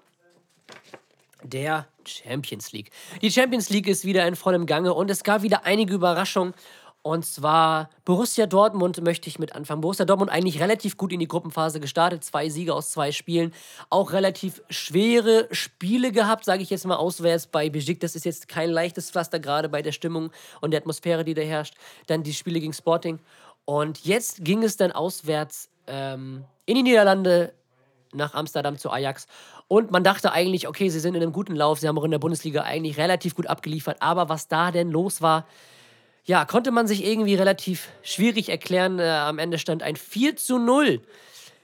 der 1.42 1.86
Champions 2.04 2.72
League. 2.72 2.90
Die 3.22 3.30
Champions 3.30 3.70
League 3.70 3.88
ist 3.88 4.04
wieder 4.04 4.26
in 4.26 4.36
vollem 4.36 4.66
Gange 4.66 4.94
und 4.94 5.10
es 5.10 5.24
gab 5.24 5.42
wieder 5.42 5.64
einige 5.64 5.94
Überraschungen. 5.94 6.54
Und 7.02 7.24
zwar 7.24 7.88
Borussia 8.04 8.44
Dortmund 8.44 9.02
möchte 9.02 9.28
ich 9.28 9.38
mit 9.38 9.54
anfangen. 9.54 9.80
Borussia 9.80 10.04
Dortmund 10.04 10.30
eigentlich 10.30 10.60
relativ 10.60 10.98
gut 10.98 11.12
in 11.12 11.20
die 11.20 11.28
Gruppenphase 11.28 11.80
gestartet. 11.80 12.24
Zwei 12.24 12.50
Siege 12.50 12.74
aus 12.74 12.90
zwei 12.90 13.10
Spielen. 13.10 13.54
Auch 13.88 14.12
relativ 14.12 14.60
schwere 14.68 15.48
Spiele 15.50 16.12
gehabt, 16.12 16.44
sage 16.44 16.62
ich 16.62 16.68
jetzt 16.68 16.84
mal 16.84 16.96
auswärts 16.96 17.46
bei 17.46 17.70
Besiktas. 17.70 18.12
Das 18.12 18.16
ist 18.16 18.24
jetzt 18.26 18.48
kein 18.48 18.68
leichtes 18.68 19.10
Pflaster, 19.10 19.40
gerade 19.40 19.70
bei 19.70 19.80
der 19.80 19.92
Stimmung 19.92 20.30
und 20.60 20.72
der 20.72 20.80
Atmosphäre, 20.80 21.24
die 21.24 21.32
da 21.32 21.40
herrscht. 21.40 21.74
Dann 22.06 22.22
die 22.22 22.34
Spiele 22.34 22.60
gegen 22.60 22.74
Sporting. 22.74 23.18
Und 23.64 24.04
jetzt 24.04 24.44
ging 24.44 24.62
es 24.62 24.76
dann 24.76 24.92
auswärts 24.92 25.70
ähm, 25.86 26.44
in 26.66 26.74
die 26.74 26.82
Niederlande 26.82 27.54
nach 28.12 28.34
Amsterdam 28.34 28.76
zu 28.78 28.90
Ajax. 28.90 29.26
Und 29.68 29.90
man 29.90 30.04
dachte 30.04 30.32
eigentlich, 30.32 30.68
okay, 30.68 30.88
sie 30.88 31.00
sind 31.00 31.14
in 31.14 31.22
einem 31.22 31.32
guten 31.32 31.54
Lauf, 31.54 31.78
sie 31.78 31.88
haben 31.88 31.98
auch 31.98 32.04
in 32.04 32.10
der 32.10 32.18
Bundesliga 32.18 32.62
eigentlich 32.62 32.98
relativ 32.98 33.34
gut 33.34 33.46
abgeliefert. 33.46 33.98
Aber 34.00 34.28
was 34.28 34.48
da 34.48 34.70
denn 34.70 34.90
los 34.90 35.22
war, 35.22 35.46
ja, 36.24 36.44
konnte 36.44 36.70
man 36.70 36.86
sich 36.86 37.04
irgendwie 37.04 37.34
relativ 37.34 37.88
schwierig 38.02 38.48
erklären. 38.48 38.98
Äh, 38.98 39.08
am 39.08 39.38
Ende 39.38 39.58
stand 39.58 39.82
ein 39.82 39.96
4 39.96 40.36
zu 40.36 40.58
0 40.58 41.00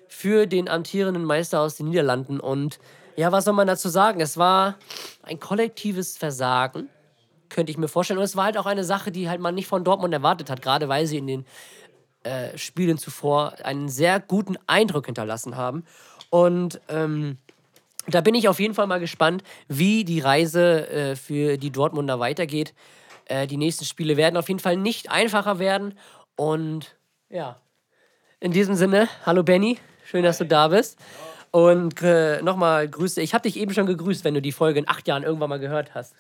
für 0.09 0.47
den 0.47 0.69
amtierenden 0.69 1.25
Meister 1.25 1.61
aus 1.61 1.77
den 1.77 1.89
Niederlanden. 1.89 2.41
Und 2.41 2.79
ja, 3.17 3.33
was 3.33 3.45
soll 3.45 3.55
man 3.55 3.67
dazu 3.67 3.89
sagen? 3.89 4.21
Es 4.21 4.37
war 4.37 4.77
ein 5.23 5.41
kollektives 5.41 6.17
Versagen, 6.17 6.89
könnte 7.49 7.71
ich 7.71 7.79
mir 7.79 7.89
vorstellen. 7.89 8.19
Und 8.19 8.25
es 8.25 8.37
war 8.37 8.45
halt 8.45 8.59
auch 8.59 8.67
eine 8.67 8.85
Sache, 8.85 9.13
die 9.13 9.29
halt 9.29 9.41
man 9.41 9.55
nicht 9.55 9.69
von 9.69 9.85
Dortmund 9.85 10.13
erwartet 10.15 10.51
hat, 10.51 10.63
gerade 10.63 10.89
weil 10.89 11.07
sie 11.07 11.19
in 11.19 11.27
den 11.27 11.47
äh, 12.23 12.57
Spielen 12.59 12.99
zuvor 12.99 13.55
einen 13.63 13.89
sehr 13.89 14.21
guten 14.21 14.57
Eindruck 14.67 15.07
hinterlassen 15.07 15.57
haben. 15.57 15.85
Und 16.31 16.81
ähm, 16.89 17.39
da 18.09 18.21
bin 18.21 18.35
ich 18.35 18.49
auf 18.49 18.61
jeden 18.61 18.75
Fall 18.75 18.87
mal 18.87 19.01
gespannt, 19.01 19.43
wie 19.69 20.05
die 20.05 20.21
Reise 20.21 20.89
äh, 20.89 21.17
für 21.17 21.57
die 21.57 21.71
Dortmunder 21.71 22.21
weitergeht. 22.21 22.75
Äh, 23.27 23.47
die 23.47 23.57
nächsten 23.57 23.85
Spiele 23.85 24.17
werden 24.17 24.37
auf 24.37 24.49
jeden 24.49 24.61
Fall 24.61 24.77
nicht 24.77 25.11
einfacher 25.11 25.59
werden. 25.59 25.99
Und 26.37 26.97
ja, 27.29 27.61
in 28.41 28.53
diesem 28.53 28.75
Sinne, 28.75 29.09
hallo 29.25 29.43
Benny, 29.43 29.79
schön, 30.05 30.23
dass 30.23 30.39
du 30.39 30.47
da 30.47 30.69
bist. 30.69 30.99
Und 31.51 32.03
äh, 32.03 32.43
nochmal 32.43 32.89
Grüße. 32.89 33.23
Ich 33.23 33.35
habe 33.35 33.43
dich 33.43 33.57
eben 33.57 33.73
schon 33.73 33.87
gegrüßt, 33.87 34.25
wenn 34.25 34.35
du 34.35 34.43
die 34.43 34.53
Folge 34.53 34.79
in 34.79 34.89
acht 34.89 35.09
Jahren 35.09 35.23
irgendwann 35.23 35.49
mal 35.49 35.59
gehört 35.59 35.95
hast. 35.95 36.15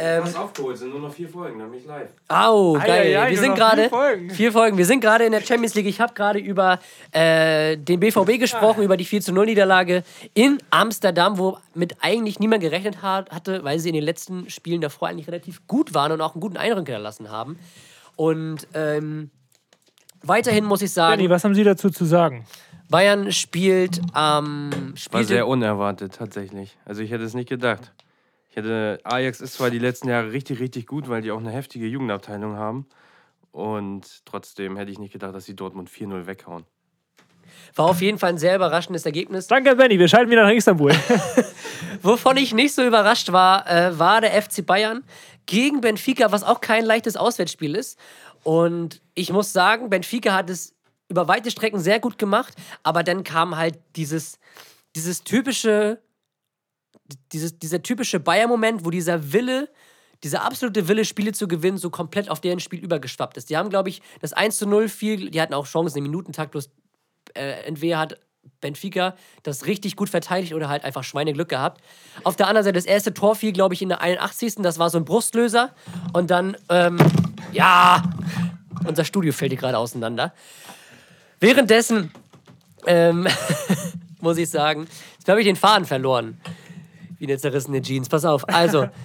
Ähm, 0.00 0.22
hast 0.22 0.36
aufgeholt, 0.36 0.78
sind 0.78 0.90
nur 0.90 1.00
noch 1.00 1.12
vier 1.12 1.28
Folgen, 1.28 1.58
dann 1.58 1.70
bin 1.70 1.80
ich 1.80 1.86
live. 1.86 2.08
Au, 2.28 2.74
geil. 2.74 3.16
ei, 3.16 3.30
wir 3.30 3.36
nur 3.36 3.36
sind 3.36 3.54
gerade 3.56 3.82
vier 3.82 3.90
Folgen. 3.90 4.30
vier 4.30 4.52
Folgen. 4.52 4.78
Wir 4.78 4.86
sind 4.86 5.00
gerade 5.00 5.24
in 5.24 5.32
der 5.32 5.40
Champions 5.40 5.74
League. 5.74 5.86
Ich 5.86 6.00
habe 6.00 6.14
gerade 6.14 6.38
über 6.38 6.78
äh, 7.10 7.76
den 7.76 7.98
BVB 7.98 8.38
gesprochen, 8.38 8.84
über 8.84 8.96
die 8.96 9.04
4 9.04 9.20
zu 9.22 9.32
0 9.32 9.46
Niederlage 9.46 10.04
in 10.34 10.58
Amsterdam, 10.70 11.38
wo 11.38 11.58
mit 11.74 11.96
eigentlich 12.00 12.38
niemand 12.38 12.62
gerechnet 12.62 13.02
hat, 13.02 13.30
hatte, 13.30 13.64
weil 13.64 13.80
sie 13.80 13.88
in 13.88 13.94
den 13.94 14.04
letzten 14.04 14.48
Spielen 14.50 14.80
davor 14.80 15.08
eigentlich 15.08 15.26
relativ 15.26 15.66
gut 15.66 15.94
waren 15.94 16.12
und 16.12 16.20
auch 16.20 16.34
einen 16.34 16.40
guten 16.40 16.56
Eindruck 16.56 16.86
hinterlassen 16.86 17.30
haben. 17.30 17.58
Und 18.14 18.68
ähm, 18.74 19.30
weiterhin 20.22 20.64
muss 20.64 20.82
ich 20.82 20.92
sagen, 20.92 21.16
Benny, 21.16 21.30
was 21.30 21.42
haben 21.42 21.54
Sie 21.54 21.64
dazu 21.64 21.90
zu 21.90 22.04
sagen? 22.04 22.46
Bayern 22.88 23.32
spielt 23.32 24.00
am 24.12 24.70
War 24.70 24.96
spielte, 24.96 25.26
sehr 25.26 25.46
unerwartet, 25.46 26.14
tatsächlich. 26.14 26.76
Also 26.84 27.02
ich 27.02 27.10
hätte 27.10 27.24
es 27.24 27.34
nicht 27.34 27.48
gedacht. 27.48 27.92
Hätte, 28.58 28.98
Ajax 29.04 29.40
ist 29.40 29.54
zwar 29.54 29.70
die 29.70 29.78
letzten 29.78 30.08
Jahre 30.08 30.32
richtig, 30.32 30.58
richtig 30.58 30.86
gut, 30.86 31.08
weil 31.08 31.22
die 31.22 31.30
auch 31.30 31.38
eine 31.38 31.50
heftige 31.50 31.86
Jugendabteilung 31.86 32.56
haben. 32.56 32.86
Und 33.52 34.24
trotzdem 34.24 34.76
hätte 34.76 34.90
ich 34.90 34.98
nicht 34.98 35.12
gedacht, 35.12 35.32
dass 35.32 35.44
sie 35.44 35.54
Dortmund 35.54 35.88
4-0 35.88 36.26
weghauen. 36.26 36.64
war 37.76 37.86
auf 37.86 38.00
jeden 38.00 38.18
Fall 38.18 38.30
ein 38.30 38.38
sehr 38.38 38.56
überraschendes 38.56 39.06
Ergebnis. 39.06 39.46
Danke, 39.46 39.76
Benny. 39.76 39.98
Wir 39.98 40.08
schalten 40.08 40.30
wieder 40.30 40.42
nach 40.42 40.50
Istanbul. 40.50 40.92
Wovon 42.02 42.36
ich 42.36 42.52
nicht 42.52 42.74
so 42.74 42.84
überrascht 42.84 43.30
war, 43.30 43.68
äh, 43.70 43.96
war 43.96 44.20
der 44.20 44.42
FC 44.42 44.66
Bayern 44.66 45.04
gegen 45.46 45.80
Benfica, 45.80 46.32
was 46.32 46.42
auch 46.42 46.60
kein 46.60 46.84
leichtes 46.84 47.16
Auswärtsspiel 47.16 47.76
ist. 47.76 47.96
Und 48.42 49.00
ich 49.14 49.32
muss 49.32 49.52
sagen, 49.52 49.88
Benfica 49.88 50.34
hat 50.34 50.50
es 50.50 50.74
über 51.08 51.28
weite 51.28 51.50
Strecken 51.50 51.78
sehr 51.78 52.00
gut 52.00 52.18
gemacht, 52.18 52.54
aber 52.82 53.04
dann 53.04 53.22
kam 53.22 53.56
halt 53.56 53.78
dieses, 53.94 54.38
dieses 54.96 55.22
typische, 55.22 56.00
dieses, 57.32 57.58
dieser 57.58 57.82
typische 57.82 58.20
Bayern-Moment, 58.20 58.84
wo 58.84 58.90
dieser 58.90 59.32
Wille, 59.32 59.68
dieser 60.22 60.44
absolute 60.44 60.88
Wille, 60.88 61.04
Spiele 61.04 61.32
zu 61.32 61.48
gewinnen, 61.48 61.78
so 61.78 61.90
komplett 61.90 62.28
auf 62.30 62.40
deren 62.40 62.60
Spiel 62.60 62.80
übergeschwappt 62.80 63.36
ist. 63.36 63.50
Die 63.50 63.56
haben, 63.56 63.70
glaube 63.70 63.88
ich, 63.88 64.02
das 64.20 64.32
1 64.32 64.58
zu 64.58 64.66
0 64.66 64.88
viel, 64.88 65.30
die 65.30 65.40
hatten 65.40 65.54
auch 65.54 65.66
Chancen 65.66 65.98
im 65.98 66.04
Minutentakt, 66.04 66.50
bloß 66.50 66.70
äh, 67.34 67.64
entweder 67.64 67.98
hat 67.98 68.18
Benfica 68.60 69.14
das 69.42 69.66
richtig 69.66 69.96
gut 69.96 70.08
verteidigt 70.08 70.54
oder 70.54 70.68
halt 70.68 70.84
einfach 70.84 71.04
Schweineglück 71.04 71.48
gehabt. 71.48 71.82
Auf 72.24 72.36
der 72.36 72.48
anderen 72.48 72.64
Seite, 72.64 72.74
das 72.74 72.86
erste 72.86 73.14
Tor 73.14 73.36
fiel, 73.36 73.52
glaube 73.52 73.74
ich, 73.74 73.82
in 73.82 73.88
der 73.88 74.00
81. 74.00 74.56
Das 74.58 74.78
war 74.78 74.90
so 74.90 74.98
ein 74.98 75.04
Brustlöser. 75.04 75.74
Und 76.12 76.30
dann, 76.30 76.56
ähm, 76.68 76.98
ja, 77.52 78.02
unser 78.86 79.04
Studio 79.04 79.32
fällt 79.32 79.52
hier 79.52 79.60
gerade 79.60 79.78
auseinander. 79.78 80.32
Währenddessen, 81.40 82.10
ähm, 82.86 83.28
muss 84.20 84.38
ich 84.38 84.50
sagen, 84.50 84.88
jetzt 85.18 85.28
habe 85.28 85.40
ich 85.40 85.46
den 85.46 85.56
Faden 85.56 85.86
verloren. 85.86 86.40
Wie 87.18 87.26
eine 87.26 87.38
zerrissene 87.38 87.82
Jeans. 87.82 88.08
Pass 88.08 88.24
auf. 88.24 88.48
Also, 88.48 88.88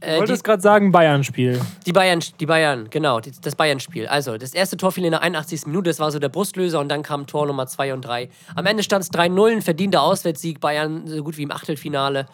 Du 0.00 0.06
äh, 0.08 0.18
wolltest 0.18 0.42
gerade 0.44 0.60
sagen, 0.62 0.90
Bayern-Spiel. 0.90 1.60
die 1.86 1.92
Bayern, 1.92 2.20
die 2.40 2.46
Bayern, 2.46 2.90
genau, 2.90 3.20
die, 3.20 3.30
das 3.40 3.54
Bayern-Spiel. 3.54 4.06
Also, 4.06 4.36
das 4.36 4.52
erste 4.52 4.76
Tor 4.76 4.92
fiel 4.92 5.04
in 5.04 5.12
der 5.12 5.22
81. 5.22 5.66
Minute, 5.66 5.90
das 5.90 6.00
war 6.00 6.10
so 6.10 6.18
der 6.18 6.28
Brustlöser 6.28 6.80
und 6.80 6.88
dann 6.88 7.02
kam 7.02 7.26
Tor 7.26 7.46
Nummer 7.46 7.66
2 7.66 7.94
und 7.94 8.02
3. 8.02 8.28
Am 8.54 8.66
Ende 8.66 8.82
stand 8.82 9.04
es 9.04 9.12
3-0, 9.12 9.52
ein 9.52 9.62
verdienter 9.62 10.02
Auswärtssieg, 10.02 10.60
Bayern 10.60 11.06
so 11.06 11.22
gut 11.22 11.36
wie 11.36 11.42
im 11.42 11.52
Achtelfinale. 11.52 12.26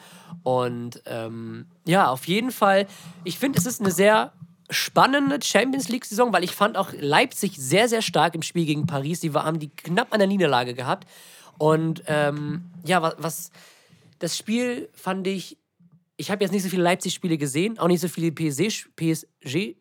Und 0.42 1.02
ähm, 1.06 1.66
ja, 1.84 2.08
auf 2.08 2.26
jeden 2.26 2.50
Fall, 2.50 2.86
ich 3.24 3.38
finde, 3.38 3.58
es 3.58 3.66
ist 3.66 3.80
eine 3.80 3.90
sehr 3.90 4.32
spannende 4.70 5.38
Champions 5.42 5.88
League-Saison, 5.88 6.32
weil 6.32 6.44
ich 6.44 6.54
fand 6.54 6.76
auch 6.76 6.90
Leipzig 6.98 7.56
sehr, 7.56 7.88
sehr 7.88 8.02
stark 8.02 8.34
im 8.34 8.42
Spiel 8.42 8.66
gegen 8.66 8.86
Paris. 8.86 9.20
Die 9.20 9.34
war, 9.34 9.44
haben 9.44 9.58
die 9.58 9.70
knapp 9.70 10.12
an 10.12 10.18
der 10.18 10.28
Niederlage 10.28 10.74
gehabt. 10.74 11.06
Und 11.58 12.02
ähm, 12.06 12.64
ja, 12.84 13.02
was, 13.02 13.14
was 13.18 13.50
das 14.18 14.36
Spiel 14.36 14.88
fand 14.92 15.26
ich 15.26 15.58
ich 16.20 16.32
habe 16.32 16.42
jetzt 16.42 16.50
nicht 16.50 16.64
so 16.64 16.68
viele 16.68 16.82
Leipzig-Spiele 16.82 17.38
gesehen, 17.38 17.78
auch 17.78 17.86
nicht 17.86 18.00
so 18.00 18.08
viele 18.08 18.32
PSG-Spiele, 18.32 19.76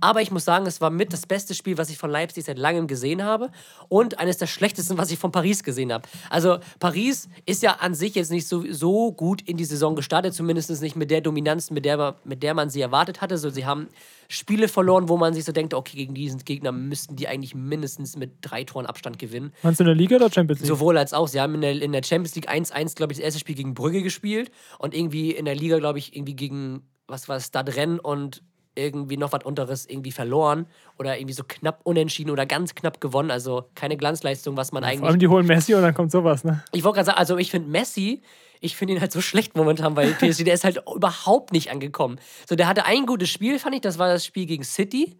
aber 0.00 0.20
ich 0.22 0.30
muss 0.30 0.44
sagen, 0.44 0.66
es 0.66 0.80
war 0.80 0.90
mit 0.90 1.12
das 1.12 1.26
beste 1.26 1.54
Spiel, 1.54 1.78
was 1.78 1.90
ich 1.90 1.98
von 1.98 2.10
Leipzig 2.10 2.44
seit 2.44 2.58
langem 2.58 2.86
gesehen 2.86 3.22
habe 3.22 3.50
und 3.88 4.18
eines 4.18 4.38
der 4.38 4.46
schlechtesten, 4.46 4.98
was 4.98 5.10
ich 5.10 5.18
von 5.18 5.30
Paris 5.32 5.62
gesehen 5.62 5.92
habe. 5.92 6.08
Also 6.28 6.58
Paris 6.80 7.28
ist 7.46 7.62
ja 7.62 7.76
an 7.80 7.94
sich 7.94 8.14
jetzt 8.14 8.30
nicht 8.30 8.46
so, 8.48 8.64
so 8.70 9.12
gut 9.12 9.42
in 9.42 9.56
die 9.56 9.64
Saison 9.64 9.94
gestartet, 9.96 10.34
zumindest 10.34 10.70
nicht 10.82 10.96
mit 10.96 11.10
der 11.10 11.20
Dominanz, 11.20 11.70
mit 11.70 11.84
der, 11.84 11.96
man- 11.96 12.14
mit 12.24 12.42
der 12.42 12.54
man 12.54 12.68
sie 12.70 12.80
erwartet 12.80 13.20
hatte. 13.20 13.38
So, 13.38 13.50
sie 13.50 13.64
haben 13.66 13.88
Spiele 14.28 14.66
verloren, 14.68 15.08
wo 15.08 15.16
man 15.16 15.34
sich 15.34 15.44
so 15.44 15.52
denkt, 15.52 15.74
okay, 15.74 15.96
gegen 15.96 16.14
diesen 16.14 16.40
Gegner 16.44 16.72
müssten 16.72 17.16
die 17.16 17.28
eigentlich 17.28 17.54
mindestens 17.54 18.16
mit 18.16 18.32
drei 18.40 18.64
Toren 18.64 18.86
Abstand 18.86 19.18
gewinnen. 19.18 19.52
Meinst 19.62 19.78
du 19.80 19.84
in 19.84 19.88
der 19.88 19.94
Liga 19.94 20.16
oder 20.16 20.30
Champions 20.30 20.60
League? 20.60 20.68
Sowohl 20.68 20.96
als 20.98 21.12
auch. 21.12 21.28
Sie 21.28 21.40
haben 21.40 21.54
in 21.56 21.60
der, 21.60 21.80
in 21.82 21.92
der 21.92 22.02
Champions 22.02 22.34
League 22.34 22.50
1-1, 22.50 22.96
glaube 22.96 23.12
ich, 23.12 23.18
das 23.18 23.24
erste 23.26 23.40
Spiel 23.40 23.54
gegen 23.54 23.74
Brügge 23.74 24.02
gespielt 24.02 24.50
und 24.78 24.94
irgendwie 24.94 25.30
in 25.32 25.44
der 25.44 25.54
Liga, 25.54 25.78
glaube 25.78 25.98
ich, 25.98 26.16
irgendwie 26.16 26.34
gegen, 26.34 26.82
was 27.06 27.28
war 27.28 27.36
es, 27.36 27.46
Stadrenn 27.46 27.98
und 27.98 28.42
irgendwie 28.74 29.16
noch 29.16 29.32
was 29.32 29.44
unteres 29.44 29.86
irgendwie 29.86 30.12
verloren 30.12 30.66
oder 30.98 31.18
irgendwie 31.18 31.34
so 31.34 31.44
knapp 31.46 31.80
unentschieden 31.84 32.30
oder 32.30 32.46
ganz 32.46 32.74
knapp 32.74 33.00
gewonnen. 33.00 33.30
Also 33.30 33.64
keine 33.74 33.96
Glanzleistung, 33.96 34.56
was 34.56 34.72
man 34.72 34.82
Vor 34.82 34.90
eigentlich 34.90 35.08
allem 35.08 35.18
die 35.18 35.28
holen 35.28 35.46
Messi 35.46 35.74
und 35.74 35.82
dann 35.82 35.94
kommt 35.94 36.10
sowas, 36.10 36.44
ne? 36.44 36.62
ich 36.72 36.84
wollte 36.84 36.96
gerade 36.96 37.06
sagen, 37.06 37.18
also 37.18 37.36
ich 37.38 37.50
finde 37.50 37.68
Messi, 37.68 38.22
ich 38.60 38.76
finde 38.76 38.94
ihn 38.94 39.00
halt 39.00 39.12
so 39.12 39.20
schlecht 39.22 39.56
momentan 39.56 39.94
bei 39.94 40.06
PSG. 40.12 40.44
Der 40.44 40.54
ist 40.54 40.64
halt 40.64 40.82
überhaupt 40.94 41.52
nicht 41.52 41.70
angekommen. 41.70 42.18
So, 42.48 42.54
der 42.54 42.66
hatte 42.66 42.86
ein 42.86 43.06
gutes 43.06 43.28
Spiel, 43.28 43.58
fand 43.58 43.74
ich. 43.74 43.80
Das 43.82 43.98
war 43.98 44.08
das 44.08 44.24
Spiel 44.24 44.46
gegen 44.46 44.64
City, 44.64 45.18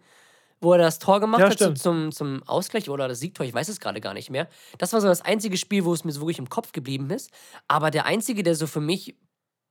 wo 0.61 0.71
er 0.71 0.79
das 0.79 0.97
Tor 0.97 1.19
gemacht 1.19 1.41
Ja, 1.41 1.47
hat 1.47 1.55
stimmt. 1.55 1.77
zum, 1.77 2.11
zum 2.11 2.41
Ausgleich 2.47 2.89
oder 2.89 3.07
das 3.07 3.19
Siegtor. 3.19 3.45
Ich 3.45 3.53
weiß 3.53 3.67
es 3.67 3.79
gerade 3.79 4.01
gar 4.01 4.13
nicht 4.13 4.29
mehr. 4.29 4.47
Das 4.77 4.93
war 4.93 5.01
so 5.01 5.07
das 5.07 5.21
einzige 5.21 5.57
Spiel, 5.57 5.83
wo 5.85 5.93
es 5.93 6.05
mir 6.05 6.11
so 6.11 6.21
wirklich 6.21 6.39
im 6.39 6.49
Kopf 6.49 6.71
geblieben 6.71 7.09
ist. 7.09 7.31
Aber 7.67 7.91
der 7.91 8.05
einzige, 8.05 8.43
der 8.43 8.55
so 8.55 8.65
für 8.65 8.81
mich 8.81 9.15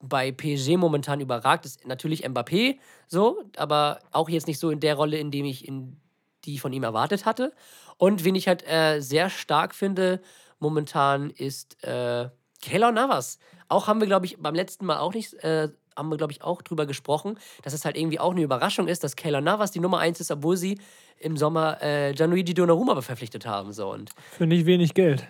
bei 0.03 0.33
PSG 0.33 0.77
momentan 0.77 1.21
überragt, 1.21 1.65
ist 1.65 1.87
natürlich 1.87 2.27
Mbappé. 2.27 2.79
So, 3.07 3.45
aber 3.57 4.01
auch 4.11 4.29
jetzt 4.29 4.49
nicht 4.49 4.59
so 4.59 4.71
in 4.71 4.81
der 4.81 4.97
Rolle, 4.97 5.19
in 5.19 5.31
dem 5.31 5.47
ich 5.47 5.67
in 5.67 5.97
die 6.45 6.59
von 6.59 6.73
ihm 6.73 6.83
erwartet 6.83 7.25
hatte. 7.25 7.53
Und 7.97 8.25
wen 8.25 8.35
ich 8.35 8.49
halt 8.49 8.67
äh, 8.69 9.01
sehr 9.01 9.31
stark 9.31 9.75
finde 9.75 10.21
momentan 10.59 11.31
ist 11.31 11.83
äh, 11.85 12.29
Keylor 12.63 12.93
Navas. 12.93 13.39
Auch 13.69 13.89
haben 13.89 14.01
wir, 14.01 14.07
glaube 14.07 14.27
ich, 14.27 14.39
beim 14.39 14.55
letzten 14.55 14.87
Mal 14.87 14.99
auch 14.99 15.13
nicht, 15.13 15.35
äh, 15.45 15.69
haben 15.97 16.09
wir, 16.11 16.17
glaube 16.17 16.33
ich, 16.33 16.43
auch 16.43 16.63
drüber 16.63 16.87
gesprochen, 16.87 17.39
dass 17.63 17.73
es 17.73 17.85
halt 17.85 17.97
irgendwie 17.97 18.19
auch 18.21 18.33
eine 18.33 18.43
Überraschung 18.43 18.89
ist, 18.89 19.05
dass 19.05 19.17
Keylor 19.17 19.41
Navas 19.41 19.71
die 19.71 19.81
Nummer 19.81 19.99
1 19.99 20.21
ist, 20.21 20.31
obwohl 20.31 20.57
sie 20.57 20.79
im 21.19 21.37
Sommer 21.37 21.81
äh, 21.83 22.13
Gianluigi 22.15 22.53
Donnarumma 22.55 23.01
verpflichtet 23.01 23.47
haben. 23.47 23.73
So, 23.73 23.91
und 23.93 24.11
Für 24.37 24.47
nicht 24.47 24.67
wenig 24.67 24.93
Geld. 24.95 25.25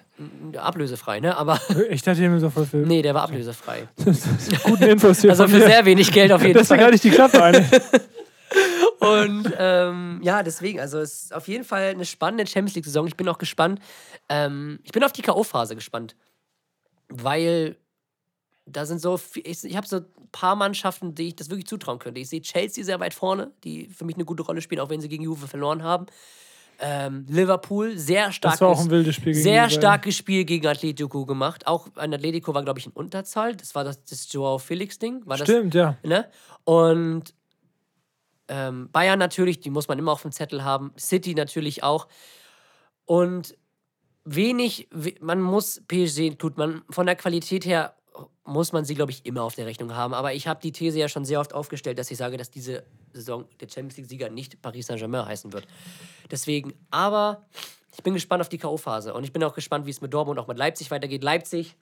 ablösefrei, 0.56 1.20
ne? 1.20 1.36
Aber 1.36 1.60
Ich 1.90 2.02
dachte 2.02 2.40
so 2.40 2.48
voll 2.50 2.64
viel. 2.66 2.86
nee, 2.86 3.02
der 3.02 3.14
war 3.14 3.22
ablösefrei. 3.24 3.88
Guten 4.64 4.82
Infos 4.84 5.20
hier 5.20 5.30
Also 5.30 5.46
für 5.48 5.58
mir. 5.58 5.66
sehr 5.66 5.84
wenig 5.84 6.10
Geld 6.10 6.32
auf 6.32 6.40
jeden 6.42 6.54
Deswegen 6.54 6.78
Fall. 6.80 6.86
hatte 6.86 6.96
ich 6.96 7.02
die 7.02 7.10
Klappe 7.10 7.42
ein. 7.42 7.70
Und 9.00 9.52
ähm, 9.58 10.20
ja, 10.22 10.42
deswegen, 10.42 10.78
also 10.78 10.98
es 11.00 11.24
ist 11.24 11.34
auf 11.34 11.48
jeden 11.48 11.64
Fall 11.64 11.88
eine 11.88 12.04
spannende 12.04 12.46
Champions 12.46 12.74
League-Saison. 12.76 13.06
Ich 13.08 13.16
bin 13.16 13.28
auch 13.28 13.38
gespannt. 13.38 13.80
Ähm, 14.28 14.78
ich 14.84 14.92
bin 14.92 15.02
auf 15.02 15.12
die 15.12 15.22
K.O.-Phase 15.22 15.74
gespannt. 15.74 16.14
Weil 17.08 17.76
da 18.66 18.86
sind 18.86 19.00
so, 19.00 19.18
ich, 19.42 19.64
ich 19.64 19.76
habe 19.76 19.86
so 19.86 19.96
ein 19.96 20.06
paar 20.30 20.54
Mannschaften, 20.56 21.14
die 21.14 21.28
ich 21.28 21.36
das 21.36 21.50
wirklich 21.50 21.66
zutrauen 21.66 21.98
könnte. 21.98 22.20
Ich 22.20 22.28
sehe 22.28 22.40
Chelsea 22.40 22.84
sehr 22.84 23.00
weit 23.00 23.12
vorne, 23.14 23.50
die 23.64 23.86
für 23.86 24.04
mich 24.04 24.14
eine 24.16 24.24
gute 24.24 24.42
Rolle 24.44 24.60
spielen, 24.62 24.80
auch 24.80 24.88
wenn 24.90 25.00
sie 25.00 25.08
gegen 25.08 25.24
Juve 25.24 25.46
verloren 25.48 25.82
haben. 25.82 26.06
Ähm, 26.84 27.26
Liverpool, 27.28 27.96
sehr 27.98 28.32
stark. 28.32 28.54
Das 28.54 28.60
war 28.60 28.68
auch 28.70 28.80
ein 28.80 28.90
wildes 28.90 29.14
Spiel 29.14 29.34
Sehr 29.34 29.68
starkes 29.70 30.16
Spiel 30.16 30.44
gegen 30.44 30.66
Atletico 30.66 31.26
gemacht. 31.26 31.66
Auch 31.66 31.88
ein 31.96 32.12
Atletico 32.14 32.54
war, 32.54 32.62
glaube 32.64 32.78
ich, 32.80 32.86
in 32.86 32.92
Unterzahl. 32.92 33.54
Das 33.54 33.74
war 33.74 33.84
das, 33.84 34.02
das 34.04 34.32
Joao 34.32 34.58
Felix-Ding. 34.58 35.22
Das, 35.26 35.40
Stimmt, 35.42 35.74
ja. 35.74 35.96
Ne? 36.02 36.28
Und 36.64 37.34
ähm, 38.48 38.88
Bayern 38.90 39.18
natürlich, 39.18 39.60
die 39.60 39.70
muss 39.70 39.86
man 39.88 39.98
immer 39.98 40.12
auf 40.12 40.22
dem 40.22 40.32
Zettel 40.32 40.64
haben. 40.64 40.92
City 40.98 41.34
natürlich 41.34 41.82
auch. 41.84 42.08
Und 43.04 43.56
wenig, 44.24 44.88
we- 44.90 45.14
man 45.20 45.40
muss 45.40 45.82
PSG, 45.86 46.36
tut 46.38 46.56
man 46.56 46.82
von 46.90 47.06
der 47.06 47.16
Qualität 47.16 47.64
her, 47.64 47.94
muss 48.44 48.72
man 48.72 48.84
sie, 48.84 48.94
glaube 48.94 49.12
ich, 49.12 49.24
immer 49.24 49.42
auf 49.42 49.54
der 49.54 49.66
Rechnung 49.66 49.94
haben. 49.94 50.14
Aber 50.14 50.34
ich 50.34 50.46
habe 50.46 50.60
die 50.60 50.72
These 50.72 50.98
ja 50.98 51.08
schon 51.08 51.24
sehr 51.24 51.40
oft 51.40 51.54
aufgestellt, 51.54 51.98
dass 51.98 52.10
ich 52.10 52.18
sage, 52.18 52.36
dass 52.36 52.50
diese 52.50 52.82
Saison 53.12 53.44
der 53.60 53.68
Champions 53.68 53.96
League-Sieger 53.96 54.28
nicht 54.30 54.60
Paris 54.60 54.86
Saint-Germain 54.86 55.26
heißen 55.26 55.52
wird. 55.52 55.66
Deswegen, 56.30 56.74
aber 56.90 57.46
ich 57.96 58.02
bin 58.02 58.14
gespannt 58.14 58.40
auf 58.40 58.48
die 58.48 58.58
K.O.-Phase. 58.58 59.12
Und 59.12 59.24
ich 59.24 59.32
bin 59.32 59.42
auch 59.44 59.54
gespannt, 59.54 59.86
wie 59.86 59.90
es 59.90 60.00
mit 60.00 60.12
Dortmund 60.12 60.38
und 60.38 60.44
auch 60.44 60.48
mit 60.48 60.58
Leipzig 60.58 60.90
weitergeht. 60.90 61.22
Leipzig 61.22 61.76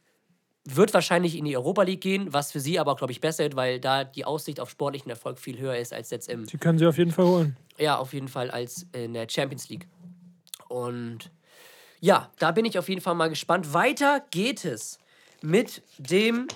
wird 0.64 0.92
wahrscheinlich 0.92 1.36
in 1.36 1.46
die 1.46 1.56
Europa 1.56 1.82
League 1.82 2.02
gehen, 2.02 2.32
was 2.32 2.52
für 2.52 2.60
sie 2.60 2.78
aber, 2.78 2.94
glaube 2.94 3.12
ich, 3.12 3.20
besser 3.20 3.46
ist, 3.46 3.56
weil 3.56 3.80
da 3.80 4.04
die 4.04 4.24
Aussicht 4.26 4.60
auf 4.60 4.68
sportlichen 4.68 5.08
Erfolg 5.10 5.38
viel 5.38 5.58
höher 5.58 5.76
ist 5.76 5.92
als 5.92 6.10
jetzt 6.10 6.28
im, 6.28 6.46
Die 6.46 6.58
können 6.58 6.78
sie 6.78 6.86
auf 6.86 6.98
jeden 6.98 7.12
Fall 7.12 7.24
holen. 7.24 7.56
ja, 7.78 7.96
auf 7.96 8.12
jeden 8.12 8.28
Fall 8.28 8.50
als 8.50 8.86
in 8.92 9.14
der 9.14 9.26
Champions 9.28 9.68
League. 9.70 9.88
Und 10.68 11.30
ja, 12.00 12.30
da 12.38 12.52
bin 12.52 12.64
ich 12.66 12.78
auf 12.78 12.88
jeden 12.88 13.00
Fall 13.00 13.14
mal 13.14 13.28
gespannt. 13.28 13.72
Weiter 13.72 14.22
geht 14.30 14.64
es 14.64 14.98
mit 15.42 15.82
dem, 15.98 16.48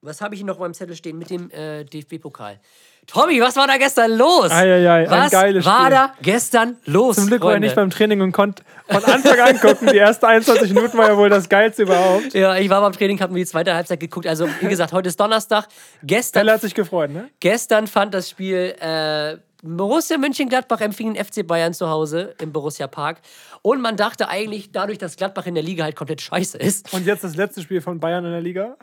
was 0.00 0.20
habe 0.20 0.34
ich 0.34 0.44
noch 0.44 0.58
meinem 0.58 0.74
Zettel 0.74 0.96
stehen, 0.96 1.18
mit 1.18 1.30
dem 1.30 1.50
äh, 1.50 1.84
DFB-Pokal. 1.84 2.60
Tommy, 3.06 3.40
was 3.40 3.54
war 3.56 3.66
da 3.66 3.76
gestern 3.76 4.12
los? 4.16 4.50
Eieiei, 4.50 5.04
ein 5.04 5.10
was 5.10 5.30
geiles 5.30 5.64
war 5.64 5.80
Spiel. 5.86 5.90
da 5.90 6.14
gestern 6.22 6.76
los? 6.86 7.16
Zum 7.16 7.26
Glück 7.28 7.40
war 7.42 7.50
er 7.50 7.52
Freunde? 7.54 7.66
nicht 7.68 7.76
beim 7.76 7.90
Training 7.90 8.20
und 8.20 8.32
konnte 8.32 8.62
von 8.88 9.04
Anfang 9.04 9.38
an 9.38 9.60
gucken. 9.60 9.88
Die 9.92 9.98
ersten 9.98 10.26
21 10.26 10.72
Minuten 10.74 10.98
war 10.98 11.08
ja 11.08 11.16
wohl 11.16 11.28
das 11.28 11.48
Geilste 11.48 11.82
überhaupt. 11.84 12.34
Ja, 12.34 12.56
ich 12.56 12.68
war 12.68 12.80
beim 12.80 12.92
Training, 12.92 13.20
habe 13.20 13.32
mir 13.32 13.38
die 13.40 13.46
zweite 13.46 13.74
Halbzeit 13.74 14.00
geguckt. 14.00 14.26
Also, 14.26 14.48
wie 14.60 14.66
gesagt, 14.68 14.92
heute 14.92 15.08
ist 15.08 15.18
Donnerstag. 15.20 15.68
Gestern 16.02 16.40
Pelle 16.40 16.52
hat 16.52 16.60
sich 16.62 16.74
gefreut, 16.74 17.10
ne? 17.10 17.28
Gestern 17.40 17.86
fand 17.86 18.12
das 18.12 18.28
Spiel 18.28 18.74
äh, 18.80 19.36
Borussia 19.62 20.18
Mönchengladbach 20.18 20.80
empfing 20.80 21.14
den 21.14 21.24
FC 21.24 21.46
Bayern 21.46 21.74
zu 21.74 21.88
Hause 21.88 22.34
im 22.40 22.52
Borussia 22.52 22.86
Park. 22.88 23.18
Und 23.62 23.80
man 23.80 23.96
dachte 23.96 24.28
eigentlich, 24.28 24.70
dadurch, 24.72 24.98
dass 24.98 25.16
Gladbach 25.16 25.46
in 25.46 25.54
der 25.54 25.62
Liga 25.64 25.84
halt 25.84 25.96
komplett 25.96 26.20
scheiße 26.20 26.58
ist, 26.58 26.92
Und 26.92 27.06
jetzt 27.06 27.24
das 27.24 27.36
letzte 27.36 27.62
Spiel 27.62 27.80
von 27.80 27.98
Bayern 28.00 28.24
in 28.24 28.32
der 28.32 28.40
Liga. 28.42 28.76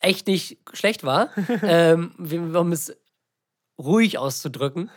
echt 0.00 0.26
nicht 0.26 0.58
schlecht 0.72 1.04
war, 1.04 1.30
ähm, 1.62 2.12
um 2.54 2.72
es 2.72 2.94
ruhig 3.78 4.18
auszudrücken, 4.18 4.90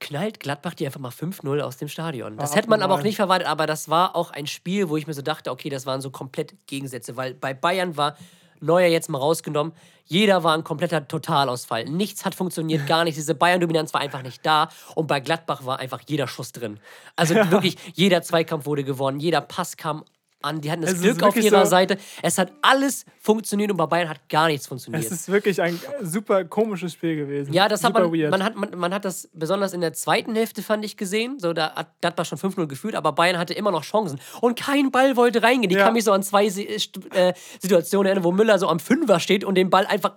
knallt 0.00 0.40
Gladbach 0.40 0.74
die 0.74 0.86
einfach 0.86 1.00
mal 1.00 1.10
5-0 1.10 1.60
aus 1.60 1.76
dem 1.76 1.88
Stadion. 1.88 2.36
Das 2.36 2.50
War 2.50 2.56
hätte 2.56 2.68
man 2.68 2.82
aber 2.82 2.94
auch 2.94 3.02
nicht 3.02 3.16
verwartet, 3.16 3.48
aber 3.48 3.66
das 3.66 3.88
war 3.88 4.16
auch 4.16 4.30
ein 4.30 4.46
Spiel, 4.46 4.88
wo 4.88 4.96
ich 4.96 5.06
mir 5.06 5.14
so 5.14 5.22
dachte, 5.22 5.50
okay, 5.50 5.68
das 5.68 5.86
waren 5.86 6.00
so 6.00 6.10
komplett 6.10 6.66
Gegensätze, 6.66 7.16
weil 7.16 7.34
bei 7.34 7.54
Bayern 7.54 7.96
war 7.96 8.16
Neuer 8.60 8.86
jetzt 8.86 9.08
mal 9.08 9.18
rausgenommen, 9.18 9.72
jeder 10.04 10.44
war 10.44 10.54
ein 10.54 10.64
kompletter 10.64 11.06
Totalausfall. 11.06 11.84
Nichts 11.84 12.24
hat 12.24 12.34
funktioniert, 12.34 12.86
gar 12.86 13.04
nicht. 13.04 13.16
Diese 13.16 13.34
Bayern-Dominanz 13.34 13.92
war 13.92 14.00
einfach 14.00 14.22
nicht 14.22 14.44
da 14.46 14.68
und 14.94 15.06
bei 15.06 15.20
Gladbach 15.20 15.64
war 15.64 15.78
einfach 15.78 16.00
jeder 16.06 16.28
Schuss 16.28 16.52
drin. 16.52 16.78
Also 17.16 17.34
wirklich, 17.50 17.76
jeder 17.94 18.22
Zweikampf 18.22 18.66
wurde 18.66 18.84
gewonnen, 18.84 19.20
jeder 19.20 19.40
Pass 19.40 19.76
kam 19.76 20.04
an, 20.42 20.60
die 20.60 20.70
hatten 20.70 20.82
das 20.82 20.92
Es 20.92 21.00
Glück 21.02 21.22
auf 21.22 21.36
ihrer 21.36 21.64
so- 21.64 21.70
Seite. 21.70 21.96
Es 22.22 22.38
hat 22.38 22.52
alles 22.62 23.04
funktioniert 23.20 23.70
und 23.70 23.76
bei 23.76 23.86
Bayern 23.86 24.08
hat 24.08 24.28
gar 24.28 24.48
nichts 24.48 24.66
funktioniert. 24.66 25.04
Es 25.04 25.10
ist 25.12 25.28
wirklich 25.30 25.60
ein 25.62 25.78
super 26.02 26.44
komisches 26.44 26.92
Spiel 26.92 27.16
gewesen. 27.16 27.52
Ja, 27.52 27.68
das 27.68 27.82
hat 27.84 27.94
super 27.94 28.08
man, 28.08 28.18
weird. 28.18 28.30
man 28.30 28.42
hat, 28.42 28.56
man, 28.56 28.78
man 28.78 28.94
hat 28.94 29.04
das 29.04 29.28
besonders 29.32 29.72
in 29.72 29.80
der 29.80 29.92
zweiten 29.92 30.34
Hälfte, 30.34 30.62
fand 30.62 30.84
ich, 30.84 30.96
gesehen. 30.96 31.38
So, 31.38 31.52
da 31.52 31.74
hat 31.74 32.00
Gladbach 32.00 32.26
schon 32.26 32.38
5-0 32.38 32.66
geführt, 32.66 32.94
aber 32.94 33.12
Bayern 33.12 33.38
hatte 33.38 33.54
immer 33.54 33.70
noch 33.70 33.84
Chancen. 33.84 34.20
Und 34.40 34.58
kein 34.58 34.90
Ball 34.90 35.16
wollte 35.16 35.42
reingehen. 35.42 35.70
Ich 35.70 35.76
Ja. 35.78 35.84
kann 35.84 35.92
mich 35.94 36.04
so 36.04 36.12
an 36.12 36.22
zwei 36.22 36.46
St- 36.46 37.14
äh, 37.14 37.32
Situationen 37.60 38.06
erinnern, 38.06 38.24
wo 38.24 38.32
Müller 38.32 38.58
so 38.58 38.68
am 38.68 38.80
Fünfer 38.80 39.20
steht 39.20 39.44
und 39.44 39.54
den 39.56 39.70
Ball 39.70 39.86
einfach 39.86 40.14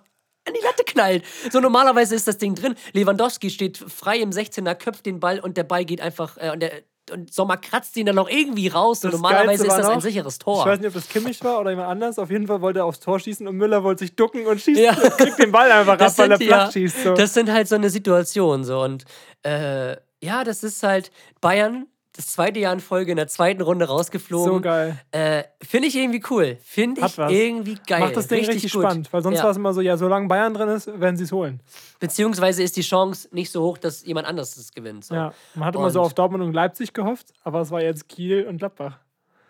an 0.48 0.54
die 0.54 0.64
Latte 0.64 0.84
knallt. 0.84 1.24
So 1.52 1.60
normalerweise 1.60 2.14
ist 2.14 2.28
das 2.28 2.38
Ding 2.38 2.54
drin. 2.54 2.76
Lewandowski 2.94 3.50
steht 3.50 3.78
frei 3.78 4.20
im 4.20 4.30
16er, 4.32 4.76
köpft 4.76 5.06
den 5.08 5.20
Ball 5.20 5.40
und 5.40 5.58
der 5.58 5.64
Ball 5.64 5.86
geht 5.86 6.02
einfach, 6.02 6.38
äh, 6.38 6.52
und, 6.52 6.60
der, 6.62 6.72
und 7.12 7.34
Sommer 7.34 7.58
kratzt 7.58 7.96
ihn 7.98 8.06
dann 8.06 8.16
noch 8.16 8.30
irgendwie 8.30 8.68
raus. 8.68 9.04
Und 9.04 9.12
normalerweise 9.12 9.64
Geilste 9.64 9.68
ist 9.68 9.78
das 9.78 9.86
ein 9.88 9.96
noch, 9.96 10.02
sicheres 10.02 10.34
Ich 10.36 10.40
Tor. 10.40 10.66
weiß 10.66 10.80
nicht, 10.80 10.88
ob 10.88 10.94
das 10.94 11.08
Kimmich 11.10 11.44
war 11.44 11.60
oder 11.60 11.72
jemand 11.72 11.90
anders. 11.90 12.20
Auf 12.20 12.30
jeden 12.32 12.48
Fall 12.48 12.62
wollte 12.62 12.80
er 12.80 12.86
aufs 12.86 13.00
Tor 13.00 13.20
schießen 13.20 13.48
und 13.48 13.56
Müller 13.56 13.84
wollte 13.84 14.06
sich 14.06 14.16
ducken 14.16 14.46
und 14.48 14.60
schießt, 14.62 14.80
Ja. 14.80 14.94
kriegt 15.18 15.40
den 15.40 15.52
Ball 15.52 15.72
einfach 15.72 15.94
ab, 16.00 16.18
weil 16.18 16.32
er 16.32 16.38
flach 16.38 16.66
ja, 16.66 16.72
schießt. 16.72 17.04
So. 17.04 17.14
Das 17.14 17.34
sind 17.34 17.52
halt 17.52 17.68
so 17.68 17.76
eine 17.76 17.90
Situation. 17.90 18.64
So. 18.64 18.82
Und 18.82 19.06
äh, 19.44 19.98
ja, 20.22 20.44
das 20.44 20.64
ist 20.64 20.82
halt 20.84 21.12
Bayern, 21.42 21.86
das 22.16 22.28
zweite 22.28 22.60
Jahr 22.60 22.72
in 22.74 22.80
Folge 22.80 23.12
in 23.12 23.18
der 23.18 23.28
zweiten 23.28 23.62
Runde 23.62 23.86
rausgeflogen. 23.86 24.54
so 24.54 24.62
geil. 24.62 25.00
Äh, 25.12 25.44
Finde 25.62 25.88
ich 25.88 25.96
irgendwie 25.96 26.24
cool. 26.30 26.58
Finde 26.64 27.02
ich 27.06 27.18
was. 27.18 27.32
irgendwie 27.32 27.78
geil. 27.88 28.00
Macht 28.00 28.16
das 28.16 28.28
Ding 28.28 28.46
richtig, 28.46 28.72
gut. 28.72 28.84
spannend, 28.84 29.12
weil 29.12 29.22
sonst 29.22 29.38
ja. 29.38 29.44
war 29.44 29.52
es 29.52 29.58
immer 29.58 29.74
so, 29.74 29.82
ja, 29.82 29.98
solange 29.98 30.28
Bayern 30.28 30.54
drin 30.54 30.70
ist, 30.70 30.88
werden 31.00 31.18
sie 31.18 31.26
es 31.26 31.32
holen. 31.32 31.60
Beziehungsweise 32.00 32.64
ist 32.64 32.78
die 32.78 32.82
Chance 32.82 33.28
nicht 33.32 33.52
so 33.52 33.64
hoch, 33.64 33.78
dass 33.78 34.06
jemand 34.06 34.28
anderes 34.28 34.56
es 34.56 34.72
gewinnt. 34.72 35.04
So. 35.06 35.16
Ja, 35.16 35.34
man 35.56 35.66
hat 35.66 35.76
immer 35.76 35.90
so 35.90 36.00
Und- 36.00 36.06
auf 36.06 36.14
Dortmund 36.14 36.44
und 36.44 36.54
Leipzig 36.54 36.94
gehofft, 36.94 37.34
aber 37.44 37.62
es 37.62 37.72
war 37.72 37.82
jetzt 37.82 38.08
Kiel 38.08 38.46
und 38.48 38.58
Gladbach. 38.58 39.00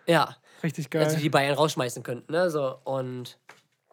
ja. 0.06 0.36
Richtig 0.62 0.88
geil. 0.88 1.04
Also 1.04 1.18
die 1.18 1.28
Bayern 1.28 1.54
rausschmeißen 1.54 2.02
könnten. 2.02 2.32
Ne? 2.32 2.48
So, 2.48 2.76
und 2.84 3.38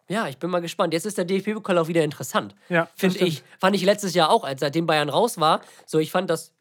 ja, 0.08 0.28
ich 0.28 0.38
bin 0.38 0.48
mal 0.48 0.62
gespannt. 0.62 0.94
Jetzt 0.94 1.04
ist 1.04 1.18
der 1.18 1.26
DFB-Pokal 1.26 1.76
auch 1.76 1.88
wieder 1.88 2.02
interessant. 2.02 2.54
Ja, 2.70 2.88
Finde 2.96 3.18
ich. 3.18 3.42
Fand 3.58 3.76
ich 3.76 3.84
letztes 3.84 4.14
Jahr 4.14 4.30
auch, 4.30 4.44
als 4.44 4.60
seitdem 4.60 4.86
Bayern 4.86 5.10
raus 5.10 5.38
war. 5.38 5.60
So, 5.84 5.98
ich 5.98 6.10
fand 6.10 6.30
das 6.30 6.53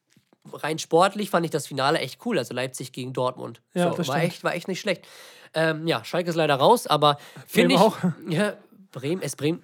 rein 0.51 0.79
sportlich, 0.79 1.29
fand 1.29 1.45
ich 1.45 1.51
das 1.51 1.67
Finale 1.67 1.99
echt 1.99 2.25
cool. 2.25 2.37
Also 2.37 2.53
Leipzig 2.53 2.91
gegen 2.91 3.13
Dortmund. 3.13 3.61
Ja, 3.73 3.91
so, 3.91 3.97
war, 3.97 4.03
stimmt. 4.03 4.19
echt, 4.19 4.43
war 4.43 4.53
echt 4.53 4.67
nicht 4.67 4.79
schlecht. 4.81 5.07
Ähm, 5.53 5.87
ja, 5.87 6.03
Schalke 6.03 6.29
ist 6.29 6.35
leider 6.35 6.55
raus, 6.55 6.87
aber 6.87 7.17
finde 7.47 7.75
ich. 7.75 7.79
Bremen 7.79 7.93
auch. 7.93 7.97
Ja, 8.29 8.53
Bremen, 8.91 9.21
ist 9.21 9.37
Bremen 9.37 9.63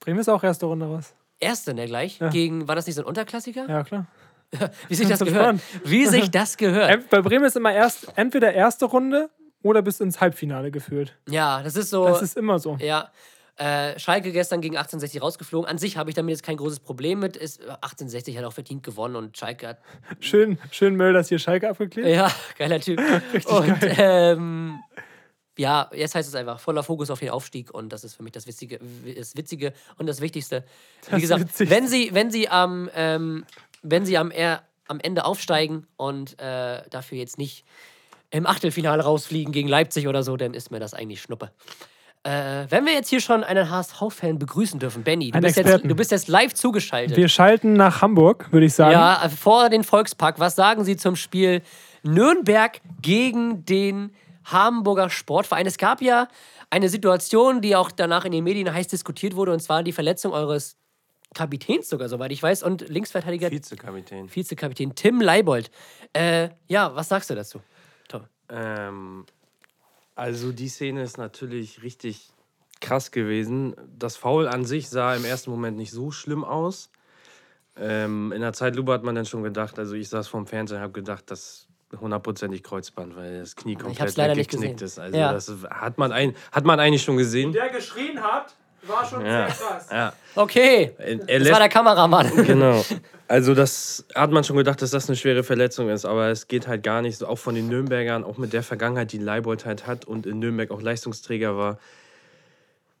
Bremen 0.00 0.18
ist 0.18 0.28
auch 0.28 0.42
erste 0.42 0.66
Runde 0.66 0.86
raus. 0.86 1.14
Erste, 1.38 1.74
ne, 1.74 1.86
gleich? 1.86 2.18
Gegen, 2.32 2.68
war 2.68 2.74
das 2.74 2.86
nicht 2.86 2.96
so 2.96 3.02
ein 3.02 3.06
Unterklassiker? 3.06 3.68
Ja, 3.68 3.84
klar. 3.84 4.06
Wie 4.88 4.94
sich 4.94 5.08
das 5.08 5.20
gehört. 5.20 5.60
Wie 5.84 6.06
sich 6.06 6.30
das 6.30 6.56
gehört. 6.56 7.08
Bei 7.08 7.20
Bremen 7.22 7.44
ist 7.44 7.56
immer 7.56 7.72
erst 7.72 8.08
entweder 8.16 8.52
erste 8.52 8.86
Runde 8.86 9.30
oder 9.62 9.82
bis 9.82 10.00
ins 10.00 10.20
Halbfinale 10.20 10.70
geführt. 10.70 11.16
Ja, 11.28 11.62
das 11.62 11.76
ist 11.76 11.90
so. 11.90 12.04
Das 12.04 12.22
ist 12.22 12.36
immer 12.36 12.58
so. 12.58 12.76
Ja. 12.80 13.10
Äh, 13.60 13.98
Schalke 13.98 14.32
gestern 14.32 14.62
gegen 14.62 14.76
1860 14.78 15.20
rausgeflogen. 15.20 15.68
An 15.68 15.76
sich 15.76 15.98
habe 15.98 16.08
ich 16.08 16.16
damit 16.16 16.30
jetzt 16.30 16.42
kein 16.42 16.56
großes 16.56 16.80
Problem 16.80 17.18
mit. 17.18 17.36
Ist, 17.36 17.60
1860 17.60 18.38
hat 18.38 18.44
auch 18.46 18.54
verdient 18.54 18.82
gewonnen 18.82 19.16
und 19.16 19.36
Schalke 19.36 19.68
hat. 19.68 19.78
Schön, 20.20 20.58
schön 20.70 20.98
dass 20.98 21.28
hier 21.28 21.38
Schalke 21.38 21.68
abgeklebt. 21.68 22.08
Ja, 22.08 22.32
geiler 22.58 22.80
Typ. 22.80 22.98
und 23.44 23.78
ähm, 23.98 24.80
ja, 25.58 25.90
jetzt 25.92 26.14
heißt 26.14 26.26
es 26.26 26.34
einfach 26.34 26.58
voller 26.58 26.82
Fokus 26.82 27.10
auf 27.10 27.20
den 27.20 27.28
Aufstieg 27.28 27.70
und 27.74 27.92
das 27.92 28.02
ist 28.02 28.14
für 28.14 28.22
mich 28.22 28.32
das 28.32 28.46
Witzige, 28.46 28.80
das 29.14 29.36
Witzige 29.36 29.74
und 29.98 30.06
das 30.06 30.22
Wichtigste. 30.22 30.64
Wie 31.08 31.10
Das 31.10 31.20
gesagt, 31.20 31.42
Witzigste. 31.42 31.68
wenn 31.74 31.86
sie, 31.86 32.14
wenn 32.14 32.30
sie 32.30 32.48
am, 32.48 32.88
ähm, 32.94 33.44
wenn 33.82 34.06
sie 34.06 34.16
am, 34.16 34.30
er, 34.30 34.62
am 34.88 35.00
Ende 35.00 35.26
aufsteigen 35.26 35.86
und 35.98 36.40
äh, 36.40 36.82
dafür 36.88 37.18
jetzt 37.18 37.36
nicht 37.36 37.66
im 38.30 38.46
Achtelfinale 38.46 39.02
rausfliegen 39.02 39.52
gegen 39.52 39.68
Leipzig 39.68 40.08
oder 40.08 40.22
so, 40.22 40.38
dann 40.38 40.54
ist 40.54 40.70
mir 40.70 40.80
das 40.80 40.94
eigentlich 40.94 41.20
Schnuppe. 41.20 41.50
Äh, 42.22 42.66
wenn 42.68 42.84
wir 42.84 42.92
jetzt 42.92 43.08
hier 43.08 43.20
schon 43.20 43.42
einen 43.44 43.70
HSV-Fan 43.70 44.38
begrüßen 44.38 44.78
dürfen, 44.78 45.02
Benny, 45.02 45.30
du 45.30 45.40
bist, 45.40 45.56
jetzt, 45.56 45.84
du 45.84 45.94
bist 45.94 46.10
jetzt 46.10 46.28
live 46.28 46.52
zugeschaltet. 46.52 47.16
Wir 47.16 47.28
schalten 47.28 47.72
nach 47.72 48.02
Hamburg, 48.02 48.52
würde 48.52 48.66
ich 48.66 48.74
sagen. 48.74 48.92
Ja, 48.92 49.26
vor 49.30 49.70
den 49.70 49.84
Volkspark. 49.84 50.38
Was 50.38 50.54
sagen 50.54 50.84
Sie 50.84 50.98
zum 50.98 51.16
Spiel 51.16 51.62
Nürnberg 52.02 52.80
gegen 53.00 53.64
den 53.64 54.12
Hamburger 54.44 55.08
Sportverein? 55.08 55.66
Es 55.66 55.78
gab 55.78 56.02
ja 56.02 56.28
eine 56.68 56.90
Situation, 56.90 57.62
die 57.62 57.74
auch 57.74 57.90
danach 57.90 58.26
in 58.26 58.32
den 58.32 58.44
Medien 58.44 58.72
heiß 58.72 58.88
diskutiert 58.88 59.34
wurde, 59.34 59.52
und 59.52 59.60
zwar 59.60 59.82
die 59.82 59.92
Verletzung 59.92 60.32
eures 60.32 60.76
Kapitäns 61.34 61.88
sogar, 61.88 62.08
soweit 62.08 62.32
ich 62.32 62.42
weiß, 62.42 62.62
und 62.62 62.88
Linksverteidiger 62.88 63.50
Vizekapitän. 63.50 64.28
Vizekapitän 64.34 64.94
Tim 64.94 65.22
Leibold. 65.22 65.70
Äh, 66.12 66.50
ja, 66.68 66.94
was 66.94 67.08
sagst 67.08 67.30
du 67.30 67.34
dazu? 67.34 67.60
Tom? 68.08 68.24
Ähm, 68.50 69.24
also 70.14 70.52
die 70.52 70.68
Szene 70.68 71.02
ist 71.02 71.18
natürlich 71.18 71.82
richtig 71.82 72.28
krass 72.80 73.10
gewesen. 73.10 73.74
Das 73.98 74.16
Foul 74.16 74.48
an 74.48 74.64
sich 74.64 74.88
sah 74.88 75.14
im 75.14 75.24
ersten 75.24 75.50
Moment 75.50 75.76
nicht 75.76 75.90
so 75.92 76.10
schlimm 76.10 76.44
aus. 76.44 76.90
Ähm, 77.76 78.32
in 78.32 78.40
der 78.40 78.52
Zeitlupe 78.52 78.92
hat 78.92 79.02
man 79.04 79.14
dann 79.14 79.26
schon 79.26 79.42
gedacht, 79.42 79.78
also 79.78 79.94
ich 79.94 80.08
saß 80.08 80.28
vorm 80.28 80.46
Fernseher 80.46 80.78
und 80.78 80.82
habe 80.82 80.92
gedacht, 80.92 81.24
das 81.30 81.66
hundertprozentig 81.98 82.62
Kreuzband, 82.62 83.16
weil 83.16 83.40
das 83.40 83.56
Knie 83.56 83.74
komplett 83.74 84.00
hab's 84.00 84.16
leider 84.16 84.34
nicht 84.34 84.52
weggeknickt 84.52 84.78
gesehen. 84.80 84.86
ist. 84.86 84.98
Also 84.98 85.16
Ja. 85.18 85.32
das 85.32 85.52
hat 85.70 85.98
man, 85.98 86.12
ein, 86.12 86.34
hat 86.52 86.64
man 86.64 86.78
eigentlich 86.80 87.02
schon 87.02 87.16
gesehen. 87.16 87.52
Der 87.52 87.68
geschrien 87.68 88.20
hat, 88.22 88.54
war 88.86 89.04
schon 89.04 89.24
Ja. 89.26 89.46
krass. 89.46 89.88
Ja. 89.90 90.12
Okay, 90.36 90.92
Er, 90.98 91.28
er 91.28 91.38
das 91.40 91.50
war 91.50 91.58
der 91.58 91.68
Kameramann. 91.68 92.30
genau. 92.44 92.84
Also 93.30 93.54
das 93.54 94.04
hat 94.16 94.32
man 94.32 94.42
schon 94.42 94.56
gedacht, 94.56 94.82
dass 94.82 94.90
das 94.90 95.08
eine 95.08 95.14
schwere 95.14 95.44
Verletzung 95.44 95.88
ist, 95.88 96.04
aber 96.04 96.30
es 96.30 96.48
geht 96.48 96.66
halt 96.66 96.82
gar 96.82 97.00
nicht 97.00 97.16
so, 97.16 97.28
auch 97.28 97.38
von 97.38 97.54
den 97.54 97.68
Nürnbergern, 97.68 98.24
auch 98.24 98.38
mit 98.38 98.52
der 98.52 98.64
Vergangenheit, 98.64 99.12
die 99.12 99.18
Leibold 99.18 99.64
halt 99.64 99.86
hat 99.86 100.04
und 100.04 100.26
in 100.26 100.40
Nürnberg 100.40 100.72
auch 100.72 100.82
Leistungsträger 100.82 101.56
war. 101.56 101.78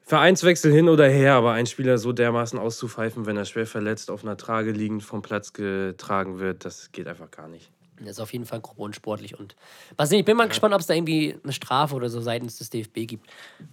Vereinswechsel 0.02 0.72
hin 0.72 0.88
oder 0.88 1.08
her, 1.08 1.34
aber 1.34 1.54
ein 1.54 1.66
Spieler 1.66 1.98
so 1.98 2.12
dermaßen 2.12 2.60
auszupfeifen, 2.60 3.26
wenn 3.26 3.36
er 3.36 3.44
schwer 3.44 3.66
verletzt 3.66 4.08
auf 4.08 4.22
einer 4.22 4.36
Trage 4.36 4.70
liegend 4.70 5.02
vom 5.02 5.20
Platz 5.20 5.52
getragen 5.52 6.38
wird, 6.38 6.64
das 6.64 6.92
geht 6.92 7.08
einfach 7.08 7.32
gar 7.32 7.48
nicht. 7.48 7.68
Das 7.98 8.10
ist 8.10 8.20
auf 8.20 8.32
jeden 8.32 8.46
Fall 8.46 8.60
grob 8.60 8.78
und 8.78 8.94
sportlich. 8.94 9.36
Und 9.36 9.56
sehen, 10.00 10.20
ich 10.20 10.24
bin 10.24 10.36
mal 10.36 10.46
gespannt, 10.46 10.74
ob 10.74 10.80
es 10.80 10.86
da 10.86 10.94
irgendwie 10.94 11.40
eine 11.42 11.52
Strafe 11.52 11.96
oder 11.96 12.08
so 12.08 12.20
seitens 12.20 12.56
des 12.56 12.70
DFB 12.70 13.08
gibt. 13.08 13.28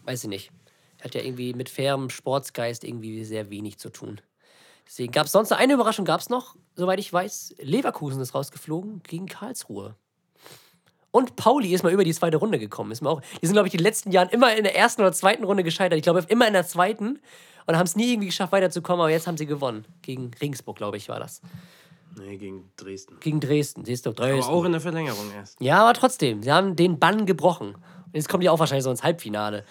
Weiß 0.06 0.24
ich 0.24 0.30
nicht. 0.30 0.52
Hat 1.04 1.14
ja 1.14 1.22
irgendwie 1.22 1.54
mit 1.54 1.70
fairem 1.70 2.10
Sportsgeist 2.10 2.84
irgendwie 2.84 3.24
sehr 3.26 3.52
wenig 3.52 3.78
zu 3.78 3.92
tun. 3.92 4.20
Deswegen 4.88 5.12
gab 5.12 5.28
es 5.28 5.32
sonst 5.32 5.52
eine 5.52 5.74
Überraschung, 5.74 6.06
gab 6.06 6.22
es 6.22 6.30
noch, 6.30 6.56
soweit 6.76 7.00
ich 7.00 7.12
weiß. 7.12 7.56
Leverkusen 7.60 8.22
ist 8.22 8.34
rausgeflogen 8.34 9.04
gegen 9.04 9.28
Karlsruhe. 9.28 9.96
Und 11.12 11.36
Pauli 11.36 11.74
ist 11.74 11.84
mal 11.84 11.92
über 11.92 12.04
die 12.04 12.14
zweite 12.14 12.38
Runde 12.38 12.60
gekommen. 12.60 12.92
Ist 12.92 13.02
mir 13.02 13.10
auch, 13.10 13.22
die 13.42 13.46
sind, 13.46 13.54
glaube 13.54 13.68
ich, 13.68 13.74
in 13.74 13.80
den 13.80 13.86
letzten 13.86 14.12
Jahren 14.12 14.30
immer 14.30 14.56
in 14.56 14.64
der 14.64 14.76
ersten 14.76 15.02
oder 15.02 15.12
zweiten 15.14 15.44
Runde 15.44 15.64
gescheitert. 15.64 15.98
Ich 15.98 16.04
glaube, 16.04 16.24
immer 16.28 16.48
in 16.48 16.54
der 16.54 16.66
zweiten. 16.66 17.20
Und 17.66 17.76
haben 17.76 17.86
es 17.86 17.96
nie 17.96 18.14
irgendwie 18.14 18.28
geschafft, 18.28 18.54
weiterzukommen. 18.54 19.02
Aber 19.02 19.10
jetzt 19.10 19.28
haben 19.28 19.38
sie 19.38 19.46
gewonnen. 19.46 19.86
Gegen 20.02 20.32
Regensburg, 20.42 20.78
glaube 20.78 20.98
ich, 20.98 21.10
war 21.10 21.20
das. 21.20 21.42
Nee, 22.18 22.38
gegen 22.38 22.72
Dresden. 22.78 23.18
Gegen 23.20 23.40
Dresden. 23.40 23.84
Siehst 23.86 24.06
du, 24.06 24.12
Dresden. 24.12 24.44
Aber 24.44 24.54
auch 24.54 24.64
in 24.66 24.72
der 24.72 24.82
Verlängerung 24.82 25.32
erst. 25.36 25.60
Ja, 25.62 25.82
aber 25.82 25.94
trotzdem, 25.94 26.42
sie 26.44 26.52
haben 26.52 26.76
den 26.76 26.98
Bann 27.00 27.26
gebrochen. 27.26 27.76
Und 27.76 28.14
jetzt 28.14 28.30
kommen 28.30 28.42
die 28.42 28.50
auch 28.50 28.60
wahrscheinlich 28.60 28.84
so 28.84 28.92
ins 28.92 29.04
Halbfinale. 29.04 29.66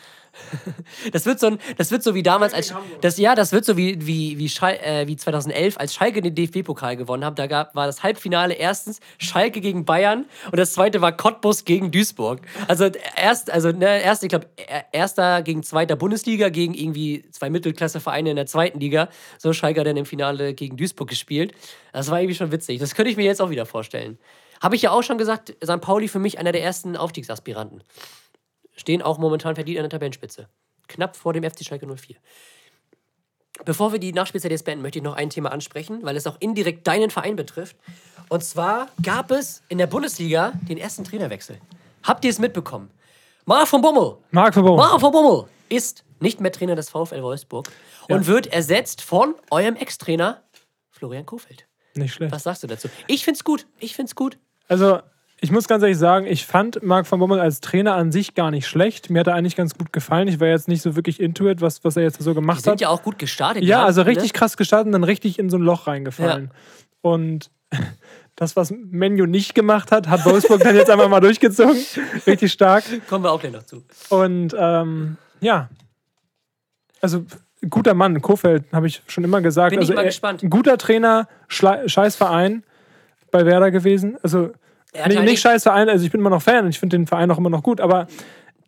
Das 1.12 1.26
wird 1.26 1.40
so, 1.40 1.48
ein, 1.48 1.58
das 1.76 1.90
wird 1.90 2.02
so 2.02 2.14
wie 2.14 2.22
damals, 2.22 2.54
als 2.54 2.74
das, 3.00 3.18
ja, 3.18 3.34
das 3.34 3.52
wird 3.52 3.64
so 3.64 3.76
wie, 3.76 4.06
wie, 4.06 4.38
wie, 4.38 4.48
Schal, 4.48 4.74
äh, 4.82 5.06
wie 5.06 5.16
2011, 5.16 5.78
als 5.78 5.94
Schalke 5.94 6.22
den 6.22 6.34
DFB-Pokal 6.34 6.96
gewonnen 6.96 7.24
hat. 7.24 7.38
Da 7.38 7.46
gab, 7.46 7.74
war 7.74 7.86
das 7.86 8.02
Halbfinale 8.02 8.54
erstens 8.54 9.00
Schalke 9.18 9.60
gegen 9.60 9.84
Bayern 9.84 10.26
und 10.50 10.56
das 10.56 10.72
zweite 10.72 11.00
war 11.00 11.12
Cottbus 11.12 11.64
gegen 11.64 11.90
Duisburg. 11.90 12.40
Also 12.68 12.90
erst, 13.16 13.50
also 13.50 13.70
ne, 13.70 14.02
erst, 14.02 14.22
ich 14.22 14.28
glaube, 14.28 14.46
erster 14.92 15.42
gegen 15.42 15.62
zweiter 15.62 15.96
Bundesliga 15.96 16.48
gegen 16.48 16.74
irgendwie 16.74 17.24
zwei 17.30 17.50
Mittelklassevereine 17.50 18.30
in 18.30 18.36
der 18.36 18.46
zweiten 18.46 18.80
Liga. 18.80 19.08
So 19.38 19.52
Schalke 19.52 19.80
hat 19.80 19.86
dann 19.86 19.96
im 19.96 20.06
Finale 20.06 20.54
gegen 20.54 20.76
Duisburg 20.76 21.08
gespielt. 21.08 21.52
Das 21.92 22.10
war 22.10 22.20
irgendwie 22.20 22.36
schon 22.36 22.52
witzig. 22.52 22.78
Das 22.80 22.94
könnte 22.94 23.10
ich 23.10 23.16
mir 23.16 23.24
jetzt 23.24 23.40
auch 23.40 23.50
wieder 23.50 23.66
vorstellen. 23.66 24.18
Habe 24.62 24.76
ich 24.76 24.82
ja 24.82 24.90
auch 24.90 25.02
schon 25.02 25.18
gesagt, 25.18 25.54
St. 25.62 25.80
Pauli 25.80 26.08
für 26.08 26.18
mich 26.18 26.38
einer 26.38 26.52
der 26.52 26.62
ersten 26.62 26.96
Aufstiegsaspiranten. 26.96 27.82
Stehen 28.76 29.02
auch 29.02 29.18
momentan 29.18 29.54
verdient 29.54 29.78
an 29.78 29.84
der 29.84 29.90
Tabellenspitze. 29.90 30.48
Knapp 30.88 31.16
vor 31.16 31.32
dem 31.32 31.42
FC 31.42 31.64
Schalke 31.64 31.86
04. 31.86 32.16
Bevor 33.64 33.92
wir 33.92 33.98
die 33.98 34.12
Nachspielzeit 34.12 34.50
jetzt 34.50 34.64
beenden, 34.64 34.82
möchte 34.82 34.98
ich 34.98 35.02
noch 35.02 35.16
ein 35.16 35.30
Thema 35.30 35.50
ansprechen, 35.50 36.00
weil 36.02 36.16
es 36.16 36.26
auch 36.26 36.36
indirekt 36.40 36.86
deinen 36.86 37.10
Verein 37.10 37.36
betrifft. 37.36 37.76
Und 38.28 38.44
zwar 38.44 38.88
gab 39.02 39.30
es 39.30 39.62
in 39.68 39.78
der 39.78 39.86
Bundesliga 39.86 40.52
den 40.68 40.76
ersten 40.76 41.04
Trainerwechsel. 41.04 41.58
Habt 42.02 42.24
ihr 42.24 42.30
es 42.30 42.38
mitbekommen? 42.38 42.90
Marc 43.46 43.68
von 43.68 43.80
Bommel. 43.80 44.18
Marc 44.30 44.54
von 44.54 44.62
Bommel. 44.62 44.76
Marc 44.76 45.00
von 45.00 45.12
Bommel 45.12 45.44
ist 45.68 46.04
nicht 46.20 46.40
mehr 46.40 46.52
Trainer 46.52 46.74
des 46.74 46.90
VfL 46.90 47.22
Wolfsburg 47.22 47.68
und 48.08 48.26
wird 48.26 48.48
ersetzt 48.48 49.02
von 49.02 49.34
eurem 49.50 49.76
Ex-Trainer 49.76 50.42
Florian 50.90 51.26
Kofeld. 51.26 51.66
Nicht 51.94 52.14
schlecht. 52.14 52.32
Was 52.32 52.42
sagst 52.42 52.62
du 52.62 52.66
dazu? 52.66 52.88
Ich 53.06 53.24
find's 53.24 53.44
gut. 53.44 53.66
Ich 53.78 53.94
find's 53.96 54.14
gut. 54.14 54.38
Also, 54.68 55.00
ich 55.40 55.50
muss 55.50 55.68
ganz 55.68 55.82
ehrlich 55.82 55.98
sagen, 55.98 56.26
ich 56.26 56.46
fand 56.46 56.82
Marc 56.82 57.10
van 57.10 57.18
Bommel 57.20 57.38
als 57.40 57.60
Trainer 57.60 57.94
an 57.94 58.10
sich 58.10 58.34
gar 58.34 58.50
nicht 58.50 58.66
schlecht. 58.66 59.10
Mir 59.10 59.20
hat 59.20 59.26
er 59.26 59.34
eigentlich 59.34 59.54
ganz 59.56 59.74
gut 59.76 59.92
gefallen. 59.92 60.28
Ich 60.28 60.40
war 60.40 60.48
jetzt 60.48 60.66
nicht 60.68 60.80
so 60.82 60.96
wirklich 60.96 61.20
into 61.20 61.48
it, 61.48 61.60
was, 61.60 61.84
was 61.84 61.96
er 61.96 62.04
jetzt 62.04 62.20
so 62.22 62.30
Die 62.30 62.34
gemacht 62.36 62.62
sind 62.62 62.72
hat. 62.72 62.80
ja 62.80 62.88
auch 62.88 63.02
gut 63.02 63.18
gestartet. 63.18 63.62
Die 63.62 63.66
Ja, 63.66 63.84
also 63.84 64.00
ne? 64.02 64.06
richtig 64.08 64.32
krass 64.32 64.56
gestartet 64.56 64.86
und 64.86 64.92
dann 64.92 65.04
richtig 65.04 65.38
in 65.38 65.50
so 65.50 65.58
ein 65.58 65.62
Loch 65.62 65.86
reingefallen. 65.86 66.50
Und 67.02 67.50
das, 68.36 68.56
was 68.56 68.70
Menu 68.70 69.26
nicht 69.26 69.54
gemacht 69.54 69.92
hat, 69.92 70.08
hat 70.08 70.24
Wolfsburg 70.24 70.60
dann 70.62 70.74
jetzt 70.74 70.90
einfach 70.90 71.08
mal 71.08 71.20
durchgezogen. 71.20 71.76
Richtig 72.26 72.52
stark. 72.52 72.84
Kommen 73.08 73.24
wir 73.24 73.30
auch 73.30 73.40
gleich 73.40 73.52
noch 73.52 73.64
zu. 73.64 73.82
Und 74.08 74.54
ähm, 74.58 75.16
ja, 75.40 75.68
also 77.00 77.24
guter 77.68 77.94
Mann, 77.94 78.20
Kofeld, 78.22 78.64
habe 78.72 78.86
ich 78.86 79.02
schon 79.06 79.24
immer 79.24 79.40
gesagt. 79.42 79.70
Bin 79.70 79.80
ich 79.80 79.84
also, 79.88 79.94
mal 79.94 80.02
er- 80.02 80.06
gespannt. 80.06 80.42
Guter 80.48 80.78
Trainer, 80.78 81.28
scheiß 81.48 82.16
Verein 82.16 82.62
bei 83.30 83.44
Werder 83.44 83.70
gewesen. 83.70 84.16
Also 84.22 84.44
hat 84.44 84.54
nee, 84.96 85.02
halt 85.02 85.24
nicht 85.24 85.30
nicht- 85.32 85.40
scheiß 85.40 85.62
Verein, 85.64 85.88
also 85.88 86.04
ich 86.04 86.10
bin 86.12 86.20
immer 86.20 86.30
noch 86.30 86.42
Fan 86.42 86.64
und 86.64 86.70
ich 86.70 86.78
finde 86.78 86.96
den 86.96 87.06
Verein 87.06 87.30
auch 87.30 87.38
immer 87.38 87.50
noch 87.50 87.62
gut, 87.62 87.80
aber 87.80 88.06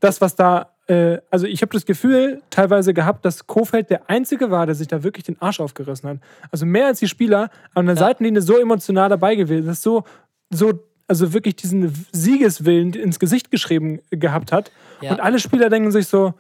das, 0.01 0.21
was 0.21 0.37
da, 0.37 0.71
äh, 0.87 1.19
also 1.31 1.47
ich 1.47 1.61
habe 1.63 1.73
das 1.73 1.85
Gefühl 1.85 2.41
teilweise 2.51 2.95
gehabt, 2.95 3.25
dass 3.25 3.47
Kofeld 3.47 3.91
der 3.91 4.09
Einzige 4.09 4.51
war, 4.51 4.65
der 4.67 4.75
sich 4.75 4.87
da 4.89 5.03
wirklich 5.03 5.25
den 5.25 5.41
Arsch 5.43 5.61
aufgerissen 5.61 6.09
hat. 6.09 6.19
Also 6.53 6.67
mehr 6.67 6.87
als 6.87 7.01
die 7.01 7.09
Spieler 7.09 7.51
an 7.75 7.87
der 7.87 7.97
Seitenlinie 7.97 8.41
so 8.43 8.57
emotional 8.59 9.09
dabei 9.09 9.35
gewesen 9.35 9.69
ist, 9.71 9.83
so, 9.83 10.05
so, 10.51 10.73
also 11.09 11.33
wirklich 11.33 11.57
diesen 11.57 11.93
Siegeswillen 12.13 12.93
ins 12.95 13.19
Gesicht 13.19 13.51
geschrieben 13.51 14.01
gehabt 14.11 14.53
hat. 14.53 14.71
Ja. 15.01 15.13
Und 15.13 15.21
alle 15.21 15.39
Spieler 15.41 15.69
denken 15.69 15.91
sich 15.91 16.07
so, 16.07 16.35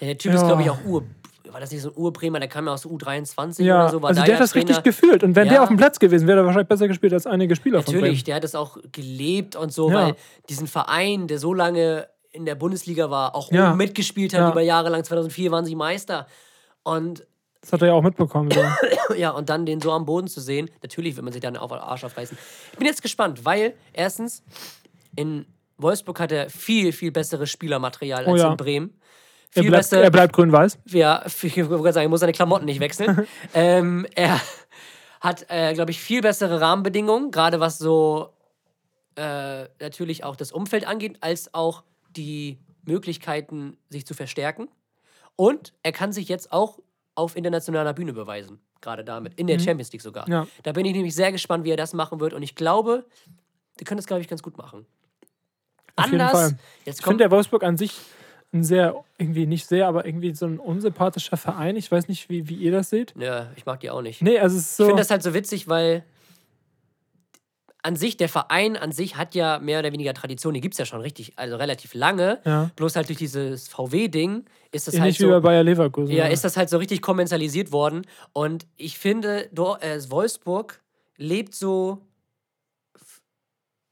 Ja, 0.00 0.06
der 0.08 0.18
Typ 0.18 0.32
ist, 0.34 0.40
Ja. 0.40 0.46
glaube 0.48 0.62
ich, 0.62 0.70
auch 0.70 0.84
Ur. 0.86 1.04
War 1.52 1.60
das 1.60 1.70
nicht 1.70 1.82
so 1.82 1.90
ein 1.90 1.96
Urbremer? 1.96 2.38
Der 2.40 2.48
kam 2.48 2.66
ja 2.66 2.72
aus 2.72 2.82
der 2.82 2.90
U23 2.90 3.62
ja, 3.62 3.82
oder 3.82 3.90
so. 3.90 4.02
War 4.02 4.10
also 4.10 4.20
der 4.22 4.28
ja 4.28 4.34
hat 4.36 4.42
das 4.42 4.50
Trainer. 4.52 4.68
richtig 4.68 4.84
gefühlt. 4.84 5.22
Und 5.24 5.36
wenn 5.36 5.46
Ja. 5.46 5.52
der 5.54 5.62
auf 5.62 5.68
dem 5.68 5.76
Platz 5.76 5.98
gewesen 5.98 6.26
wäre, 6.26 6.36
wäre 6.38 6.44
er 6.44 6.46
wahrscheinlich 6.46 6.68
besser 6.68 6.88
gespielt 6.88 7.12
als 7.12 7.26
einige 7.26 7.56
Spieler 7.56 7.82
von 7.82 7.94
Natürlich, 7.94 8.24
der 8.24 8.36
hat 8.36 8.44
es 8.44 8.54
auch 8.54 8.78
gelebt 8.92 9.56
und 9.56 9.72
so, 9.72 9.90
Ja. 9.90 9.94
weil 9.96 10.16
diesen 10.48 10.66
Verein, 10.66 11.26
der 11.28 11.38
so 11.38 11.52
lange 11.54 12.06
in 12.32 12.44
der 12.46 12.54
Bundesliga 12.54 13.10
war, 13.10 13.34
auch 13.34 13.50
Ja. 13.50 13.74
mitgespielt 13.74 14.32
hat, 14.34 14.40
Ja. 14.40 14.50
über 14.50 14.60
Jahre 14.60 14.88
lang. 14.90 15.02
2004 15.04 15.50
waren 15.50 15.64
sie 15.64 15.74
Meister. 15.74 16.26
Und 16.82 17.26
Das 17.62 17.72
hat 17.74 17.82
er 17.82 17.88
ja 17.88 17.92
auch 17.94 18.02
mitbekommen. 18.02 18.50
So. 18.50 18.60
ja, 19.14 19.30
und 19.30 19.50
dann 19.50 19.66
den 19.66 19.80
so 19.80 19.92
am 19.92 20.06
Boden 20.06 20.28
zu 20.28 20.40
sehen, 20.40 20.70
natürlich 20.82 21.16
wird 21.16 21.24
man 21.24 21.32
sich 21.32 21.42
dann 21.42 21.56
auf 21.58 21.70
den 21.70 21.80
Arsch 21.80 22.04
aufreißen. 22.04 22.38
Ich 22.72 22.78
bin 22.78 22.86
jetzt 22.86 23.02
gespannt, 23.02 23.44
weil 23.44 23.74
erstens 23.92 24.42
in 25.16 25.44
Wolfsburg 25.76 26.20
hat 26.20 26.32
er 26.32 26.48
viel, 26.50 26.92
viel 26.92 27.10
besseres 27.10 27.50
Spielermaterial 27.50 28.24
Oh 28.26 28.32
als 28.32 28.42
ja. 28.42 28.50
in 28.50 28.56
Bremen. 28.56 28.99
Er, 29.54 29.62
Viel 29.62 29.70
bleibt, 29.70 29.90
besser. 29.90 30.02
er 30.02 30.10
bleibt 30.10 30.32
grün-weiß. 30.32 30.78
Ja, 30.86 31.24
ich 31.42 31.56
wollte 31.56 31.68
gerade 31.68 31.92
sagen, 31.92 32.06
er 32.06 32.08
muss 32.08 32.20
seine 32.20 32.32
Klamotten 32.32 32.66
nicht 32.66 32.80
wechseln. 32.80 33.26
ähm, 33.54 34.06
er 34.14 34.40
hat, 35.20 35.46
äh, 35.48 35.74
glaube 35.74 35.90
ich, 35.90 36.00
viel 36.00 36.22
bessere 36.22 36.60
Rahmenbedingungen, 36.60 37.30
gerade 37.30 37.60
was 37.60 37.78
so 37.78 38.30
äh, 39.16 39.64
natürlich 39.80 40.24
auch 40.24 40.36
das 40.36 40.52
Umfeld 40.52 40.86
angeht, 40.86 41.18
als 41.20 41.52
auch 41.52 41.82
die 42.16 42.58
Möglichkeiten, 42.84 43.76
sich 43.88 44.06
zu 44.06 44.14
verstärken. 44.14 44.68
Und 45.36 45.72
er 45.82 45.92
kann 45.92 46.12
sich 46.12 46.28
jetzt 46.28 46.52
auch 46.52 46.78
auf 47.14 47.36
internationaler 47.36 47.92
Bühne 47.92 48.12
beweisen, 48.12 48.60
gerade 48.80 49.04
damit, 49.04 49.34
in 49.34 49.46
der 49.46 49.58
Champions 49.58 49.92
League 49.92 50.02
sogar. 50.02 50.26
Mhm. 50.26 50.32
Ja. 50.32 50.46
Da 50.62 50.72
bin 50.72 50.86
ich 50.86 50.92
nämlich 50.92 51.14
sehr 51.14 51.32
gespannt, 51.32 51.64
wie 51.64 51.70
er 51.70 51.76
das 51.76 51.92
machen 51.92 52.20
wird. 52.20 52.32
Und 52.32 52.42
ich 52.42 52.54
glaube, 52.54 53.04
die 53.80 53.84
können 53.84 53.98
das, 53.98 54.06
glaube 54.06 54.22
ich, 54.22 54.28
ganz 54.28 54.42
gut 54.42 54.56
machen. 54.56 54.86
Auf 55.96 56.06
Fall. 56.06 56.58
jetzt 56.84 57.00
Ich 57.00 57.04
kommt 57.04 57.14
finde 57.14 57.24
der 57.24 57.30
Wolfsburg 57.30 57.62
an 57.62 57.76
sich 57.76 57.92
ein 58.52 58.64
sehr, 58.64 58.94
irgendwie 59.18 59.46
nicht 59.46 59.66
sehr, 59.66 59.86
aber 59.86 60.06
irgendwie 60.06 60.34
so 60.34 60.46
ein 60.46 60.58
unsympathischer 60.58 61.36
Verein. 61.36 61.76
Ich 61.76 61.90
weiß 61.90 62.08
nicht, 62.08 62.28
wie, 62.28 62.48
wie 62.48 62.54
ihr 62.54 62.72
das 62.72 62.90
seht. 62.90 63.14
Ja, 63.16 63.50
ich 63.56 63.64
mag 63.64 63.80
die 63.80 63.90
auch 63.90 64.02
nicht. 64.02 64.22
Nee, 64.22 64.38
also 64.38 64.56
es 64.56 64.62
ist 64.62 64.76
so. 64.76 64.84
Ich 64.84 64.88
finde 64.88 65.02
das 65.02 65.10
halt 65.10 65.22
so 65.22 65.34
witzig, 65.34 65.68
weil 65.68 66.04
an 67.82 67.96
sich, 67.96 68.16
der 68.16 68.28
Verein 68.28 68.76
an 68.76 68.92
sich 68.92 69.16
hat 69.16 69.34
ja 69.34 69.58
mehr 69.58 69.78
oder 69.78 69.92
weniger 69.92 70.12
Tradition. 70.14 70.54
Die 70.54 70.60
gibt 70.60 70.74
es 70.74 70.78
ja 70.78 70.84
schon 70.84 71.00
richtig, 71.00 71.32
also 71.36 71.56
relativ 71.56 71.94
lange. 71.94 72.40
Ja. 72.44 72.70
Bloß 72.76 72.96
halt 72.96 73.08
durch 73.08 73.18
dieses 73.18 73.68
VW-Ding 73.68 74.44
ist 74.72 74.86
das 74.86 74.94
halt 74.94 75.04
ähnlich 75.04 75.20
wie 75.20 75.26
bei 75.26 75.36
so. 75.36 75.40
Bayer 75.40 75.62
Leverkusen. 75.62 76.14
Ja, 76.14 76.26
ist 76.26 76.44
das 76.44 76.56
halt 76.56 76.68
so 76.68 76.78
richtig 76.78 77.00
kommerzialisiert 77.02 77.72
worden. 77.72 78.02
Und 78.32 78.66
ich 78.76 78.98
finde, 78.98 79.50
äh, 79.52 80.10
Wolfsburg 80.10 80.80
lebt 81.16 81.54
so 81.54 82.02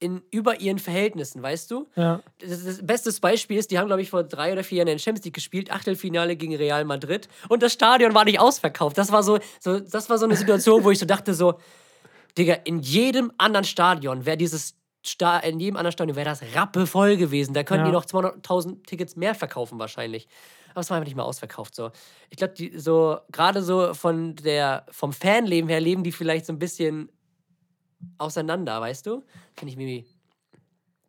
in, 0.01 0.23
über 0.31 0.61
ihren 0.61 0.79
Verhältnissen, 0.79 1.43
weißt 1.43 1.71
du? 1.71 1.87
ja. 1.97 2.21
Das, 2.41 2.65
das 2.65 2.87
beste 2.87 3.13
Beispiel 3.21 3.59
ist, 3.59 3.71
die 3.71 3.79
haben, 3.79 3.87
glaube 3.89 4.03
ich, 4.03 4.11
vor 4.11 4.23
drei 4.23 4.53
oder 4.53 4.63
vier 4.63 4.79
Jahren 4.79 4.89
in 4.89 4.99
Champions 4.99 5.25
League 5.25 5.35
gespielt, 5.35 5.71
Achtelfinale 5.73 6.37
gegen 6.37 6.55
Real 6.55 6.85
Madrid 6.85 7.29
und 7.49 7.63
das 7.63 7.73
Stadion 7.73 8.15
war 8.15 8.25
nicht 8.25 8.39
ausverkauft. 8.41 8.97
Das 8.97 9.11
war 9.11 9.23
so, 9.23 9.39
so, 9.61 9.81
das 9.81 10.09
war 10.09 10.19
so 10.19 10.25
eine 10.27 10.37
Situation, 10.37 10.85
wo 10.85 10.91
ich 10.91 10.99
so 10.99 11.07
dachte, 11.07 11.35
so, 11.35 11.55
Digga, 12.37 12.55
in 12.65 12.79
jedem 12.81 13.33
anderen 13.39 13.65
Stadion 13.65 14.25
wäre 14.25 14.37
dieses 14.37 14.77
Sta 15.05 15.39
in 15.39 15.59
jedem 15.61 15.77
anderen 15.77 15.93
Stadion 15.93 16.17
wäre 16.17 16.29
das 16.29 16.43
rappevoll 16.55 17.17
gewesen. 17.17 17.55
Da 17.55 17.63
könnten 17.63 17.85
Ja. 17.87 17.91
die 17.91 17.95
noch 17.95 18.05
200.000 18.05 18.85
Tickets 18.85 19.17
mehr 19.17 19.35
verkaufen 19.35 19.79
wahrscheinlich. 19.79 20.29
Aber 20.71 20.81
es 20.81 20.91
war 20.91 20.97
einfach 20.97 21.07
nicht 21.07 21.17
mehr 21.17 21.25
ausverkauft. 21.25 21.75
So. 21.75 21.91
Ich 22.31 22.37
glaube, 22.37 22.55
die 22.55 22.79
so 22.79 23.19
gerade 23.33 23.63
so 23.63 23.95
von 23.95 24.35
der 24.37 24.85
vom 24.91 25.13
Fanleben 25.13 25.69
her 25.71 25.81
leben 25.81 26.03
die 26.05 26.13
vielleicht 26.13 26.47
so 26.47 26.53
ein 26.53 26.59
bisschen 26.59 27.11
auseinander, 28.19 28.81
weißt 28.81 29.07
du? 29.07 29.25
Finde 29.55 29.73
ich 29.73 29.79
irgendwie. 29.79 30.07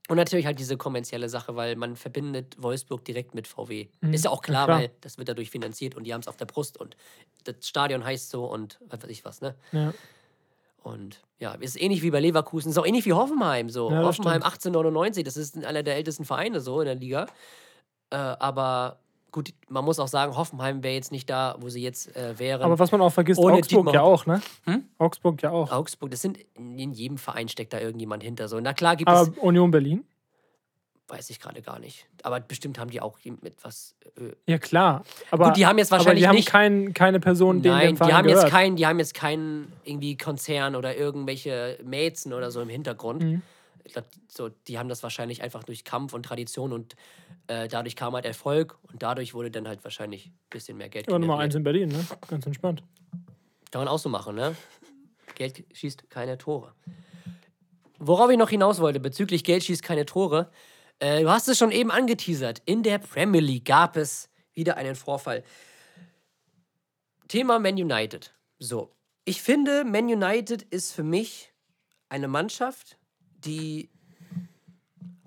Und 0.08 0.18
natürlich 0.18 0.48
halt 0.48 0.58
diese 0.58 0.76
kommerzielle 0.76 1.30
Sache, 1.30 1.56
weil 1.56 1.76
man 1.76 1.96
verbindet 1.96 2.56
Wolfsburg 2.58 3.06
direkt 3.06 3.36
mit 3.36 3.48
VW. 3.48 3.90
Ist 4.12 4.26
ja 4.26 4.32
auch 4.32 4.42
klar, 4.42 4.66
klar. 4.66 4.80
weil 4.80 4.92
das 5.02 5.20
wird 5.20 5.30
dadurch 5.30 5.52
finanziert 5.52 5.96
und 5.96 6.04
die 6.06 6.14
haben 6.14 6.22
es 6.22 6.28
auf 6.28 6.36
der 6.36 6.46
Brust 6.46 6.80
und 6.80 6.98
das 7.44 7.68
Stadion 7.68 8.04
heißt 8.04 8.32
so 8.32 8.46
und 8.46 8.80
was 8.88 9.04
weiß 9.04 9.10
ich 9.10 9.24
was, 9.24 9.42
ne? 9.42 9.56
Ja. 9.72 9.94
Und 10.82 11.22
ja, 11.38 11.54
ist 11.54 11.80
ähnlich 11.80 12.02
wie 12.02 12.10
bei 12.10 12.20
Leverkusen, 12.20 12.72
ist 12.72 12.78
auch 12.80 12.88
ähnlich 12.88 13.06
wie 13.06 13.14
Hoffenheim 13.14 13.70
so. 13.70 13.92
Ja, 13.92 14.02
Hoffenheim 14.02 14.42
stimmt. 14.42 14.46
1899, 14.46 15.24
das 15.24 15.38
ist 15.38 15.64
einer 15.64 15.84
der 15.84 15.96
ältesten 15.96 16.26
Vereine 16.26 16.60
so 16.60 16.82
in 16.82 16.86
der 16.86 16.96
Liga. 16.96 17.28
Äh, 18.10 18.16
aber 18.16 19.00
gut, 19.32 19.50
man 19.68 19.84
muss 19.86 20.00
auch 20.00 20.08
sagen, 20.08 20.36
Hoffenheim 20.36 20.84
wäre 20.84 20.94
jetzt 20.96 21.12
nicht 21.12 21.30
da, 21.30 21.56
wo 21.60 21.70
sie 21.70 21.82
jetzt 21.82 22.16
äh, 22.16 22.38
wären. 22.40 22.62
Aber 22.64 22.78
was 22.80 22.92
man 22.92 23.02
auch 23.02 23.12
vergisst, 23.14 23.40
Ohne 23.40 23.54
Augsburg 23.58 23.86
Dietmar 23.86 23.94
ja 23.94 24.02
auch, 24.02 24.26
ne? 24.26 24.42
Augsburg 24.98 25.42
ja 25.42 25.52
auch. 25.52 25.72
Augsburg, 25.72 26.12
das 26.12 26.22
sind 26.22 26.40
in 26.56 26.92
jedem 26.94 27.18
Verein 27.18 27.48
steckt 27.50 27.74
da 27.74 27.80
irgendjemand 27.80 28.24
hinter 28.24 28.48
so. 28.48 28.60
Na 28.60 28.74
klar 28.74 28.96
gibt 28.96 29.10
Aber 29.10 29.22
es, 29.22 29.30
Union 29.38 29.72
Berlin? 29.72 30.04
weiß 31.08 31.32
ich 31.32 31.40
gerade 31.40 31.62
gar 31.64 31.80
nicht. 31.80 32.06
Aber 32.22 32.40
bestimmt 32.40 32.78
haben 32.78 32.92
die 32.92 33.02
auch 33.02 33.18
mit 33.42 33.56
was. 33.64 33.96
Äh, 34.16 34.34
Ja, 34.46 34.60
klar. 34.60 35.04
Aber, 35.32 35.46
Gut, 35.46 35.58
die 35.58 35.66
haben 35.66 35.80
jetzt 35.80 35.92
aber 35.92 36.00
wahrscheinlich 36.02 36.24
die 36.24 36.28
haben 36.28 36.36
nicht- 36.36 36.48
kein, 36.50 36.94
keine 36.94 37.20
Person, 37.20 37.64
der 37.64 37.72
Nein, 37.74 37.96
die 37.96 38.14
haben, 38.14 38.28
gehört. 38.28 38.44
jetzt 38.44 38.52
kein, 38.52 38.76
die 38.76 38.86
haben 38.86 39.00
jetzt 39.00 39.16
keinen 39.16 39.74
irgendwie 39.84 40.18
Konzern 40.18 40.76
oder 40.76 40.96
irgendwelche 40.96 41.80
Mäzen 41.84 42.32
oder 42.32 42.52
so 42.52 42.62
im 42.62 42.70
Hintergrund. 42.70 43.24
Mhm. 43.24 43.42
Ich 43.84 43.94
glaube, 43.94 44.08
so, 44.28 44.50
die 44.50 44.78
haben 44.78 44.90
das 44.90 45.04
wahrscheinlich 45.04 45.42
einfach 45.42 45.64
durch 45.64 45.84
Kampf 45.84 46.14
und 46.14 46.24
Tradition 46.24 46.74
und 46.74 46.96
äh, 47.48 47.68
dadurch 47.68 47.96
kam 47.96 48.14
halt 48.14 48.26
Erfolg 48.26 48.78
und 48.84 49.02
dadurch 49.02 49.34
wurde 49.34 49.52
dann 49.52 49.68
halt 49.68 49.84
wahrscheinlich 49.84 50.28
ein 50.28 50.38
bisschen 50.50 50.78
mehr 50.78 50.90
Geld 50.90 51.10
Ja, 51.10 51.18
Nummer 51.18 51.40
eins 51.40 51.56
in 51.56 51.64
Berlin, 51.64 51.90
ne? 51.90 52.06
Ganz 52.28 52.46
entspannt. 52.46 52.84
Kann 53.72 53.82
man 53.82 53.88
auch 53.88 54.00
so 54.00 54.10
machen, 54.10 54.36
ne? 54.36 54.56
Geld 55.36 55.64
schießt 55.72 56.10
keine 56.10 56.38
Tore. 56.38 56.74
Worauf 57.98 58.30
ich 58.30 58.38
noch 58.38 58.50
hinaus 58.50 58.80
wollte, 58.80 59.00
bezüglich 59.00 59.44
Geld 59.44 59.64
schießt 59.64 59.84
keine 59.84 60.06
Tore, 60.06 60.52
äh, 61.00 61.22
du 61.22 61.30
hast 61.30 61.48
es 61.48 61.58
schon 61.58 61.72
eben 61.72 61.92
angeteasert. 61.92 62.62
In 62.66 62.84
der 62.84 63.00
Premier 63.00 63.42
League 63.42 63.66
gab 63.66 63.98
es 63.98 64.30
wieder 64.54 64.78
einen 64.78 64.96
Vorfall. 64.96 65.44
Thema 67.28 67.60
Man 67.60 67.76
United. 67.76 68.34
So, 68.58 68.94
ich 69.24 69.42
finde, 69.42 69.86
Man 69.86 70.06
United 70.06 70.64
ist 70.64 70.92
für 70.92 71.04
mich 71.04 71.54
eine 72.10 72.28
Mannschaft, 72.28 72.98
die 73.46 73.90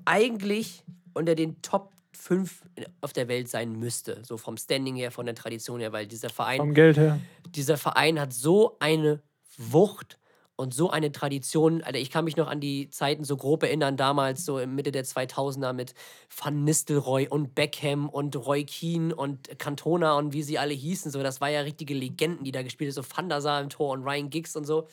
eigentlich 0.05 0.85
unter 1.15 1.35
den 1.35 1.61
Top 1.63 1.93
5 2.13 2.63
auf 3.01 3.13
der 3.13 3.29
Welt 3.29 3.49
sein 3.49 3.73
müsste. 3.73 4.23
So 4.25 4.37
vom 4.37 4.57
Standing 4.57 4.97
her, 4.97 5.11
von 5.11 5.27
der 5.27 5.35
Tradition 5.35 5.81
her, 5.81 5.93
weil 5.93 6.07
dieser 6.07 6.31
Verein 6.31 6.59
Vom 6.59 6.75
Geld 6.75 6.97
her. 6.97 7.21
dieser 7.51 7.77
Verein 7.77 8.21
hat 8.21 8.33
so 8.33 8.77
eine 8.81 9.21
Wucht 9.57 10.19
und 10.57 10.73
so 10.73 10.91
eine 10.91 11.11
Tradition. 11.11 11.83
Alter, 11.83 11.99
ich 11.99 12.11
kann 12.11 12.25
mich 12.25 12.37
noch 12.37 12.47
an 12.47 12.61
die 12.61 12.89
Zeiten 12.91 13.25
so 13.25 13.37
grob 13.37 13.63
erinnern, 13.65 13.97
damals 13.97 14.45
so 14.45 14.59
in 14.59 14.75
Mitte 14.75 14.93
der 14.93 15.05
2000er 15.05 15.73
mit 15.73 15.95
Van 16.35 16.63
Nistelrooy 16.65 17.27
und 17.29 17.55
Beckham 17.55 18.09
und 18.09 18.37
Roy 18.37 18.65
Keane 18.65 19.15
und 19.15 19.59
Cantona 19.59 20.17
und 20.17 20.33
wie 20.33 20.43
sie 20.43 20.59
alle 20.59 20.75
hießen. 20.75 21.11
So, 21.11 21.23
das 21.23 21.41
war 21.41 21.51
ja 21.51 21.63
richtige 21.63 21.95
Legenden, 21.95 22.45
die 22.45 22.53
da 22.53 22.63
gespielt 22.63 22.95
haben. 22.95 23.03
So 23.03 23.17
Van 23.17 23.29
der 23.29 23.41
Sar 23.41 23.61
im 23.61 23.71
Tor 23.71 23.93
und 23.93 24.05
Ryan 24.05 24.31
Giggs 24.31 24.55
und 24.55 24.65
so. 24.65 24.87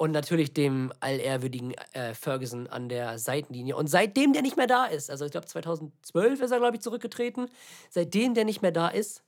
Und 0.00 0.12
natürlich 0.12 0.54
dem 0.54 0.94
allehrwürdigen 1.00 1.74
äh, 1.92 2.14
Ferguson 2.14 2.66
an 2.68 2.88
der 2.88 3.18
Seitenlinie. 3.18 3.76
Und 3.76 3.88
seitdem 3.88 4.32
der 4.32 4.40
nicht 4.40 4.56
mehr 4.56 4.66
da 4.66 4.86
ist, 4.86 5.10
also 5.10 5.26
ich 5.26 5.30
glaube 5.30 5.46
2012 5.46 6.40
ist 6.40 6.50
er, 6.52 6.58
glaube 6.58 6.76
ich, 6.76 6.80
zurückgetreten, 6.80 7.50
seitdem 7.90 8.32
der 8.32 8.46
nicht 8.46 8.62
mehr 8.62 8.72
da 8.72 8.88
ist, 8.88 9.22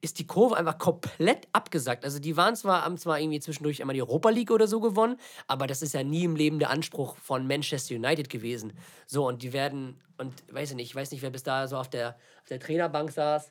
ist 0.00 0.20
die 0.20 0.26
Kurve 0.28 0.56
einfach 0.56 0.78
komplett 0.78 1.48
abgesackt. 1.52 2.04
Also 2.04 2.20
die 2.20 2.36
waren 2.36 2.54
zwar, 2.54 2.84
haben 2.84 2.98
zwar 2.98 3.18
irgendwie 3.18 3.40
zwischendurch 3.40 3.80
einmal 3.80 3.94
die 3.94 4.00
Europa 4.00 4.28
League 4.28 4.52
oder 4.52 4.68
so 4.68 4.78
gewonnen, 4.78 5.16
aber 5.48 5.66
das 5.66 5.82
ist 5.82 5.92
ja 5.92 6.04
nie 6.04 6.22
im 6.22 6.36
Leben 6.36 6.60
der 6.60 6.70
Anspruch 6.70 7.16
von 7.16 7.44
Manchester 7.48 7.96
United 7.96 8.30
gewesen. 8.30 8.74
So, 9.08 9.26
und 9.26 9.42
die 9.42 9.52
werden, 9.52 10.00
und 10.18 10.32
weiß 10.54 10.70
ich 10.70 10.76
nicht, 10.76 10.90
ich 10.90 10.94
weiß 10.94 11.10
nicht, 11.10 11.22
wer 11.22 11.30
bis 11.30 11.42
da 11.42 11.66
so 11.66 11.78
auf 11.78 11.90
der, 11.90 12.10
auf 12.42 12.48
der 12.48 12.60
Trainerbank 12.60 13.10
saß. 13.10 13.50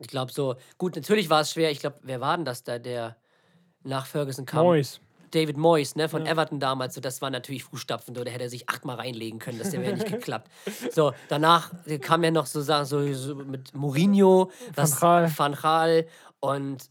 Ich 0.00 0.08
glaube 0.08 0.32
so, 0.32 0.56
gut, 0.78 0.96
natürlich 0.96 1.30
war 1.30 1.42
es 1.42 1.52
schwer. 1.52 1.70
Ich 1.70 1.78
glaube, 1.78 2.00
wer 2.02 2.20
war 2.20 2.36
denn 2.36 2.44
das 2.44 2.64
da, 2.64 2.80
der 2.80 3.16
nach 3.84 4.06
Ferguson 4.06 4.46
kam? 4.46 4.64
Mois. 4.64 4.98
David 5.34 5.56
Moyes, 5.56 5.96
ne, 5.96 6.08
von 6.08 6.26
Everton 6.26 6.60
damals, 6.60 6.94
so, 6.94 7.00
das 7.00 7.20
war 7.20 7.30
natürlich 7.30 7.64
Fußstapfen, 7.64 8.14
so, 8.14 8.22
da 8.24 8.30
hätte 8.30 8.44
er 8.44 8.50
sich 8.50 8.68
achtmal 8.68 8.96
reinlegen 8.96 9.38
können, 9.38 9.58
das 9.58 9.72
wäre 9.72 9.92
nicht 9.92 10.06
geklappt. 10.06 10.50
So, 10.92 11.12
danach 11.28 11.72
kam 12.00 12.22
ja 12.22 12.30
noch 12.30 12.46
so 12.46 12.62
Sachen, 12.62 12.84
so, 12.86 13.12
so 13.12 13.34
mit 13.34 13.74
Mourinho, 13.74 14.50
das. 14.74 15.02
Van 15.02 15.54
Gaal 15.54 16.06
und 16.40 16.90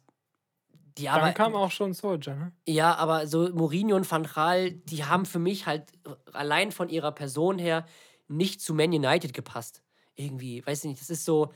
Die 0.97 1.05
Dann 1.05 1.21
aber, 1.21 1.31
kam 1.31 1.55
auch 1.55 1.71
schon 1.71 1.93
Soldier, 1.93 2.35
ne? 2.35 2.51
Ja, 2.67 2.95
aber 2.95 3.25
so 3.25 3.49
Mourinho 3.49 3.95
und 3.95 4.09
Van 4.09 4.23
Gaal, 4.23 4.71
die 4.71 5.05
haben 5.05 5.25
für 5.25 5.39
mich 5.39 5.65
halt 5.65 5.85
allein 6.33 6.71
von 6.71 6.89
ihrer 6.89 7.11
Person 7.11 7.57
her 7.57 7.85
nicht 8.27 8.61
zu 8.61 8.73
Man 8.73 8.91
United 8.91 9.33
gepasst. 9.33 9.81
Irgendwie, 10.15 10.65
weiß 10.65 10.83
ich 10.83 10.89
nicht, 10.91 11.01
das 11.01 11.09
ist 11.09 11.25
so, 11.25 11.51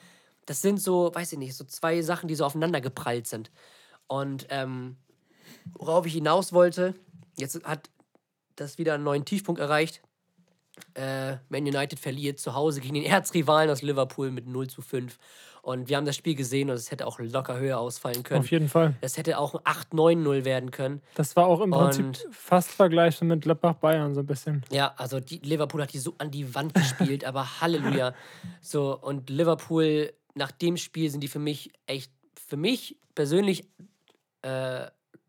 das 0.46 0.62
sind 0.62 0.82
so, 0.82 1.12
weiß 1.14 1.34
ich 1.34 1.40
nicht, 1.40 1.56
so 1.56 1.66
zwei 1.66 2.02
Sachen, 2.02 2.28
die 2.28 2.36
so 2.36 2.46
aufeinander 2.46 2.82
geprallt 2.82 3.28
sind. 3.28 3.52
Und 4.08 4.48
ähm, 4.50 4.98
worauf 5.73 6.06
ich 6.06 6.14
hinaus 6.14 6.53
wollte, 6.53 6.94
jetzt 7.38 7.64
hat 7.64 7.89
das 8.56 8.77
wieder 8.77 8.94
einen 8.95 9.03
neuen 9.03 9.26
Tiefpunkt 9.26 9.60
erreicht. 9.61 10.02
Äh, 10.94 11.38
Man 11.49 11.64
United 11.64 11.99
verliert 11.99 12.39
zu 12.39 12.53
Hause 12.53 12.81
gegen 12.81 12.94
den 12.95 13.03
Erzrivalen 13.03 13.69
aus 13.69 13.81
Liverpool 13.81 14.31
mit 14.31 14.48
0 14.48 14.68
zu 14.68 14.81
5. 14.81 15.18
Und 15.64 15.89
wir 15.89 15.98
haben 15.98 16.06
das 16.06 16.15
Spiel 16.15 16.35
gesehen 16.35 16.69
und 16.69 16.76
es 16.76 16.91
hätte 16.91 17.06
auch 17.06 17.19
locker 17.19 17.57
höher 17.60 17.77
ausfallen 17.80 18.23
können. 18.23 18.39
Auf 18.39 18.52
jeden 18.52 18.69
Fall. 18.69 18.95
Es 19.02 19.18
hätte 19.18 19.38
auch 19.38 19.53
ein 19.56 19.61
8-9-0 19.91 20.45
werden 20.45 20.72
können. 20.72 21.02
Das 21.15 21.35
war 21.35 21.45
auch 21.48 21.60
im 21.61 21.72
Prinzip 21.72 22.06
Und- 22.06 22.26
fast 22.31 22.69
vergleichbar 22.69 23.27
mit 23.27 23.41
Gladbach-Bayern 23.41 24.14
so 24.14 24.22
ein 24.22 24.26
bisschen. 24.27 24.64
Ja, 24.72 24.94
also 24.98 25.19
die, 25.19 25.39
Liverpool 25.39 25.81
hat 25.81 25.91
die 25.91 25.99
so 25.99 26.15
an 26.19 26.31
die 26.31 26.56
Wand 26.56 26.73
gespielt, 26.73 27.26
aber 27.26 27.45
Halleluja. 27.61 28.14
So, 28.61 28.98
und 28.98 29.30
Liverpool, 29.30 30.14
nach 30.35 30.52
dem 30.52 30.77
Spiel 30.77 31.10
sind 31.10 31.22
die 31.22 31.27
für 31.27 31.39
mich 31.39 31.72
echt, 31.85 32.11
für 32.48 32.56
mich 32.57 32.98
persönlich 33.14 33.68
äh, 34.44 34.85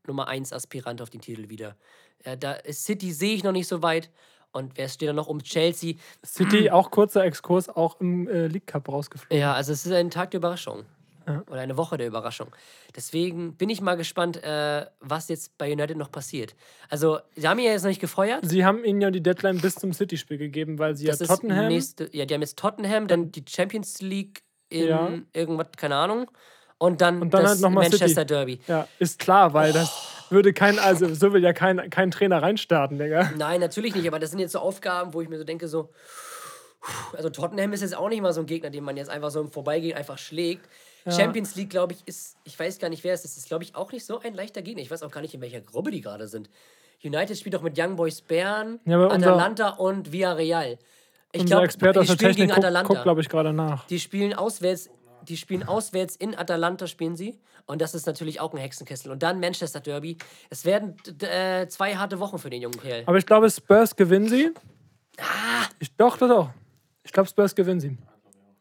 Nummer 0.08 0.26
1 0.28 0.52
Aspirant 0.52 1.00
auf 1.00 1.10
den 1.10 1.20
Titel 1.20 1.48
wieder. 1.48 1.76
Äh, 2.24 2.36
da 2.36 2.52
ist 2.54 2.84
City 2.84 3.12
sehe 3.12 3.34
ich 3.34 3.44
noch 3.44 3.52
nicht 3.52 3.68
so 3.68 3.82
weit. 3.82 4.10
Und 4.50 4.72
wer 4.76 4.88
steht 4.88 5.08
da 5.08 5.12
noch 5.12 5.28
um 5.28 5.42
Chelsea? 5.42 5.94
City, 6.24 6.70
auch 6.70 6.90
kurzer 6.90 7.22
Exkurs, 7.24 7.68
auch 7.68 8.00
im 8.00 8.26
äh, 8.26 8.46
League 8.48 8.66
Cup 8.66 8.88
rausgeflogen. 8.88 9.38
Ja, 9.38 9.52
also 9.52 9.72
es 9.72 9.84
ist 9.84 9.92
ein 9.92 10.10
Tag 10.10 10.30
der 10.32 10.38
Überraschung. 10.38 10.84
Ja. 11.26 11.42
Oder 11.50 11.60
eine 11.60 11.76
Woche 11.76 11.98
der 11.98 12.06
Überraschung. 12.06 12.48
Deswegen 12.96 13.54
bin 13.54 13.68
ich 13.68 13.82
mal 13.82 13.96
gespannt, 13.96 14.42
äh, 14.42 14.86
was 15.00 15.28
jetzt 15.28 15.58
bei 15.58 15.70
United 15.70 15.98
noch 15.98 16.10
passiert. 16.10 16.56
Also, 16.88 17.18
sie 17.36 17.46
haben 17.46 17.58
ihn 17.58 17.66
ja 17.66 17.72
jetzt 17.72 17.82
noch 17.82 17.90
nicht 17.90 18.00
gefeuert. 18.00 18.40
Sie 18.48 18.64
haben 18.64 18.82
ihnen 18.82 19.02
ja 19.02 19.10
die 19.10 19.22
Deadline 19.22 19.60
bis 19.60 19.74
zum 19.74 19.92
City-Spiel 19.92 20.38
gegeben, 20.38 20.78
weil 20.78 20.96
sie 20.96 21.04
Das 21.04 21.18
ja 21.20 21.26
Tottenham. 21.26 21.68
nächste, 21.68 22.08
ja, 22.16 22.24
die 22.24 22.32
haben 22.32 22.40
jetzt 22.40 22.58
Tottenham, 22.58 23.06
dann 23.08 23.30
die 23.30 23.44
Champions 23.46 24.00
League 24.00 24.42
in 24.70 24.86
Ja. 24.86 25.12
irgendwas, 25.34 25.68
keine 25.76 25.96
Ahnung. 25.96 26.30
Und 26.78 27.00
dann, 27.00 27.20
Und 27.20 27.34
dann 27.34 27.42
das 27.42 27.50
halt 27.52 27.60
noch 27.60 27.70
mal 27.70 27.82
Manchester 27.82 28.08
City. 28.08 28.24
Derby. 28.26 28.60
Ja, 28.68 28.86
ist 28.98 29.18
klar, 29.18 29.52
weil 29.52 29.72
das 29.72 29.90
würde 30.30 30.52
kein, 30.52 30.78
also 30.78 31.12
so 31.12 31.32
will 31.32 31.42
ja 31.42 31.52
kein, 31.52 31.90
kein 31.90 32.10
Trainer 32.10 32.40
reinstarten, 32.42 32.98
Digga. 32.98 33.32
Nein, 33.36 33.60
natürlich 33.60 33.94
nicht, 33.96 34.06
aber 34.06 34.18
das 34.20 34.30
sind 34.30 34.38
jetzt 34.38 34.52
so 34.52 34.60
Aufgaben, 34.60 35.12
wo 35.12 35.20
ich 35.20 35.28
mir 35.28 35.38
so 35.38 35.44
denke, 35.44 35.66
so. 35.68 35.90
Also 37.16 37.28
Tottenham 37.30 37.72
ist 37.72 37.80
jetzt 37.80 37.96
auch 37.96 38.08
nicht 38.08 38.22
mal 38.22 38.32
so 38.32 38.40
ein 38.40 38.46
Gegner, 38.46 38.70
den 38.70 38.84
man 38.84 38.96
jetzt 38.96 39.10
einfach 39.10 39.30
so 39.30 39.40
im 39.40 39.50
Vorbeigehen 39.50 39.96
einfach 39.96 40.18
schlägt. 40.18 40.68
Champions 41.08 41.56
League, 41.56 41.70
glaube 41.70 41.94
ich, 41.94 42.06
ist, 42.06 42.36
ich 42.44 42.58
weiß 42.58 42.78
gar 42.78 42.90
nicht, 42.90 43.02
wer 43.02 43.14
es 43.14 43.24
ist, 43.24 43.38
ist, 43.38 43.48
glaube 43.48 43.64
ich, 43.64 43.74
auch 43.74 43.90
nicht 43.92 44.04
so 44.04 44.20
ein 44.20 44.34
leichter 44.34 44.60
Gegner. 44.60 44.82
Ich 44.82 44.90
weiß 44.90 45.02
auch 45.02 45.10
gar 45.10 45.22
nicht, 45.22 45.32
in 45.32 45.40
welcher 45.40 45.62
Gruppe 45.62 45.90
die 45.90 46.02
gerade 46.02 46.28
sind. 46.28 46.50
United 47.02 47.38
spielt 47.38 47.54
doch 47.54 47.62
mit 47.62 47.78
Young 47.78 47.96
Boys 47.96 48.20
Bern, 48.20 48.78
Ja, 48.84 48.98
unser- 49.06 49.14
Atalanta 49.28 49.68
und 49.70 50.12
Villarreal. 50.12 50.78
Ich 51.32 51.46
glaube, 51.46 51.64
Experte 51.64 52.00
aus 52.00 52.06
die 52.08 52.12
spielen 52.12 52.34
gegen 52.34 52.48
guckt, 52.48 52.58
Atalanta. 52.58 52.88
guckt 52.88 53.02
glaube 53.04 53.20
ich, 53.22 53.28
gerade 53.28 53.52
nach. 53.54 53.86
Die 53.86 53.98
spielen 54.00 54.34
auswärts, 54.34 54.90
die 55.26 55.36
spielen 55.36 55.62
auswärts 55.62 56.16
in 56.16 56.36
Atalanta 56.36 56.86
spielen 56.86 57.16
sie 57.16 57.38
und 57.66 57.80
das 57.80 57.94
ist 57.94 58.06
natürlich 58.06 58.40
auch 58.40 58.52
ein 58.52 58.58
Hexenkessel 58.58 59.10
und 59.10 59.22
dann 59.22 59.40
Manchester 59.40 59.80
Derby. 59.80 60.16
Es 60.50 60.64
werden 60.64 60.96
äh, 61.22 61.66
zwei 61.68 61.96
harte 61.96 62.18
Wochen 62.18 62.38
für 62.38 62.50
den 62.50 62.62
jungen 62.62 62.80
Kerl. 62.80 63.02
Aber 63.06 63.18
ich 63.18 63.26
glaube, 63.26 63.50
Spurs 63.50 63.94
gewinnen 63.94 64.28
sie. 64.28 64.52
Ah! 65.18 65.66
Ich, 65.78 65.94
doch, 65.96 66.16
doch, 66.16 66.28
doch. 66.28 66.50
Ich 67.02 67.12
glaube, 67.12 67.28
Spurs 67.28 67.54
gewinnen 67.54 67.80
sie. 67.80 67.98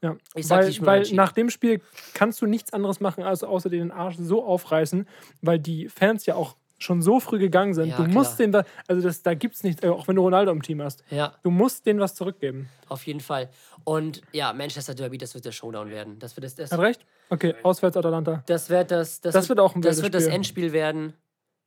Ja. 0.02 0.16
Ich 0.36 0.48
sag, 0.48 0.60
weil 0.60 0.72
spielen 0.72 0.86
weil 0.86 0.94
unentschieden. 0.96 1.18
nach 1.18 1.32
dem 1.32 1.50
Spiel 1.50 1.82
kannst 2.14 2.42
du 2.42 2.46
nichts 2.46 2.74
anderes 2.74 3.00
machen, 3.00 3.24
als 3.24 3.44
außer 3.44 3.70
den 3.70 3.92
Arsch 3.92 4.18
so 4.20 4.44
aufreißen, 4.46 5.08
weil 5.42 5.60
die 5.60 5.90
Fans 5.90 6.26
ja 6.26 6.36
auch 6.36 6.56
schon 6.80 7.02
so 7.02 7.20
früh 7.20 7.40
gegangen 7.40 7.74
sind. 7.74 7.88
Ja, 7.90 7.98
du 7.98 8.04
klar. 8.04 8.14
musst 8.14 8.40
denen, 8.40 8.54
wa- 8.54 8.64
also 8.88 9.02
das, 9.02 9.24
da 9.24 9.34
gibt 9.34 9.56
es 9.56 9.64
nichts, 9.64 9.84
äh, 9.84 9.88
auch 9.90 10.08
wenn 10.08 10.16
du 10.16 10.22
Ronaldo 10.22 10.52
im 10.52 10.62
Team 10.62 10.82
hast. 10.82 11.04
Ja, 11.10 11.34
Du 11.44 11.50
musst 11.50 11.86
denen 11.86 12.00
was 12.00 12.14
zurückgeben. 12.16 12.70
auf 12.90 13.06
jeden 13.08 13.20
Fall. 13.20 13.50
Und 13.84 14.22
ja, 14.32 14.54
Manchester 14.54 14.94
Derby, 14.94 15.18
das 15.18 15.34
wird 15.34 15.46
der 15.46 15.52
Showdown 15.52 15.90
werden. 15.90 16.20
Das 16.20 16.36
wird 16.36 16.44
das, 16.46 16.56
das, 16.56 16.72
Hat 16.72 16.80
recht? 16.80 17.06
Okay, 17.30 17.56
auswärts 17.64 17.98
Atalanta. 17.98 18.44
das 18.46 18.70
wird 18.70 18.92
das, 18.92 19.22
das, 19.22 19.34
Das 19.34 19.50
wird 19.50 19.60
auch 19.60 19.76
ein 19.76 19.82
das 19.82 20.02
wird 20.04 20.14
das 20.14 20.24
Spiel. 20.24 20.36
Endspiel 20.36 20.72
werden 20.74 21.14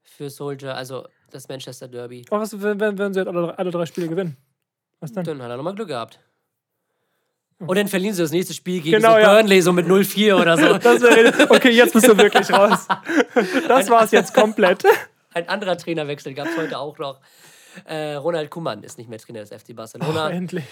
für 0.03 0.31
Soldier, 0.31 0.75
also 0.77 1.07
das 1.31 1.49
Manchester 1.49 1.89
Derby. 1.89 2.25
Aber 2.31 2.41
was, 2.41 2.61
wenn, 2.63 2.79
wenn 2.81 2.97
wenn 2.99 3.13
sie 3.13 3.21
jetzt 3.21 3.29
alle, 3.29 3.59
alle 3.59 3.71
drei 3.71 3.87
Spiele 3.87 4.09
gewinnen? 4.09 4.37
Was 5.01 5.13
dann? 5.13 5.25
Dann 5.25 5.43
hat 5.43 5.51
er 5.51 5.57
nochmal 5.57 5.75
Glück 5.75 5.89
gehabt. 5.89 6.21
Und 7.61 7.77
dann 7.77 7.89
verlieren 7.89 8.15
sie 8.15 8.23
das 8.23 8.31
nächste 8.31 8.55
Spiel 8.55 8.81
gegen 8.81 8.97
Genau, 8.97 9.13
so 9.13 9.19
ja. 9.19 9.35
Burnley 9.35 9.61
so 9.61 9.73
mit 9.73 9.87
0-4 9.87 10.35
oder 10.35 10.57
so. 10.57 10.63
Wäre, 10.63 11.51
okay, 11.51 11.71
jetzt 11.71 11.93
bist 11.93 12.09
du 12.09 12.17
wirklich 12.17 12.51
raus. 12.53 12.87
Das 13.69 13.91
war's 13.91 14.11
jetzt 14.13 14.33
komplett. 14.35 14.83
Ein 15.35 15.49
anderer 15.49 15.77
Trainerwechsel 15.77 16.35
gab 16.35 16.47
es 16.49 16.57
heute 16.57 16.79
auch 16.79 16.99
noch. 16.99 17.19
Äh, 17.85 18.15
Ronald 18.15 18.51
Koeman 18.51 18.83
ist 18.83 18.99
nicht 18.99 19.09
mehr 19.09 19.19
Trainer 19.19 19.41
des 19.41 19.51
FC 19.51 19.77
Barcelona. 19.77 20.27
Oh, 20.27 20.31
endlich. 20.31 20.65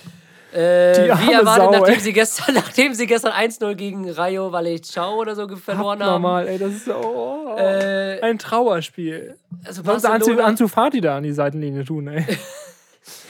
Äh, 0.53 0.57
wie 0.57 1.33
erwartet, 1.33 1.65
Sau, 1.67 1.71
nachdem, 1.73 1.95
ey. 1.95 2.01
sie 2.01 2.13
gestern, 2.15 2.55
nachdem 2.55 2.95
sie 2.95 3.07
gestern 3.07 3.33
1-0 3.33 3.75
gegen 3.75 4.09
Rayo 4.11 4.51
Vallecao 4.51 5.17
oder 5.21 5.35
so 5.37 5.47
verloren 5.57 6.03
haben. 6.03 6.23
Normal, 6.23 6.49
ey, 6.49 6.59
das 6.59 6.71
ist 6.73 6.87
so, 6.87 6.95
oh, 6.95 7.57
Äh, 7.59 8.21
ein 8.23 8.39
Trauerspiel. 8.39 9.37
also 9.65 9.83
Anzu, 9.83 10.09
Barcelona, 10.09 10.45
Anzu 10.45 10.67
Fati 10.69 11.03
da 11.03 11.19
an 11.19 11.23
die 11.23 11.33
Seitenlinie 11.33 11.85
tun, 11.85 12.09
ey. 12.09 12.25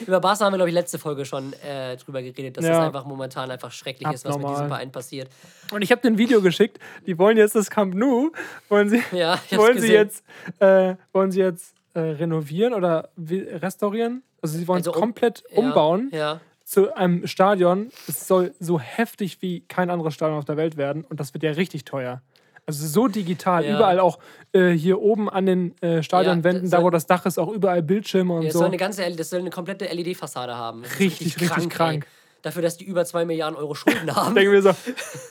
über 0.07 0.21
Barca 0.21 0.45
haben 0.45 0.53
wir, 0.53 0.59
glaube 0.59 0.69
ich, 0.71 0.75
letzte 0.75 0.99
Folge 0.99 1.25
schon 1.25 1.53
äh, 1.55 1.97
drüber 1.97 2.23
geredet, 2.23 2.57
dass 2.57 2.65
Ja. 2.65 2.73
das 2.73 2.81
einfach 2.87 3.05
momentan 3.05 3.51
einfach 3.51 3.71
schrecklich 3.73 4.09
ist, 4.13 4.25
was 4.25 4.37
mit 4.37 4.45
Abnormal. 4.45 4.55
diesem 4.57 4.69
Verein 4.69 4.93
passiert. 4.93 5.29
Und 5.73 5.83
ich 5.83 5.91
habe 5.93 6.01
dir 6.03 6.09
ein 6.09 6.19
Video 6.19 6.41
geschickt. 6.43 6.79
Die 7.07 7.19
wollen 7.19 7.37
jetzt 7.37 7.55
das 7.55 7.71
Camp 7.71 7.95
Nou, 7.95 8.31
wollen 8.69 8.89
sie, 8.89 9.03
Ja, 9.13 9.39
wollen 9.53 9.81
sie 9.81 9.93
jetzt, 9.93 10.25
äh, 10.61 10.95
wollen 11.13 11.31
sie 11.31 11.41
jetzt 11.41 11.75
äh, 11.95 12.01
renovieren 12.01 12.75
oder 12.75 13.09
restaurieren? 13.19 14.23
Also 14.43 14.57
sie 14.59 14.69
wollen 14.69 14.81
es 14.81 14.87
Also 14.89 14.97
um- 14.97 15.01
komplett 15.01 15.43
Ja, 15.51 15.59
umbauen 15.59 16.11
Ja. 16.13 16.41
zu 16.65 16.95
einem 16.95 17.27
Stadion. 17.27 17.91
Es 18.07 18.29
soll 18.29 18.55
so 18.61 18.79
heftig 18.79 19.39
wie 19.41 19.61
kein 19.61 19.91
anderes 19.91 20.15
Stadion 20.15 20.39
auf 20.39 20.45
der 20.45 20.57
Welt 20.57 20.77
werden 20.77 21.05
und 21.05 21.19
das 21.19 21.35
wird 21.35 21.43
ja 21.43 21.51
richtig 21.53 21.85
teuer. 21.85 22.23
Also 22.69 22.87
so 22.87 23.09
digital, 23.09 23.65
Ja. 23.65 23.77
überall 23.77 23.99
auch 23.99 24.19
äh, 24.53 24.71
hier 24.73 25.01
oben 25.01 25.31
an 25.31 25.47
den 25.47 25.83
äh, 25.83 26.03
Stadionwänden, 26.03 26.65
das 26.71 26.71
da 26.79 26.83
wo 26.85 26.91
das 26.91 27.07
Dach 27.07 27.25
ist, 27.25 27.39
auch 27.39 27.49
überall 27.49 27.83
Bildschirme 27.83 28.35
und 28.35 28.43
Ja, 28.43 28.49
es 28.49 28.53
so. 28.53 28.59
soll 28.61 28.69
eine 28.69 28.77
ganze, 28.77 29.11
das 29.11 29.31
soll 29.31 29.41
eine 29.41 29.49
komplette 29.51 29.87
LED-Fassade 29.87 30.55
haben. 30.55 30.85
Ist 30.85 30.99
Richtig, 31.01 31.41
richtig 31.41 31.71
krank. 31.71 32.05
ey. 32.05 32.11
Dafür, 32.43 32.63
dass 32.63 32.77
die 32.77 32.85
über 32.85 33.05
2 33.05 33.25
Milliarden 33.25 33.57
Euro 33.59 33.75
Schulden 33.75 34.15
haben. 34.15 34.35
denken 34.35 34.53
wir 34.53 34.63
so, 34.63 34.71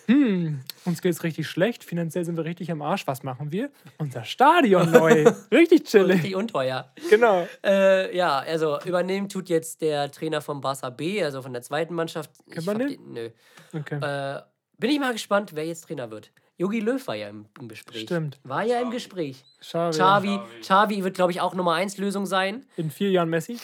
hm, 0.07 0.59
uns 0.84 1.01
geht's 1.01 1.23
richtig 1.23 1.47
schlecht, 1.47 1.84
finanziell 1.84 2.26
sind 2.26 2.35
wir 2.38 2.43
richtig 2.43 2.69
am 2.72 2.81
Arsch, 2.81 3.07
was 3.07 3.23
machen 3.23 3.51
wir? 3.51 3.69
Unser 3.97 4.26
Stadion 4.26 4.91
neu. 4.91 5.31
richtig 5.51 5.84
chillig. 5.85 6.15
Richtig 6.18 6.35
unteuer. 6.35 6.91
Genau. 7.09 7.47
Äh, 7.64 8.15
ja, 8.18 8.39
also 8.39 8.80
übernehmen 8.84 9.30
tut 9.30 9.47
jetzt 9.47 9.81
der 9.81 10.11
Trainer 10.11 10.41
vom 10.41 10.59
Barca 10.59 10.89
B, 10.89 11.23
also 11.23 11.41
von 11.41 11.53
der 11.53 11.61
zweiten 11.61 11.93
Mannschaft. 11.93 12.31
Ich 12.47 12.65
man 12.65 12.80
den? 12.80 12.97
Nö. 13.14 13.30
Okay. 13.73 13.99
Äh, 14.01 14.41
bin 14.80 14.89
ich 14.89 14.99
mal 14.99 15.14
gespannt, 15.14 15.51
wer 15.53 15.65
jetzt 15.65 15.85
Trainer 15.85 16.11
wird. 16.11 16.31
Jogi 16.57 16.79
Löw 16.79 17.05
war 17.07 17.15
ja 17.15 17.29
im, 17.29 17.45
im 17.59 17.67
Gespräch. 17.67 18.01
Stimmt. 18.03 18.39
War 18.43 18.63
ja 18.63 18.81
im 18.81 18.89
Gespräch. 18.91 19.43
Schade. 19.61 19.95
Xavi, 19.95 20.39
Xavi 20.61 21.03
wird, 21.03 21.15
glaube 21.15 21.31
ich, 21.31 21.39
auch 21.41 21.53
Nummer 21.53 21.73
1 21.75 21.97
Lösung 21.97 22.25
sein. 22.25 22.65
In 22.77 22.89
vier 22.89 23.11
Jahren 23.11 23.29
Messi. 23.29 23.57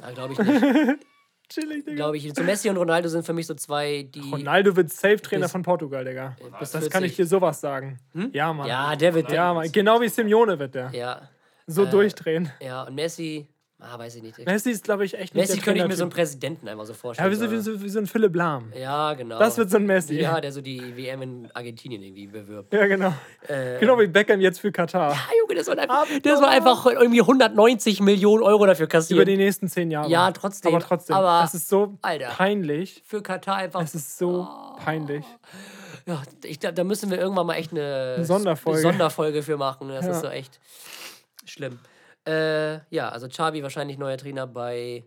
Ja, 0.00 0.10
glaube 0.12 0.34
ich 0.34 0.38
nicht. 0.38 0.62
Chillig, 1.48 1.84
Digga. 1.84 1.96
glaube 1.96 2.16
ich. 2.16 2.32
So 2.32 2.44
Messi 2.44 2.68
und 2.70 2.76
Ronaldo 2.76 3.08
sind 3.08 3.26
für 3.26 3.32
mich 3.32 3.46
so 3.46 3.54
zwei, 3.54 4.04
die. 4.04 4.20
Ronaldo 4.20 4.76
wird 4.76 4.92
Safe-Trainer 4.92 5.48
von 5.48 5.62
Portugal, 5.62 6.04
Digga. 6.04 6.36
bis 6.60 6.70
Das 6.70 6.88
kann 6.90 7.02
ich 7.02 7.12
40. 7.12 7.16
dir 7.16 7.26
sowas 7.26 7.60
sagen. 7.60 7.98
Ja, 8.32 8.52
Mann. 8.52 8.68
Ja, 8.68 8.94
der 8.94 9.14
wird. 9.14 9.32
Ja, 9.32 9.52
Mann. 9.54 9.72
Genau 9.72 10.00
wie 10.00 10.08
Simeone 10.08 10.58
wird 10.58 10.74
der. 10.76 10.90
Ja, 10.92 11.28
So 11.66 11.86
durchdrehen. 11.86 12.52
ja, 12.60 12.84
und 12.84 12.94
Messi. 12.94 13.48
Ah, 13.82 13.98
weiß 13.98 14.16
ich 14.16 14.22
nicht. 14.22 14.38
Messi 14.44 14.70
ist, 14.70 14.84
glaube 14.84 15.04
ich, 15.04 15.14
echt 15.14 15.34
nicht 15.34 15.48
Messi 15.48 15.58
könnte 15.60 15.80
ich 15.82 15.88
mir 15.88 15.96
so 15.96 16.04
einen. 16.04 16.10
Präsidenten 16.12 16.68
einfach 16.68 16.84
so 16.84 16.92
Ja, 16.92 16.98
vorstellen. 16.98 17.30
wie 17.30 17.34
so, 17.36 17.50
wie, 17.50 17.58
so, 17.60 17.82
wie 17.82 17.88
so 17.88 17.98
ein 17.98 18.06
Philipp 18.06 18.34
Lahm. 18.36 18.72
ja 18.76 19.14
genau. 19.14 19.38
Das 19.38 19.56
wird 19.56 19.70
so 19.70 19.78
ein 19.78 19.86
Messi. 19.86 20.20
Ja, 20.20 20.40
der 20.40 20.52
so 20.52 20.60
die 20.60 20.96
WM 20.96 21.22
in 21.22 21.48
Argentinien 21.54 22.02
irgendwie 22.02 22.26
bewirbt. 22.26 22.72
Ja, 22.74 22.86
genau. 22.86 23.14
Äh, 23.48 23.78
Genau 23.80 23.98
wie 23.98 24.06
Beckham 24.06 24.40
jetzt 24.40 24.60
für 24.60 24.70
Katar. 24.70 25.12
Ah, 25.12 25.30
Junge, 25.40 25.54
das 25.54 25.66
soll 25.66 25.78
einfach, 25.78 26.06
das 26.22 26.38
soll 26.38 26.48
einfach 26.48 26.84
irgendwie 26.86 27.20
190 27.22 28.00
Millionen 28.00 28.42
Euro 28.42 28.66
dafür 28.66 28.86
kassieren. 28.86 29.22
Über 29.22 29.24
die 29.30 29.36
nächsten 29.38 29.68
zehn 29.68 29.90
Jahre. 29.90 30.10
Ja, 30.10 30.30
trotzdem. 30.32 30.74
Aber 30.74 30.84
trotzdem. 30.84 31.16
Aber, 31.16 31.42
es 31.44 31.54
ist 31.54 31.68
so 31.68 31.96
Alter. 32.02 32.28
peinlich. 32.28 33.02
für 33.06 33.22
Katar 33.22 33.56
einfach. 33.56 33.80
Es 33.82 33.94
ist 33.94 34.18
so 34.18 34.46
Oh. 34.50 34.76
peinlich. 34.84 35.24
Ja, 36.06 36.22
ich 36.44 36.60
glaube, 36.60 36.74
da 36.74 36.84
müssen 36.84 37.10
wir 37.10 37.18
irgendwann 37.18 37.46
mal 37.46 37.54
echt 37.54 37.72
eine, 37.72 38.14
Eine 38.16 38.24
Sonderfolge. 38.24 38.80
Sonderfolge 38.80 39.42
für 39.42 39.56
machen. 39.56 39.88
Das 39.88 40.04
Ja. 40.06 40.12
ist 40.12 40.20
so 40.20 40.28
echt 40.28 40.58
schlimm. 41.44 41.78
Äh, 42.30 42.80
ja, 42.94 43.08
also 43.08 43.28
Xavi 43.28 43.62
wahrscheinlich 43.62 43.98
neuer 43.98 44.16
Trainer 44.16 44.46
bei 44.46 45.04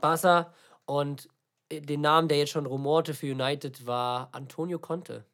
Barca 0.00 0.54
und 0.86 1.28
äh, 1.68 1.80
den 1.80 2.00
Namen, 2.00 2.28
der 2.28 2.38
jetzt 2.38 2.52
schon 2.52 2.64
rumorte 2.66 3.12
für 3.12 3.30
United, 3.30 3.86
war 3.86 4.30
Antonio 4.32 4.78
Conte. 4.78 5.24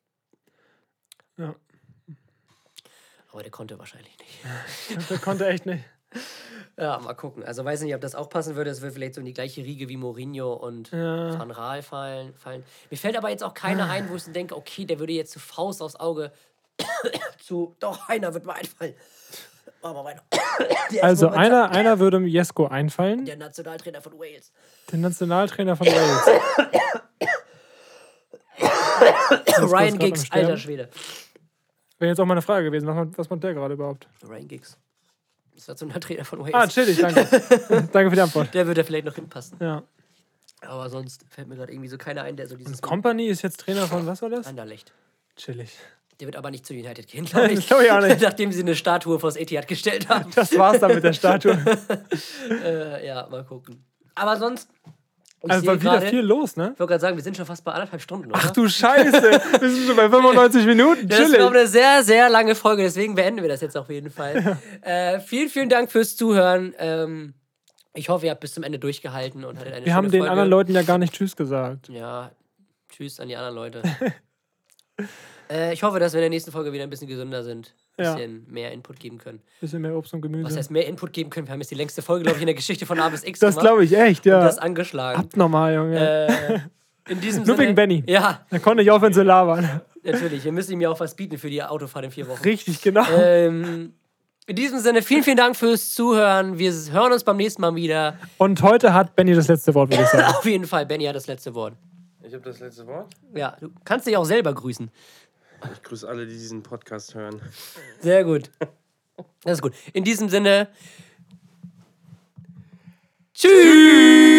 Ja. 1.37 1.55
Aber 3.31 3.43
der 3.43 3.51
konnte 3.51 3.79
wahrscheinlich 3.79 4.15
nicht. 4.19 5.09
Der 5.09 5.19
konnte 5.19 5.47
echt 5.49 5.65
nicht. 5.65 5.83
Ja, 6.77 6.99
mal 6.99 7.15
gucken. 7.15 7.43
Also 7.45 7.65
weiß 7.65 7.81
nicht, 7.81 7.95
ob 7.95 8.03
das 8.03 8.15
auch 8.15 8.29
passen 8.29 8.57
würde. 8.57 8.70
Es 8.70 8.83
würde 8.83 8.93
vielleicht 8.93 9.15
so 9.15 9.20
in 9.20 9.24
die 9.24 9.33
gleiche 9.33 9.62
Riege 9.62 9.89
wie 9.89 9.97
Mourinho 9.97 10.53
und 10.53 10.91
Ja. 10.91 11.39
Van 11.39 11.51
Raal 11.51 11.83
fallen, 11.83 12.35
fallen. 12.35 12.62
Mir 12.91 12.99
fällt 12.99 13.16
aber 13.16 13.31
jetzt 13.31 13.43
auch 13.43 13.55
keiner 13.55 13.89
ein, 13.89 14.11
wo 14.11 14.16
ich 14.16 14.24
denke, 14.24 14.55
okay, 14.55 14.85
der 14.85 14.99
würde 14.99 15.15
jetzt 15.15 15.33
zu 15.33 15.39
Faust 15.39 15.81
aufs 15.81 15.97
Auge 15.97 16.33
zu. 17.39 17.74
Doch, 17.81 18.09
einer 18.09 18.35
wird 18.35 18.45
mir 18.45 18.55
einfallen. 18.55 18.95
Aber. 19.83 20.15
Also 21.01 21.29
einer, 21.29 21.71
einer 21.71 21.99
würde 21.99 22.19
Jesko 22.19 22.67
einfallen, 22.67 23.25
Der 23.25 23.37
Nationaltrainer 23.39 24.03
von 24.03 24.19
Wales. 24.19 24.53
der 24.91 24.99
Nationaltrainer 24.99 25.75
von 25.75 25.87
Wales. 25.87 26.27
Ryan 29.73 29.99
Giggs, 29.99 30.31
alter 30.31 30.57
Schwede. 30.57 30.89
Wäre 31.99 32.11
jetzt 32.11 32.21
auch 32.21 32.27
meine 32.27 32.43
Frage 32.43 32.67
gewesen. 32.67 32.87
Was 32.87 32.95
macht- 32.97 33.19
Was 33.19 33.31
macht 33.31 33.43
der 33.43 33.55
gerade 33.55 33.75
überhaupt? 33.75 34.07
Ryan 34.27 34.49
Giggs. 34.49 34.77
Das 35.55 35.69
Nationaltrainer 35.69 36.25
von 36.25 36.41
Wales. 36.41 36.55
Ah, 36.55 36.67
chillig, 36.67 36.99
danke. 37.01 37.25
danke 37.93 38.11
für 38.11 38.17
die 38.17 38.21
Antwort. 38.21 38.53
der 38.55 38.67
würde 38.67 38.85
vielleicht 38.85 39.07
noch 39.07 39.15
hinpassen. 39.15 39.57
Ja. 39.61 39.83
Aber 40.63 40.89
sonst 40.91 41.25
fällt 41.31 41.49
mir 41.49 41.57
gerade 41.57 41.73
irgendwie 41.73 41.89
so 41.89 41.99
keiner 41.99 42.23
ein, 42.23 42.37
der 42.37 42.47
so 42.49 42.57
dieses. 42.57 42.81
Company 42.83 43.27
ist 43.27 43.43
jetzt 43.43 43.61
Trainer 43.61 43.87
von, 43.87 44.07
was 44.07 44.23
war 44.23 44.31
das? 44.31 44.47
Anderlecht. 44.47 44.93
Chillig. 45.37 45.77
Der 46.20 46.26
wird 46.28 46.36
aber 46.36 46.51
nicht 46.51 46.64
zu 46.66 46.72
United 46.74 47.06
gehen, 47.09 47.24
glaube 47.30 47.52
ich. 47.52 47.66
Glaub 47.66 47.80
ich 47.82 47.90
auch 47.90 48.01
nicht. 48.01 48.20
Nachdem 48.22 48.52
sie 48.52 48.60
eine 48.60 48.74
Statue 48.76 49.18
vors 49.18 49.36
Etihad 49.36 49.66
gestellt 49.66 50.09
haben. 50.09 50.30
Das 50.34 50.56
war's 50.56 50.78
dann 50.80 50.94
mit 50.94 51.02
der 51.05 51.12
Statue. 51.12 51.59
Äh, 52.64 53.06
ja, 53.06 53.26
mal 53.30 53.44
gucken. 53.44 53.84
Aber 54.14 54.36
sonst. 54.36 54.68
Ich 55.44 55.51
Also 55.51 55.66
war 55.66 55.80
wieder 55.80 55.90
gerade- 55.94 56.06
viel 56.06 56.20
los, 56.20 56.55
ne? 56.56 56.70
Ich 56.74 56.78
wollte 56.78 56.90
gerade 56.93 57.01
sagen, 57.01 57.16
wir 57.16 57.24
sind 57.24 57.36
schon 57.36 57.47
fast 57.47 57.64
bei 57.64 57.72
anderthalb 57.72 58.01
Stunden, 58.01 58.30
oder? 58.30 58.39
Ach 58.40 58.51
du 58.52 58.68
Scheiße, 58.68 59.12
wir 59.60 59.70
sind 59.70 59.86
schon 59.89 59.97
bei 59.97 60.09
95 60.09 60.66
Minuten. 60.66 61.09
Das 61.09 61.18
ist, 61.18 61.34
glaube 61.34 61.59
eine 61.59 61.66
sehr, 61.66 62.05
sehr 62.05 62.30
lange 62.30 62.55
Folge, 62.55 62.82
deswegen 62.82 63.16
beenden 63.16 63.43
wir 63.43 63.48
das 63.48 63.60
jetzt 63.60 63.76
auf 63.76 63.89
jeden 63.90 64.10
Fall. 64.10 64.56
äh, 64.82 65.18
vielen, 65.18 65.48
vielen 65.48 65.68
Dank 65.68 65.90
fürs 65.90 66.14
Zuhören. 66.16 66.74
Ähm, 66.78 67.34
ich 67.94 68.09
hoffe, 68.09 68.26
ihr 68.26 68.30
habt 68.30 68.40
bis 68.40 68.55
zum 68.55 68.62
Ende 68.62 68.78
durchgehalten 68.78 69.44
und 69.44 69.59
hattet 69.59 69.72
eine 69.74 69.84
Wir 69.84 69.94
haben 69.97 70.10
den 70.12 70.20
Folge. 70.20 70.30
anderen 70.30 70.51
Leuten 70.51 70.74
ja 70.74 70.82
gar 70.82 70.98
nicht 70.98 71.12
Tschüss 71.12 71.34
gesagt. 71.34 71.89
Ja, 71.89 72.30
tschüss 72.89 73.18
an 73.18 73.26
die 73.26 73.34
anderen 73.34 73.56
Leute. 73.56 73.82
Äh, 75.53 75.73
ich 75.73 75.83
hoffe, 75.83 75.99
dass 76.01 76.12
wir 76.12 76.19
in 76.20 76.23
der 76.23 76.31
nächsten 76.31 76.51
Folge 76.53 76.73
wieder 76.73 76.85
ein 76.85 76.91
bisschen 76.91 77.09
gesünder 77.09 77.43
sind. 77.43 77.74
Ein 77.99 78.05
Ja. 78.05 78.15
bisschen 78.15 78.47
mehr 78.51 78.73
Input 78.73 78.99
geben 79.01 79.19
können. 79.19 79.41
Bisschen 79.61 79.83
mehr 79.83 79.95
Obst 79.95 80.15
und 80.15 80.23
Gemüse. 80.23 80.45
Was 80.45 80.57
heißt 80.57 80.70
mehr 80.70 80.87
Input 80.87 81.12
geben 81.12 81.31
können? 81.31 81.47
Wir 81.47 81.53
haben 81.53 81.61
jetzt 81.61 81.70
die 81.70 81.74
längste 81.77 82.01
Folge, 82.03 82.23
glaube 82.24 82.37
ich, 82.39 82.43
in 82.43 82.47
der 82.47 82.55
Geschichte 82.55 82.87
von 82.87 82.99
A 83.01 83.09
bis 83.09 83.23
X 83.24 83.39
das 83.41 83.57
glaube 83.59 83.85
ich 83.85 83.97
echt, 83.97 84.24
ja. 84.27 84.39
Und 84.39 84.45
das 84.47 84.59
angeschlagen. 84.59 85.20
Abnormal, 85.20 85.74
Junge. 85.74 86.27
Äh, 86.27 86.59
in 87.12 87.20
diesem 87.20 87.45
Nur 87.45 87.57
Sinne. 87.57 87.59
wegen 87.66 87.74
Benny. 87.74 88.03
Ja, 88.07 88.47
Da 88.51 88.59
konnte 88.59 88.83
ich 88.83 88.91
aufhören 88.91 89.12
zu 89.12 89.23
labern. 89.23 89.81
natürlich. 90.03 90.45
Wir 90.45 90.53
müssen 90.53 90.73
ihm 90.73 90.81
ja 90.81 90.91
auch 90.91 91.01
was 91.01 91.15
bieten 91.15 91.37
für 91.39 91.51
die 91.51 91.62
Autofahrt 91.62 92.05
in 92.07 92.11
vier 92.11 92.29
Wochen. 92.29 92.43
Richtig, 92.43 92.81
genau. 92.81 93.05
Ähm, 93.16 93.93
in 94.47 94.57
diesem 94.57 94.79
Sinne, 94.81 95.03
vielen, 95.03 95.23
vielen 95.23 95.37
Dank 95.37 95.55
fürs 95.57 95.95
Zuhören. 95.95 96.59
Wir 96.59 96.73
hören 96.91 97.12
uns 97.12 97.23
beim 97.24 97.37
nächsten 97.37 97.61
Mal 97.62 97.74
wieder. 97.77 98.16
Und 98.39 98.61
heute 98.62 98.93
hat 98.95 99.15
Benny 99.15 99.35
das 99.35 99.49
letzte 99.49 99.74
Wort, 99.74 99.91
würde 99.91 100.03
ich 100.03 100.09
sagen. 100.09 100.24
Auf 100.37 100.45
jeden 100.45 100.66
Fall, 100.66 100.85
Benny 100.87 101.05
hat 101.05 101.15
das 101.15 101.27
letzte 101.29 101.55
Wort. 101.55 101.74
Ich 102.23 102.33
habe 102.35 102.43
das 102.45 102.59
letzte 102.61 102.87
Wort. 102.87 103.07
Ja, 103.35 103.57
du 103.61 103.69
kannst 103.85 104.07
dich 104.07 104.16
auch 104.16 104.24
selber 104.24 104.53
grüßen. 104.55 104.91
Ich 105.72 105.82
grüße 105.82 106.09
alle, 106.09 106.26
die 106.26 106.34
diesen 106.34 106.62
Podcast 106.62 107.14
hören. 107.14 107.40
Sehr 108.01 108.24
gut. 108.24 108.51
Das 109.43 109.55
ist 109.55 109.62
gut. 109.62 109.74
In 109.93 110.05
diesem 110.05 110.28
Sinne. 110.28 110.68
Tschüss! 113.34 114.32